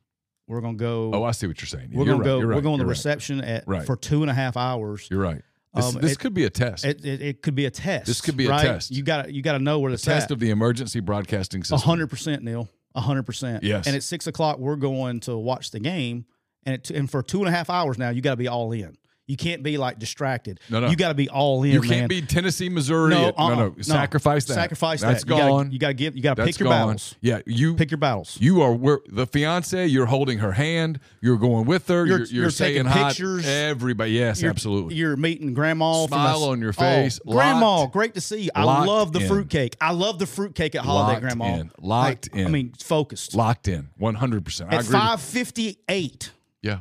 We're 0.46 0.60
going 0.60 0.76
to 0.78 0.82
go. 0.82 1.12
Oh, 1.14 1.22
I 1.22 1.30
see 1.30 1.46
what 1.46 1.60
you're 1.60 1.68
saying. 1.68 1.90
we're 1.92 2.04
you're 2.04 2.14
going 2.16 2.18
right, 2.18 2.24
go. 2.24 2.40
Right, 2.40 2.54
we're 2.56 2.60
going 2.60 2.78
to 2.78 2.82
the 2.82 2.86
right, 2.86 2.90
reception 2.90 3.40
at 3.40 3.64
Right. 3.68 3.86
for 3.86 3.94
two 3.96 4.22
and 4.22 4.30
a 4.30 4.34
half 4.34 4.56
hours. 4.56 5.06
You're 5.10 5.20
right. 5.22 5.42
This, 5.74 5.84
Um, 5.94 6.00
this 6.00 6.12
it- 6.12 6.18
could 6.18 6.34
be 6.34 6.44
a 6.44 6.50
test. 6.50 6.84
It, 6.84 7.04
it, 7.04 7.22
it 7.22 7.42
could 7.42 7.54
be 7.54 7.66
a 7.66 7.70
test. 7.70 8.06
This 8.06 8.20
could 8.20 8.36
be 8.36 8.46
a 8.46 8.50
right? 8.50 8.62
test. 8.62 8.90
You 8.90 9.04
got 9.04 9.26
to 9.26 9.32
you 9.32 9.42
got 9.42 9.52
to 9.52 9.60
know 9.60 9.78
where 9.78 9.92
the 9.92 9.98
test 9.98 10.24
at. 10.24 10.30
of 10.32 10.40
the 10.40 10.50
emergency 10.50 10.98
broadcasting 10.98 11.62
system. 11.62 11.78
hundred 11.78 12.08
percent, 12.10 12.42
Neal. 12.42 12.68
A 12.96 13.00
hundred 13.00 13.22
percent. 13.22 13.62
Yes. 13.62 13.86
And 13.86 13.94
at 13.94 14.02
six 14.02 14.26
o'clock, 14.26 14.58
we're 14.58 14.74
going 14.74 15.20
to 15.20 15.38
watch 15.38 15.70
the 15.70 15.78
game, 15.78 16.26
and 16.66 16.74
it, 16.74 16.90
and 16.90 17.08
for 17.08 17.22
two 17.22 17.38
and 17.38 17.46
a 17.46 17.52
half 17.52 17.70
hours 17.70 17.96
now, 17.98 18.10
you 18.10 18.20
got 18.20 18.32
to 18.32 18.36
be 18.36 18.48
all 18.48 18.72
in. 18.72 18.96
You 19.30 19.36
can't 19.36 19.62
be 19.62 19.78
like 19.78 20.00
distracted. 20.00 20.58
No, 20.68 20.80
no. 20.80 20.88
You 20.90 20.96
got 20.96 21.08
to 21.08 21.14
be 21.14 21.28
all 21.28 21.62
in. 21.62 21.70
You 21.70 21.80
can't 21.82 22.00
man. 22.00 22.08
be 22.08 22.20
Tennessee, 22.22 22.68
Missouri. 22.68 23.10
No, 23.14 23.30
no, 23.30 23.34
uh-uh, 23.38 23.54
no, 23.54 23.74
Sacrifice 23.80 24.44
that. 24.46 24.54
Sacrifice 24.54 25.00
That's 25.02 25.22
that. 25.24 25.30
You 25.30 25.36
gotta- 25.36 25.48
gone. 25.50 25.70
You 25.70 25.78
got 25.78 25.88
to 25.88 25.94
give. 25.94 26.16
You 26.16 26.22
got 26.22 26.34
to 26.36 26.44
pick 26.44 26.58
your 26.58 26.68
gone. 26.68 26.80
battles. 26.88 27.14
Yeah, 27.20 27.40
you 27.46 27.76
Pick 27.76 27.92
your 27.92 27.98
battles. 27.98 28.36
You 28.40 28.60
are 28.62 28.72
where 28.74 28.98
the 29.08 29.26
fiance. 29.28 29.86
You're 29.86 30.06
holding 30.06 30.38
her 30.38 30.50
hand. 30.52 30.98
You're 31.20 31.36
going 31.38 31.64
with 31.66 31.86
her. 31.88 32.04
You're, 32.06 32.18
You're- 32.18 32.28
you're, 32.30 32.42
you're 32.42 32.50
taking 32.50 32.86
pictures. 32.88 33.46
Everybody, 33.46 34.10
yes, 34.12 34.42
You're- 34.42 34.50
absolutely. 34.50 34.96
You're 34.96 35.16
meeting 35.16 35.54
grandma. 35.54 36.06
Smile 36.06 36.42
a- 36.44 36.50
on 36.50 36.60
your 36.60 36.70
Oh, 36.70 36.72
face. 36.72 37.20
grandma, 37.24 37.86
great 37.86 38.14
to 38.14 38.20
see 38.20 38.42
you. 38.42 38.50
I 38.54 38.64
Locked 38.64 38.88
love 38.88 39.12
the 39.12 39.20
in. 39.20 39.28
fruitcake. 39.28 39.76
I 39.80 39.92
love 39.92 40.18
the 40.18 40.26
fruitcake 40.26 40.74
at 40.74 40.82
holiday, 40.84 41.12
Locked 41.12 41.20
grandma. 41.22 41.54
in. 41.54 41.70
Locked 41.80 42.34
Like, 42.34 42.46
I 42.46 42.48
mean, 42.50 42.72
focused. 42.82 43.34
Locked 43.36 43.68
in, 43.68 43.90
one 43.96 44.16
hundred 44.16 44.44
percent. 44.44 44.72
At 44.72 44.84
five 44.84 45.20
fifty 45.20 45.78
eight. 45.88 46.32
yeah, 46.62 46.80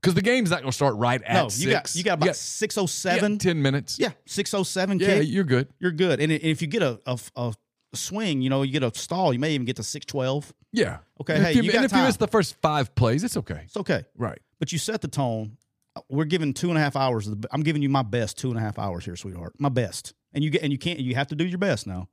because 0.00 0.14
the 0.14 0.22
game's 0.22 0.50
not 0.50 0.60
going 0.60 0.70
to 0.70 0.74
start 0.76 0.96
right 0.96 1.22
at 1.22 1.34
No, 1.34 1.48
six. 1.48 1.60
you 1.64 1.70
got 1.72 1.94
you 1.96 2.02
got 2.04 2.22
about 2.22 2.36
six 2.36 2.78
oh 2.78 2.86
seven. 2.86 3.38
ten 3.38 3.60
minutes. 3.60 3.98
Yeah, 3.98 4.10
six 4.26 4.54
oh 4.54 4.62
seven. 4.62 4.98
yeah, 4.98 5.06
kick. 5.20 5.28
you're 5.28 5.44
good. 5.44 5.68
you're 5.78 5.90
good. 5.92 6.20
And, 6.20 6.32
if 6.32 6.62
you 6.62 6.68
get 6.68 6.82
a, 6.82 7.00
a 7.06 7.18
a 7.36 7.54
swing, 7.94 8.40
you 8.40 8.50
know, 8.50 8.62
you 8.62 8.72
get 8.72 8.82
a 8.82 8.96
stall, 8.98 9.32
you 9.32 9.38
may 9.38 9.52
even 9.54 9.64
get 9.66 9.76
to 9.76 9.82
six 9.82 10.06
twelve. 10.06 10.52
Yeah. 10.72 10.98
Okay, 11.20 11.34
And 11.34 11.44
hey, 11.44 11.50
if 11.50 11.56
you, 11.56 11.62
you 11.62 11.70
and 11.70 11.78
got 11.78 11.84
if 11.84 11.92
you 11.92 12.02
miss 12.04 12.16
the 12.16 12.28
first 12.28 12.56
five 12.62 12.94
plays, 12.94 13.24
it's 13.24 13.36
okay. 13.36 13.62
It's 13.64 13.76
okay. 13.76 14.04
Right. 14.16 14.38
But 14.58 14.72
you 14.72 14.78
set 14.78 15.00
the 15.00 15.08
tone. 15.08 15.56
Uh, 15.96 16.00
we're 16.08 16.24
giving 16.24 16.54
two 16.54 16.68
and 16.68 16.78
a 16.78 16.80
half 16.80 16.94
hours. 16.94 17.26
Of 17.26 17.42
the, 17.42 17.48
I'm 17.52 17.62
giving 17.62 17.82
you 17.82 17.88
my 17.88 18.02
best 18.02 18.38
two 18.38 18.48
and 18.50 18.56
a 18.58 18.60
half 18.62 18.78
hours 18.78 19.04
here, 19.04 19.16
sweetheart. 19.16 19.54
My 19.58 19.68
best. 19.68 20.14
And 20.32 20.44
you 20.44 20.50
get 20.50 20.62
and 20.62 20.70
you 20.72 20.78
can't. 20.78 21.00
You 21.00 21.14
have 21.16 21.26
to 21.28 21.34
do 21.34 21.44
your 21.44 21.58
best 21.58 21.86
now. 21.86 22.08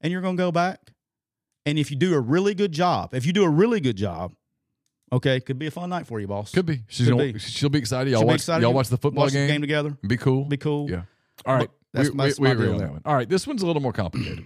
And 0.00 0.12
you're 0.12 0.22
gonna 0.22 0.36
go 0.36 0.52
back. 0.52 0.92
And 1.66 1.78
if 1.78 1.90
you 1.90 1.96
do 1.96 2.14
a 2.14 2.20
really 2.20 2.54
good 2.54 2.72
job, 2.72 3.12
if 3.12 3.26
you 3.26 3.32
do 3.32 3.44
a 3.44 3.48
really 3.50 3.80
good 3.80 3.96
job, 3.96 4.32
okay, 5.12 5.40
could 5.40 5.58
be 5.58 5.66
a 5.66 5.70
fun 5.70 5.90
night 5.90 6.06
for 6.06 6.20
you, 6.20 6.26
boss. 6.26 6.52
Could 6.52 6.66
be. 6.66 6.80
She's 6.88 7.06
Could 7.08 7.18
gonna, 7.18 7.32
be. 7.32 7.38
she'll 7.38 7.68
be 7.68 7.78
excited. 7.78 8.10
Y'all 8.10 8.20
She'll 8.20 8.28
watch. 8.28 8.34
excited. 8.36 8.62
Y'all 8.62 8.72
watch 8.74 8.88
the 8.88 8.96
football 8.98 9.24
Watch 9.24 9.32
the 9.32 9.38
game. 9.38 9.48
game 9.48 9.60
together. 9.60 9.96
Be 10.06 10.16
cool. 10.16 10.44
Be 10.44 10.56
cool. 10.56 10.90
Yeah. 10.90 11.02
All 11.46 11.54
right. 11.54 11.70
That's- 11.92 12.10
we, 12.12 12.44
we, 12.44 12.48
we 12.48 12.50
agree 12.52 12.68
on 12.68 12.78
there. 12.78 12.86
that 12.86 12.92
one. 12.92 13.02
All 13.04 13.14
right. 13.14 13.28
This 13.28 13.46
one's 13.46 13.62
a 13.62 13.66
little 13.66 13.82
more 13.82 13.92
complicated. 13.92 14.44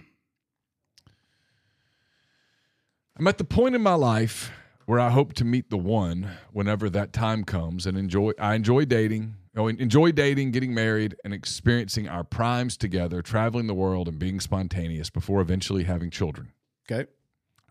I'm 3.17 3.27
at 3.27 3.37
the 3.37 3.43
point 3.45 3.75
in 3.75 3.81
my 3.81 3.93
life 3.93 4.51
where 4.85 4.99
I 4.99 5.09
hope 5.09 5.33
to 5.33 5.45
meet 5.45 5.69
the 5.69 5.77
one 5.77 6.29
whenever 6.51 6.89
that 6.89 7.13
time 7.13 7.43
comes 7.43 7.85
and 7.85 7.97
enjoy 7.97 8.31
I 8.39 8.55
enjoy 8.55 8.85
dating. 8.85 9.35
oh, 9.55 9.67
enjoy 9.67 10.11
dating, 10.11 10.51
getting 10.51 10.73
married, 10.73 11.15
and 11.23 11.33
experiencing 11.33 12.09
our 12.09 12.23
primes 12.23 12.75
together, 12.77 13.21
traveling 13.21 13.67
the 13.67 13.73
world 13.73 14.07
and 14.09 14.19
being 14.19 14.39
spontaneous 14.39 15.09
before 15.09 15.39
eventually 15.41 15.83
having 15.85 16.09
children. 16.11 16.51
Okay. 16.91 17.09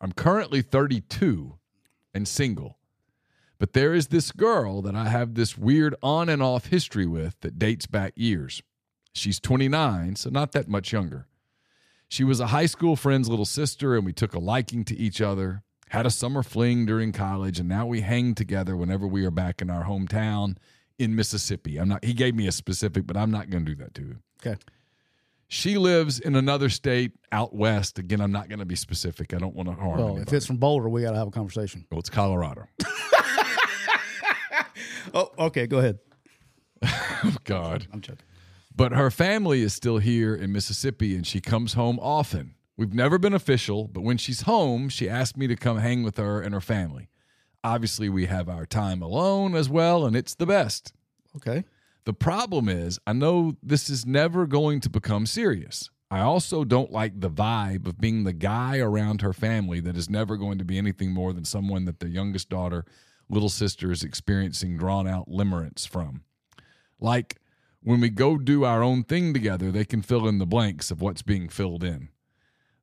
I'm 0.01 0.13
currently 0.13 0.63
32 0.63 1.55
and 2.15 2.27
single. 2.27 2.79
But 3.59 3.73
there 3.73 3.95
is 3.95 4.09
this 4.09 4.33
girl 4.33 4.83
that 4.83 4.95
I 4.95 5.09
have 5.09 5.35
this 5.35 5.57
weird 5.57 5.95
on 6.03 6.29
and 6.29 6.43
off 6.43 6.67
history 6.67 7.07
with 7.07 7.41
that 7.41 7.59
dates 7.59 7.87
back 7.87 8.13
years. 8.17 8.63
She's 9.15 9.39
29, 9.41 10.17
so 10.17 10.31
not 10.31 10.53
that 10.53 10.69
much 10.69 10.93
younger. 10.93 11.27
She 12.09 12.25
was 12.25 12.41
a 12.41 12.49
high 12.49 12.67
school 12.67 12.97
friend's 12.97 13.29
little 13.29 13.45
sister, 13.45 13.97
and 13.97 14.05
we 14.05 14.13
took 14.13 14.35
a 14.35 14.39
liking 14.41 14.85
to 14.87 14.97
each 14.97 15.21
other, 15.21 15.63
had 15.89 16.05
a 16.05 16.11
summer 16.11 16.43
fling 16.43 16.85
during 16.85 17.13
college, 17.13 17.59
and 17.61 17.69
now 17.69 17.87
we 17.87 18.01
hang 18.01 18.35
together 18.35 18.77
whenever 18.77 19.07
we 19.07 19.25
are 19.25 19.31
back 19.31 19.63
in 19.63 19.71
our 19.71 19.85
hometown 19.85 20.57
in 20.99 21.15
Mississippi. 21.15 21.79
I'm 21.79 21.89
not 21.89 22.05
he 22.05 22.13
gave 22.13 22.35
me 22.35 22.47
a 22.47 22.53
specific, 22.53 23.07
but 23.07 23.17
I'm 23.17 23.31
not 23.31 23.51
gonna 23.51 23.65
do 23.65 23.75
that 23.77 23.95
to 23.95 24.03
you. 24.03 24.17
Okay. 24.45 24.61
She 25.49 25.77
lives 25.79 26.19
in 26.19 26.35
another 26.37 26.69
state 26.69 27.13
out 27.31 27.55
west. 27.55 27.99
Again, 27.99 28.21
I'm 28.21 28.33
not 28.33 28.49
gonna 28.49 28.65
be 28.65 28.77
specific. 28.77 29.33
I 29.35 29.39
don't 29.39 29.55
want 29.55 29.69
to 29.69 29.75
harm 29.75 29.99
Well, 29.99 30.07
anybody. 30.09 30.23
if 30.29 30.33
it's 30.33 30.47
from 30.47 30.57
Boulder, 30.57 30.89
we 30.89 31.03
got 31.03 31.13
to 31.13 31.19
have 31.19 31.29
a 31.29 31.33
conversation. 31.33 31.87
well, 31.91 32.01
it's 32.01 32.11
Colorado. 32.11 32.67
Oh, 35.15 35.31
okay. 35.39 35.67
Go 35.67 35.79
ahead. 35.79 35.99
Oh, 36.83 37.37
God. 37.45 37.87
I'm 37.93 38.01
joking. 38.01 38.27
But 38.77 38.93
her 38.93 39.11
family 39.11 39.63
is 39.63 39.73
still 39.73 39.99
here 39.99 40.35
in 40.35 40.53
Mississippi 40.53 41.15
and 41.15 41.27
she 41.27 41.41
comes 41.41 41.75
home 41.75 41.99
often. 42.03 42.57
We've 42.77 42.93
never 42.93 43.19
been 43.19 43.33
official, 43.33 43.87
but 43.87 44.01
when 44.03 44.19
she's 44.19 44.43
home, 44.43 44.89
she 44.89 45.09
asked 45.09 45.37
me 45.37 45.47
to 45.47 45.55
come 45.55 45.79
hang 45.79 46.03
with 46.03 46.17
her 46.17 46.41
and 46.41 46.53
her 46.53 46.61
family. 46.61 47.09
Obviously, 47.63 48.09
we 48.09 48.27
have 48.27 48.49
our 48.49 48.67
time 48.67 49.01
alone 49.01 49.55
as 49.55 49.69
well, 49.69 50.05
and 50.05 50.17
it's 50.17 50.35
the 50.35 50.45
best. 50.45 50.93
Okay. 51.37 51.65
The 52.05 52.13
problem 52.13 52.69
is, 52.69 52.99
I 53.07 53.13
know 53.13 53.57
this 53.63 53.89
is 53.89 54.05
never 54.05 54.47
going 54.47 54.81
to 54.81 54.91
become 54.91 55.25
serious. 55.25 55.89
I 56.11 56.21
also 56.21 56.65
don't 56.65 56.93
like 56.93 57.21
the 57.21 57.31
vibe 57.31 57.87
of 57.87 58.01
being 58.01 58.25
the 58.25 58.33
guy 58.33 58.79
around 58.79 59.23
her 59.23 59.33
family 59.33 59.81
that 59.81 59.97
is 59.97 60.11
never 60.11 60.37
going 60.37 60.59
to 60.59 60.65
be 60.65 60.77
anything 60.77 61.13
more 61.13 61.33
than 61.33 61.45
someone 61.45 61.87
that 61.87 62.01
their 62.01 62.09
youngest 62.09 62.51
daughter, 62.51 62.85
little 63.29 63.49
sister, 63.49 63.91
is 63.91 64.03
experiencing 64.03 64.77
drawn 64.77 65.07
out 65.07 65.29
limerence 65.29 65.89
from. 65.89 66.23
Like 67.01 67.41
when 67.83 68.01
we 68.01 68.09
go 68.09 68.39
do 68.39 68.65
our 68.65 68.83
own 68.83 69.05
thing 69.05 69.35
together, 69.35 69.71
they 69.71 69.85
can 69.85 70.03
fill 70.03 70.27
in 70.27 70.39
the 70.39 70.47
blanks 70.47 70.91
of 70.91 71.01
what's 71.01 71.23
being 71.23 71.49
filled 71.49 71.85
in. 71.85 72.09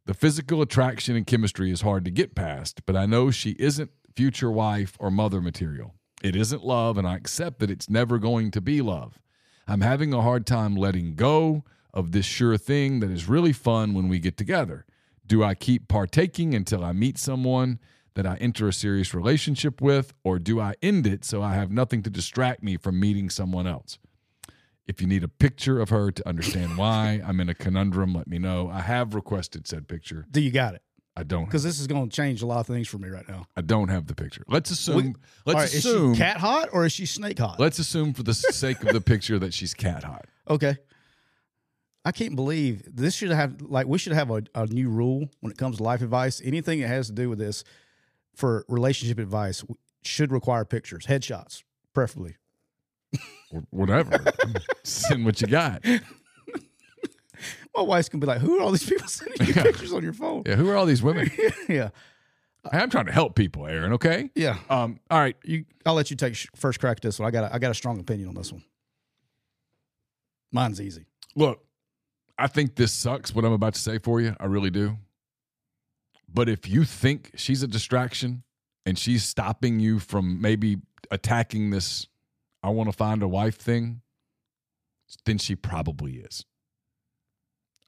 The 0.06 0.14
physical 0.14 0.62
attraction 0.62 1.16
and 1.16 1.28
chemistry 1.28 1.72
is 1.72 1.82
hard 1.82 2.06
to 2.06 2.12
get 2.12 2.36
past, 2.36 2.86
but 2.86 2.96
I 2.96 3.06
know 3.06 3.32
she 3.32 3.52
isn't 3.60 3.92
future 4.16 4.52
wife 4.52 4.98
or 5.00 5.12
mother 5.12 5.42
material. 5.42 5.96
It 6.24 6.36
isn't 6.36 6.64
love, 6.64 6.98
and 6.98 7.08
I 7.08 7.16
accept 7.16 7.60
that 7.60 7.72
it's 7.72 7.90
never 7.90 8.20
going 8.20 8.52
to 8.52 8.62
be 8.62 8.82
love. 8.82 9.20
I'm 9.68 9.82
having 9.82 10.14
a 10.14 10.22
hard 10.22 10.46
time 10.46 10.76
letting 10.76 11.16
go 11.16 11.64
of 11.94 12.12
this 12.12 12.26
sure 12.26 12.58
thing 12.58 13.00
that 13.00 13.10
is 13.10 13.30
really 13.30 13.54
fun 13.54 13.94
when 13.94 14.08
we 14.08 14.20
get 14.20 14.38
together. 14.38 14.86
Do 15.26 15.44
I 15.44 15.56
keep 15.56 15.88
partaking 15.88 16.54
until 16.54 16.84
I 16.84 16.92
meet 16.94 17.18
someone 17.18 17.80
that 18.16 18.26
I 18.26 18.36
enter 18.36 18.68
a 18.68 18.74
serious 18.74 19.14
relationship 19.14 19.82
with, 19.82 20.14
or 20.24 20.40
do 20.40 20.60
I 20.60 20.76
end 20.82 21.08
it 21.08 21.24
so 21.24 21.42
I 21.42 21.54
have 21.54 21.72
nothing 21.72 22.04
to 22.04 22.10
distract 22.10 22.64
me 22.64 22.78
from 22.78 23.00
meeting 23.00 23.30
someone 23.30 23.68
else? 23.68 23.98
If 24.88 25.00
you 25.00 25.08
need 25.08 25.24
a 25.24 25.30
picture 25.30 25.80
of 25.80 25.90
her 25.90 26.12
to 26.12 26.28
understand 26.28 26.78
why 26.78 27.22
I'm 27.26 27.40
in 27.40 27.48
a 27.50 27.54
conundrum, 27.54 28.14
let 28.14 28.28
me 28.28 28.40
know. 28.40 28.70
I 28.70 28.82
have 28.82 29.16
requested 29.16 29.68
said 29.68 29.88
picture. 29.88 30.26
Do 30.30 30.42
you 30.42 30.52
got 30.52 30.76
it? 30.76 30.82
I 31.16 31.24
don't. 31.24 31.46
Because 31.46 31.64
this 31.64 31.80
is 31.80 31.88
going 31.88 32.10
to 32.10 32.16
change 32.16 32.42
a 32.42 32.46
lot 32.46 32.60
of 32.60 32.68
things 32.68 32.88
for 32.88 32.98
me 32.98 33.10
right 33.10 33.28
now. 33.28 33.46
I 33.56 33.62
don't 33.62 33.90
have 33.90 34.08
the 34.08 34.16
picture. 34.16 34.44
Let's 34.48 34.72
assume. 34.72 34.96
We- 34.96 35.14
let's 35.46 35.56
right, 35.56 35.74
assume. 35.74 36.12
Is 36.12 36.18
she 36.18 36.24
cat 36.24 36.38
hot 36.38 36.70
or 36.72 36.86
is 36.86 36.94
she 36.94 37.06
snake 37.06 37.40
hot? 37.40 37.60
let's 37.60 37.80
assume 37.80 38.14
for 38.14 38.24
the 38.24 38.34
sake 38.34 38.82
of 38.84 38.94
the 38.94 39.02
picture 39.02 39.38
that 39.40 39.54
she's 39.54 39.74
cat 39.74 40.04
hot. 40.04 40.26
Okay. 40.50 40.78
I 42.04 42.12
can't 42.12 42.36
believe 42.36 42.84
this 42.92 43.14
should 43.14 43.30
have 43.30 43.62
like 43.62 43.88
we 43.88 43.98
should 44.00 44.14
have 44.14 44.32
a, 44.32 44.44
a 44.56 44.66
new 44.66 44.90
rule 44.90 45.30
when 45.42 45.52
it 45.52 45.58
comes 45.58 45.78
to 45.78 45.84
life 45.84 46.02
advice. 46.02 46.42
Anything 46.44 46.82
that 46.82 46.88
has 46.88 47.08
to 47.08 47.14
do 47.14 47.30
with 47.30 47.38
this 47.38 47.64
for 48.36 48.66
relationship 48.68 49.20
advice 49.20 49.64
should 50.04 50.32
require 50.32 50.66
pictures, 50.66 51.06
headshots, 51.06 51.64
preferably. 51.94 52.36
whatever. 53.70 54.24
Send 54.84 55.26
what 55.26 55.42
you 55.42 55.48
got. 55.48 55.84
My 57.76 57.82
wife's 57.84 58.10
gonna 58.10 58.20
be 58.22 58.28
like, 58.28 58.40
"Who 58.42 58.58
are 58.60 58.62
all 58.62 58.72
these 58.72 58.88
people 58.88 59.08
sending 59.10 59.48
you 59.48 59.54
Yeah. 59.56 59.64
pictures 59.64 59.94
on 59.94 60.04
your 60.04 60.14
phone?" 60.14 60.44
Yeah, 60.46 60.56
who 60.56 60.70
are 60.70 60.76
all 60.76 60.86
these 60.86 61.02
women? 61.04 61.30
yeah, 61.70 61.90
Hey, 62.72 62.78
I'm 62.80 62.90
trying 62.90 63.08
to 63.08 63.12
help 63.12 63.36
people, 63.36 63.66
Aaron. 63.66 63.94
Okay. 63.94 64.30
yeah. 64.36 64.58
Um. 64.70 65.00
All 65.10 65.20
right. 65.20 65.36
You, 65.44 65.66
I'll 65.86 65.94
let 65.96 66.12
you 66.12 66.18
take 66.18 66.36
sh- 66.36 66.48
first 66.56 66.80
crack 66.80 66.98
at 66.98 67.02
this 67.02 67.18
one. 67.20 67.28
I 67.28 67.32
got, 67.32 67.46
a, 67.52 67.56
I 67.56 67.60
got 67.60 67.72
a 67.72 67.74
strong 67.74 68.00
opinion 68.00 68.30
on 68.30 68.36
this 68.36 68.52
one. 68.52 68.64
Mine's 70.52 70.80
easy. 70.82 71.06
Look, 71.36 71.64
I 72.38 72.48
think 72.48 72.76
this 72.76 72.92
sucks. 72.94 73.34
What 73.34 73.46
I'm 73.46 73.54
about 73.54 73.74
to 73.76 73.80
say 73.80 73.98
for 73.98 74.22
you, 74.22 74.36
I 74.40 74.46
really 74.46 74.70
do. 74.70 74.98
But 76.34 76.50
if 76.50 76.68
you 76.68 76.84
think 76.84 77.32
she's 77.36 77.64
a 77.64 77.68
distraction 77.68 78.44
and 78.86 78.98
she's 78.98 79.24
stopping 79.24 79.80
you 79.80 80.00
from 80.00 80.42
maybe 80.42 80.78
attacking 81.10 81.72
this, 81.72 82.08
I 82.64 82.70
want 82.70 82.90
to 82.90 82.96
find 82.96 83.22
a 83.22 83.28
wife 83.28 83.58
thing, 83.58 84.02
then 85.26 85.38
she 85.38 85.56
probably 85.56 86.18
is. 86.18 86.46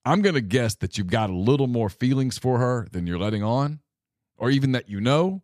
I'm 0.06 0.22
going 0.22 0.36
to 0.36 0.42
guess 0.42 0.76
that 0.76 0.98
you've 0.98 1.08
got 1.08 1.30
a 1.30 1.36
little 1.36 1.68
more 1.68 1.90
feelings 1.90 2.38
for 2.38 2.60
her 2.60 2.88
than 2.92 3.08
you're 3.08 3.20
letting 3.20 3.44
on, 3.44 3.80
or 4.38 4.50
even 4.50 4.74
that 4.74 4.90
you 4.90 5.00
know. 5.00 5.42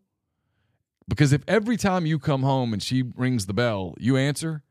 Because 1.07 1.31
if 1.31 1.41
every 1.47 1.77
time 1.77 2.05
you 2.05 2.19
come 2.19 2.43
home 2.43 2.73
and 2.73 2.83
she 2.83 3.03
rings 3.15 3.45
the 3.45 3.53
bell, 3.53 3.95
you 3.97 4.17
answer, 4.17 4.63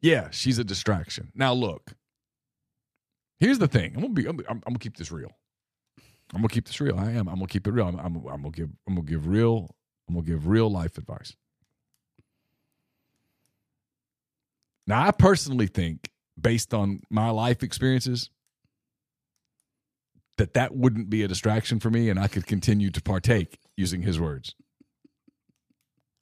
yeah, 0.00 0.28
she's 0.30 0.58
a 0.58 0.64
distraction. 0.64 1.32
Now, 1.34 1.52
look, 1.52 1.92
here's 3.40 3.58
the 3.58 3.68
thing. 3.68 3.94
I'm 3.96 4.02
gonna 4.02 4.14
be. 4.14 4.28
I'm, 4.28 4.38
I'm 4.48 4.60
gonna 4.64 4.78
keep 4.78 4.96
this 4.96 5.10
real. 5.10 5.32
I'm 6.32 6.40
gonna 6.40 6.48
keep 6.48 6.66
this 6.66 6.80
real. 6.80 6.98
I 6.98 7.10
am. 7.12 7.28
I'm 7.28 7.36
gonna 7.36 7.46
keep 7.46 7.66
it 7.66 7.72
real. 7.72 7.86
I'm, 7.86 7.98
I'm, 7.98 8.16
I'm 8.16 8.42
gonna 8.42 8.50
give. 8.50 8.70
I'm 8.86 8.94
gonna 8.94 9.06
give 9.06 9.26
real. 9.26 9.74
I'm 10.08 10.14
gonna 10.14 10.26
give 10.26 10.46
real 10.46 10.70
life 10.70 10.98
advice. 10.98 11.34
Now, 14.86 15.06
I 15.06 15.12
personally 15.12 15.66
think, 15.66 16.10
based 16.38 16.74
on 16.74 17.00
my 17.10 17.30
life 17.30 17.62
experiences, 17.62 18.30
that 20.36 20.54
that 20.54 20.74
wouldn't 20.74 21.08
be 21.08 21.22
a 21.22 21.28
distraction 21.28 21.80
for 21.80 21.90
me, 21.90 22.10
and 22.10 22.18
I 22.18 22.28
could 22.28 22.46
continue 22.46 22.90
to 22.90 23.00
partake 23.00 23.58
using 23.76 24.02
his 24.02 24.18
words. 24.18 24.54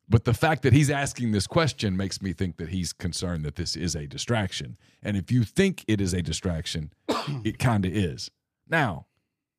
But 0.08 0.24
the 0.24 0.34
fact 0.34 0.62
that 0.62 0.74
he's 0.74 0.90
asking 0.90 1.32
this 1.32 1.46
question 1.46 1.96
makes 1.96 2.20
me 2.20 2.34
think 2.34 2.58
that 2.58 2.68
he's 2.68 2.92
concerned 2.92 3.44
that 3.46 3.56
this 3.56 3.74
is 3.76 3.94
a 3.94 4.06
distraction. 4.06 4.76
And 5.02 5.16
if 5.16 5.32
you 5.32 5.42
think 5.42 5.84
it 5.88 6.02
is 6.02 6.12
a 6.12 6.20
distraction, 6.20 6.92
it 7.44 7.58
kind 7.58 7.86
of 7.86 7.96
is. 7.96 8.30
Now, 8.68 9.06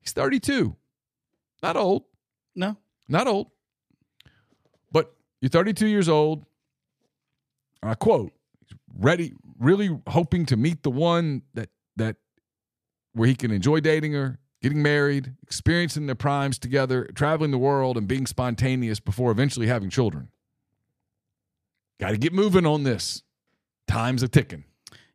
he's 0.03 0.13
32. 0.13 0.75
Not 1.61 1.77
old. 1.77 2.03
No, 2.55 2.77
Not 3.07 3.27
old. 3.27 3.47
But 4.91 5.13
you're 5.41 5.49
32 5.49 5.87
years 5.87 6.07
old. 6.07 6.45
I 7.81 7.95
quote, 7.95 8.31
ready, 8.95 9.33
really 9.59 9.89
hoping 10.07 10.45
to 10.47 10.57
meet 10.57 10.83
the 10.83 10.91
one 10.91 11.41
that 11.53 11.69
that 11.95 12.17
where 13.13 13.27
he 13.27 13.35
can 13.35 13.51
enjoy 13.51 13.79
dating 13.79 14.13
her, 14.13 14.39
getting 14.61 14.81
married, 14.81 15.33
experiencing 15.43 16.05
their 16.05 16.15
primes 16.15 16.57
together, 16.57 17.09
traveling 17.15 17.51
the 17.51 17.57
world, 17.57 17.97
and 17.97 18.07
being 18.07 18.25
spontaneous 18.25 18.99
before 18.99 19.31
eventually 19.31 19.67
having 19.67 19.89
children. 19.89 20.29
Got 21.99 22.11
to 22.11 22.17
get 22.17 22.33
moving 22.33 22.65
on 22.65 22.83
this. 22.83 23.23
Time's 23.87 24.23
a 24.23 24.27
ticking. 24.27 24.63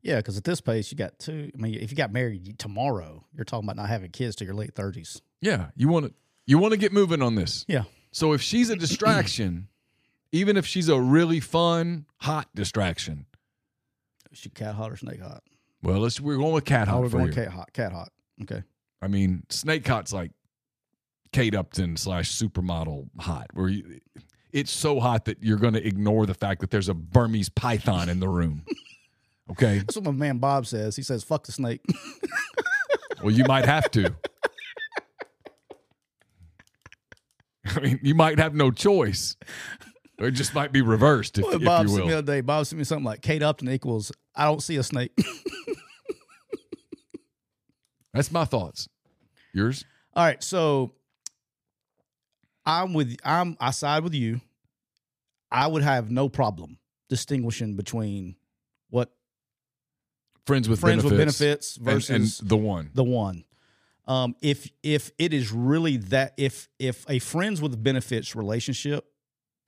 Yeah, 0.03 0.17
because 0.17 0.37
at 0.37 0.45
this 0.45 0.61
pace, 0.61 0.91
you 0.93 0.97
got 0.99 1.19
two. 1.19 1.51
I 1.53 1.61
mean, 1.61 1.75
if 1.75 1.91
you 1.91 1.97
got 1.97 2.13
married 2.13 2.59
tomorrow, 2.59 3.25
you're 3.35 3.45
talking 3.45 3.67
about 3.69 3.77
not 3.77 3.89
having 3.89 4.11
kids 4.11 4.37
till 4.37 4.47
your 4.47 4.55
late 4.55 4.75
thirties. 4.75 5.21
Yeah, 5.41 5.67
you 5.77 5.89
want 5.89 6.07
to 6.07 6.13
you 6.47 6.59
want 6.59 6.73
to 6.73 6.79
get 6.79 6.93
moving 6.93 7.21
on 7.23 7.35
this. 7.35 7.65
Yeah. 7.69 7.85
So 8.13 8.33
if 8.33 8.41
she's 8.41 8.71
a 8.71 8.77
distraction, 8.77 9.69
even 10.33 10.57
if 10.57 10.67
she's 10.67 10.89
a 10.89 11.01
really 11.01 11.41
fun, 11.41 12.07
hot 12.19 12.49
distraction, 12.55 13.27
is 14.31 14.39
She 14.39 14.49
cat 14.51 14.75
hot 14.75 14.93
or 14.93 14.97
snake 14.97 15.21
hot? 15.21 15.43
well, 15.83 15.99
let's 16.01 16.21
we're 16.21 16.37
going 16.39 16.55
with 16.55 16.65
cat 16.65 16.89
Oh, 16.89 16.93
hot 16.93 17.03
we're 17.03 17.09
for 17.11 17.19
going 17.19 17.33
cat 17.33 17.49
hot. 17.49 17.73
Cat 17.73 17.93
hot. 17.93 18.13
Okay. 18.43 18.63
I 19.03 19.09
mean, 19.09 19.45
snake 19.49 19.87
hot's 19.87 20.13
like 20.13 20.33
Kate 21.33 21.55
Upton 21.55 21.97
slash 21.97 22.33
supermodel 22.37 23.09
hot, 23.19 23.49
where 23.53 23.69
you, 23.69 24.01
it's 24.53 24.71
so 24.71 24.99
hot 25.01 25.27
that 25.27 25.43
you're 25.43 25.59
going 25.59 25.75
to 25.75 25.87
ignore 25.87 26.25
the 26.27 26.35
fact 26.35 26.61
that 26.63 26.71
there's 26.71 26.89
a 26.89 26.95
Burmese 26.95 27.49
python 27.49 28.09
in 28.09 28.21
the 28.21 28.29
room. 28.29 28.65
Okay, 29.51 29.79
That's 29.79 29.97
what 29.97 30.05
my 30.05 30.11
man 30.11 30.39
Bob 30.39 30.67
says. 30.67 30.97
He 30.97 31.03
says, 31.03 31.25
"Fuck 31.25 31.45
the 31.45 31.53
snake." 31.53 31.81
well, 33.23 33.33
you 33.33 33.45
might 33.45 33.65
have 33.65 33.91
to. 33.93 34.15
I 37.77 37.81
mean, 37.81 38.01
you 38.03 38.15
might 38.15 38.39
have 38.39 38.55
no 38.55 38.71
choice. 38.71 39.37
Or 40.21 40.27
it 40.27 40.33
just 40.33 40.55
might 40.55 40.73
be 40.73 40.83
reversed, 40.83 41.39
if, 41.39 41.45
if 41.47 41.65
Bob 41.65 41.83
you 41.83 41.89
sent 41.89 42.01
me 42.01 42.09
the 42.09 42.15
will. 42.15 42.19
other 42.19 42.33
day. 42.33 42.41
Bob 42.41 42.67
sent 42.67 42.79
me 42.79 42.85
something 42.85 43.05
like 43.05 43.23
Kate 43.23 43.43
Upton 43.43 43.71
equals 43.71 44.11
I 44.35 44.45
don't 44.45 44.63
see 44.63 44.77
a 44.77 44.83
snake. 44.83 45.13
That's 48.13 48.33
my 48.33 48.45
thoughts. 48.45 48.89
Yours? 49.55 49.85
All 50.15 50.25
right, 50.25 50.43
so 50.43 50.93
I'm 52.67 52.95
with 52.95 53.17
I'm 53.25 53.57
I 53.61 53.71
side 53.71 54.03
with 54.03 54.15
you. 54.15 54.41
I 55.51 55.67
would 55.67 55.83
have 55.83 56.11
no 56.11 56.29
problem 56.29 56.79
distinguishing 57.09 57.77
between 57.77 58.37
what 58.91 59.11
Friends 60.49 60.67
with 60.67 60.81
friends 60.81 61.03
benefits, 61.03 61.77
with 61.77 61.85
benefits 61.85 62.09
versus 62.09 62.41
and, 62.41 62.49
the 62.49 62.57
one. 62.57 62.91
the 62.95 63.05
one. 63.05 63.45
Um, 64.07 64.35
if 64.41 64.71
if 64.83 65.11
it 65.19 65.35
is 65.35 65.53
really 65.53 65.99
that 65.99 66.33
if 66.39 66.71
if 66.79 67.05
a 67.07 67.19
friends 67.19 67.61
with 67.61 67.85
benefits 67.85 68.35
relationship 68.35 69.05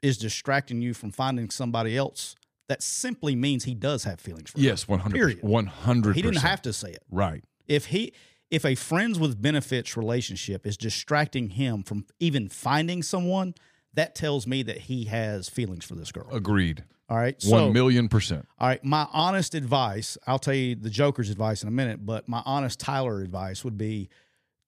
is 0.01 0.17
distracting 0.17 0.81
you 0.81 0.95
from 0.95 1.11
finding 1.11 1.51
somebody 1.51 1.99
else, 1.99 2.35
that 2.71 2.83
simply 2.83 3.37
means 3.37 3.65
he 3.65 3.75
does 3.75 4.05
have 4.05 4.21
feelings 4.21 4.51
for 4.51 4.59
you. 4.59 4.69
Yes, 4.69 4.89
one 4.89 5.01
hundred. 5.01 5.17
Period. 5.17 5.43
One 5.43 5.67
hundred. 5.67 6.17
He 6.17 6.23
didn't 6.23 6.39
have 6.41 6.63
to 6.63 6.73
say 6.73 6.93
it. 6.93 7.03
Right. 7.11 7.45
If 7.69 7.87
he 7.87 8.15
if 8.51 8.65
a 8.65 8.75
friends 8.75 9.19
with 9.19 9.43
benefits 9.43 9.99
relationship 9.99 10.67
is 10.67 10.79
distracting 10.79 11.51
him 11.51 11.83
from 11.83 12.07
even 12.19 12.49
finding 12.49 13.03
someone, 13.03 13.53
that 13.93 14.15
tells 14.15 14.47
me 14.47 14.63
that 14.63 14.79
he 14.79 15.05
has 15.05 15.51
feelings 15.51 15.85
for 15.85 15.95
this 15.95 16.11
girl. 16.11 16.29
Agreed. 16.33 16.85
All 17.11 17.17
right. 17.17 17.41
So 17.43 17.51
One 17.51 17.73
million 17.73 18.09
percent. 18.09 18.47
all 18.61 18.69
right, 18.69 18.83
my 18.85 19.07
honest 19.13 19.57
advice, 19.57 20.17
I'll 20.29 20.39
tell 20.39 20.55
you 20.55 20.77
the 20.77 20.91
Joker's 20.91 21.29
advice 21.29 21.63
in 21.63 21.69
a 21.69 21.73
minute, 21.73 22.07
but 22.07 22.29
my 22.29 22.41
honest 22.47 22.79
Tyler 22.79 23.21
advice 23.21 23.65
would 23.65 23.77
be 23.77 24.09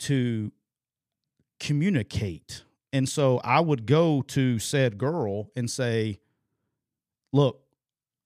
to 0.01 0.51
communicate. 1.61 2.65
And 2.93 3.09
so 3.09 3.41
I 3.45 3.61
would 3.61 3.87
go 3.87 4.23
to 4.23 4.59
said 4.59 4.99
girl 4.99 5.51
and 5.55 5.71
say, 5.71 6.19
look, 7.33 7.61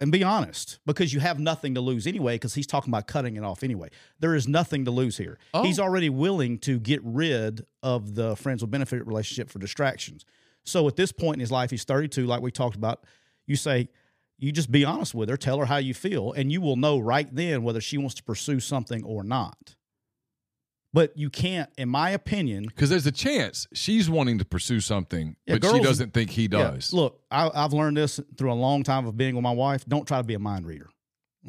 and 0.00 0.10
be 0.10 0.24
honest 0.24 0.78
because 0.86 1.12
you 1.12 1.20
have 1.20 1.38
nothing 1.38 1.74
to 1.74 1.80
lose 1.80 2.06
anyway 2.06 2.34
because 2.36 2.54
he's 2.54 2.66
talking 2.66 2.90
about 2.90 3.06
cutting 3.06 3.36
it 3.36 3.44
off 3.44 3.62
anyway. 3.62 3.90
There 4.18 4.34
is 4.34 4.48
nothing 4.48 4.86
to 4.86 4.90
lose 4.90 5.16
here. 5.18 5.38
Oh. 5.54 5.62
He's 5.62 5.78
already 5.78 6.08
willing 6.10 6.58
to 6.60 6.78
get 6.78 7.00
rid 7.02 7.66
of 7.82 8.14
the 8.14 8.34
friends 8.36 8.62
with 8.62 8.70
benefit 8.70 9.06
relationship 9.06 9.50
for 9.50 9.58
distractions. 9.58 10.24
So 10.64 10.88
at 10.88 10.96
this 10.96 11.12
point 11.12 11.34
in 11.36 11.40
his 11.40 11.52
life, 11.52 11.70
he's 11.70 11.84
32, 11.84 12.26
like 12.26 12.42
we 12.42 12.50
talked 12.50 12.76
about. 12.76 13.04
You 13.46 13.56
say, 13.56 13.88
you 14.38 14.52
just 14.52 14.70
be 14.70 14.84
honest 14.84 15.14
with 15.14 15.28
her, 15.28 15.36
tell 15.36 15.58
her 15.58 15.66
how 15.66 15.78
you 15.78 15.94
feel, 15.94 16.32
and 16.32 16.52
you 16.52 16.60
will 16.60 16.76
know 16.76 16.98
right 16.98 17.28
then 17.34 17.62
whether 17.62 17.80
she 17.80 17.96
wants 17.98 18.14
to 18.16 18.22
pursue 18.22 18.60
something 18.60 19.02
or 19.04 19.22
not. 19.24 19.76
But 20.92 21.16
you 21.16 21.28
can't, 21.28 21.68
in 21.76 21.88
my 21.90 22.10
opinion, 22.10 22.64
Because 22.66 22.88
there's 22.88 23.06
a 23.06 23.12
chance 23.12 23.66
she's 23.74 24.08
wanting 24.08 24.38
to 24.38 24.44
pursue 24.46 24.80
something, 24.80 25.36
Yeah, 25.46 25.58
but 25.58 25.70
she 25.70 25.80
doesn't 25.80 26.14
think 26.14 26.30
he 26.30 26.42
Yeah, 26.44 26.48
does. 26.70 26.92
look, 26.92 27.20
I, 27.30 27.50
I've 27.54 27.72
learned 27.74 27.98
this 27.98 28.18
through 28.38 28.52
a 28.52 28.54
long 28.54 28.82
time 28.82 29.06
of 29.06 29.16
being 29.16 29.34
with 29.34 29.42
my 29.42 29.52
wife. 29.52 29.84
Don't 29.86 30.06
try 30.08 30.18
to 30.18 30.24
be 30.24 30.34
a 30.34 30.38
mind 30.38 30.66
reader. 30.66 30.88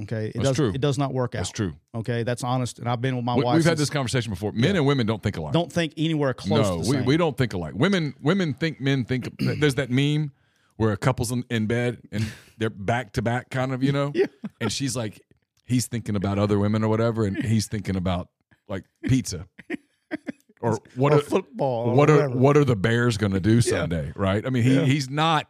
Okay, 0.01 0.27
it 0.27 0.33
That's 0.35 0.49
does. 0.49 0.55
true. 0.55 0.71
It 0.75 0.81
does 0.81 0.97
not 0.97 1.13
work 1.13 1.33
out. 1.33 1.39
That's 1.39 1.51
true. 1.51 1.73
Okay, 1.95 2.21
that's 2.23 2.43
honest. 2.43 2.77
And 2.77 2.87
I've 2.87 3.01
been 3.01 3.15
with 3.15 3.25
my 3.25 3.33
wife. 3.33 3.39
We, 3.39 3.45
wife. 3.45 3.55
have 3.57 3.65
had 3.65 3.77
this 3.77 3.89
conversation 3.89 4.31
before. 4.31 4.51
Men 4.51 4.75
and 4.75 4.85
women 4.85 5.07
don't 5.07 5.23
think 5.23 5.37
alike. 5.37 5.53
Don't 5.53 5.71
think 5.71 5.93
anywhere 5.97 6.33
close. 6.35 6.67
no, 6.67 6.77
we, 6.77 6.97
same. 6.97 7.05
we 7.05 7.17
don't 7.17 7.35
think 7.35 7.53
alike. 7.53 7.73
Women 7.73 8.13
women 8.21 8.53
think 8.53 8.79
men 8.79 9.05
think. 9.05 9.27
there's 9.39 9.75
that 9.75 9.89
meme 9.89 10.33
where 10.77 10.91
a 10.93 10.97
couple's 10.97 11.31
in, 11.31 11.43
in 11.49 11.67
bed 11.67 11.99
and 12.11 12.25
they're 12.57 12.69
back 12.69 13.13
to 13.13 13.21
back, 13.21 13.49
kind 13.49 13.73
of, 13.73 13.83
you 13.83 13.91
know. 13.91 14.11
Yeah. 14.15 14.25
And 14.61 14.71
she's 14.71 14.95
like, 14.95 15.21
he's 15.65 15.85
thinking 15.87 16.15
about 16.15 16.39
other 16.39 16.57
women 16.57 16.83
or 16.83 16.87
whatever, 16.87 17.25
and 17.25 17.37
he's 17.43 17.67
thinking 17.67 17.95
about 17.95 18.29
like 18.67 18.85
pizza 19.03 19.45
or 20.61 20.79
what 20.95 21.13
or 21.13 21.17
are, 21.17 21.21
football. 21.21 21.89
or 21.89 21.93
what 21.95 22.09
are 22.09 22.29
what 22.29 22.57
are 22.57 22.63
the 22.65 22.75
Bears 22.75 23.17
going 23.17 23.33
to 23.33 23.39
do 23.39 23.61
Sunday? 23.61 24.11
Right? 24.15 24.45
I 24.45 24.49
mean, 24.49 24.63
he 24.63 24.83
he's 24.85 25.09
not. 25.09 25.47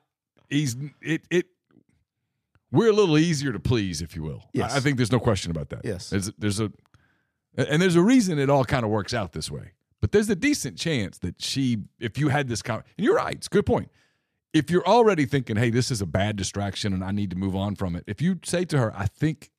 He's 0.50 0.76
it 1.02 1.22
it. 1.30 1.46
We're 2.72 2.90
a 2.90 2.94
little 2.94 3.18
easier 3.18 3.54
to 3.54 3.60
please, 3.60 4.02
if 4.02 4.16
you 4.16 4.24
will. 4.24 4.42
I- 4.48 4.50
Yes. 4.54 4.76
I, 4.76 4.80
think 4.82 4.98
there's 4.98 5.12
no 5.12 5.20
question 5.22 5.52
about 5.52 5.70
that. 5.70 5.82
Yes. 5.86 6.10
there's, 6.10 6.32
there's 6.38 6.60
a 6.60 6.72
and 7.56 7.82
there's 7.82 7.96
a 7.96 8.02
reason 8.02 8.38
it 8.40 8.50
all 8.50 8.66
kind 8.66 8.84
of 8.84 8.92
works 8.92 9.14
out 9.14 9.32
this 9.32 9.50
way. 9.50 9.72
But 10.02 10.12
there's 10.12 10.30
a 10.30 10.36
decent 10.36 10.78
chance 10.78 11.18
that 11.20 11.42
she, 11.42 11.78
if 12.00 12.18
you 12.20 12.28
had 12.30 12.48
this, 12.50 12.62
con- 12.62 12.84
and 12.98 13.06
you're 13.06 13.16
right, 13.16 13.34
it's 13.36 13.48
a 13.48 13.50
good 13.50 13.66
point. 13.66 13.90
If 14.54 14.72
you're 14.72 14.86
already 14.88 15.26
thinking, 15.26 15.56
"Hey, 15.58 15.70
this 15.70 15.92
is 15.92 16.02
a 16.02 16.06
bad 16.06 16.36
distraction, 16.36 16.94
and 16.94 17.04
I 17.04 17.12
need 17.12 17.30
to 17.32 17.36
move 17.36 17.56
on 17.56 17.76
from 17.76 17.96
it," 17.96 18.04
if 18.08 18.22
you 18.22 18.40
say 18.44 18.66
to 18.66 18.78
her, 18.78 18.96
"I 18.96 19.06
think 19.06 19.52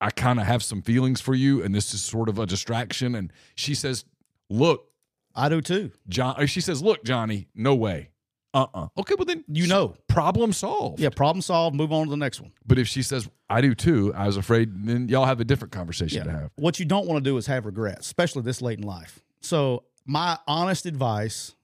I 0.00 0.10
kind 0.10 0.40
of 0.40 0.46
have 0.46 0.62
some 0.62 0.82
feelings 0.82 1.20
for 1.20 1.34
you, 1.34 1.62
and 1.62 1.74
this 1.74 1.92
is 1.92 2.02
sort 2.02 2.28
of 2.28 2.38
a 2.38 2.46
distraction," 2.46 3.14
and 3.14 3.32
she 3.54 3.74
says, 3.74 4.04
"Look, 4.48 4.86
I 5.34 5.48
do 5.48 5.60
too. 5.60 5.92
John," 6.08 6.34
or 6.40 6.46
she 6.46 6.60
says, 6.60 6.82
"Look, 6.82 7.04
Johnny, 7.04 7.48
no 7.54 7.74
way." 7.74 8.10
Uh-uh. 8.52 8.88
Okay, 8.98 9.14
well 9.16 9.26
then 9.26 9.44
You 9.46 9.68
know. 9.68 9.94
problem 10.08 10.52
solved. 10.52 10.98
Yeah, 10.98 11.10
problem 11.10 11.40
solved. 11.40 11.76
Move 11.76 11.92
on 11.92 12.06
to 12.06 12.10
the 12.10 12.16
next 12.16 12.40
one. 12.40 12.50
But 12.66 12.78
if 12.80 12.88
she 12.88 13.00
says, 13.02 13.28
"I 13.48 13.60
do 13.60 13.76
too," 13.76 14.12
I 14.14 14.26
was 14.26 14.36
afraid 14.36 14.86
then 14.86 15.08
y'all 15.08 15.26
have 15.26 15.38
a 15.38 15.44
different 15.44 15.70
conversation 15.70 16.24
to 16.24 16.32
have. 16.32 16.50
What 16.56 16.80
you 16.80 16.84
don't 16.84 17.06
want 17.06 17.22
to 17.22 17.30
do 17.30 17.36
is 17.36 17.46
have 17.46 17.64
regrets, 17.64 18.06
especially 18.06 18.42
this 18.42 18.60
late 18.60 18.78
in 18.78 18.84
life. 18.84 19.20
So, 19.40 19.84
my 20.04 20.36
honest 20.48 20.84
advice, 20.84 21.54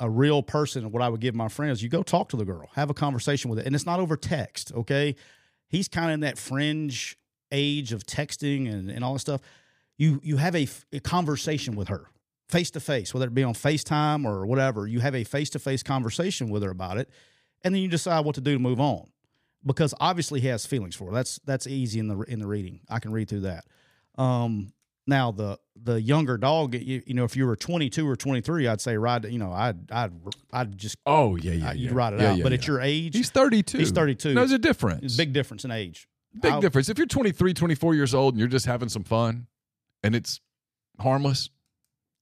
a 0.00 0.08
real 0.08 0.42
person, 0.42 0.90
what 0.92 1.02
I 1.02 1.08
would 1.08 1.20
give 1.20 1.34
my 1.34 1.48
friends, 1.48 1.82
you 1.82 1.88
go 1.88 2.02
talk 2.02 2.28
to 2.30 2.36
the 2.36 2.44
girl, 2.44 2.68
have 2.74 2.90
a 2.90 2.94
conversation 2.94 3.50
with 3.50 3.58
it. 3.58 3.66
And 3.66 3.74
it's 3.74 3.86
not 3.86 4.00
over 4.00 4.16
text, 4.16 4.72
okay? 4.72 5.16
He's 5.68 5.88
kind 5.88 6.06
of 6.06 6.14
in 6.14 6.20
that 6.20 6.38
fringe 6.38 7.18
age 7.50 7.92
of 7.92 8.04
texting 8.04 8.72
and, 8.72 8.90
and 8.90 9.04
all 9.04 9.14
that 9.14 9.20
stuff. 9.20 9.40
You 9.96 10.20
you 10.22 10.36
have 10.36 10.54
a 10.54 10.68
conversation 11.02 11.74
with 11.74 11.88
her 11.88 12.10
face 12.48 12.70
to 12.72 12.80
face, 12.80 13.12
whether 13.12 13.26
it 13.26 13.34
be 13.34 13.42
on 13.42 13.54
FaceTime 13.54 14.24
or 14.24 14.46
whatever. 14.46 14.86
You 14.86 15.00
have 15.00 15.14
a 15.14 15.24
face 15.24 15.50
to 15.50 15.58
face 15.58 15.82
conversation 15.82 16.50
with 16.50 16.62
her 16.62 16.70
about 16.70 16.98
it, 16.98 17.10
and 17.62 17.74
then 17.74 17.82
you 17.82 17.88
decide 17.88 18.24
what 18.24 18.36
to 18.36 18.40
do 18.40 18.54
to 18.54 18.58
move 18.58 18.80
on. 18.80 19.08
Because 19.66 19.92
obviously 19.98 20.40
he 20.40 20.46
has 20.46 20.64
feelings 20.64 20.94
for 20.94 21.06
her. 21.06 21.12
That's 21.12 21.40
that's 21.44 21.66
easy 21.66 21.98
in 21.98 22.06
the 22.06 22.18
in 22.20 22.38
the 22.38 22.46
reading. 22.46 22.80
I 22.88 23.00
can 23.00 23.12
read 23.12 23.28
through 23.28 23.40
that. 23.40 23.64
Um, 24.16 24.72
now 25.08 25.32
the 25.32 25.58
the 25.80 26.00
younger 26.00 26.36
dog, 26.36 26.74
you, 26.74 27.02
you 27.06 27.14
know, 27.14 27.24
if 27.24 27.36
you 27.36 27.46
were 27.46 27.56
22 27.56 28.06
or 28.08 28.14
23, 28.16 28.66
I'd 28.68 28.80
say 28.80 28.96
ride. 28.96 29.24
You 29.24 29.38
know, 29.38 29.52
I'd 29.52 29.90
I'd 29.90 30.12
I'd 30.52 30.76
just 30.78 30.96
Oh 31.06 31.36
yeah, 31.36 31.52
yeah, 31.52 31.68
uh, 31.68 31.72
yeah. 31.72 31.72
you'd 31.72 31.92
ride 31.92 32.12
it 32.14 32.20
Yeah, 32.20 32.30
out. 32.32 32.36
yeah, 32.38 32.42
but 32.42 32.52
at 32.52 32.66
your 32.66 32.80
age, 32.80 33.16
he's 33.16 33.30
32. 33.30 33.78
He's 33.78 33.90
32. 33.90 34.34
There's 34.34 34.52
a 34.52 34.58
difference. 34.58 35.04
it's 35.04 35.14
a 35.14 35.18
big 35.18 35.32
difference 35.32 35.64
in 35.64 35.70
age. 35.70 36.06
Big 36.40 36.52
I'll- 36.52 36.60
difference. 36.60 36.88
If 36.88 36.98
you're 36.98 37.06
23, 37.06 37.54
24 37.54 37.94
years 37.94 38.14
old 38.14 38.34
and 38.34 38.38
you're 38.38 38.48
just 38.48 38.66
having 38.66 38.88
some 38.88 39.02
fun 39.04 39.46
and 40.02 40.14
it's 40.14 40.40
harmless. 41.00 41.48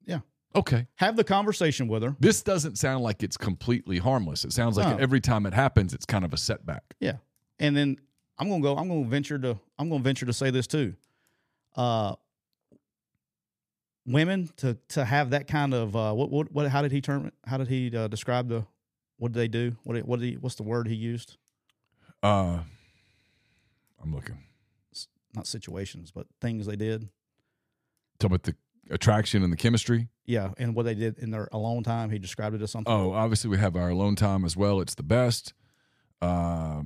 Yeah. 0.06 0.20
Okay. 0.54 0.86
Have 0.96 1.16
the 1.16 1.24
conversation 1.24 1.88
with 1.88 2.02
her. 2.02 2.14
This 2.20 2.42
doesn't 2.42 2.78
sound 2.78 3.02
like 3.02 3.22
it's 3.22 3.36
completely 3.36 3.98
harmless. 3.98 4.44
It 4.44 4.52
sounds 4.52 4.76
like 4.76 4.88
No. 4.96 5.02
every 5.02 5.20
time 5.20 5.44
it 5.44 5.52
happens, 5.54 5.92
it's 5.92 6.06
kind 6.06 6.24
of 6.24 6.32
a 6.32 6.36
setback. 6.38 6.84
Yeah. 7.00 7.16
And 7.58 7.76
then 7.76 7.96
I'm 8.38 8.48
gonna 8.48 8.62
go. 8.62 8.76
I'm 8.76 8.86
gonna 8.88 9.06
venture 9.08 9.38
to. 9.38 9.58
I'm 9.78 9.88
gonna 9.88 10.02
venture 10.04 10.26
to 10.26 10.32
say 10.32 10.50
this 10.50 10.66
too. 10.66 10.94
Uh, 11.74 12.14
women 14.06 14.48
to 14.58 14.76
to 14.90 15.04
have 15.04 15.30
that 15.30 15.46
kind 15.48 15.74
of 15.74 15.94
uh, 15.96 16.12
what 16.12 16.30
what 16.30 16.52
what? 16.52 16.68
How 16.68 16.82
did 16.82 16.92
he 16.92 17.00
term 17.00 17.26
it? 17.26 17.34
How 17.44 17.56
did 17.58 17.68
he 17.68 17.94
uh, 17.96 18.08
describe 18.08 18.48
the? 18.48 18.64
What 19.18 19.32
did 19.32 19.38
they 19.40 19.48
do? 19.48 19.76
What 19.84 19.94
did- 19.94 20.06
what 20.06 20.20
did 20.20 20.26
he? 20.30 20.36
What's 20.36 20.56
the 20.56 20.62
word 20.62 20.88
he 20.88 20.94
used? 20.94 21.36
Uh, 22.22 22.60
I'm 24.02 24.14
looking. 24.14 24.38
Not 25.34 25.46
situations, 25.46 26.10
but 26.10 26.26
things 26.40 26.66
they 26.66 26.76
did. 26.76 27.08
Talking 28.18 28.34
about 28.36 28.42
the 28.44 28.54
attraction 28.90 29.42
and 29.42 29.52
the 29.52 29.56
chemistry. 29.56 30.08
Yeah, 30.24 30.50
and 30.58 30.74
what 30.74 30.84
they 30.86 30.94
did 30.94 31.18
in 31.18 31.30
their 31.30 31.48
alone 31.52 31.82
time. 31.82 32.10
He 32.10 32.18
described 32.18 32.54
it 32.56 32.62
as 32.62 32.70
something. 32.70 32.92
Oh, 32.92 33.12
obviously 33.12 33.50
we 33.50 33.58
have 33.58 33.76
our 33.76 33.90
alone 33.90 34.16
time 34.16 34.44
as 34.44 34.56
well. 34.56 34.80
It's 34.80 34.94
the 34.94 35.02
best. 35.02 35.52
Uh, 36.22 36.82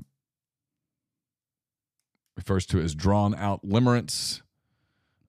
refers 2.37 2.67
to 2.67 2.81
as 2.81 2.95
drawn 2.95 3.35
out 3.35 3.65
limerence. 3.65 4.43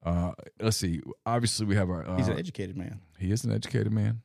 Uh, 0.03 0.31
let's 0.59 0.77
see. 0.77 1.01
Obviously, 1.25 1.65
we 1.65 1.75
have 1.75 1.89
our. 1.89 2.07
Uh, 2.07 2.17
He's 2.17 2.27
an 2.27 2.37
educated 2.39 2.75
man. 2.77 2.99
he 3.19 3.31
is 3.31 3.43
an 3.43 3.51
educated 3.51 3.91
man. 3.91 4.21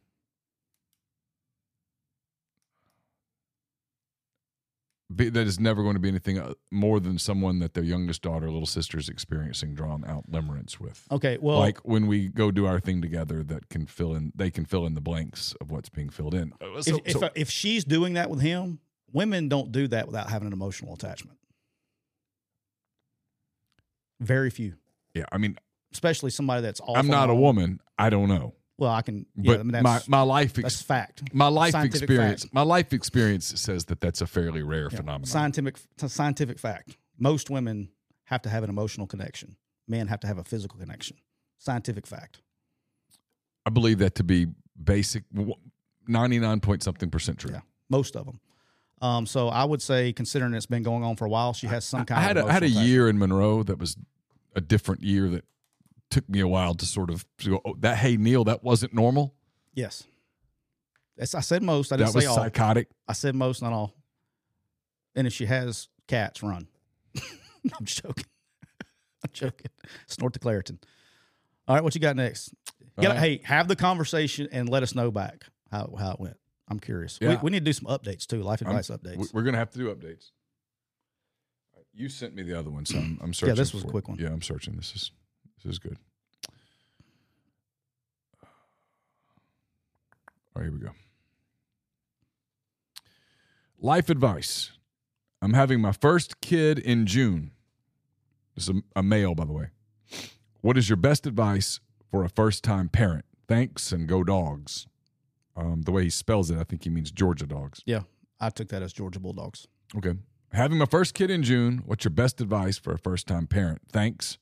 Be, 5.14 5.28
that 5.28 5.46
is 5.46 5.60
never 5.60 5.82
going 5.84 5.94
to 5.94 6.00
be 6.00 6.08
anything 6.08 6.36
uh, 6.38 6.54
more 6.72 6.98
than 6.98 7.16
someone 7.16 7.60
that 7.60 7.74
their 7.74 7.84
youngest 7.84 8.22
daughter, 8.22 8.50
little 8.50 8.66
sister, 8.66 8.98
is 8.98 9.08
experiencing 9.08 9.72
drawn 9.74 10.04
out 10.04 10.28
limerence 10.28 10.80
with. 10.80 11.06
Okay, 11.12 11.38
well, 11.40 11.58
like 11.60 11.78
when 11.86 12.08
we 12.08 12.26
go 12.28 12.50
do 12.50 12.66
our 12.66 12.80
thing 12.80 13.00
together, 13.00 13.44
that 13.44 13.68
can 13.68 13.86
fill 13.86 14.14
in. 14.16 14.32
They 14.34 14.50
can 14.50 14.64
fill 14.64 14.84
in 14.84 14.94
the 14.94 15.00
blanks 15.00 15.54
of 15.60 15.70
what's 15.70 15.88
being 15.88 16.08
filled 16.10 16.34
in. 16.34 16.52
Uh, 16.60 16.82
so- 16.82 17.00
if, 17.04 17.12
so- 17.12 17.24
if, 17.26 17.32
if 17.36 17.50
she's 17.50 17.84
doing 17.84 18.14
that 18.14 18.28
with 18.30 18.40
him, 18.40 18.80
women 19.12 19.48
don't 19.48 19.70
do 19.70 19.86
that 19.88 20.06
without 20.06 20.28
having 20.28 20.48
an 20.48 20.52
emotional 20.52 20.92
attachment. 20.94 21.38
Very 24.18 24.50
few, 24.50 24.74
yeah, 25.14 25.24
I 25.30 25.38
mean, 25.38 25.56
especially 25.96 26.30
somebody 26.30 26.62
that's 26.62 26.80
awful. 26.80 26.96
I'm 26.96 27.06
not 27.08 27.30
a 27.30 27.34
woman. 27.34 27.80
I 27.98 28.10
don't 28.10 28.28
know, 28.28 28.54
Well, 28.78 28.90
I 28.92 29.00
can. 29.02 29.24
Yeah, 29.36 29.52
but 29.54 29.60
I 29.60 29.62
mean, 29.62 29.72
that's, 29.72 30.08
my 30.08 30.18
my 30.18 30.22
life 30.22 30.52
that's 30.52 30.82
fact. 30.82 31.22
my 31.32 31.48
life 31.48 31.72
Scientific 31.72 32.02
experience 32.02 32.42
fact. 32.42 32.54
my 32.54 32.62
life 32.62 32.92
experience 32.92 33.46
says 33.60 33.86
that 33.86 34.00
that's 34.00 34.20
a 34.20 34.26
fairly 34.26 34.62
rare 34.62 34.88
Yeah. 34.92 34.98
phenomenon. 34.98 35.24
Scientific, 35.26 35.76
scientific 36.06 36.58
fact. 36.58 36.96
Most 37.18 37.48
women 37.48 37.88
have 38.24 38.42
to 38.42 38.50
have 38.50 38.62
an 38.64 38.68
emotional 38.70 39.06
connection. 39.06 39.56
Men 39.88 40.08
have 40.08 40.20
to 40.20 40.26
have 40.26 40.36
a 40.38 40.44
physical 40.44 40.78
connection. 40.78 41.16
Scientific 41.58 42.06
fact. 42.06 42.42
I 43.64 43.70
believe 43.70 43.98
that 43.98 44.14
to 44.16 44.24
be 44.24 44.46
basic, 44.82 45.24
ninety 46.06 46.38
nine 46.38 46.60
point 46.60 46.82
something 46.82 47.10
percent 47.10 47.38
true. 47.38 47.52
Yeah, 47.52 47.60
most 47.88 48.14
of 48.16 48.26
them. 48.26 48.40
Um, 49.02 49.26
so 49.26 49.48
I 49.48 49.64
would 49.64 49.80
say, 49.82 50.12
considering 50.12 50.54
it's 50.54 50.66
been 50.66 50.82
going 50.82 51.02
on 51.04 51.16
for 51.16 51.24
a 51.24 51.28
while, 51.28 51.52
she 51.54 51.66
has 51.66 51.84
some 51.84 52.04
kind 52.04 52.18
I 52.18 52.22
had 52.22 52.36
of. 52.36 52.46
a, 52.46 52.48
I 52.48 52.52
had 52.52 52.62
a 52.62 52.68
year 52.68 53.08
in 53.08 53.18
Monroe 53.18 53.62
that 53.62 53.78
was 53.78 53.96
a 54.54 54.60
different 54.60 55.02
year 55.02 55.28
that 55.30 55.44
took 56.10 56.28
me 56.28 56.40
a 56.40 56.48
while 56.48 56.74
to 56.74 56.86
sort 56.86 57.10
of 57.10 57.24
to 57.38 57.50
go. 57.50 57.60
Oh, 57.64 57.74
that 57.80 57.98
hey 57.98 58.16
Neal, 58.16 58.44
that 58.44 58.62
wasn't 58.64 58.94
normal. 58.94 59.34
Yes. 59.74 60.04
That's, 61.16 61.34
I 61.34 61.40
said 61.40 61.62
most. 61.62 61.92
I 61.92 61.96
That 61.96 62.04
didn't 62.06 62.14
was 62.14 62.24
say 62.24 62.28
all. 62.30 62.36
psychotic. 62.36 62.88
I 63.08 63.12
said 63.14 63.34
most, 63.34 63.62
not 63.62 63.72
all. 63.72 63.94
And 65.14 65.26
if 65.26 65.32
she 65.32 65.46
has 65.46 65.88
cats, 66.06 66.42
run. 66.42 66.68
I'm 67.16 67.84
joking. 67.84 68.26
I'm 69.24 69.30
joking. 69.32 69.70
Snort 70.06 70.34
the 70.34 70.38
Claritin. 70.38 70.78
All 71.66 71.74
right, 71.74 71.82
what 71.82 71.94
you 71.94 72.00
got 72.02 72.16
next? 72.16 72.54
Get, 73.00 73.08
All 73.08 73.14
right. 73.14 73.18
Hey, 73.18 73.40
have 73.44 73.66
the 73.66 73.76
conversation 73.76 74.48
and 74.52 74.68
let 74.68 74.82
us 74.82 74.94
know 74.94 75.10
back 75.10 75.44
how, 75.70 75.94
how 75.98 76.12
it 76.12 76.20
went. 76.20 76.36
I'm 76.68 76.78
curious. 76.78 77.18
We, 77.20 77.28
Yeah. 77.28 77.40
we 77.42 77.50
need 77.50 77.60
to 77.60 77.64
do 77.64 77.72
some 77.72 77.86
updates 77.86 78.26
too, 78.26 78.42
life 78.42 78.60
I'm- 78.62 78.70
advice 78.76 78.88
updates. 78.90 79.16
we- 79.18 79.26
We're 79.32 79.42
gonna 79.42 79.58
have 79.58 79.70
to 79.70 79.78
do 79.78 79.92
updates. 79.94 80.30
You 81.94 82.10
sent 82.10 82.34
me 82.34 82.42
the 82.42 82.58
other 82.58 82.68
one, 82.70 82.84
so 82.84 82.98
I'm, 82.98 83.18
I'm 83.22 83.32
searching. 83.32 83.48
Yeah, 83.56 83.58
this 83.58 83.72
was 83.72 83.82
a 83.82 83.86
for 83.86 83.88
it. 83.88 83.92
quick 83.92 84.08
one. 84.08 84.18
Yeah, 84.18 84.28
I'm 84.28 84.42
searching. 84.42 84.76
This 84.76 84.94
is 84.94 85.10
this 85.62 85.72
is 85.72 85.78
good. 85.78 85.98
All 90.54 90.62
right, 90.62 90.64
here 90.64 90.72
we 90.72 90.78
go. 90.78 90.90
Life 93.78 94.08
advice. 94.08 94.72
I'm 95.42 95.52
having 95.52 95.80
my 95.80 95.92
first 95.92 96.40
kid 96.40 96.78
in 96.78 97.06
June. 97.06 97.50
This 98.54 98.68
is 98.68 98.76
a, 98.76 98.98
a 98.98 99.02
male, 99.02 99.34
by 99.34 99.44
the 99.44 99.52
way. 99.52 99.66
What 100.62 100.78
is 100.78 100.88
your 100.88 100.96
best 100.96 101.26
advice 101.26 101.80
for 102.10 102.24
a 102.24 102.28
first 102.28 102.64
time 102.64 102.88
parent? 102.88 103.24
Thanks 103.46 103.92
and 103.92 104.08
go 104.08 104.24
dogs. 104.24 104.86
Um, 105.56 105.82
the 105.82 105.92
way 105.92 106.04
he 106.04 106.10
spells 106.10 106.50
it, 106.50 106.58
I 106.58 106.64
think 106.64 106.84
he 106.84 106.90
means 106.90 107.10
Georgia 107.10 107.46
dogs. 107.46 107.82
yeah, 107.86 108.02
I 108.40 108.50
took 108.50 108.68
that 108.68 108.82
as 108.82 108.92
Georgia 108.92 109.20
Bulldogs. 109.20 109.66
Okay. 109.96 110.14
Having 110.52 110.78
my 110.78 110.86
first 110.86 111.14
kid 111.14 111.30
in 111.30 111.42
June. 111.42 111.82
What's 111.86 112.04
your 112.04 112.10
best 112.10 112.40
advice 112.40 112.78
for 112.78 112.92
a 112.92 112.98
first 112.98 113.26
time 113.26 113.46
parent? 113.46 113.82
Thanks 113.92 114.38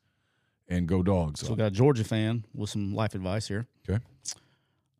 and 0.68 0.86
go 0.88 1.02
dogs. 1.02 1.40
So 1.40 1.50
we 1.50 1.56
got 1.56 1.66
a 1.66 1.70
Georgia 1.70 2.04
fan 2.04 2.44
with 2.54 2.70
some 2.70 2.94
life 2.94 3.14
advice 3.14 3.46
here. 3.48 3.66
Okay. 3.88 4.02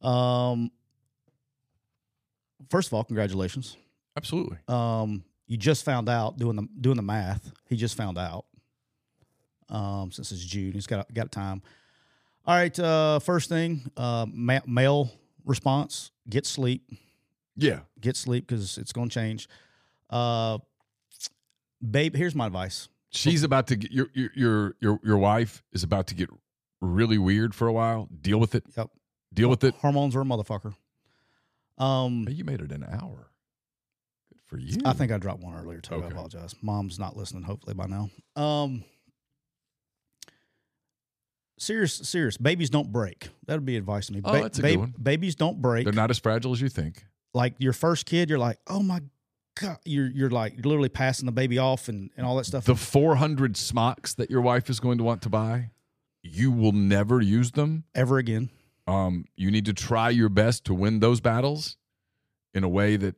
Um, 0.02 0.70
first 2.70 2.88
of 2.88 2.94
all, 2.94 3.04
congratulations. 3.04 3.76
Absolutely. 4.16 4.58
Um, 4.68 5.24
you 5.46 5.56
just 5.56 5.84
found 5.84 6.08
out 6.08 6.38
doing 6.38 6.56
the 6.56 6.66
doing 6.80 6.96
the 6.96 7.02
math. 7.02 7.52
He 7.68 7.76
just 7.76 7.96
found 7.96 8.18
out. 8.18 8.44
Um, 9.68 10.12
since 10.12 10.30
it's 10.30 10.44
June, 10.44 10.72
he's 10.72 10.86
got 10.86 11.12
got 11.12 11.32
time. 11.32 11.62
All 12.46 12.54
right. 12.54 12.78
Uh, 12.78 13.18
first 13.18 13.48
thing, 13.48 13.90
uh, 13.96 14.26
ma- 14.30 14.60
male 14.66 15.10
response: 15.44 16.10
get 16.28 16.46
sleep, 16.46 16.86
Yeah. 17.56 17.80
get 18.00 18.16
sleep 18.16 18.46
because 18.46 18.76
it's 18.78 18.92
going 18.92 19.08
to 19.08 19.14
change. 19.14 19.48
Uh, 20.10 20.58
babe, 21.90 22.14
here's 22.14 22.34
my 22.34 22.46
advice. 22.46 22.88
She's 23.14 23.42
about 23.44 23.68
to 23.68 23.76
get 23.76 23.92
your 23.92 24.08
your 24.12 24.30
your 24.34 24.74
your 24.80 25.00
your 25.04 25.18
wife 25.18 25.62
is 25.72 25.82
about 25.82 26.08
to 26.08 26.14
get 26.14 26.28
really 26.80 27.16
weird 27.18 27.54
for 27.54 27.66
a 27.68 27.72
while. 27.72 28.08
Deal 28.20 28.38
with 28.40 28.54
it. 28.54 28.64
Yep. 28.76 28.90
Deal 29.32 29.48
with 29.48 29.62
it. 29.64 29.74
Hormones 29.76 30.14
are 30.16 30.20
a 30.20 30.24
motherfucker. 30.24 30.74
Um, 31.78 32.26
You 32.28 32.44
made 32.44 32.60
it 32.60 32.70
an 32.72 32.84
hour. 32.84 33.30
Good 34.32 34.40
for 34.46 34.58
you. 34.58 34.78
I 34.84 34.92
think 34.92 35.10
I 35.12 35.18
dropped 35.18 35.42
one 35.42 35.54
earlier 35.54 35.80
too. 35.80 35.94
I 36.02 36.06
apologize. 36.08 36.54
Mom's 36.62 36.98
not 36.98 37.16
listening. 37.16 37.42
Hopefully 37.44 37.74
by 37.74 37.86
now. 37.86 38.10
Um, 38.36 38.84
serious, 41.58 41.94
serious. 41.94 42.36
Babies 42.36 42.70
don't 42.70 42.92
break. 42.92 43.28
That'd 43.46 43.64
be 43.64 43.76
advice 43.76 44.06
to 44.08 44.12
me. 44.12 44.20
Oh, 44.24 44.32
that's 44.32 44.58
a 44.58 44.62
good 44.62 44.76
one. 44.76 44.94
Babies 45.02 45.34
don't 45.34 45.60
break. 45.60 45.84
they're 45.84 45.92
not 45.92 46.10
as 46.10 46.18
fragile 46.18 46.52
as 46.52 46.60
you 46.60 46.68
think. 46.68 47.04
like 47.32 47.54
your 47.58 47.72
first 47.72 48.06
kid. 48.06 48.28
You're 48.28 48.38
like, 48.38 48.58
oh 48.68 48.80
my 48.82 49.00
god. 49.60 49.78
You're 49.84 50.06
you're 50.06 50.30
like 50.30 50.64
literally 50.64 50.88
passing 50.88 51.26
the 51.26 51.32
baby 51.32 51.58
off 51.58 51.88
and 51.88 52.10
and 52.16 52.26
all 52.26 52.36
that 52.36 52.46
stuff. 52.46 52.64
The 52.64 52.74
400 52.74 53.56
smocks 53.56 54.14
that 54.14 54.30
your 54.30 54.40
wife 54.40 54.68
is 54.70 54.80
going 54.80 54.98
to 54.98 55.04
want 55.04 55.22
to 55.22 55.28
buy, 55.28 55.70
you 56.22 56.50
will 56.50 56.72
never 56.72 57.20
use 57.20 57.52
them. 57.52 57.84
ever 57.94 58.18
again. 58.18 58.50
Um, 58.86 59.24
you 59.36 59.50
need 59.50 59.64
to 59.66 59.72
try 59.72 60.10
your 60.10 60.28
best 60.28 60.64
to 60.66 60.74
win 60.74 61.00
those 61.00 61.20
battles 61.20 61.76
in 62.52 62.64
a 62.64 62.68
way 62.68 62.96
that 62.96 63.16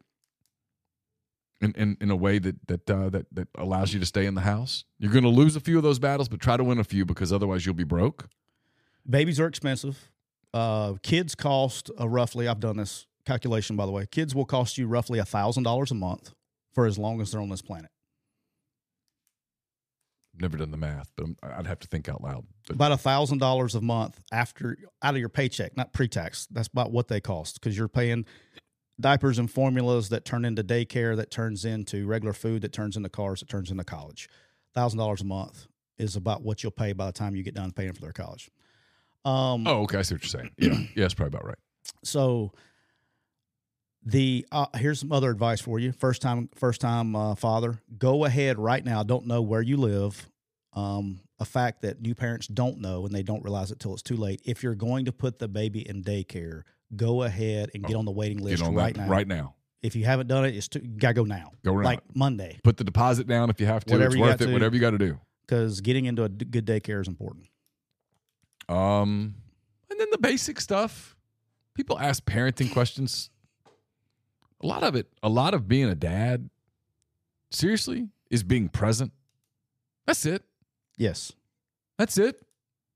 in, 1.61 1.73
in, 1.77 1.97
in 2.01 2.11
a 2.11 2.17
way 2.17 2.39
that 2.39 2.57
that 2.69 2.91
uh, 2.91 3.09
that 3.11 3.27
that 3.33 3.49
allows 3.57 3.93
you 3.93 4.01
to 4.01 4.07
stay 4.07 4.27
in 4.27 4.35
the 4.35 4.43
house. 4.43 4.85
You're 4.99 5.13
going 5.13 5.25
to 5.25 5.31
lose 5.31 5.57
a 5.57 5.61
few 5.61 5.77
of 5.77 5.83
those 5.83 5.99
battles, 5.99 6.29
but 6.29 6.41
try 6.41 6.57
to 6.57 6.65
win 6.65 6.79
a 6.79 6.85
few 6.85 7.05
because 7.05 7.33
otherwise 7.33 7.67
you'll 7.67 7.75
be 7.75 7.85
broke. 7.85 8.29
Babies 9.09 9.39
are 9.41 9.47
expensive. 9.47 10.11
Uh, 10.53 10.95
kids 11.03 11.35
cost 11.35 11.91
uh, 12.01 12.09
roughly. 12.09 12.49
I've 12.49 12.61
done 12.61 12.77
this 12.77 13.07
calculation 13.27 13.77
by 13.77 13.87
the 13.87 13.93
way. 13.93 14.07
Kids 14.11 14.35
will 14.35 14.45
cost 14.45 14.79
you 14.79 14.87
roughly 14.87 15.19
a 15.19 15.25
thousand 15.25 15.65
dollars 15.65 15.91
a 15.91 15.95
month 15.95 16.33
for 16.75 16.87
as 16.87 16.99
long 16.99 17.21
as 17.21 17.33
they're 17.33 17.41
on 17.41 17.49
this 17.49 17.63
planet. 17.63 17.91
Never 20.39 20.59
done 20.59 20.71
the 20.71 20.77
math, 20.77 21.11
but 21.17 21.25
I'm, 21.25 21.37
I'd 21.43 21.67
have 21.67 21.79
to 21.81 21.89
think 21.89 22.09
out 22.09 22.23
loud. 22.23 22.45
But 22.67 22.77
about 22.77 22.93
a 22.93 22.99
thousand 22.99 23.39
dollars 23.39 23.75
a 23.75 23.81
month 23.81 24.21
after 24.31 24.77
out 25.03 25.15
of 25.15 25.21
your 25.21 25.31
paycheck, 25.31 25.77
not 25.77 25.95
pre-tax. 25.95 26.47
That's 26.51 26.69
about 26.69 26.93
what 26.93 27.09
they 27.09 27.21
cost 27.21 27.59
because 27.61 27.77
you're 27.77 27.89
paying 27.89 28.27
diapers 29.01 29.39
and 29.39 29.51
formulas 29.51 30.11
that 30.11 30.25
turn 30.25 30.45
into 30.45 30.63
daycare, 30.63 31.17
that 31.17 31.31
turns 31.31 31.65
into 31.65 32.07
regular 32.07 32.35
food, 32.35 32.63
that 32.63 32.73
turns 32.73 32.97
into 32.97 33.09
cars, 33.09 33.41
that 33.41 33.49
turns 33.49 33.71
into 33.71 33.85
college. 33.85 34.29
Thousand 34.75 34.99
dollars 34.99 35.23
a 35.23 35.25
month 35.25 35.67
is 35.99 36.17
about 36.17 36.43
what 36.43 36.63
you'll 36.63 36.71
pay 36.73 36.93
by 36.93 37.07
the 37.07 37.13
time 37.13 37.35
you 37.35 37.43
get 37.43 37.55
done 37.55 37.73
paying 37.73 37.95
for 37.95 38.03
their 38.03 38.13
college. 38.13 38.51
Um, 39.25 39.67
oh, 39.67 39.83
okay, 39.83 39.99
I 39.99 40.03
see 40.03 40.15
what 40.15 40.23
you're 40.23 40.29
saying. 40.29 40.51
Yeah, 40.59 40.79
yeah, 40.95 41.05
that's 41.05 41.15
probably 41.15 41.37
about 41.37 41.47
right. 41.47 41.59
so 42.05 42.53
the 44.07 44.47
uh, 44.53 44.67
here's 44.77 45.01
some 45.01 45.11
other 45.13 45.31
advice 45.31 45.61
for 45.61 45.79
you. 45.79 45.91
First 45.93 46.23
time, 46.23 46.49
first 46.55 46.81
time 46.81 47.15
uh, 47.17 47.35
father, 47.35 47.81
go 47.99 48.25
ahead 48.25 48.59
right 48.59 48.85
now. 48.85 49.03
Don't 49.03 49.27
know 49.27 49.43
where 49.43 49.61
you 49.63 49.77
live. 49.77 50.31
Um, 50.73 51.21
a 51.41 51.45
fact 51.45 51.83
that 51.83 52.01
new 52.01 52.15
parents 52.15 52.47
don't 52.47 52.81
know 52.81 53.05
and 53.05 53.15
they 53.15 53.23
don't 53.23 53.43
realize 53.43 53.71
it 53.71 53.81
till 53.81 53.93
it's 53.93 54.03
too 54.03 54.17
late. 54.17 54.41
If 54.45 54.63
you're 54.63 54.75
going 54.75 55.07
to 55.07 55.13
put 55.13 55.39
the 55.39 55.49
baby 55.49 55.87
in 55.87 56.03
daycare, 56.05 56.63
go 56.95 57.25
ahead 57.25 57.71
and 57.75 57.85
get 57.85 57.97
on 57.97 58.05
the 58.05 58.13
waiting 58.13 58.39
list 58.39 58.63
right 58.63 58.95
that 58.95 59.03
now. 59.03 59.09
right 59.09 59.27
now. 59.27 59.55
If 59.83 59.97
you 59.97 60.05
haven't 60.05 60.29
done 60.29 60.45
it, 60.45 60.55
it's 60.57 60.69
too, 60.69 60.81
you 60.83 60.99
gotta 60.99 61.15
go 61.15 61.25
now. 61.25 61.51
Go 61.65 61.73
right 61.73 61.85
like 61.85 62.01
Monday, 62.15 62.59
Put 62.65 62.77
the 62.77 62.85
deposit 62.85 63.27
down 63.27 63.51
if 63.51 63.61
you 63.61 63.67
have 63.67 63.85
to. 63.87 63.93
Whatever 63.93 64.07
it's 64.09 64.17
you 64.17 64.23
worth 64.23 64.39
got 64.39 64.41
it. 64.43 64.47
to. 64.47 64.53
Whatever 64.53 64.75
you 64.75 64.81
got 64.81 64.91
to 64.93 64.99
do. 64.99 65.19
because 65.47 65.81
getting 65.81 66.07
into 66.07 66.25
a 66.25 66.29
d- 66.29 66.45
good 66.45 66.65
daycare 66.67 67.01
is 67.01 67.09
important. 67.09 67.49
Um, 68.69 69.35
and 69.91 70.01
then 70.01 70.09
the 70.11 70.19
basic 70.19 70.61
stuff. 70.61 71.17
People 71.75 71.99
ask 71.99 72.25
parenting 72.25 72.73
questions. 72.73 73.31
A 74.63 74.67
lot 74.67 74.83
of 74.83 74.95
it, 74.97 75.07
a 75.23 75.29
lot 75.29 75.55
of 75.55 75.69
being 75.69 75.85
a 75.89 75.95
dad, 75.95 76.49
seriously, 77.51 78.09
is 78.31 78.43
being 78.43 78.69
present. 78.69 79.13
That's 80.07 80.25
it. 80.27 80.43
Yes, 80.97 81.33
That's 81.99 82.17
it. 82.17 82.41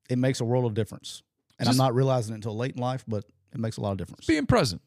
it 0.08 0.16
makes 0.18 0.40
a 0.40 0.44
world 0.44 0.64
of 0.64 0.74
difference, 0.74 1.22
and 1.58 1.66
Just- 1.66 1.78
I'm 1.78 1.84
not 1.84 1.94
realizing 1.94 2.32
it 2.32 2.36
until 2.36 2.56
late 2.56 2.74
in 2.76 2.80
life, 2.80 3.04
but 3.06 3.24
it 3.52 3.58
makes 3.60 3.76
a 3.76 3.80
lot 3.82 3.92
of 3.92 3.98
difference. 3.98 4.26
Being 4.26 4.46
present. 4.46 4.80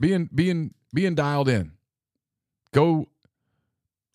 Being 0.00 0.28
being 0.34 0.74
being 0.94 1.14
dialed 1.14 1.48
in. 1.48 1.72
Go 2.72 3.08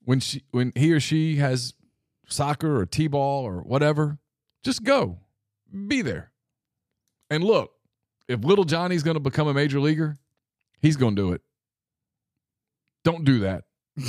when 0.06 0.20
she 0.20 0.44
when 0.52 0.72
he 0.76 0.92
or 0.94 1.00
she 1.00 1.38
has 1.38 1.74
soccer 2.28 2.78
or 2.80 2.86
t-ball 2.86 3.44
or 3.46 3.62
whatever, 3.62 4.18
just 4.64 4.84
go. 4.84 5.20
Be 5.88 6.02
there. 6.02 6.32
And 7.30 7.44
look, 7.44 7.72
if 8.28 8.44
little 8.44 8.64
Johnny's 8.66 9.04
going 9.04 9.16
to 9.16 9.20
become 9.22 9.48
a 9.48 9.54
major 9.54 9.80
leaguer, 9.80 10.18
he's 10.82 10.96
going 10.98 11.16
to 11.16 11.22
do 11.22 11.32
it. 11.34 11.42
Don't 13.04 13.26
do 13.26 13.40
that. 13.40 13.66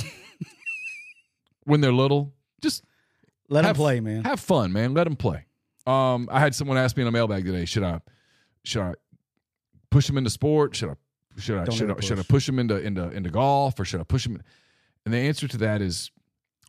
when 1.65 1.81
they're 1.81 1.93
little, 1.93 2.35
just 2.61 2.85
Let 3.49 3.65
have, 3.65 3.77
play, 3.77 4.01
man. 4.01 4.25
Have 4.25 4.41
fun, 4.41 4.73
man. 4.73 4.95
Let 4.95 5.05
them 5.05 5.17
play. 5.17 5.47
Um, 5.87 6.29
I 6.31 6.41
had 6.41 6.55
someone 6.55 6.79
ask 6.79 6.97
me 6.97 7.03
in 7.03 7.09
a 7.09 7.13
mailbag 7.13 7.45
today, 7.45 7.65
should 7.65 7.83
I 7.83 8.01
should 8.65 8.83
I 8.83 8.95
push 9.91 10.07
them 10.07 10.17
into 10.17 10.31
sport? 10.31 10.75
Should 10.75 10.91
I 10.91 10.95
should 11.39 11.59
I 11.59 11.65
Don't 11.65 11.75
should 11.75 11.89
I, 11.89 11.93
ever 11.93 12.03
should 12.03 12.19
I 12.19 12.23
push. 12.23 12.29
push 12.29 12.49
him 12.49 12.59
into 12.59 12.81
into 12.81 13.11
into 13.11 13.31
golf 13.31 13.79
or 13.79 13.85
should 13.85 14.01
I 14.01 14.05
push 14.05 14.27
him? 14.27 14.41
And 15.05 15.13
the 15.13 15.19
answer 15.19 15.47
to 15.49 15.57
that 15.59 15.83
is, 15.83 16.11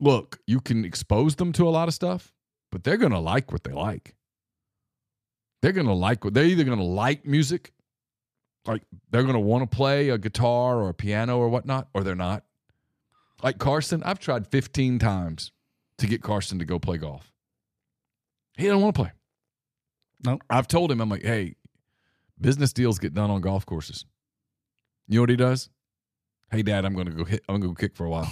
look, 0.02 0.40
you 0.46 0.60
can 0.60 0.84
expose 0.84 1.36
them 1.36 1.54
to 1.54 1.68
a 1.68 1.72
lot 1.72 1.88
of 1.88 1.94
stuff, 1.94 2.34
but 2.72 2.84
they're 2.84 2.98
gonna 2.98 3.22
like 3.22 3.52
what 3.52 3.64
they 3.64 3.72
like. 3.72 4.16
They're 5.62 5.72
gonna 5.72 5.94
like 5.94 6.26
what 6.26 6.34
they're 6.34 6.44
either 6.44 6.66
gonna 6.66 6.84
like 6.84 7.26
music, 7.26 7.72
like 8.68 8.84
they're 9.12 9.24
gonna 9.24 9.40
want 9.40 9.70
to 9.70 9.76
play 9.76 10.10
a 10.10 10.18
guitar 10.18 10.78
or 10.78 10.90
a 10.90 10.94
piano 10.94 11.38
or 11.38 11.50
whatnot, 11.50 11.88
or 11.94 12.04
they're 12.04 12.16
not. 12.16 12.44
Like 13.44 13.58
Carson, 13.58 14.02
I've 14.04 14.20
tried 14.20 14.48
15 14.48 15.00
times 15.00 15.52
to 15.98 16.08
get 16.08 16.22
Carson 16.22 16.60
to 16.60 16.66
go 16.66 16.80
play 16.80 16.98
golf. 16.98 17.32
He 18.58 18.66
doesn't 18.66 18.82
want 18.82 18.96
to 18.96 19.02
play. 19.02 19.12
Nope. 20.24 20.42
I've 20.50 20.68
told 20.68 20.92
him, 20.92 21.02
I'm 21.02 21.10
like, 21.10 21.24
hey, 21.24 21.56
business 22.40 22.74
deals 22.74 23.00
get 23.00 23.14
done 23.14 23.30
on 23.30 23.42
golf 23.42 23.66
courses. 23.66 24.06
You 25.08 25.18
know 25.18 25.24
what 25.24 25.30
he 25.30 25.36
does? 25.36 25.70
Hey, 26.52 26.64
Dad, 26.64 26.86
I'm 26.86 26.94
going 26.94 27.08
to 27.08 27.14
go 27.14 27.26
hit. 27.26 27.44
I'm 27.50 27.60
going 27.60 27.64
to 27.64 27.68
go 27.68 27.74
kick 27.74 27.96
for 27.96 28.06
a 28.06 28.10
while. 28.10 28.32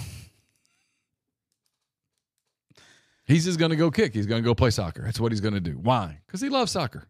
he's 3.26 3.44
just 3.44 3.58
going 3.58 3.70
to 3.70 3.76
go 3.76 3.90
kick. 3.90 4.14
He's 4.14 4.26
going 4.26 4.42
to 4.42 4.46
go 4.46 4.54
play 4.54 4.70
soccer. 4.70 5.02
That's 5.02 5.20
what 5.20 5.32
he's 5.32 5.40
going 5.40 5.54
to 5.54 5.60
do. 5.60 5.72
Why? 5.72 6.20
Because 6.26 6.40
he 6.40 6.48
loves 6.48 6.72
soccer. 6.72 7.08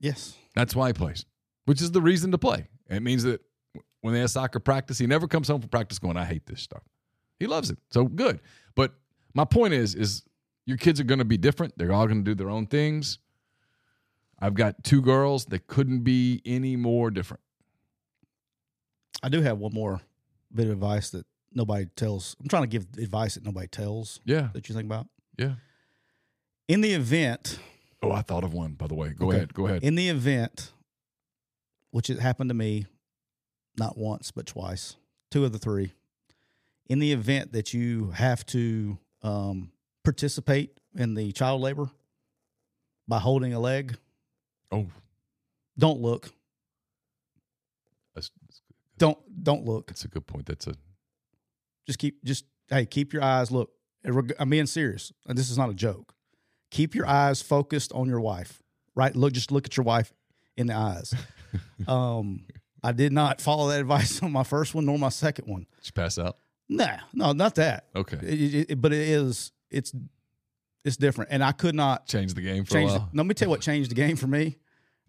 Yes. 0.00 0.36
That's 0.54 0.74
why 0.74 0.88
he 0.88 0.92
plays, 0.92 1.24
which 1.64 1.80
is 1.80 1.90
the 1.92 2.00
reason 2.00 2.30
to 2.32 2.38
play. 2.38 2.66
It 2.88 3.02
means 3.02 3.22
that 3.24 3.40
when 4.00 4.14
they 4.14 4.20
have 4.20 4.30
soccer 4.30 4.58
practice, 4.60 4.98
he 4.98 5.06
never 5.06 5.26
comes 5.28 5.48
home 5.48 5.60
from 5.60 5.70
practice 5.70 5.98
going, 5.98 6.16
I 6.16 6.24
hate 6.24 6.46
this 6.46 6.60
stuff. 6.60 6.82
He 7.38 7.46
loves 7.46 7.70
it. 7.70 7.78
So 7.90 8.04
good. 8.04 8.40
But 8.74 8.94
my 9.34 9.44
point 9.44 9.74
is, 9.74 9.94
is 9.94 10.22
your 10.66 10.76
kids 10.76 11.00
are 11.00 11.04
going 11.04 11.18
to 11.20 11.24
be 11.24 11.36
different. 11.36 11.76
They're 11.78 11.92
all 11.92 12.06
going 12.06 12.24
to 12.24 12.30
do 12.30 12.34
their 12.34 12.50
own 12.50 12.66
things. 12.66 13.18
I've 14.40 14.54
got 14.54 14.82
two 14.82 15.00
girls 15.02 15.44
that 15.46 15.66
couldn't 15.68 16.00
be 16.00 16.42
any 16.44 16.74
more 16.76 17.10
different. 17.10 17.40
I 19.22 19.28
do 19.28 19.40
have 19.42 19.58
one 19.58 19.72
more 19.72 20.00
bit 20.52 20.66
of 20.66 20.72
advice 20.72 21.10
that 21.10 21.26
nobody 21.52 21.86
tells. 21.96 22.34
I'm 22.40 22.48
trying 22.48 22.64
to 22.64 22.68
give 22.68 22.86
advice 22.98 23.34
that 23.34 23.44
nobody 23.44 23.68
tells 23.68 24.20
Yeah. 24.24 24.48
that 24.52 24.68
you 24.68 24.74
think 24.74 24.86
about. 24.86 25.06
Yeah. 25.38 25.54
In 26.68 26.80
the 26.80 26.92
event, 26.92 27.58
Oh, 28.04 28.10
I 28.10 28.22
thought 28.22 28.42
of 28.42 28.52
one, 28.52 28.72
by 28.72 28.88
the 28.88 28.94
way. 28.96 29.10
Go 29.10 29.28
Okay. 29.28 29.36
ahead. 29.36 29.54
Go 29.54 29.66
ahead. 29.66 29.84
in 29.84 29.94
the 29.94 30.08
event, 30.08 30.72
which 31.92 32.10
it 32.10 32.18
happened 32.18 32.50
to 32.50 32.54
me 32.54 32.86
not 33.78 33.96
once, 33.96 34.30
but 34.32 34.46
twice, 34.46 34.96
two 35.30 35.44
of 35.44 35.52
the 35.52 35.58
three, 35.58 35.92
in 36.88 36.98
the 36.98 37.12
event 37.12 37.52
that 37.52 37.72
you 37.72 38.10
have 38.10 38.44
to 38.46 38.98
um, 39.22 39.70
participate 40.04 40.78
in 40.96 41.14
the 41.14 41.32
child 41.32 41.60
labor 41.60 41.88
by 43.08 43.18
holding 43.18 43.54
a 43.54 43.60
leg, 43.60 43.96
oh, 44.72 44.86
don't 45.78 46.00
look. 46.00 46.30
that's, 48.14 48.30
Don't 48.98 49.18
don't 49.42 49.64
look. 49.64 49.86
that's 49.86 50.04
a 50.04 50.08
good 50.08 50.26
point. 50.26 50.46
That's 50.46 50.66
a 50.66 50.74
Just 51.86 51.98
keep 51.98 52.22
just 52.24 52.44
hey, 52.68 52.84
keep 52.84 53.12
your 53.12 53.22
eyes 53.22 53.50
look. 53.50 53.70
I'm 54.38 54.50
being 54.50 54.66
serious, 54.66 55.12
and 55.26 55.38
this 55.38 55.48
is 55.50 55.56
not 55.56 55.70
a 55.70 55.74
joke. 55.74 56.14
Keep 56.70 56.94
your 56.94 57.06
eyes 57.06 57.40
focused 57.40 57.92
on 57.92 58.08
your 58.08 58.20
wife. 58.20 58.62
Right? 58.94 59.14
Look, 59.16 59.32
just 59.32 59.50
look 59.52 59.64
at 59.66 59.76
your 59.76 59.84
wife 59.84 60.12
in 60.56 60.66
the 60.66 60.74
eyes. 60.74 61.14
um, 61.88 62.44
I 62.82 62.92
did 62.92 63.12
not 63.12 63.40
follow 63.40 63.68
that 63.70 63.80
advice 63.80 64.22
on 64.22 64.32
my 64.32 64.42
first 64.44 64.74
one 64.74 64.84
nor 64.86 64.98
my 64.98 65.08
second 65.08 65.46
one. 65.48 65.66
did 65.78 65.86
you 65.86 65.92
pass 65.92 66.18
out? 66.18 66.36
Nah, 66.68 66.98
no, 67.12 67.32
not 67.32 67.54
that. 67.56 67.86
Okay. 67.94 68.16
It- 68.22 68.54
it- 68.54 68.70
it- 68.70 68.80
but 68.80 68.92
it 68.92 69.00
is 69.08 69.52
it's 69.70 69.92
it's 70.84 70.96
different, 70.96 71.30
and 71.30 71.44
I 71.44 71.52
could 71.52 71.74
not 71.76 72.06
Change 72.08 72.34
the 72.34 72.40
game 72.40 72.64
for 72.64 72.72
change. 72.72 72.90
a 72.90 72.94
The, 72.94 72.98
while. 73.00 73.10
let 73.14 73.26
me 73.26 73.34
tell 73.34 73.46
you 73.46 73.50
what 73.50 73.60
changed 73.60 73.90
the 73.90 73.94
game 73.94 74.16
for 74.16 74.26
me. 74.26 74.56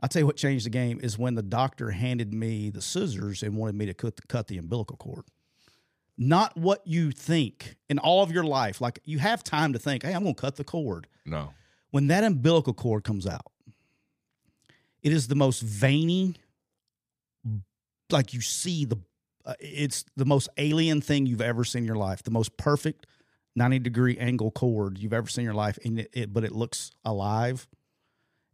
I'll 0.01 0.09
tell 0.09 0.19
you 0.19 0.25
what 0.25 0.35
changed 0.35 0.65
the 0.65 0.69
game 0.69 0.99
is 1.01 1.17
when 1.17 1.33
the 1.35 1.41
doctor 1.41 1.91
handed 1.91 2.33
me 2.33 2.69
the 2.69 2.81
scissors 2.81 3.41
and 3.41 3.55
wanted 3.55 3.75
me 3.75 3.85
to 3.87 3.93
cut 3.93 4.17
the, 4.17 4.21
cut 4.23 4.47
the 4.47 4.57
umbilical 4.57 4.97
cord. 4.97 5.23
Not 6.17 6.55
what 6.57 6.85
you 6.85 7.11
think 7.11 7.75
in 7.89 7.97
all 7.97 8.21
of 8.21 8.31
your 8.31 8.43
life. 8.43 8.81
Like 8.81 8.99
you 9.05 9.17
have 9.19 9.43
time 9.43 9.73
to 9.73 9.79
think, 9.79 10.03
hey, 10.03 10.13
I'm 10.13 10.23
going 10.23 10.35
to 10.35 10.41
cut 10.41 10.57
the 10.57 10.63
cord. 10.63 11.07
No. 11.25 11.53
When 11.91 12.07
that 12.07 12.23
umbilical 12.23 12.73
cord 12.73 13.03
comes 13.03 13.25
out, 13.25 13.47
it 15.03 15.11
is 15.13 15.27
the 15.27 15.35
most 15.35 15.61
veiny, 15.61 16.35
like 18.11 18.33
you 18.33 18.41
see 18.41 18.85
the, 18.85 18.97
uh, 19.45 19.53
it's 19.59 20.05
the 20.15 20.25
most 20.25 20.49
alien 20.57 21.01
thing 21.01 21.25
you've 21.25 21.41
ever 21.41 21.63
seen 21.63 21.81
in 21.83 21.85
your 21.85 21.95
life. 21.95 22.23
The 22.23 22.31
most 22.31 22.55
perfect 22.57 23.05
90 23.55 23.79
degree 23.79 24.17
angle 24.17 24.51
cord 24.51 24.97
you've 24.97 25.13
ever 25.13 25.27
seen 25.27 25.43
in 25.43 25.45
your 25.45 25.53
life. 25.53 25.77
And 25.83 25.99
it, 25.99 26.09
it 26.13 26.33
but 26.33 26.43
it 26.43 26.51
looks 26.53 26.91
alive. 27.03 27.67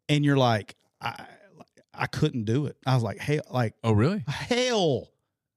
And 0.08 0.26
you're 0.26 0.38
like, 0.38 0.76
I, 1.02 1.26
I 1.94 2.08
couldn't 2.08 2.46
do 2.46 2.66
it. 2.66 2.78
I 2.86 2.96
was 2.96 3.04
like, 3.04 3.20
hey, 3.20 3.40
like, 3.52 3.76
Oh, 3.84 3.92
really? 3.92 4.24
hell 4.28 5.12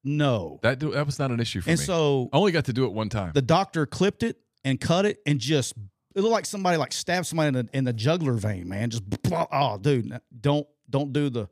no. 0.04 0.58
That 0.62 0.80
that 0.80 1.06
was 1.06 1.18
not 1.18 1.30
an 1.30 1.40
issue 1.40 1.60
for 1.60 1.70
and 1.70 1.78
me. 1.78 1.82
And 1.82 1.86
so 1.86 2.28
I 2.32 2.36
only 2.36 2.52
got 2.52 2.66
to 2.66 2.72
do 2.72 2.84
it 2.84 2.92
one 2.92 3.08
time. 3.08 3.32
the 3.34 3.42
doctor 3.42 3.86
clipped 3.86 4.22
it 4.22 4.36
and 4.64 4.80
cut 4.80 5.06
it 5.06 5.20
and 5.26 5.38
just 5.40 5.74
it 6.14 6.20
looked 6.20 6.32
like 6.32 6.44
somebody 6.46 6.76
like 6.76 6.92
stabbed 6.92 7.26
somebody 7.26 7.48
in 7.48 7.54
the 7.54 7.68
in 7.72 7.84
the 7.84 7.92
jugular 7.92 8.34
vein, 8.34 8.68
man. 8.68 8.90
Just 8.90 9.04
oh, 9.32 9.78
dude, 9.78 10.20
don't 10.40 10.66
don't 10.92 11.12
do 11.12 11.28
the 11.28 11.48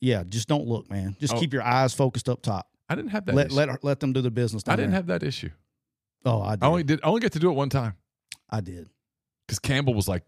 yeah, 0.00 0.22
just 0.28 0.46
don't 0.48 0.66
look, 0.66 0.90
man. 0.90 1.16
Just 1.18 1.34
Oh. 1.34 1.40
keep 1.40 1.52
your 1.52 1.62
eyes 1.62 1.94
focused 1.94 2.28
up 2.28 2.42
top. 2.42 2.68
I 2.88 2.94
didn't 2.94 3.10
have 3.10 3.24
that. 3.26 3.34
Let 3.34 3.46
issue. 3.48 3.56
let 3.56 3.82
let 3.84 4.00
them 4.00 4.12
do 4.12 4.20
the 4.20 4.30
business. 4.30 4.62
I 4.68 4.76
didn't 4.76 4.90
there. 4.90 4.96
have 4.98 5.06
that 5.06 5.22
issue. 5.22 5.50
Oh, 6.24 6.42
I 6.42 6.56
did. 6.56 6.64
I 6.64 6.66
only 6.68 6.82
did. 6.84 7.00
I 7.02 7.08
only 7.08 7.20
get 7.20 7.32
to 7.32 7.38
do 7.38 7.50
it 7.50 7.54
one 7.54 7.68
time 7.70 7.94
I 8.50 8.60
did. 8.60 8.88
because 9.46 9.58
Campbell 9.58 9.94
was 9.94 10.06
like, 10.08 10.22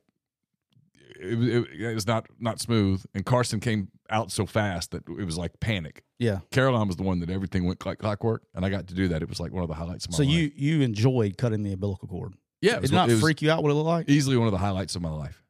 it, 1.21 1.39
was- 1.39 1.49
it, 1.49 1.65
it 1.81 1.95
was 1.95 2.07
not 2.07 2.27
not 2.39 2.61
smooth, 2.61 3.05
and 3.15 3.25
Carson 3.25 3.61
came 3.61 3.89
out 4.09 4.31
so 4.33 4.47
fast 4.47 4.91
that 4.93 5.03
it 5.09 5.25
was 5.25 5.37
like 5.39 5.59
panic. 5.61 6.03
Yeah. 6.19 6.41
Caroline 6.51 6.87
was 6.87 6.97
the 6.97 7.03
one 7.03 7.21
that 7.21 7.31
everything 7.31 7.65
went 7.67 7.85
like 7.87 7.99
clockwork, 7.99 8.43
and 8.55 8.65
I 8.65 8.71
got 8.71 8.87
to 8.89 8.95
do 8.95 9.09
that. 9.09 9.23
It 9.23 9.29
was 9.29 9.41
like 9.41 9.53
one 9.53 9.63
of 9.63 9.69
the 9.69 9.75
highlights 9.75 10.05
of 10.07 10.13
my 10.13 10.19
life. 10.19 10.27
So 10.27 10.31
life. 10.31 10.53
you 10.57 10.77
you 10.77 10.83
enjoyed 10.83 11.37
cutting 11.39 11.63
the 11.63 11.73
umbilical 11.73 12.09
cord. 12.09 12.35
yeah, 12.61 12.73
it 12.73 12.77
It 12.77 12.81
was, 12.83 12.91
did 12.91 12.97
not 12.97 13.11
freak 13.13 13.43
you 13.43 13.51
out 13.51 13.63
what 13.63 13.71
it 13.71 13.75
looked 13.75 13.87
like? 13.87 14.09
easily 14.09 14.37
one 14.37 14.47
of 14.49 14.53
the 14.53 14.59
highlights 14.59 14.97
of 14.97 15.03
my 15.03 15.11
life. 15.11 15.43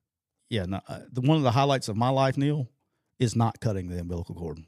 Yeah, 0.50 0.64
no, 0.66 0.80
uh, 0.88 1.00
the 1.10 1.20
one 1.20 1.36
of 1.36 1.44
the 1.44 1.52
highlights 1.52 1.88
of 1.88 1.96
my 1.96 2.08
life, 2.10 2.36
Neal, 2.36 2.68
is 3.18 3.36
not 3.36 3.60
cutting 3.60 3.88
the 3.88 4.00
umbilical 4.00 4.34
cord. 4.34 4.58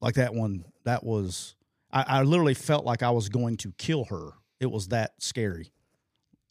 Like 0.00 0.16
that 0.16 0.34
one, 0.34 0.64
that 0.84 1.04
was 1.04 1.54
I, 1.92 2.04
I 2.06 2.22
literally 2.22 2.54
felt 2.54 2.84
like 2.84 3.02
I 3.02 3.10
was 3.10 3.28
going 3.28 3.56
to 3.58 3.72
kill 3.78 4.04
her. 4.06 4.32
It 4.60 4.70
was 4.70 4.88
that 4.88 5.12
scary, 5.20 5.72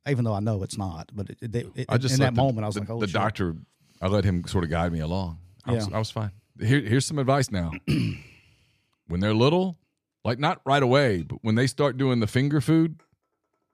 even 0.07 0.23
though 0.23 0.33
I 0.33 0.39
know 0.39 0.63
it's 0.63 0.77
not. 0.77 1.11
But 1.13 1.29
it, 1.29 1.37
it, 1.41 1.67
it, 1.75 1.85
I 1.89 1.97
just 1.97 2.15
in 2.15 2.21
that 2.21 2.33
the, 2.33 2.41
moment, 2.41 2.63
I 2.63 2.67
was 2.67 2.75
the, 2.75 2.81
like, 2.81 2.89
"Holy 2.89 3.01
the 3.01 3.07
shit. 3.07 3.13
doctor. 3.13 3.55
I 4.01 4.07
let 4.07 4.23
him 4.23 4.45
sort 4.47 4.63
of 4.63 4.69
guide 4.69 4.91
me 4.93 4.99
along. 4.99 5.39
I 5.65 5.73
was, 5.73 5.87
Yeah. 5.87 5.95
I 5.95 5.99
was 5.99 6.11
fine. 6.11 6.31
Here, 6.59 6.79
here's 6.79 7.05
some 7.05 7.19
advice 7.19 7.51
now. 7.51 7.71
when 9.07 9.19
they're 9.19 9.33
little, 9.33 9.77
like 10.23 10.39
not 10.39 10.61
right 10.65 10.83
away, 10.83 11.23
but 11.23 11.39
when 11.41 11.55
they 11.55 11.67
start 11.67 11.97
doing 11.97 12.19
the 12.19 12.27
finger 12.27 12.61
food, 12.61 13.01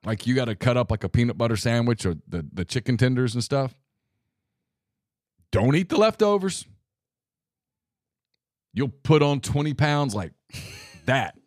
like 0.04 0.26
you 0.26 0.34
got 0.34 0.46
to 0.46 0.54
cut 0.54 0.76
up 0.76 0.90
like 0.90 1.04
a 1.04 1.08
peanut 1.08 1.38
butter 1.38 1.56
sandwich 1.56 2.04
or 2.04 2.16
the, 2.28 2.46
the 2.52 2.64
chicken 2.64 2.96
tenders 2.96 3.34
and 3.34 3.44
stuff. 3.44 3.74
Don't 5.54 5.76
eat 5.76 5.88
the 5.88 5.96
leftovers. 5.96 6.66
You'll 8.72 8.88
put 8.88 9.22
on 9.22 9.38
20 9.38 9.72
pounds 9.74 10.12
like 10.12 10.32
that. 11.06 11.38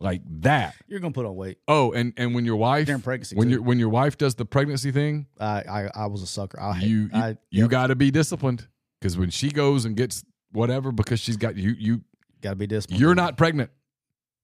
like 0.00 0.22
that. 0.40 0.74
You're 0.88 0.98
gonna 0.98 1.12
put 1.12 1.24
on 1.24 1.36
weight." 1.36 1.58
Oh, 1.68 1.92
and, 1.92 2.12
and 2.16 2.34
when 2.34 2.44
your 2.44 2.56
wife 2.56 2.86
During 2.86 3.02
pregnancy, 3.02 3.36
when 3.36 3.50
your 3.50 3.62
when 3.62 3.78
your 3.78 3.88
wife 3.88 4.18
does 4.18 4.34
the 4.34 4.44
pregnancy 4.44 4.90
thing, 4.90 5.26
I, 5.38 5.62
I 5.62 5.90
I 5.94 6.06
was 6.06 6.22
a 6.22 6.26
sucker. 6.26 6.58
I 6.60 6.80
you 6.80 6.88
you, 6.88 7.10
I, 7.14 7.28
you 7.50 7.62
yep, 7.62 7.70
got 7.70 7.86
to 7.86 7.94
be 7.94 8.10
disciplined 8.10 8.66
because 9.00 9.16
when 9.16 9.30
she 9.30 9.48
goes 9.50 9.84
and 9.84 9.96
gets 9.96 10.24
whatever 10.50 10.90
because 10.90 11.20
she's 11.20 11.36
got 11.36 11.56
you 11.56 11.76
you 11.78 12.02
gotta 12.40 12.56
be 12.56 12.66
disciplined. 12.66 13.00
you're 13.00 13.14
not 13.14 13.36
pregnant. 13.36 13.70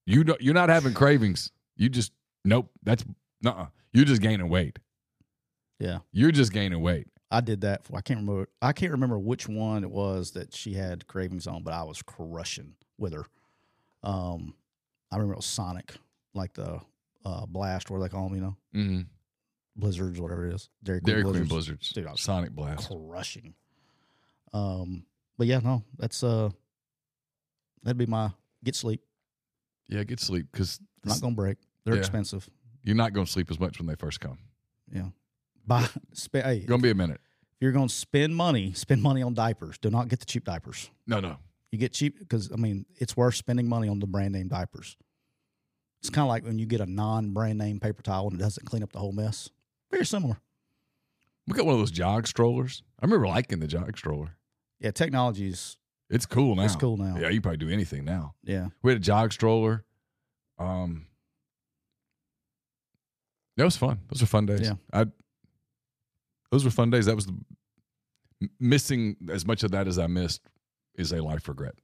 You 0.07 0.23
don't, 0.23 0.41
you're 0.41 0.55
not 0.55 0.69
having 0.69 0.95
cravings. 0.95 1.51
You 1.77 1.89
just 1.89 2.13
nope. 2.45 2.71
That's 2.85 3.05
nuh 3.43 3.67
You're 3.93 4.05
just 4.05 4.23
gaining 4.23 4.49
weight. 4.49 4.79
Yeah, 5.81 5.99
You're 6.13 6.31
just 6.31 6.53
gaining 6.53 6.81
weight. 6.83 7.09
I 7.31 7.41
did 7.41 7.61
that. 7.61 7.85
For, 7.85 7.97
I 7.97 8.01
can't 8.01 8.21
remember. 8.21 8.49
I 8.61 8.73
can't 8.73 8.93
remember 8.93 9.19
which 9.19 9.49
one 9.49 9.85
it 9.85 9.91
was 9.91 10.33
that 10.33 10.55
she 10.55 10.75
had 10.75 11.07
cravings 11.07 11.47
on, 11.47 11.63
but 11.63 11.73
I 11.75 11.83
was 11.85 12.03
crushing 12.03 12.75
with 12.99 13.13
her. 13.13 13.25
Um, 14.03 14.55
I 15.13 15.17
remember 15.17 15.35
it 15.35 15.37
was 15.39 15.47
Sonic, 15.47 15.95
like 16.35 16.53
the 16.55 16.81
uh, 17.25 17.47
blast, 17.47 17.91
where 17.91 18.01
they 18.01 18.09
call 18.09 18.29
them, 18.29 18.35
you 18.37 18.43
know, 18.43 18.57
Mm-hmm. 18.75 19.01
blizzards, 19.77 20.21
whatever 20.21 20.47
it 20.47 20.55
is. 20.55 20.69
Dairy 20.83 21.01
Queen 21.01 21.07
Dairy 21.15 21.23
Queen 21.23 21.33
blizzards. 21.45 21.51
blizzards, 21.51 21.89
Dude, 21.91 22.07
I 22.07 22.13
was 22.13 22.21
Sonic 22.21 22.51
Blast. 22.53 22.89
crushing. 22.91 23.55
Um, 24.53 25.05
but 25.39 25.47
yeah, 25.47 25.61
no, 25.63 25.85
that's 25.99 26.23
uh, 26.25 26.51
that'd 27.83 27.97
be 27.99 28.07
my 28.07 28.31
get 28.65 28.75
sleep. 28.75 29.03
Yeah, 29.89 30.03
get 30.05 30.21
sleep 30.21 30.47
because 30.51 30.81
Not 31.05 31.21
gonna 31.21 31.35
break. 31.35 31.59
They're 31.85 31.95
Yeah. 31.95 32.01
expensive. 32.01 32.49
you're 32.83 32.97
not 32.97 33.13
going 33.13 33.27
to 33.27 33.31
sleep 33.33 33.51
as 33.51 33.59
much 33.61 33.79
when 33.79 33.87
they 33.87 33.95
first 33.95 34.21
come. 34.21 34.39
Yeah. 34.93 35.09
Buy. 35.67 35.87
Spend. 36.13 36.45
Hey, 36.45 36.67
to 36.67 36.79
be 36.79 36.91
a 36.91 36.95
minute. 36.95 37.21
if 37.55 37.63
you're 37.63 37.73
gonna 37.73 37.89
spend 37.89 38.35
money, 38.37 38.73
spend 38.73 39.03
money 39.03 39.23
on 39.23 39.35
diapers. 39.35 39.79
Do 39.79 39.91
not 39.91 40.09
get 40.09 40.21
the 40.21 40.27
cheap 40.27 40.45
diapers. 40.45 40.91
No, 41.07 41.21
no. 41.21 41.37
You 41.71 41.79
get 41.79 41.93
cheap 41.93 42.19
because 42.19 42.51
I 42.53 42.57
mean 42.57 42.87
it's 42.99 43.17
worth 43.17 43.37
spending 43.37 43.69
money 43.69 43.89
on 43.89 44.01
the 44.01 44.07
brand 44.07 44.33
name 44.33 44.49
diapers. 44.49 44.97
It's 46.01 46.11
kind 46.11 46.25
of 46.25 46.29
like 46.29 46.45
when 46.45 46.59
you 46.59 46.67
get 46.67 46.81
a 46.81 46.87
non 46.87 47.33
brand 47.33 47.59
name 47.59 47.79
paper 47.79 48.03
towel 48.03 48.29
and 48.29 48.41
it 48.41 48.43
doesn't 48.43 48.67
clean 48.67 48.83
up 48.83 48.93
the 48.93 48.99
whole 48.99 49.13
mess. 49.13 49.51
Very 49.91 50.07
similar. 50.07 50.39
We 51.47 51.55
got 51.55 51.67
one 51.67 51.75
of 51.75 51.81
those 51.81 51.91
jog 51.91 52.27
strollers. 52.27 52.83
I 53.01 53.05
remember 53.07 53.27
liking 53.29 53.61
the 53.61 53.67
jog 53.67 53.97
stroller. 53.99 54.37
Yeah, 54.79 54.93
technology's 54.93 55.77
It's 56.09 56.27
cool 56.27 56.55
now. 56.57 56.65
It's 56.65 56.77
cool 56.77 56.97
now. 56.97 57.17
Yeah, 57.21 57.29
you 57.29 57.41
probably 57.41 57.59
do 57.59 57.69
anything 57.69 58.05
now. 58.05 58.35
yeah. 58.43 58.69
We 58.83 58.93
had 58.93 59.01
a 59.01 59.05
jog 59.05 59.33
stroller. 59.33 59.85
Um, 60.59 61.07
that 63.57 63.65
was 63.65 63.77
fun. 63.77 64.01
Those 64.09 64.23
were 64.23 64.27
fun 64.27 64.47
days. 64.47 64.63
Yeah. 64.63 64.75
I. 64.93 65.07
Those 66.51 66.65
were 66.65 66.71
fun 66.71 66.91
days. 66.91 67.07
That 67.07 67.17
was 67.17 67.27
the 67.27 67.37
missing 68.59 69.17
as 69.31 69.47
much 69.47 69.63
of 69.63 69.71
that 69.73 69.87
as 69.87 69.99
I 69.99 70.07
missed 70.07 70.43
is 70.95 71.13
a 71.13 71.23
life 71.23 71.49
regret. 71.49 71.75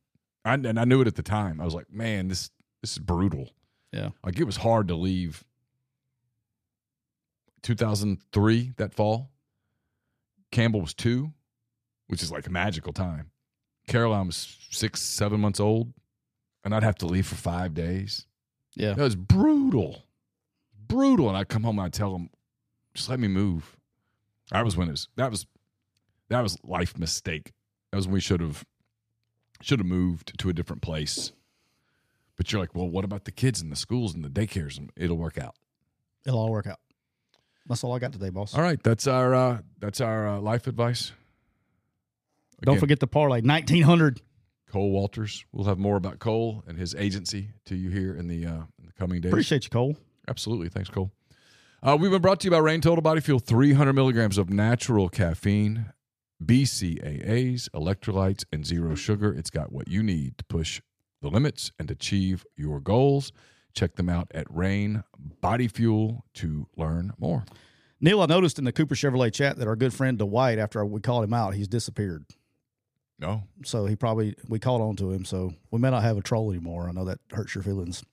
I, 0.45 0.55
and 0.55 0.79
I 0.79 0.85
knew 0.85 1.01
it 1.01 1.07
at 1.07 1.17
the 1.17 1.23
time. 1.23 1.61
I 1.61 1.65
was 1.65 1.75
like, 1.75 1.93
man, 1.93 2.29
this 2.29 2.51
this 2.83 2.93
is 2.93 2.99
brutal. 2.99 3.51
Yeah. 3.93 4.11
Like 4.25 4.39
it 4.39 4.45
was 4.45 4.59
hard 4.59 4.89
to 4.89 4.95
leave. 4.95 5.45
2003 7.63 8.75
that 8.77 8.95
fall. 8.95 9.31
Campbell 10.53 10.81
was 10.81 10.95
two, 10.95 11.33
which 12.07 12.23
is 12.23 12.31
like 12.31 12.47
a 12.47 12.51
magical 12.51 12.93
time. 12.93 13.31
Caroline 13.89 14.27
was 14.27 14.57
six, 14.71 15.01
seven 15.01 15.41
months 15.41 15.61
old, 15.61 15.93
and 16.65 16.75
I'd 16.75 16.83
have 16.83 16.97
to 16.97 17.07
leave 17.07 17.27
for 17.27 17.35
five 17.35 17.75
days. 17.75 18.27
Yeah. 18.75 18.95
That 18.95 19.03
was 19.03 19.17
brutal, 19.17 20.05
brutal. 20.87 21.29
And 21.29 21.37
I'd 21.37 21.49
come 21.49 21.65
home 21.65 21.79
and 21.79 21.87
I'd 21.87 21.93
tell 21.93 22.13
them, 22.13 22.31
just 22.95 23.09
let 23.09 23.19
me 23.19 23.29
move. 23.29 23.77
That 24.51 24.65
was 24.65 24.77
when 24.77 24.89
it 24.89 24.93
was. 24.93 25.09
That 25.17 25.31
was 25.31 25.47
that 26.29 26.41
was 26.43 26.59
life 26.65 26.99
mistake. 26.99 27.53
That 27.91 27.97
was 27.97 28.07
when 28.07 28.15
we 28.15 28.21
should 28.21 28.41
have 28.41 28.65
should 29.61 29.79
have 29.81 29.87
moved 29.87 30.39
to 30.39 30.49
a 30.49 30.53
different 30.53 30.83
place. 30.83 31.33
But 32.37 32.53
you're 32.53 32.61
like, 32.61 32.75
well, 32.75 32.89
what 32.89 33.05
about 33.05 33.25
the 33.25 33.33
kids 33.33 33.63
and 33.63 33.73
the 33.73 33.77
schools 33.77 34.15
and 34.15 34.23
the 34.25 34.29
daycares? 34.29 34.77
And 34.77 34.93
it'll 34.95 35.17
work 35.17 35.39
out. 35.39 35.55
It'll 36.27 36.39
all 36.39 36.51
work 36.51 36.67
out. 36.67 36.79
That's 37.67 37.83
all 37.83 37.95
I 37.95 37.99
got 37.99 38.13
today, 38.13 38.31
boss. 38.31 38.55
All 38.55 38.63
right, 38.63 38.81
that's 38.83 39.07
our 39.07 39.35
uh, 39.35 39.59
that's 39.81 40.01
our 40.01 40.29
uh, 40.29 40.41
life 40.41 40.67
advice. 40.67 41.13
Don't 42.63 42.79
forget 42.79 43.01
the 43.01 43.07
parlay. 43.07 43.41
Nineteen 43.41 43.83
hundred. 43.83 44.21
Cole 44.71 44.91
Walters. 44.91 45.45
We'll 45.53 45.67
have 45.67 45.79
more 45.79 45.97
about 45.97 46.19
Cole 46.19 46.65
and 46.67 46.77
his 46.77 46.95
agency 46.95 47.51
to 47.67 47.77
you 47.77 47.91
here 47.91 48.15
in 48.15 48.27
the 48.27 48.47
uh, 48.47 48.63
in 48.79 48.87
the 48.87 48.93
coming 48.99 49.21
days. 49.21 49.33
Appreciate 49.33 49.65
you, 49.65 49.71
Cole. 49.71 49.97
Absolutely. 50.29 50.69
Thanks, 50.69 50.91
Cole. 50.91 51.11
Uh, 51.83 51.97
we've 51.99 52.11
been 52.11 52.23
brought 52.23 52.41
to 52.41 52.47
you 52.47 52.51
by 52.51 52.59
Reign 52.59 52.81
Total 52.81 53.03
Body 53.03 53.21
Fuel 53.21 53.39
300 53.39 53.93
milligrams 53.93 54.39
of 54.39 54.51
natural 54.51 55.09
caffeine, 55.09 55.87
BCAAs, 56.45 57.69
electrolytes, 57.71 58.45
and 58.53 58.67
zero 58.67 58.95
sugar. 58.95 59.33
It's 59.33 59.51
got 59.51 59.73
what 59.73 59.89
you 59.89 60.03
need 60.03 60.39
to 60.39 60.45
push 60.45 60.81
the 61.23 61.29
limits 61.29 61.71
and 61.79 61.91
achieve 61.91 62.45
your 62.57 62.81
goals. 62.81 63.33
Check 63.75 63.97
them 63.97 64.09
out 64.09 64.31
at 64.35 64.47
Reign 64.51 65.05
Body 65.41 65.69
Fuel 65.69 66.25
to 66.35 66.67
learn 66.77 67.13
more. 67.19 67.45
Neal, 68.01 68.21
I 68.21 68.27
noticed 68.27 68.59
in 68.59 68.65
the 68.65 68.73
Cooper 68.73 68.95
Chevrolet 68.95 69.33
chat 69.33 69.59
that 69.59 69.69
our 69.69 69.77
good 69.77 69.93
friend 69.95 70.19
Dwight, 70.19 70.59
after 70.59 70.85
we 70.85 71.01
called 71.01 71.25
him 71.25 71.35
out, 71.35 71.55
he's 71.55 71.69
disappeared. 71.69 72.25
No, 73.19 73.45
So 73.65 73.87
he 73.87 73.97
probably 73.97 74.35
we 74.47 74.59
called 74.59 74.83
on 74.83 74.97
to 74.97 75.11
him. 75.11 75.25
So 75.25 75.55
we 75.71 75.79
may 75.79 75.91
not 75.91 76.03
have 76.03 76.19
a 76.19 76.23
troll 76.23 76.51
anymore. 76.51 76.87
I 76.87 76.93
know 76.93 77.07
that 77.07 77.19
hurts 77.33 77.55
your 77.55 77.65
feelings. 77.65 78.05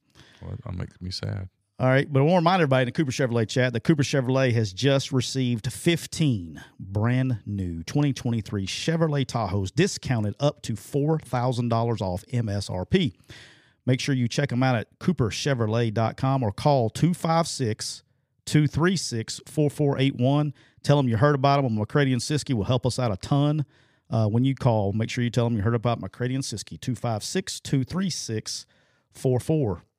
well, 0.41 0.53
that 0.63 0.75
makes 0.75 1.01
me 1.01 1.11
sad. 1.11 1.49
All 1.79 1.87
right, 1.87 2.11
but 2.11 2.19
I 2.19 2.21
want 2.21 2.33
to 2.33 2.37
remind 2.37 2.61
everybody 2.61 2.83
in 2.83 2.85
the 2.85 2.91
Cooper 2.91 3.11
Chevrolet 3.11 3.49
chat 3.49 3.73
that 3.73 3.83
Cooper 3.83 4.03
Chevrolet 4.03 4.53
has 4.53 4.71
just 4.71 5.11
received 5.11 5.73
15 5.73 6.63
brand 6.79 7.39
new 7.47 7.81
2023 7.83 8.67
Chevrolet 8.67 9.25
Tahoes 9.25 9.73
discounted 9.73 10.35
up 10.39 10.61
to 10.61 10.73
$4,000 10.73 12.01
off 12.01 12.23
MSRP. 12.31 13.13
Make 13.87 13.99
sure 13.99 14.13
you 14.13 14.27
check 14.27 14.49
them 14.49 14.61
out 14.61 14.75
at 14.75 14.99
cooperchevrolet.com 14.99 16.43
or 16.43 16.51
call 16.51 16.91
256 16.91 18.03
236 18.45 19.41
4481. 19.47 20.53
Tell 20.83 20.97
them 20.97 21.09
you 21.09 21.17
heard 21.17 21.35
about 21.35 21.63
them. 21.63 21.75
McCready 21.75 22.13
and 22.13 22.21
Siskey 22.21 22.53
will 22.53 22.65
help 22.65 22.85
us 22.85 22.99
out 22.99 23.11
a 23.11 23.17
ton. 23.17 23.65
Uh, 24.11 24.27
when 24.27 24.45
you 24.45 24.53
call, 24.53 24.93
make 24.93 25.09
sure 25.09 25.23
you 25.23 25.31
tell 25.31 25.45
them 25.45 25.57
you 25.57 25.63
heard 25.63 25.73
about 25.73 25.99
McCready 25.99 26.35
and 26.35 26.43
Siskey, 26.43 26.79
256 26.79 27.59
236 27.61 28.67
4481. 29.11 29.92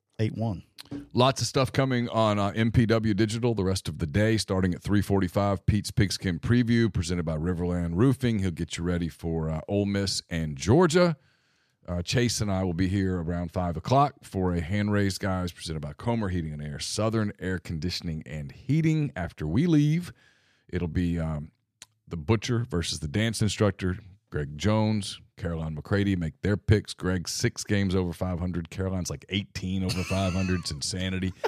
Lots 1.13 1.41
of 1.41 1.47
stuff 1.47 1.73
coming 1.73 2.09
on 2.09 2.39
uh, 2.39 2.53
MPW 2.53 3.17
Digital 3.17 3.55
the 3.55 3.65
rest 3.65 3.89
of 3.89 3.99
the 3.99 4.07
day, 4.07 4.37
starting 4.37 4.75
at 4.75 4.83
345. 4.83 5.67
Pete's 5.67 5.91
Pigskin 5.91 6.39
Preview, 6.39 6.93
presented 6.93 7.25
by 7.25 7.37
Riverland 7.37 7.93
Roofing. 7.95 8.41
He'll 8.41 8.51
get 8.51 8.77
you 8.77 8.85
ready 8.85 9.09
for 9.09 9.51
uh, 9.51 9.61
Ole 9.69 9.87
Miss 9.87 10.23
and 10.31 10.57
Georgia. 10.57 11.17
Uh, 11.87 12.01
Chase 12.01 12.41
and 12.41 12.51
I 12.51 12.65
will 12.65 12.75
be 12.75 12.89
here 12.89 13.21
around 13.21 13.53
5 13.53 13.77
o'clock 13.77 14.15
for 14.23 14.55
a 14.55 14.61
hand 14.61 14.93
raised 14.93 15.21
guys 15.21 15.53
presented 15.53 15.81
by 15.81 15.93
Comer 15.93 16.29
Heating 16.29 16.53
and 16.53 16.63
Air, 16.63 16.79
Southern 16.79 17.33
Air 17.39 17.59
Conditioning 17.59 18.23
and 18.25 18.53
Heating. 18.53 19.13
After 19.15 19.47
we 19.47 19.67
leave, 19.67 20.13
it'll 20.69 20.89
be 20.89 21.19
um, 21.19 21.51
the 22.09 22.17
butcher 22.17 22.67
versus 22.71 23.01
the 23.01 23.09
dance 23.09 23.43
instructor. 23.43 23.99
Greg 24.35 24.59
Jones, 24.59 25.21
Caroline 25.37 25.77
McCready 25.77 26.17
make 26.17 26.35
their 26.43 26.57
picks. 26.57 26.93
Greg 26.93 27.29
six 27.29 27.63
games 27.63 27.95
over 27.95 28.13
500. 28.13 28.69
Caroline's 28.69 29.09
like 29.09 29.25
18 29.29 29.85
over 29.85 30.03
500. 30.03 30.61
It's 30.61 30.71
insanity. 30.73 31.33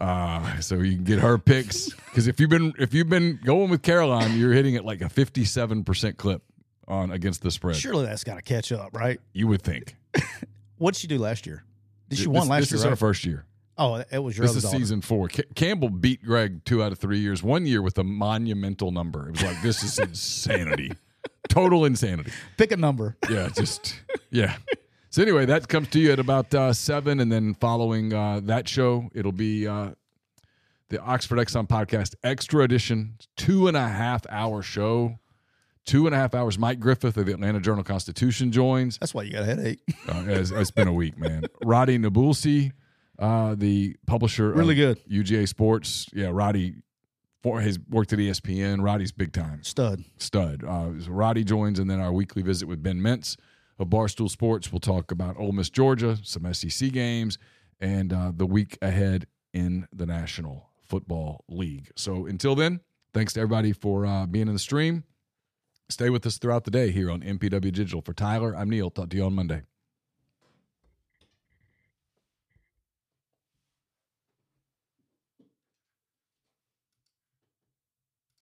Uh, 0.00 0.60
so 0.60 0.76
you 0.76 0.94
can 0.94 1.02
get 1.02 1.18
her 1.18 1.36
picks 1.38 1.92
because 1.92 2.28
if 2.28 2.38
you've 2.38 2.48
been 2.48 2.72
if 2.78 2.94
you've 2.94 3.08
been 3.08 3.36
going 3.44 3.68
with 3.68 3.82
Caroline, 3.82 4.38
you're 4.38 4.52
hitting 4.52 4.76
it 4.76 4.84
like 4.84 5.00
a 5.00 5.08
57 5.08 5.82
percent 5.82 6.16
clip 6.16 6.40
on 6.86 7.10
against 7.10 7.42
the 7.42 7.50
spread. 7.50 7.74
Surely 7.74 8.06
that's 8.06 8.22
got 8.22 8.36
to 8.36 8.42
catch 8.42 8.70
up, 8.70 8.90
right? 8.94 9.20
You 9.32 9.48
would 9.48 9.60
think. 9.60 9.96
What 10.76 10.94
did 10.94 11.00
she 11.00 11.08
do 11.08 11.18
last 11.18 11.46
year? 11.46 11.64
Did 12.08 12.20
she 12.20 12.26
this, 12.26 12.32
won 12.32 12.46
last 12.46 12.60
this 12.60 12.70
year? 12.70 12.76
This 12.76 12.80
is 12.80 12.84
right? 12.84 12.90
our 12.90 12.96
first 12.96 13.24
year. 13.24 13.44
Oh, 13.76 13.96
it 14.08 14.18
was 14.20 14.38
your 14.38 14.46
This 14.46 14.54
is 14.54 14.62
daughter. 14.62 14.78
season 14.78 15.00
four. 15.00 15.26
Ca- 15.26 15.42
Campbell 15.56 15.88
beat 15.88 16.24
Greg 16.24 16.64
two 16.64 16.80
out 16.80 16.92
of 16.92 16.98
three 17.00 17.18
years. 17.18 17.42
One 17.42 17.66
year 17.66 17.82
with 17.82 17.98
a 17.98 18.04
monumental 18.04 18.92
number. 18.92 19.30
It 19.30 19.32
was 19.32 19.42
like 19.42 19.60
this 19.62 19.82
is 19.82 19.98
insanity, 19.98 20.92
total 21.48 21.84
insanity. 21.84 22.32
Pick 22.56 22.72
a 22.72 22.76
number. 22.76 23.16
yeah, 23.30 23.48
just 23.54 23.94
yeah. 24.30 24.56
So 25.10 25.22
anyway, 25.22 25.46
that 25.46 25.68
comes 25.68 25.88
to 25.88 25.98
you 25.98 26.12
at 26.12 26.18
about 26.18 26.54
uh, 26.54 26.72
seven, 26.72 27.20
and 27.20 27.32
then 27.32 27.54
following 27.54 28.12
uh, 28.12 28.40
that 28.44 28.68
show, 28.68 29.08
it'll 29.14 29.32
be 29.32 29.66
uh, 29.66 29.90
the 30.90 31.00
Oxford 31.00 31.36
Exxon 31.38 31.66
podcast 31.66 32.14
extra 32.22 32.62
edition, 32.62 33.14
two 33.36 33.68
and 33.68 33.76
a 33.76 33.88
half 33.88 34.26
hour 34.30 34.62
show, 34.62 35.18
two 35.86 36.06
and 36.06 36.14
a 36.14 36.18
half 36.18 36.34
hours. 36.34 36.58
Mike 36.58 36.78
Griffith 36.80 37.16
of 37.16 37.26
the 37.26 37.32
Atlanta 37.32 37.60
Journal 37.60 37.84
Constitution 37.84 38.52
joins. 38.52 38.98
That's 38.98 39.14
why 39.14 39.22
you 39.22 39.32
got 39.32 39.42
a 39.42 39.46
headache. 39.46 39.80
Uh, 40.06 40.24
it's, 40.26 40.50
it's 40.50 40.70
been 40.70 40.88
a 40.88 40.92
week, 40.92 41.16
man. 41.18 41.44
Radi 41.64 41.98
Nabulsi, 41.98 42.72
uh, 43.18 43.54
the 43.56 43.96
publisher, 44.06 44.52
Really 44.52 44.80
of 44.84 44.96
good. 45.08 45.10
UGA 45.10 45.48
Sports. 45.48 46.06
Yeah, 46.12 46.26
Radi. 46.26 46.82
For 47.42 47.60
has 47.60 47.78
worked 47.88 48.12
at 48.12 48.18
ESPN. 48.18 48.80
Radi's 48.80 49.12
big 49.12 49.32
time 49.32 49.62
Stud. 49.62 50.04
stud. 50.18 50.64
Uh, 50.64 50.90
so 50.98 51.10
Radi 51.10 51.44
joins, 51.44 51.78
and 51.78 51.88
then 51.88 52.00
our 52.00 52.12
weekly 52.12 52.42
visit 52.42 52.66
with 52.66 52.82
Ben 52.82 53.00
Mintz 53.00 53.36
of 53.78 53.88
Barstool 53.88 54.28
Sports. 54.28 54.72
We'll 54.72 54.80
talk 54.80 55.12
about 55.12 55.38
Ole 55.38 55.52
Miss, 55.52 55.70
Georgia, 55.70 56.18
some 56.22 56.52
SEC 56.52 56.90
games, 56.90 57.38
and 57.80 58.12
uh, 58.12 58.32
the 58.34 58.46
week 58.46 58.76
ahead 58.82 59.26
in 59.52 59.86
the 59.92 60.04
National 60.04 60.68
Football 60.84 61.44
League. 61.48 61.90
So 61.94 62.26
until 62.26 62.54
then, 62.56 62.80
thanks 63.14 63.34
to 63.34 63.40
everybody 63.40 63.72
for 63.72 64.04
uh, 64.04 64.26
being 64.26 64.48
in 64.48 64.54
the 64.54 64.58
stream. 64.58 65.04
Stay 65.88 66.10
with 66.10 66.26
us 66.26 66.38
throughout 66.38 66.64
the 66.64 66.70
day 66.70 66.90
here 66.90 67.10
on 67.10 67.20
MPW 67.20 67.60
Digital. 67.72 68.02
For 68.02 68.12
Tyler, 68.12 68.54
I'm 68.54 68.68
Neal. 68.68 68.90
Talk 68.90 69.10
to 69.10 69.16
you 69.16 69.24
on 69.24 69.34
Monday. 69.34 69.62